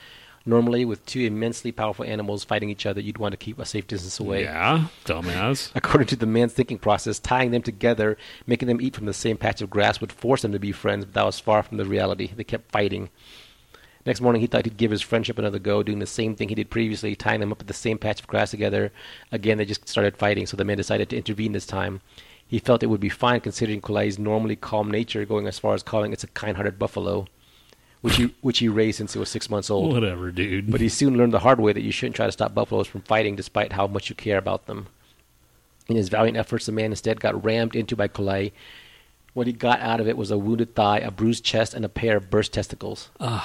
Normally, 0.46 0.86
with 0.86 1.06
two 1.06 1.22
immensely 1.22 1.72
powerful 1.72 2.04
animals 2.04 2.44
fighting 2.44 2.70
each 2.70 2.86
other, 2.86 3.00
you'd 3.00 3.20
want 3.20 3.34
to 3.34 3.38
keep 3.38 3.60
a 3.60 3.66
safe 3.66 3.86
distance 3.86 4.20
away. 4.20 4.44
yeah, 4.44 4.88
dumbass. 5.06 5.72
According 5.76 6.08
to 6.08 6.16
the 6.16 6.26
man's 6.26 6.54
thinking 6.54 6.80
process, 6.80 7.20
tying 7.20 7.52
them 7.52 7.62
together, 7.62 8.18
making 8.48 8.68
them 8.68 8.82
eat 8.82 8.96
from 8.96 9.06
the 9.06 9.14
same 9.14 9.38
patch 9.38 9.62
of 9.62 9.70
grass 9.70 10.02
would 10.02 10.12
force 10.12 10.42
them 10.42 10.52
to 10.52 10.60
be 10.60 10.72
friends, 10.72 11.06
but 11.06 11.14
that 11.14 11.26
was 11.26 11.40
far 11.40 11.62
from 11.62 11.78
the 11.78 11.86
reality. 11.86 12.32
They 12.36 12.44
kept 12.44 12.72
fighting. 12.72 13.10
Next 14.04 14.20
morning, 14.20 14.42
he 14.42 14.48
thought 14.48 14.66
he'd 14.66 14.78
give 14.78 14.90
his 14.90 15.04
friendship 15.04 15.38
another 15.38 15.60
go, 15.60 15.84
doing 15.84 16.00
the 16.00 16.08
same 16.08 16.36
thing 16.36 16.50
he 16.50 16.56
did 16.56 16.72
previously, 16.72 17.16
tying 17.16 17.40
them 17.40 17.52
up 17.52 17.62
at 17.62 17.68
the 17.68 17.74
same 17.74 18.00
patch 18.00 18.20
of 18.20 18.28
grass 18.28 18.50
together. 18.50 18.92
Again, 19.32 19.60
they 19.60 19.66
just 19.66 19.88
started 19.88 20.18
fighting, 20.18 20.48
so 20.48 20.58
the 20.58 20.66
man 20.66 20.78
decided 20.78 21.10
to 21.10 21.18
intervene 21.18 21.52
this 21.52 21.68
time. 21.68 22.02
He 22.48 22.58
felt 22.58 22.82
it 22.82 22.88
would 22.88 23.00
be 23.00 23.10
fine 23.10 23.42
considering 23.42 23.80
Kulai's 23.80 24.18
normally 24.18 24.56
calm 24.56 24.90
nature, 24.90 25.24
going 25.24 25.46
as 25.48 25.60
far 25.60 25.76
as 25.76 25.84
calling 25.84 26.14
it 26.14 26.24
a 26.24 26.28
kind-hearted 26.28 26.80
buffalo, 26.80 27.28
which 28.02 28.16
he 28.18 28.34
which 28.42 28.60
he 28.60 28.68
raised 28.68 28.98
since 28.98 29.14
he 29.14 29.20
was 29.20 29.30
six 29.30 29.50
months 29.50 29.70
old. 29.70 29.94
Whatever, 29.94 30.32
dude. 30.32 30.72
But 30.72 30.82
he 30.82 30.90
soon 30.90 31.18
learned 31.18 31.34
the 31.34 31.40
hard 31.40 31.60
way 31.60 31.74
that 31.74 31.82
you 31.82 31.92
shouldn't 31.92 32.16
try 32.16 32.26
to 32.26 32.32
stop 32.32 32.54
buffaloes 32.54 32.88
from 32.88 33.02
fighting 33.02 33.36
despite 33.36 33.74
how 33.74 33.88
much 33.88 34.10
you 34.10 34.16
care 34.16 34.38
about 34.38 34.66
them. 34.66 34.88
In 35.88 35.96
his 35.96 36.10
valiant 36.10 36.38
efforts, 36.38 36.66
the 36.66 36.72
man 36.72 36.92
instead 36.92 37.20
got 37.20 37.44
rammed 37.44 37.76
into 37.76 37.96
by 37.96 38.08
Kulai. 38.08 38.52
What 39.34 39.48
he 39.48 39.54
got 39.54 39.80
out 39.80 40.00
of 40.00 40.08
it 40.08 40.18
was 40.18 40.30
a 40.32 40.38
wounded 40.38 40.76
thigh, 40.76 41.00
a 41.00 41.10
bruised 41.12 41.44
chest, 41.44 41.74
and 41.74 41.86
a 41.86 41.90
pair 41.90 42.18
of 42.18 42.30
burst 42.30 42.54
testicles. 42.54 43.10
Ugh, 43.20 43.42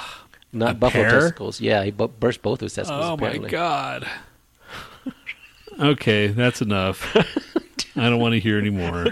Not 0.51 0.71
a 0.71 0.75
buffalo 0.75 1.03
pair? 1.03 1.19
testicles. 1.19 1.61
Yeah, 1.61 1.83
he 1.83 1.91
bu- 1.91 2.07
burst 2.09 2.41
both 2.41 2.59
of 2.61 2.65
his 2.65 2.73
testicles. 2.73 3.05
oh 3.05 3.17
my 3.17 3.37
god. 3.37 4.07
okay, 5.79 6.27
that's 6.27 6.61
enough. 6.61 7.15
I 7.95 8.09
don't 8.09 8.19
want 8.19 8.33
to 8.33 8.39
hear 8.39 8.57
anymore. 8.59 9.07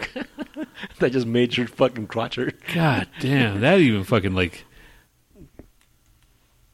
that 0.99 1.11
just 1.11 1.25
made 1.27 1.55
your 1.57 1.67
fucking 1.67 2.07
crotch 2.07 2.35
hurt. 2.35 2.55
God 2.73 3.07
damn, 3.19 3.61
that 3.61 3.79
even 3.79 4.03
fucking 4.03 4.33
like. 4.35 4.65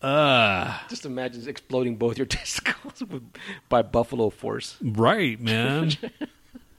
Uh 0.02 0.80
Just 0.90 1.06
imagine 1.06 1.48
exploding 1.48 1.95
both 1.95 2.18
your 2.18 2.26
testicles 2.38 3.02
with, 3.02 3.23
by 3.69 3.82
buffalo 3.84 4.30
force. 4.30 4.78
right, 4.82 5.40
man. 5.40 5.91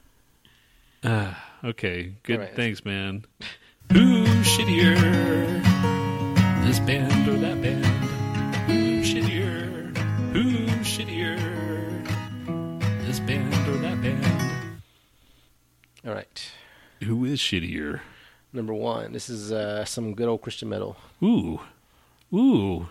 uh, 1.05 1.35
okay, 1.65 2.15
good. 2.25 2.41
Right. 2.41 2.57
Thanks, 2.57 2.85
man. 2.85 3.25
Who's 3.93 4.29
shittier? 4.47 5.63
This 6.65 6.81
band 6.81 7.29
or 7.29 7.37
that 7.39 7.61
band? 7.63 7.85
Who's 8.67 9.07
shittier? 9.13 9.97
Who's 10.33 10.71
shittier? 10.87 11.37
This 13.07 13.21
band 13.21 13.69
or 13.69 13.77
that 13.79 14.01
band? 14.03 14.81
All 16.07 16.15
right. 16.15 16.51
Who 17.05 17.25
is 17.25 17.39
shittier? 17.39 18.01
Number 18.53 18.75
one. 18.75 19.13
This 19.13 19.29
is 19.29 19.53
uh, 19.53 19.85
some 19.85 20.15
good 20.15 20.29
old 20.29 20.41
Christian 20.43 20.69
metal. 20.69 20.97
Ooh, 21.23 21.61
ooh, 22.35 22.89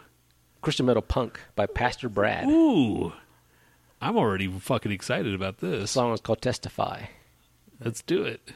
Christian 0.62 0.86
metal 0.86 1.02
punk 1.02 1.40
by 1.56 1.66
Pastor 1.66 2.10
Brad. 2.10 2.48
ooh! 2.48 3.14
I'm 4.02 4.18
already 4.18 4.48
fucking 4.48 4.92
excited 4.92 5.34
about 5.34 5.58
The 5.58 5.68
this. 5.68 5.92
song 5.92 6.14
is 6.14 6.22
called 6.22 6.42
Testify. 6.42 7.04
Let's 7.84 8.02
do 8.02 8.24
it. 8.24 8.52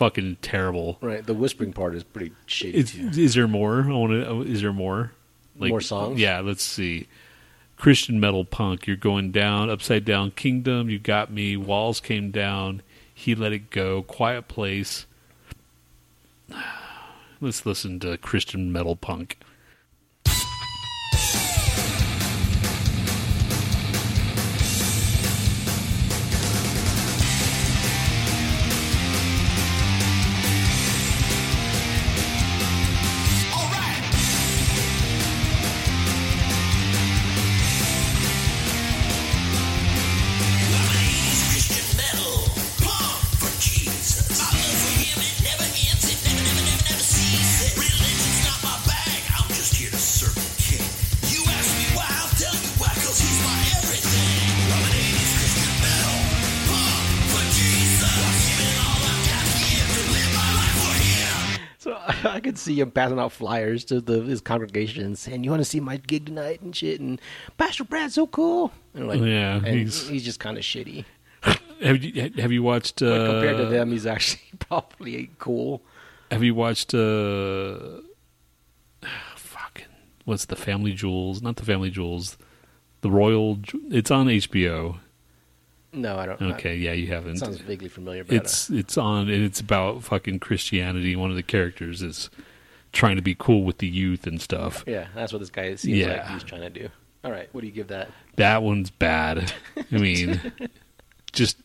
Fucking 0.00 0.38
terrible. 0.40 0.96
Right. 1.02 1.24
The 1.24 1.34
whispering 1.34 1.74
part 1.74 1.94
is 1.94 2.04
pretty 2.04 2.32
shitty 2.48 2.72
It's, 2.74 2.92
too. 2.92 3.10
is 3.22 3.34
there 3.34 3.46
more? 3.46 3.82
I 3.84 3.92
want 3.92 4.12
to. 4.12 4.30
Uh, 4.30 4.40
is 4.40 4.62
there 4.62 4.72
more? 4.72 5.12
More 5.56 5.82
songs? 5.82 6.18
Yeah. 6.18 6.40
Let's 6.40 6.62
see. 6.62 7.06
Christian 7.76 8.18
metal 8.18 8.46
punk. 8.46 8.86
You're 8.86 8.96
going 8.96 9.30
down. 9.30 9.68
Upside 9.68 10.06
down 10.06 10.30
kingdom. 10.30 10.88
You 10.88 10.98
got 10.98 11.30
me. 11.30 11.54
Walls 11.54 12.00
came 12.00 12.30
down. 12.30 12.80
He 13.12 13.34
let 13.34 13.52
it 13.52 13.68
go. 13.68 14.00
Quiet 14.00 14.48
place. 14.48 15.04
Let's 17.42 17.66
listen 17.66 18.00
to 18.00 18.16
Christian 18.16 18.72
metal 18.72 18.96
punk. 18.96 19.36
See 62.74 62.80
him 62.80 62.90
passing 62.90 63.18
out 63.18 63.32
flyers 63.32 63.84
to 63.86 64.00
the 64.00 64.20
his 64.22 64.40
congregation 64.40 65.16
saying, 65.16 65.44
"You 65.44 65.50
want 65.50 65.60
to 65.60 65.64
see 65.68 65.80
my 65.80 65.96
gig 65.96 66.26
tonight 66.26 66.60
and 66.62 66.74
shit." 66.74 67.00
And 67.00 67.20
Pastor 67.58 67.84
Brad's 67.84 68.14
so 68.14 68.26
cool. 68.26 68.72
And 68.94 69.08
like, 69.08 69.20
Yeah, 69.20 69.56
and 69.56 69.66
he's- 69.66 70.08
he's, 70.08 70.24
just 70.24 70.40
kind 70.40 70.56
of 70.56 70.64
shitty. 70.64 71.04
Have 71.82 72.04
you 72.04 72.30
have 72.36 72.52
you 72.52 72.62
watched? 72.62 73.00
Uh, 73.00 73.26
compared 73.26 73.56
to 73.56 73.64
them, 73.66 73.90
he's 73.90 74.04
actually 74.06 74.42
probably 74.58 75.30
cool. 75.38 75.82
Have 76.30 76.42
you 76.42 76.54
watched? 76.54 76.92
Uh, 76.92 78.02
fucking 79.36 79.86
what's 80.26 80.44
the 80.44 80.56
Family 80.56 80.92
Jewels? 80.92 81.40
Not 81.40 81.56
the 81.56 81.64
Family 81.64 81.90
Jewels. 81.90 82.36
The 83.00 83.10
Royal. 83.10 83.58
It's 83.90 84.10
on 84.10 84.26
HBO. 84.26 84.98
No, 85.92 86.16
I 86.18 86.26
don't. 86.26 86.40
Okay, 86.52 86.76
yeah, 86.76 86.92
you 86.92 87.08
haven't. 87.08 87.38
sounds 87.38 87.58
vaguely 87.58 87.88
familiar. 87.88 88.24
But 88.24 88.36
it's 88.36 88.68
it's 88.70 88.96
on 88.98 89.28
and 89.30 89.42
it's 89.42 89.58
about 89.60 90.04
fucking 90.04 90.38
Christianity. 90.38 91.16
One 91.16 91.30
of 91.30 91.36
the 91.36 91.42
characters 91.42 92.02
is 92.02 92.30
trying 92.92 93.16
to 93.16 93.22
be 93.22 93.34
cool 93.38 93.62
with 93.64 93.78
the 93.78 93.86
youth 93.88 94.26
and 94.26 94.40
stuff. 94.40 94.84
Yeah, 94.86 95.06
that's 95.14 95.32
what 95.32 95.38
this 95.40 95.50
guy 95.50 95.74
seems 95.76 96.06
like 96.06 96.16
Yeah. 96.16 96.32
he's 96.32 96.42
trying 96.44 96.62
to 96.62 96.70
do. 96.70 96.88
All 97.24 97.30
right, 97.30 97.48
what 97.52 97.60
do 97.60 97.66
you 97.66 97.72
give 97.72 97.88
that? 97.88 98.08
That 98.36 98.62
one's 98.62 98.90
bad. 98.90 99.52
I 99.92 99.96
mean, 99.96 100.40
just 101.32 101.56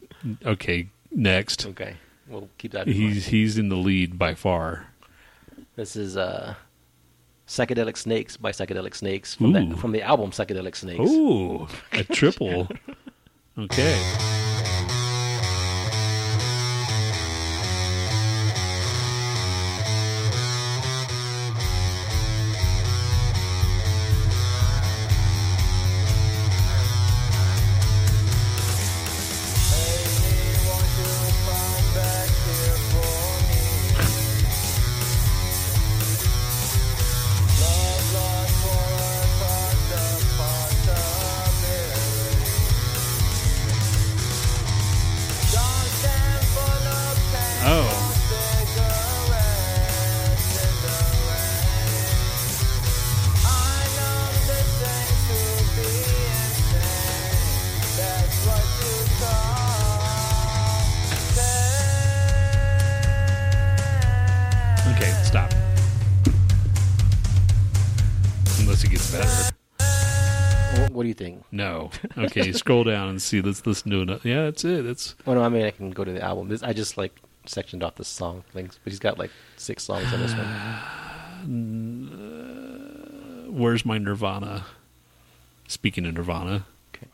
okay. 0.46 0.88
Next, 1.12 1.66
Okay, 1.68 1.96
we'll 2.28 2.50
keep 2.58 2.74
that. 2.74 2.88
In 2.88 2.94
mind. 3.00 3.14
he's 3.14 3.26
he's 3.28 3.58
in 3.58 3.70
the 3.70 3.78
lead 3.78 4.18
by 4.20 4.34
far. 4.34 4.88
This 5.78 5.96
is 5.96 6.18
uh, 6.18 6.56
"Psychedelic 7.48 7.96
Snakes" 7.96 8.36
by 8.36 8.52
Psychedelic 8.52 8.96
Snakes 8.96 9.36
from 9.36 9.54
the 9.54 9.76
from 9.78 9.94
the 9.94 10.02
album 10.02 10.32
"Psychedelic 10.32 10.76
Snakes." 10.76 11.00
Ooh, 11.10 11.68
a 11.94 12.04
triple. 12.14 12.68
Okay. 13.58 14.35
scroll 72.60 72.84
down 72.84 73.10
and 73.10 73.22
see. 73.22 73.40
this 73.42 73.62
this 73.62 73.86
new. 73.86 74.06
to. 74.06 74.20
Yeah, 74.24 74.46
that's 74.46 74.66
it. 74.66 74.84
That's 74.84 75.16
Well, 75.26 75.36
no, 75.36 75.44
I 75.44 75.50
mean 75.50 75.66
I 75.66 75.72
can 75.72 75.92
go 75.92 76.04
to 76.04 76.12
the 76.12 76.22
album. 76.22 76.50
This, 76.50 76.64
I 76.64 76.74
just 76.74 76.98
like 76.98 77.16
sectioned 77.46 77.84
off 77.84 77.96
the 77.96 78.06
song 78.06 78.44
links, 78.54 78.80
but 78.84 78.92
he's 78.92 79.00
got 79.00 79.18
like 79.20 79.32
six 79.58 79.84
songs 79.84 80.12
on 80.14 80.20
this 80.20 80.34
one. 80.34 80.48
where's 83.56 83.86
my 83.86 83.98
Nirvana. 83.98 84.66
Speaking 85.68 86.06
of 86.06 86.14
Nirvana, 86.14 86.66
Okay. 86.94 87.08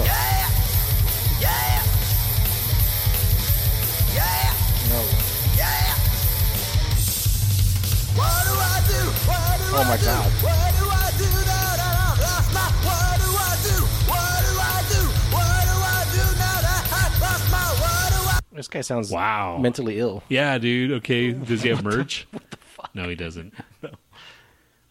No. 0.00 0.04
Oh 9.70 9.84
my 9.84 9.96
god. 9.98 10.67
This 18.58 18.66
guy 18.66 18.80
sounds 18.80 19.12
Wow. 19.12 19.58
mentally 19.58 20.00
ill. 20.00 20.24
Yeah, 20.28 20.58
dude. 20.58 20.90
Okay. 20.90 21.30
Does 21.30 21.62
he 21.62 21.68
have 21.68 21.84
merch? 21.84 22.26
what 22.32 22.50
the 22.50 22.56
fuck? 22.56 22.90
No, 22.92 23.08
he 23.08 23.14
doesn't. 23.14 23.54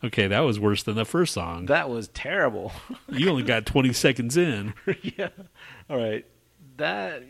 Okay, 0.04 0.28
that 0.28 0.42
was 0.42 0.60
worse 0.60 0.84
than 0.84 0.94
the 0.96 1.06
first 1.06 1.34
song. 1.34 1.66
That 1.66 1.90
was 1.90 2.08
terrible. 2.10 2.72
you 3.10 3.32
only 3.32 3.42
got 3.42 3.66
20 3.66 3.94
seconds 3.94 4.38
in. 4.38 4.76
yeah. 5.02 5.30
All 5.90 5.98
right. 5.98 6.24
That. 6.78 7.24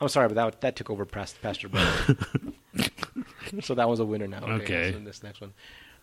I'm 0.00 0.08
sorry, 0.08 0.28
but 0.28 0.34
that 0.36 0.62
that 0.62 0.76
took 0.76 0.88
over 0.88 1.04
past 1.04 1.42
Pastor 1.42 1.68
Brother. 1.68 2.16
so 3.60 3.74
that 3.74 3.86
was 3.86 4.00
a 4.00 4.04
winner 4.06 4.26
now. 4.26 4.42
Okay. 4.44 4.92
So 4.92 4.98
this 5.00 5.22
next 5.22 5.42
one. 5.42 5.52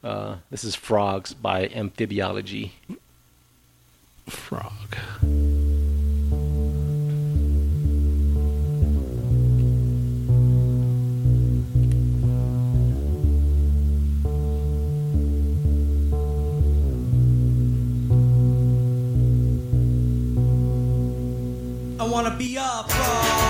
Uh, 0.03 0.35
this 0.51 0.63
is 0.63 0.75
Frogs 0.75 1.33
by 1.33 1.67
Amphibiology. 1.69 2.73
Frog. 4.27 4.95
I 21.99 22.03
wanna 22.03 22.31
be 22.31 22.55
a 22.55 22.61
frog. 22.61 22.87
Uh, 22.87 23.48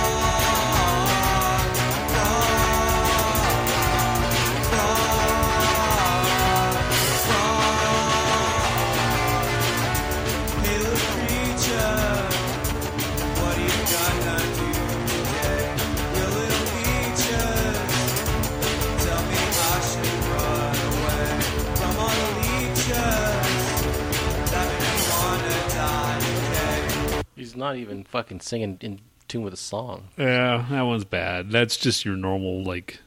He's 27.49 27.57
not 27.57 27.77
even 27.77 28.03
fucking 28.03 28.41
singing 28.41 28.77
in 28.80 28.99
tune 29.27 29.41
with 29.41 29.53
the 29.53 29.57
song. 29.57 30.09
Yeah, 30.19 30.67
that 30.69 30.81
one's 30.84 31.03
bad. 31.03 31.49
That's 31.49 31.77
just 31.77 32.05
your 32.05 32.15
normal, 32.15 32.63
like, 32.63 32.99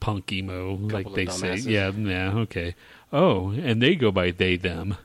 punk 0.00 0.32
emo, 0.32 0.76
like 0.76 1.12
they 1.12 1.26
say. 1.26 1.48
dumbasses. 1.48 1.66
Yeah, 1.66 1.90
yeah, 1.90 2.32
okay. 2.34 2.74
Oh, 3.12 3.50
and 3.50 3.82
they 3.82 3.94
go 3.94 4.10
by 4.10 4.30
they, 4.30 4.56
them. 4.56 4.96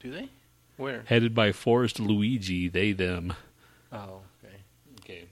Do 0.00 0.10
they? 0.10 0.30
Where? 0.78 1.02
headed 1.04 1.34
by 1.34 1.52
Forrest 1.52 2.00
Luigi, 2.00 2.70
they 2.70 2.92
them. 2.92 3.34
Oh, 3.92 4.22
okay. 4.42 4.56
Okay. 5.00 5.24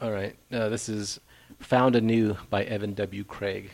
All 0.00 0.12
right. 0.12 0.36
Uh, 0.52 0.68
this 0.68 0.88
is 0.88 1.18
Found 1.58 1.96
Anew 1.96 2.36
by 2.48 2.62
Evan 2.62 2.94
W. 2.94 3.24
Craig. 3.24 3.72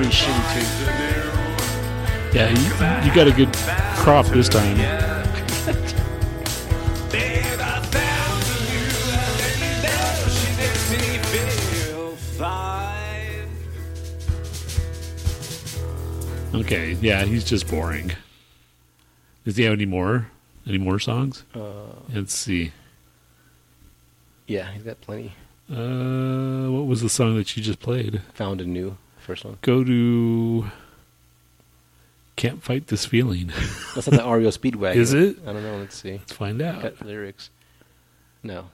Pretty 0.00 0.16
shitty, 0.16 0.44
too. 0.54 0.64
Yeah, 2.38 2.48
you, 2.48 2.64
you 3.06 3.14
got 3.14 3.26
a 3.26 3.32
good 3.32 3.52
crop 3.98 4.24
this 4.26 4.48
time. 4.48 4.76
Babe, 7.10 7.60
I 7.60 7.82
found 7.82 8.44
a 8.46 8.56
new 8.70 8.88
love 9.10 9.40
and 9.44 9.60
you 9.60 9.72
know 9.82 10.14
she 10.30 10.48
makes 10.56 10.84
me 10.90 11.18
feel 11.28 12.16
fine. 12.16 13.48
Okay, 16.62 16.92
yeah, 17.02 17.24
he's 17.24 17.44
just 17.44 17.68
boring. 17.68 18.12
Does 19.44 19.56
he 19.58 19.64
have 19.64 19.74
any 19.74 19.84
more? 19.86 20.30
Any 20.66 20.78
more 20.78 20.98
songs? 20.98 21.44
Uh, 21.54 21.60
Let's 22.14 22.32
see. 22.34 22.72
yeah, 24.46 24.70
he's 24.72 24.82
got 24.82 24.98
plenty. 25.02 25.34
Uh, 25.70 26.70
what 26.70 26.86
was 26.86 27.02
the 27.02 27.08
song 27.10 27.36
that 27.36 27.54
you 27.56 27.62
just 27.62 27.80
played? 27.80 28.22
Found 28.34 28.60
Anew, 28.62 28.96
first 29.20 29.44
one. 29.44 29.58
Go 29.62 29.84
to. 29.84 30.70
Can't 32.36 32.62
fight 32.62 32.86
this 32.86 33.04
feeling. 33.04 33.48
That's 33.94 34.10
not 34.10 34.22
the 34.24 34.30
REO 34.30 34.48
Speedwagon. 34.48 34.94
Is 34.96 35.12
it? 35.12 35.36
I 35.46 35.52
don't 35.52 35.62
know. 35.62 35.76
Let's 35.78 35.96
see. 35.96 36.12
Let's 36.12 36.32
find 36.32 36.62
out. 36.62 37.04
Lyrics. 37.04 37.50
No. 38.42 38.70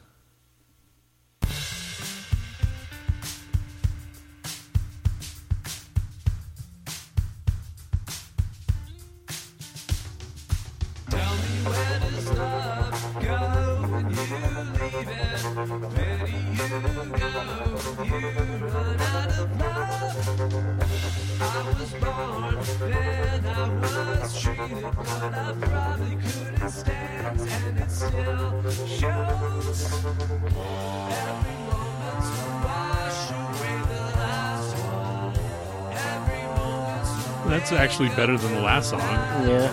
That's 37.66 37.80
actually 37.80 38.10
better 38.10 38.38
than 38.38 38.54
the 38.54 38.60
last 38.60 38.90
song. 38.90 39.00
Yeah. 39.00 39.68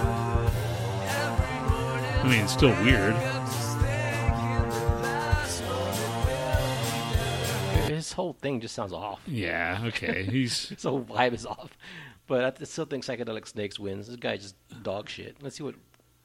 I 2.24 2.28
mean, 2.28 2.40
it's 2.40 2.54
still 2.54 2.72
weird. 2.84 3.14
His 7.88 8.12
whole 8.12 8.34
thing 8.34 8.62
just 8.62 8.74
sounds 8.74 8.94
off. 8.94 9.22
Yeah, 9.28 9.84
okay. 9.86 10.24
He's 10.32 10.70
His 10.70 10.82
whole 10.82 11.04
vibe 11.04 11.34
is 11.34 11.46
off. 11.46 11.78
But 12.26 12.60
I 12.60 12.64
still 12.64 12.86
think 12.86 13.06
Psychedelic 13.06 13.48
Snakes 13.48 13.78
wins. 13.78 14.08
This 14.08 14.16
guy 14.16 14.38
just 14.38 14.56
dog 14.82 15.08
shit. 15.08 15.38
Let's 15.44 15.58
see 15.58 15.64
what 15.64 15.76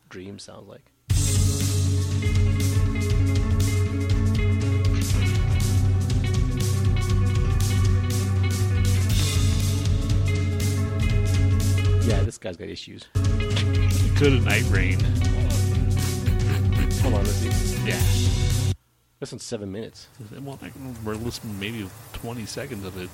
Dream 0.09 0.39
sounds 0.39 0.69
like. 0.69 2.48
Yeah, 12.09 12.23
this 12.23 12.39
guy's 12.39 12.57
got 12.57 12.69
issues. 12.69 13.05
good 14.19 14.33
at 14.33 14.43
night 14.43 14.65
rain. 14.71 14.99
Hold 17.03 17.15
on, 17.15 17.25
let's 17.25 17.33
see. 17.33 17.87
Yeah. 17.87 18.01
This 19.21 19.31
one's 19.33 19.45
seven 19.45 19.71
minutes. 19.71 20.09
Well, 20.41 20.59
I 20.63 20.71
can- 20.71 21.05
we're 21.05 21.17
listening 21.17 21.61
maybe 21.61 21.89
20 22.15 22.47
seconds 22.47 22.85
of 22.87 22.97
it. 22.97 23.11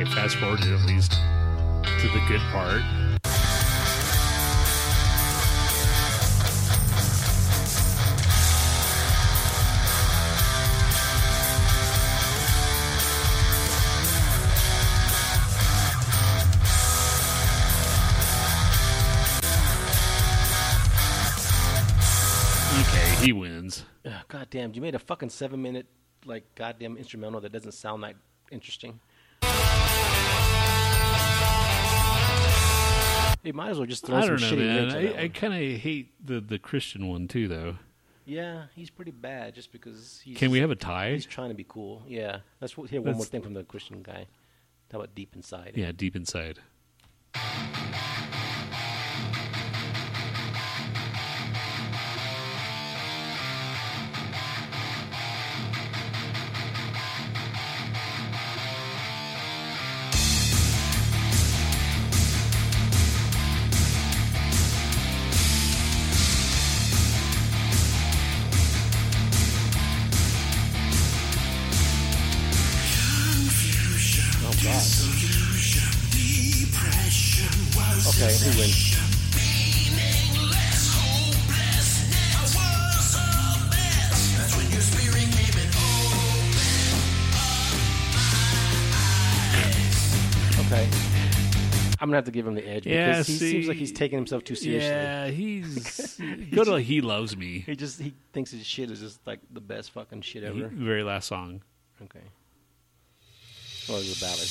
Okay, 0.00 0.08
fast 0.12 0.36
forward 0.36 0.60
at 0.60 0.86
least 0.86 1.10
to 1.10 2.06
the 2.06 2.22
good 2.28 2.40
part. 2.52 2.82
Okay, 22.78 23.26
he 23.26 23.32
wins. 23.32 23.84
God 24.28 24.46
damn, 24.50 24.72
you 24.74 24.80
made 24.80 24.94
a 24.94 25.00
fucking 25.00 25.30
seven 25.30 25.60
minute, 25.60 25.86
like, 26.24 26.44
goddamn 26.54 26.96
instrumental 26.96 27.40
that 27.40 27.50
doesn't 27.50 27.72
sound 27.72 28.04
that 28.04 28.14
interesting. 28.52 29.00
You 33.44 33.52
might 33.54 33.70
as 33.70 33.78
well 33.78 33.86
just 33.86 34.04
throw 34.04 34.16
I 34.18 34.20
some 34.22 34.30
don't 34.36 34.40
know, 34.40 34.46
shitty 34.50 34.58
man. 34.66 34.88
lyrics 34.90 35.16
I, 35.18 35.22
I 35.22 35.28
kind 35.28 35.54
of 35.54 35.80
hate 35.80 36.12
the, 36.24 36.40
the 36.40 36.58
Christian 36.58 37.06
one 37.08 37.28
too, 37.28 37.48
though. 37.48 37.76
Yeah, 38.26 38.64
he's 38.74 38.90
pretty 38.90 39.12
bad 39.12 39.54
just 39.54 39.72
because 39.72 40.20
he's. 40.22 40.36
Can 40.36 40.50
we 40.50 40.58
have 40.58 40.70
a 40.70 40.76
tie? 40.76 41.12
He's 41.12 41.24
trying 41.24 41.48
to 41.48 41.54
be 41.54 41.64
cool. 41.66 42.02
Yeah, 42.06 42.40
let's 42.60 42.74
w- 42.74 42.86
hear 42.88 43.00
one 43.00 43.14
more 43.14 43.24
thing 43.24 43.40
from 43.40 43.54
the 43.54 43.64
Christian 43.64 44.02
guy. 44.02 44.26
How 44.92 44.98
about 44.98 45.14
deep 45.14 45.34
inside? 45.34 45.72
Yeah, 45.76 45.92
deep 45.92 46.14
inside. 46.14 46.58
I'm 92.08 92.12
gonna 92.12 92.16
have 92.18 92.24
to 92.24 92.30
give 92.30 92.46
him 92.46 92.54
the 92.54 92.66
edge 92.66 92.86
Yeah, 92.86 93.08
because 93.10 93.26
he 93.26 93.34
seems 93.36 93.68
like 93.68 93.76
he's 93.76 93.92
taking 93.92 94.16
himself 94.18 94.42
too 94.44 94.54
seriously. 94.54 94.88
Yeah, 94.88 95.28
he's 95.30 96.18
go 96.52 96.64
to 96.64 96.76
He 96.80 97.00
Loves 97.02 97.36
Me. 97.36 97.58
He 97.66 97.76
just 97.76 98.00
he 98.00 98.14
thinks 98.32 98.50
his 98.50 98.64
shit 98.66 98.90
is 98.90 99.00
just 99.00 99.26
like 99.26 99.40
the 99.52 99.60
best 99.60 99.90
fucking 99.92 100.22
shit 100.22 100.42
He- 100.42 100.48
ever. 100.48 100.68
very 100.68 101.02
last 101.02 101.28
song. 101.28 101.60
Okay. 102.02 102.20
Well, 103.88 103.98
it's 103.98 104.16
a 104.16 104.24
ballad. 104.24 104.48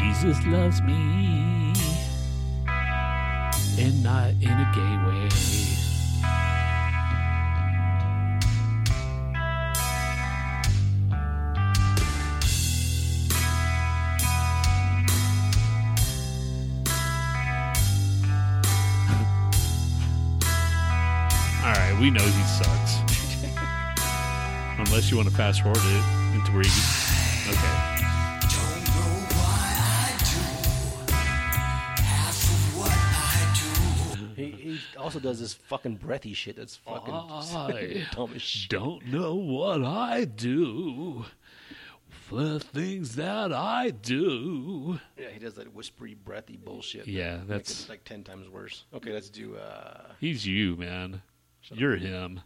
Jesus 0.00 0.46
loves 0.46 0.80
me, 0.82 1.72
and 3.78 4.02
not 4.02 4.30
in 4.30 4.48
a 4.48 4.72
gay 4.74 5.06
way. 5.06 5.28
All 21.64 21.68
right, 21.72 21.96
we 22.00 22.10
know 22.10 22.22
he 22.22 22.42
sucks. 22.42 22.96
Unless 24.78 25.10
you 25.10 25.16
want 25.16 25.28
to 25.28 25.34
fast 25.34 25.62
forward 25.62 25.78
it 25.78 26.04
into 26.34 26.50
where 26.52 26.64
you. 26.64 26.82
Okay. 27.48 27.76
Don't 28.50 28.84
know 28.88 29.12
why 29.36 29.68
I 29.78 30.16
do 30.18 31.22
half 32.02 32.36
of 32.42 32.78
what 32.78 32.90
I 32.90 33.54
do. 34.16 34.26
He, 34.34 34.50
he 34.50 34.80
also 34.98 35.20
does 35.20 35.38
this 35.38 35.54
fucking 35.54 35.96
breathy 35.96 36.34
shit 36.34 36.56
that's 36.56 36.76
fucking 36.76 37.14
I 37.14 38.06
dumb 38.16 38.32
as 38.34 38.42
shit. 38.42 38.70
don't 38.70 39.06
know 39.06 39.34
what 39.36 39.84
I 39.84 40.24
do 40.24 41.24
for 42.10 42.42
the 42.42 42.60
things 42.60 43.14
that 43.16 43.52
I 43.52 43.90
do. 43.90 44.98
Yeah, 45.16 45.28
he 45.32 45.38
does 45.38 45.54
that 45.54 45.72
whispery, 45.74 46.14
breathy 46.14 46.56
bullshit. 46.56 47.06
Yeah, 47.06 47.38
that's- 47.46 47.84
it 47.84 47.88
like 47.88 48.02
ten 48.04 48.24
times 48.24 48.48
worse. 48.48 48.84
Okay, 48.92 49.12
let's 49.12 49.30
do. 49.30 49.54
uh 49.56 50.00
He's 50.18 50.44
you, 50.44 50.74
man. 50.76 51.22
You're 51.70 51.96
him. 51.96 52.40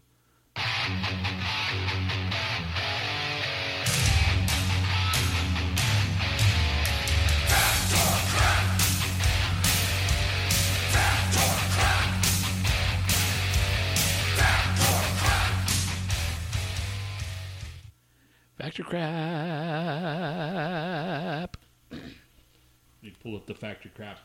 Fact 18.58 18.80
or 18.80 18.84
Crap. 18.84 19.06
Let 21.90 22.00
me 23.02 23.12
pull 23.22 23.36
up 23.36 23.46
the 23.46 23.54
Fact 23.54 23.86
or 23.86 23.90
Crap 23.90 24.18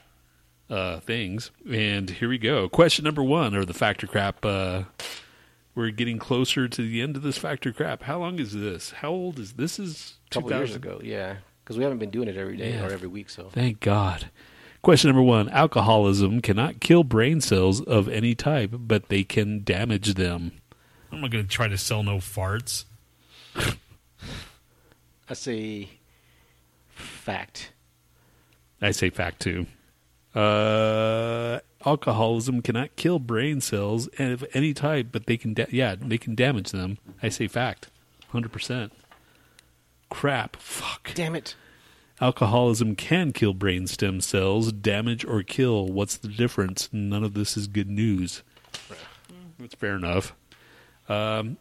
uh, 0.72 0.99
things. 1.02 1.52
And 1.69 2.10
here 2.10 2.30
we 2.30 2.38
go. 2.39 2.68
Question 2.69 3.06
number 3.06 3.22
one, 3.23 3.53
or 3.56 3.65
the 3.65 3.73
Fact 3.73 4.03
or 4.03 4.07
Crap. 4.07 4.43
Uh, 4.43 4.84
we're 5.76 5.91
getting 5.91 6.18
closer 6.18 6.68
to 6.68 6.81
the 6.81 7.02
end 7.02 7.15
of 7.15 7.22
this 7.22 7.38
Fact 7.38 7.68
or 7.68 7.73
Crap. 7.73 8.03
How 8.03 8.19
long 8.19 8.39
is 8.39 8.53
this? 8.53 8.91
How 8.91 9.10
old 9.10 9.38
is 9.38 9.53
this? 9.53 9.77
Is 9.77 10.15
a 10.27 10.34
couple 10.34 10.49
2000 10.49 10.68
years 10.68 10.76
ago. 10.76 11.02
Yeah, 11.03 11.35
because 11.64 11.77
we 11.77 11.84
haven't 11.84 11.99
been 11.99 12.10
doing 12.10 12.27
it 12.27 12.38
every 12.38 12.57
day 12.57 12.72
Yeah. 12.73 12.85
or 12.88 12.91
every 12.91 13.07
week. 13.07 13.30
So 13.30 13.49
Thank 13.52 13.80
God. 13.81 14.31
Question 14.81 15.10
number 15.10 15.22
one: 15.22 15.48
Alcoholism 15.49 16.41
cannot 16.41 16.80
kill 16.80 17.03
brain 17.03 17.39
cells 17.39 17.81
of 17.81 18.07
any 18.10 18.34
type, 18.34 18.72
but 18.73 19.10
they 19.10 19.23
can 19.23 19.64
damage 19.64 20.15
them. 20.15 20.53
I'm 21.11 21.22
not 21.22 21.30
going 21.30 21.43
to 21.43 21.49
try 21.49 21.68
to 21.68 21.77
sell 21.77 22.02
no 22.03 22.18
farts. 22.18 22.85
I 25.30 25.34
say 25.34 25.89
fact. 26.95 27.72
I 28.81 28.91
say 28.91 29.10
fact 29.10 29.41
too. 29.41 29.68
Uh, 30.33 31.59
alcoholism 31.85 32.61
cannot 32.61 32.95
kill 32.95 33.19
brain 33.19 33.59
cells 33.61 34.07
of 34.17 34.45
any 34.53 34.73
type, 34.73 35.07
but 35.11 35.25
they 35.25 35.37
can. 35.37 35.53
Da- 35.53 35.65
yeah, 35.69 35.95
they 35.99 36.17
can 36.17 36.35
damage 36.35 36.71
them. 36.71 36.97
I 37.21 37.29
say 37.29 37.47
fact, 37.47 37.89
hundred 38.29 38.51
percent. 38.51 38.93
Crap. 40.09 40.55
Fuck. 40.57 41.11
Damn 41.13 41.35
it. 41.35 41.55
Alcoholism 42.19 42.95
can 42.95 43.33
kill 43.33 43.53
brain 43.53 43.87
stem 43.87 44.21
cells, 44.21 44.71
damage 44.71 45.25
or 45.25 45.41
kill. 45.41 45.87
What's 45.87 46.17
the 46.17 46.27
difference? 46.27 46.87
None 46.91 47.23
of 47.23 47.33
this 47.33 47.57
is 47.57 47.67
good 47.67 47.89
news. 47.89 48.43
That's 49.57 49.73
fair 49.75 49.95
enough. 49.95 50.33
Um, 51.09 51.57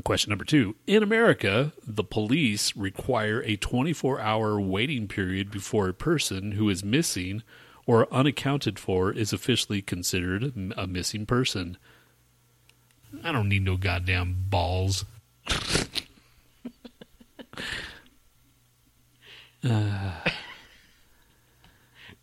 question 0.00 0.30
number 0.30 0.44
two. 0.44 0.74
In 0.86 1.02
America, 1.02 1.72
the 1.86 2.04
police 2.04 2.74
require 2.74 3.42
a 3.42 3.56
24 3.56 4.20
hour 4.20 4.58
waiting 4.60 5.06
period 5.06 5.50
before 5.50 5.88
a 5.88 5.94
person 5.94 6.52
who 6.52 6.70
is 6.70 6.82
missing 6.82 7.42
or 7.86 8.12
unaccounted 8.12 8.78
for 8.78 9.12
is 9.12 9.32
officially 9.32 9.82
considered 9.82 10.72
a 10.76 10.86
missing 10.86 11.26
person. 11.26 11.76
I 13.22 13.32
don't 13.32 13.48
need 13.48 13.64
no 13.64 13.76
goddamn 13.76 14.46
balls. 14.48 15.04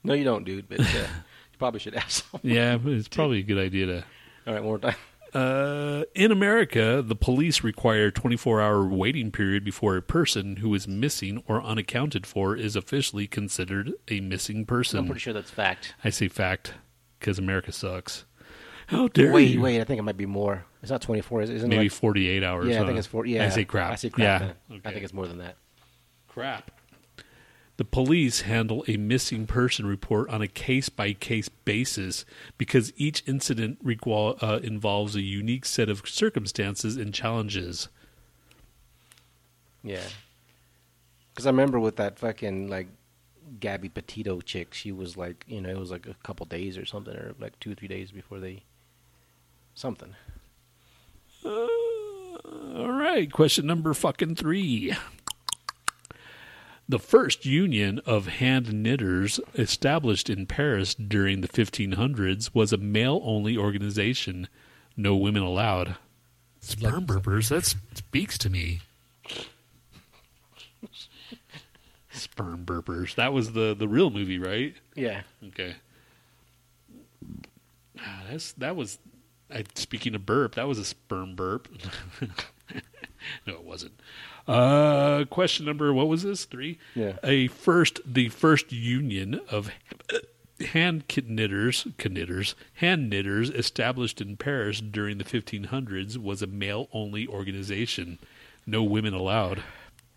No, 0.03 0.13
you 0.13 0.23
don't, 0.23 0.43
dude. 0.45 0.69
But 0.69 0.79
uh, 0.81 0.83
you 0.83 1.57
probably 1.57 1.79
should 1.79 1.95
ask. 1.95 2.25
Someone. 2.31 2.41
Yeah, 2.43 2.77
it's 2.83 3.07
probably 3.07 3.39
a 3.39 3.43
good 3.43 3.57
idea 3.57 3.85
to. 3.87 4.03
All 4.47 4.53
right, 4.53 4.63
one 4.63 4.63
more 4.63 4.79
time. 4.79 4.95
Uh, 5.33 6.03
in 6.15 6.31
America, 6.31 7.03
the 7.05 7.15
police 7.15 7.63
require 7.63 8.07
a 8.07 8.11
24 8.11 8.61
hour 8.61 8.85
waiting 8.87 9.31
period 9.31 9.63
before 9.63 9.95
a 9.95 10.01
person 10.01 10.57
who 10.57 10.73
is 10.73 10.87
missing 10.87 11.43
or 11.47 11.61
unaccounted 11.61 12.25
for 12.25 12.55
is 12.55 12.75
officially 12.75 13.27
considered 13.27 13.93
a 14.07 14.19
missing 14.21 14.65
person. 14.65 14.99
I'm 14.99 15.05
pretty 15.05 15.19
sure 15.19 15.33
that's 15.33 15.51
fact. 15.51 15.93
I 16.03 16.09
say 16.09 16.27
fact 16.27 16.73
because 17.19 17.37
America 17.37 17.71
sucks. 17.71 18.25
How 18.87 19.07
dare 19.07 19.31
Wait, 19.31 19.51
you? 19.51 19.61
wait. 19.61 19.79
I 19.79 19.83
think 19.83 19.99
it 19.99 20.03
might 20.03 20.17
be 20.17 20.25
more. 20.25 20.65
It's 20.81 20.89
not 20.89 21.01
24. 21.01 21.43
Isn't 21.43 21.57
it 21.57 21.67
Maybe 21.67 21.83
like, 21.83 21.91
48 21.91 22.43
hours. 22.43 22.67
Yeah, 22.67 22.81
I 22.81 22.85
think 22.87 22.97
it's 22.97 23.05
four. 23.05 23.23
Yeah, 23.25 23.45
I 23.45 23.49
say 23.49 23.65
crap. 23.65 23.91
I 23.91 23.95
say 23.95 24.09
crap. 24.09 24.41
Yeah. 24.41 24.51
then. 24.69 24.81
I 24.83 24.91
think 24.91 25.03
it's 25.03 25.13
more 25.13 25.27
than 25.27 25.37
that. 25.39 25.57
crap. 26.27 26.71
The 27.79 27.85
police 27.85 28.41
handle 28.41 28.83
a 28.89 28.97
missing 28.97 29.47
person 29.47 29.85
report 29.85 30.29
on 30.29 30.41
a 30.41 30.49
case 30.49 30.89
by 30.89 31.13
case 31.13 31.47
basis 31.47 32.25
because 32.57 32.91
each 32.97 33.23
incident 33.25 33.77
requal, 33.81 34.37
uh, 34.41 34.59
involves 34.61 35.15
a 35.15 35.21
unique 35.21 35.63
set 35.63 35.87
of 35.87 36.05
circumstances 36.05 36.97
and 36.97 37.13
challenges. 37.13 37.87
Yeah. 39.81 40.03
Because 41.29 41.47
I 41.47 41.51
remember 41.51 41.79
with 41.79 41.95
that 41.95 42.19
fucking 42.19 42.67
like 42.67 42.87
Gabby 43.61 43.87
Petito 43.87 44.41
chick, 44.41 44.73
she 44.73 44.91
was 44.91 45.15
like, 45.15 45.45
you 45.47 45.61
know, 45.61 45.69
it 45.69 45.79
was 45.79 45.89
like 45.89 46.05
a 46.05 46.15
couple 46.21 46.47
days 46.47 46.77
or 46.77 46.83
something, 46.83 47.15
or 47.15 47.33
like 47.39 47.57
two 47.61 47.71
or 47.71 47.75
three 47.75 47.87
days 47.87 48.11
before 48.11 48.41
they 48.41 48.63
something. 49.73 50.15
All 51.45 52.91
right, 52.91 53.31
question 53.31 53.65
number 53.65 53.93
fucking 53.93 54.35
three. 54.35 54.93
The 56.89 56.97
first 56.97 57.45
union 57.45 57.99
of 58.03 58.25
hand 58.27 58.73
knitters 58.73 59.39
established 59.53 60.27
in 60.27 60.47
Paris 60.47 60.95
during 60.95 61.41
the 61.41 61.47
1500s 61.47 62.55
was 62.55 62.73
a 62.73 62.77
male 62.77 63.21
only 63.23 63.55
organization, 63.55 64.47
no 64.97 65.15
women 65.15 65.43
allowed. 65.43 65.97
Sperm 66.61 67.05
burpers, 67.05 67.49
that 67.49 67.65
speaks 67.95 68.39
to 68.39 68.49
me. 68.49 68.79
Sperm 72.09 72.65
burpers. 72.65 73.13
That 73.13 73.33
was 73.33 73.51
the, 73.51 73.75
the 73.75 73.87
real 73.87 74.09
movie, 74.09 74.39
right? 74.39 74.73
Yeah. 74.95 75.21
Okay. 75.49 75.75
Ah, 77.99 78.23
That's 78.31 78.53
that 78.53 78.75
was. 78.75 78.97
I, 79.51 79.63
speaking 79.75 80.15
of 80.15 80.25
burp, 80.25 80.55
that 80.55 80.67
was 80.67 80.79
a 80.79 80.85
sperm 80.85 81.35
burp. 81.35 81.67
no, 83.45 83.53
it 83.53 83.63
wasn't. 83.63 83.93
Uh, 84.49 85.25
question 85.25 85.65
number 85.65 85.93
what 85.93 86.07
was 86.07 86.23
this? 86.23 86.45
Three. 86.45 86.79
Yeah. 86.95 87.13
A 87.23 87.47
first, 87.47 87.99
the 88.05 88.29
first 88.29 88.71
union 88.71 89.39
of 89.49 89.69
hand 90.71 91.03
knitters, 91.27 91.87
knitters, 92.09 92.55
hand 92.75 93.09
knitters 93.09 93.49
established 93.51 94.19
in 94.21 94.37
Paris 94.37 94.81
during 94.81 95.17
the 95.19 95.23
1500s 95.23 96.17
was 96.17 96.41
a 96.41 96.47
male-only 96.47 97.27
organization. 97.27 98.17
No 98.65 98.83
women 98.83 99.13
allowed. 99.13 99.63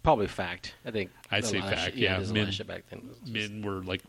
Probably 0.02 0.26
fact. 0.26 0.74
I 0.84 0.90
think. 0.90 1.10
I'd 1.30 1.44
say 1.44 1.60
fact, 1.60 1.80
shit- 1.80 1.94
yeah, 1.96 2.18
lot 2.18 2.32
men- 2.32 2.52
back 2.66 2.84
then. 2.90 3.02
Just- 3.08 3.32
men 3.32 3.62
were 3.62 3.82
like 3.82 4.02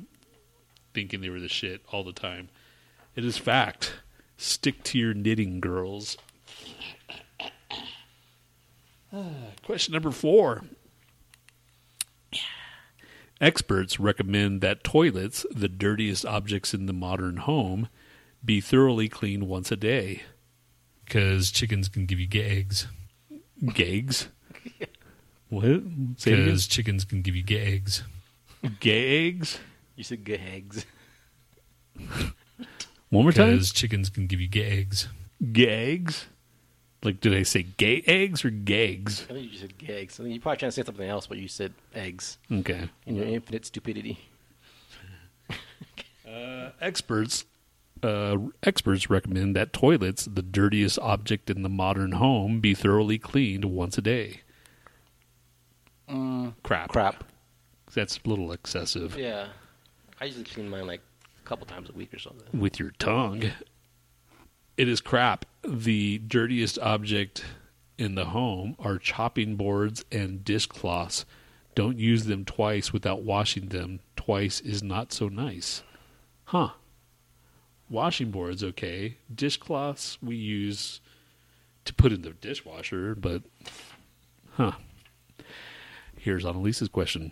thinking 0.94 1.22
they 1.22 1.30
were 1.30 1.40
the 1.40 1.50
shit 1.50 1.82
all 1.92 2.04
the 2.04 2.14
time. 2.14 2.50
It 3.16 3.24
is 3.26 3.38
fact. 3.38 3.96
Stick 4.38 4.84
to 4.86 4.98
your 4.98 5.14
knitting, 5.14 5.60
girls. 5.60 6.18
Question 9.66 9.94
number 9.94 10.12
four. 10.12 10.64
Experts 13.42 14.00
recommend 14.00 14.62
that 14.62 14.84
toilets, 14.84 15.46
the 15.52 15.68
dirtiest 15.68 16.26
objects 16.26 16.74
in 16.74 16.86
the 16.86 16.94
modern 16.94 17.38
home, 17.38 17.90
be 18.44 18.62
thoroughly 18.62 19.10
cleaned 19.10 19.48
once 19.48 19.72
a 19.72 19.76
day. 19.76 20.24
Because 21.04 21.52
chickens 21.52 21.90
can 21.90 22.06
give 22.06 22.20
you 22.20 22.28
gags. 22.28 22.88
Gags? 23.74 24.30
What? 25.50 25.64
Say 26.18 26.32
it 26.32 26.34
again. 26.34 26.46
Because 26.46 26.66
chickens 26.66 27.06
can 27.06 27.22
give 27.22 27.36
you 27.36 27.44
gags. 27.44 28.02
Gags? 28.80 29.60
You 29.96 30.04
said 30.04 30.24
gags. 30.24 30.88
One 33.10 33.22
more 33.26 33.32
time. 33.32 33.52
Because 33.52 33.72
chickens 33.72 34.10
can 34.10 34.26
give 34.26 34.42
you 34.42 34.48
gags. 34.48 35.10
eggs. 35.56 36.26
Like, 37.04 37.20
did 37.20 37.34
I 37.34 37.44
say 37.44 37.64
gay 37.64 38.02
eggs 38.08 38.46
or 38.46 38.50
gags? 38.50 39.26
I 39.30 39.34
think 39.34 39.52
you 39.52 39.58
said 39.58 39.78
gags. 39.78 40.20
I 40.20 40.24
think 40.24 40.36
you're 40.36 40.42
probably 40.42 40.58
trying 40.58 40.70
to 40.70 40.72
say 40.74 40.84
something 40.84 41.10
else, 41.10 41.28
but 41.28 41.38
you 41.38 41.48
said 41.50 41.74
eggs 41.94 42.38
Okay. 42.52 42.90
in 43.06 43.16
your 43.16 43.26
infinite 43.26 43.66
stupidity. 43.66 44.20
Experts 46.82 47.46
uh, 48.02 48.38
experts 48.64 49.10
recommend 49.10 49.56
that 49.56 49.72
toilets, 49.72 50.26
the 50.26 50.42
dirtiest 50.42 51.00
object 51.00 51.50
in 51.50 51.62
the 51.64 51.70
modern 51.70 52.14
home, 52.14 52.60
be 52.60 52.74
thoroughly 52.74 53.18
cleaned 53.18 53.64
once 53.66 53.98
a 53.98 54.02
day. 54.02 54.42
crap. 56.64 56.90
Crap. 56.90 57.24
That's 57.94 58.20
a 58.26 58.28
little 58.30 58.52
excessive. 58.52 59.18
Yeah. 59.18 59.48
I 60.20 60.26
usually 60.26 60.44
clean 60.44 60.68
mine 60.70 60.86
like 60.88 61.02
a 61.44 61.48
couple 61.48 61.66
times 61.66 61.90
a 61.90 61.94
week 61.94 62.14
or 62.14 62.20
something. 62.20 62.60
With 62.60 62.78
your 62.80 62.92
tongue. 63.00 63.52
It 64.76 64.88
is 64.88 65.02
crap. 65.02 65.46
The 65.64 66.18
dirtiest 66.18 66.80
object 66.80 67.46
in 67.98 68.16
the 68.16 68.26
home 68.26 68.76
are 68.80 68.98
chopping 68.98 69.56
boards 69.56 70.04
and 70.12 70.44
dishcloths. 70.44 71.26
Don't 71.76 72.00
use 72.00 72.26
them 72.26 72.44
twice 72.44 72.92
without 72.92 73.22
washing 73.22 73.70
them. 73.70 74.00
Twice 74.16 74.60
is 74.62 74.82
not 74.82 75.14
so 75.14 75.28
nice. 75.28 75.84
Huh. 76.46 76.70
Washing 77.90 78.32
boards, 78.32 78.64
okay. 78.64 79.18
Dishcloths 79.34 80.18
we 80.24 80.36
use 80.36 81.02
to 81.86 81.94
put 81.94 82.12
in 82.12 82.24
the 82.24 82.32
dishwasher, 82.32 83.14
but 83.14 83.44
huh. 84.54 84.72
Here's 86.18 86.46
Annalise's 86.46 86.90
question. 86.90 87.32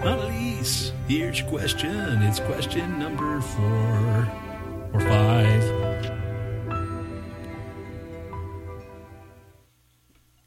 Annalise, 0.00 0.92
here's 1.06 1.40
your 1.40 1.48
question. 1.48 2.22
It's 2.22 2.40
question 2.40 2.98
number 2.98 3.40
four 3.40 4.45
or 4.92 5.00
five. 5.00 5.86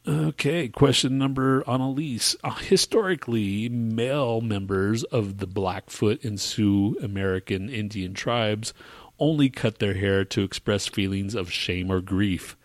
Okay, 0.07 0.69
question 0.69 1.17
number 1.17 1.63
on 1.67 1.81
Annalise. 1.81 2.35
Uh, 2.43 2.55
historically, 2.55 3.69
male 3.69 4.41
members 4.41 5.03
of 5.03 5.37
the 5.37 5.45
Blackfoot 5.45 6.23
and 6.23 6.39
Sioux 6.39 6.97
American 7.01 7.69
Indian 7.69 8.13
tribes 8.13 8.73
only 9.19 9.49
cut 9.49 9.79
their 9.79 9.93
hair 9.93 10.25
to 10.25 10.41
express 10.41 10.87
feelings 10.87 11.35
of 11.35 11.51
shame 11.51 11.91
or 11.91 12.01
grief. 12.01 12.57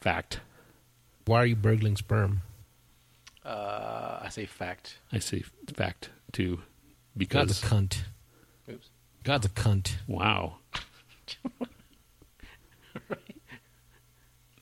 Fact. 0.00 0.40
Why 1.26 1.42
are 1.42 1.46
you 1.46 1.56
burgling 1.56 1.96
sperm? 1.96 2.42
Uh, 3.44 4.20
I 4.22 4.28
say 4.30 4.46
fact. 4.46 4.98
I 5.12 5.18
say 5.18 5.42
fact 5.74 6.10
too, 6.32 6.56
God's 6.56 7.60
because 7.60 7.62
a 7.62 7.66
cunt. 7.66 7.98
Oops. 9.24 9.26
God's 9.26 9.46
a 9.46 9.50
cunt. 9.50 9.96
wow. 10.06 10.56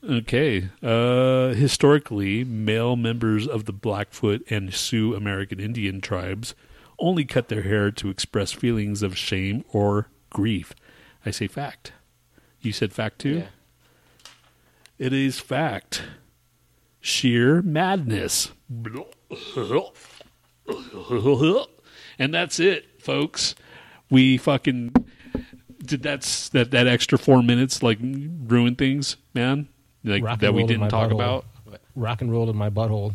Okay. 0.05 0.69
Uh, 0.83 1.51
historically, 1.55 2.43
male 2.43 2.97
members 2.97 3.47
of 3.47 3.67
the 3.67 3.73
Blackfoot 3.73 4.43
and 4.51 4.75
Sioux 4.75 5.15
American 5.15 5.61
Indian 5.61 6.01
tribes 6.01 6.57
only 6.99 7.25
cut 7.25 7.47
their 7.49 7.63
hair 7.63 7.93
to 7.93 8.11
express 8.11 8.51
feelings 8.51 9.05
of 9.05 9.17
shame 9.17 9.65
or 9.73 10.09
grief. 10.29 10.75
I 11.25 11.31
say 11.31 11.47
fact. 11.47 11.93
You 12.61 12.73
said 12.73 12.93
fact 12.93 13.21
too? 13.21 13.39
Yeah. 13.39 13.47
It 14.99 15.13
is 15.13 15.39
fact. 15.39 16.03
Sheer 17.01 17.63
madness. 17.63 18.51
And 22.19 22.35
that's 22.35 22.61
it, 22.61 23.01
folks. 23.01 23.55
We 24.13 24.37
fucking 24.37 24.93
did 25.85 26.03
that's 26.03 26.51
that 26.51 26.71
that 26.73 26.87
extra 26.87 27.17
4 27.17 27.43
minutes 27.43 27.83
like 27.83 27.99
ruin 28.03 28.77
things, 28.77 29.17
man. 29.33 29.69
Like 30.05 30.23
Rock 30.23 30.41
that 30.41 30.53
we 30.53 30.63
roll 30.63 30.71
in 30.71 30.81
my 30.81 30.87
didn't 30.87 30.91
talk 30.91 31.11
butthole. 31.11 31.15
about 31.15 31.45
Rock 31.97 32.21
and 32.21 32.31
roll 32.31 32.51
in 32.51 32.57
my 32.57 32.69
butthole. 32.69 33.15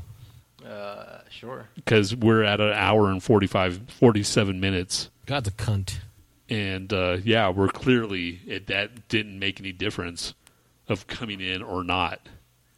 Uh, 0.66 1.20
sure. 1.30 1.68
cuz 1.86 2.16
we're 2.16 2.42
at 2.44 2.60
an 2.60 2.74
hour 2.74 3.12
and 3.12 3.22
45 3.22 3.82
47 3.90 4.60
minutes. 4.60 5.10
God's 5.28 5.50
a 5.50 5.52
cunt. 5.52 6.00
And 6.50 6.92
uh, 6.92 7.18
yeah, 7.24 7.50
we're 7.50 7.68
clearly 7.68 8.42
it, 8.48 8.66
that 8.68 9.08
didn't 9.08 9.38
make 9.38 9.60
any 9.60 9.72
difference 9.72 10.34
of 10.90 11.06
coming 11.06 11.42
in 11.42 11.62
or 11.62 11.84
not. 11.84 12.22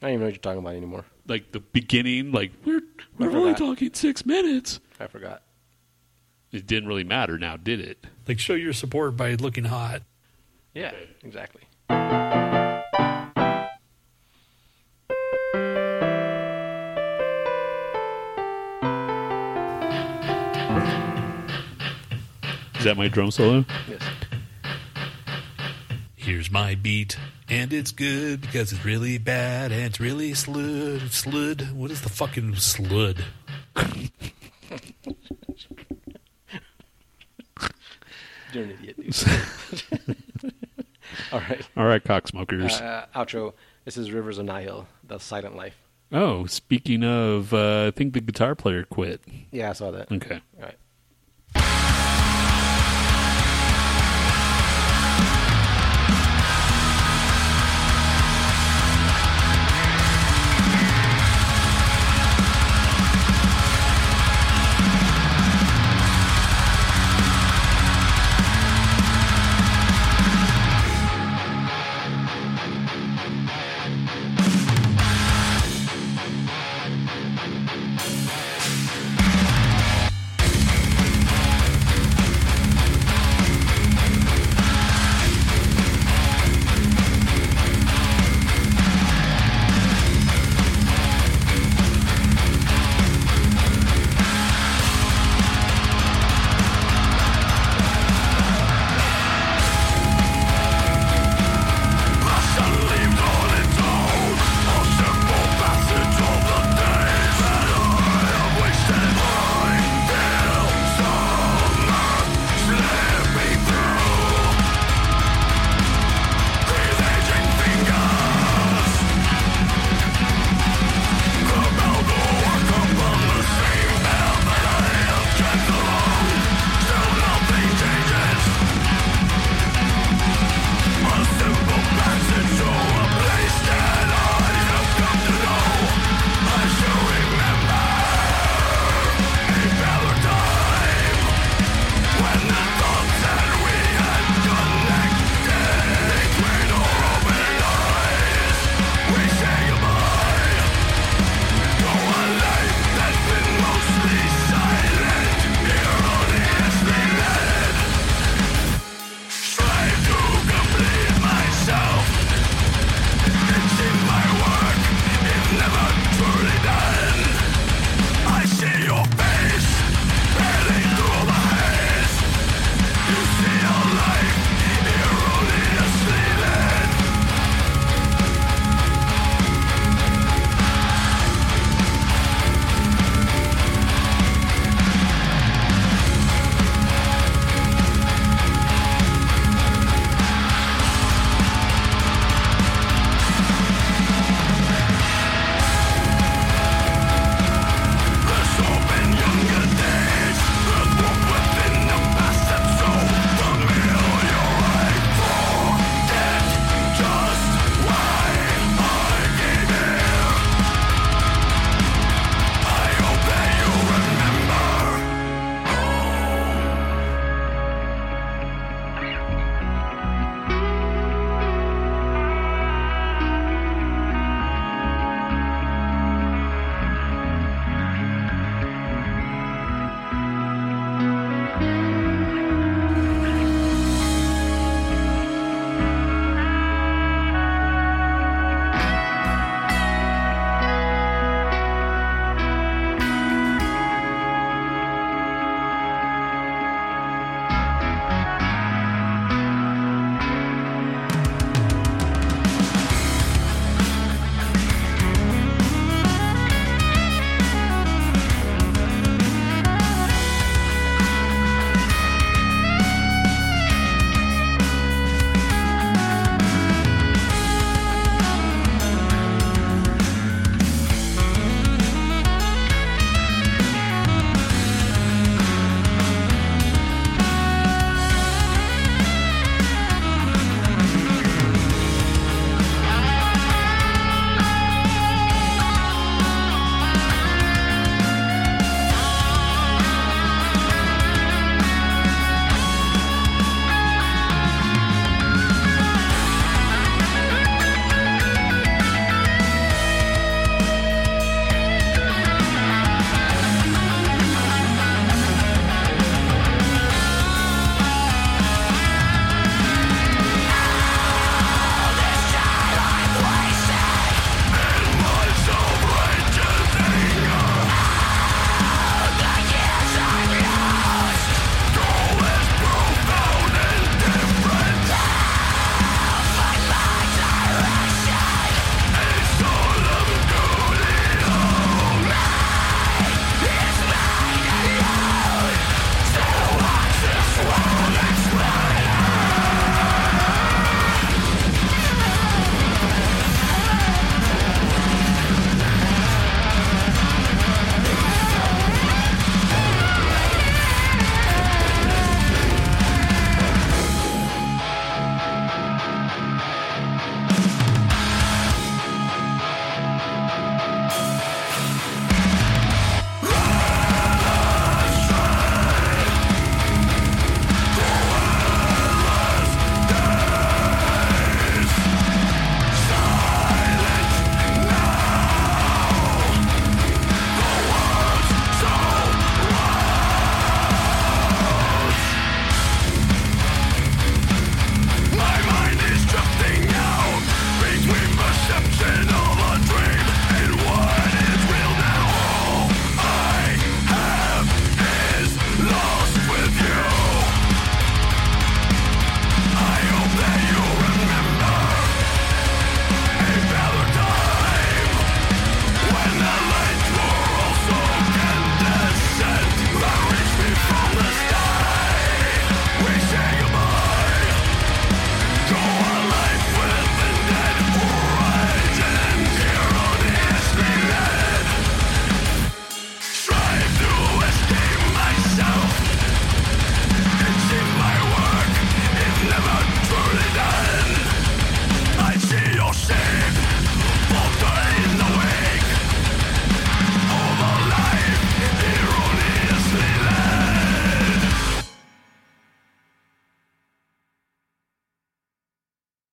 I 0.02 0.08
don't 0.08 0.10
even 0.10 0.20
know 0.20 0.26
what 0.26 0.34
you're 0.34 0.40
talking 0.40 0.60
about 0.60 0.76
anymore. 0.76 1.06
Like 1.26 1.54
the 1.54 1.62
beginning, 1.62 2.34
like 2.34 2.52
we're 2.66 2.82
we're 3.18 3.32
only 3.32 3.54
talking 3.54 3.92
six 3.94 4.26
minutes. 4.26 4.82
I 5.00 5.08
forgot. 5.08 5.42
It 6.52 6.66
didn't 6.66 6.90
really 6.90 7.04
matter 7.04 7.38
now, 7.38 7.58
did 7.58 7.80
it? 7.80 8.08
Like, 8.28 8.40
show 8.40 8.56
your 8.56 8.74
support 8.74 9.16
by 9.16 9.36
looking 9.36 9.66
hot. 9.66 10.02
Yeah, 10.74 10.94
exactly. 11.24 11.62
Is 22.80 22.86
that 22.86 22.96
my 22.98 23.10
drum 23.10 23.30
solo? 23.30 23.66
Yes. 23.88 24.02
Here's 26.16 26.50
my 26.50 26.76
beat, 26.76 27.18
and 27.50 27.74
it's 27.74 27.92
good 27.92 28.42
because 28.42 28.72
it's 28.72 28.86
really 28.86 29.18
bad 29.18 29.72
and 29.72 29.82
it's 29.82 30.00
really 30.00 30.32
slud. 30.32 31.02
Slud. 31.10 31.74
What 31.74 31.92
is 31.92 32.02
the 32.02 32.10
fucking 32.10 32.54
slud? 32.54 33.22
You're 38.54 38.64
an 38.66 38.72
idiot, 38.72 38.96
dude. 38.98 40.16
All 41.32 41.40
right. 41.40 41.68
All 41.78 41.86
right, 41.86 42.04
cocksmokers. 42.04 42.82
Uh, 42.82 43.06
outro. 43.16 43.54
This 43.86 43.98
is 43.98 44.12
Rivers 44.12 44.38
of 44.38 44.46
Nihil, 44.46 44.88
The 45.08 45.20
Silent 45.20 45.56
Life. 45.56 45.78
oh, 46.12 46.46
speaking 46.46 47.04
of, 47.04 47.54
uh, 47.54 47.88
I 47.88 47.92
think 47.92 48.14
the 48.14 48.22
guitar 48.22 48.56
player 48.56 48.84
quit. 48.84 49.22
Yeah, 49.52 49.70
I 49.70 49.74
saw 49.74 49.92
that. 49.92 50.12
Okay. 50.12 50.42
All 50.58 50.64
right. 50.66 50.76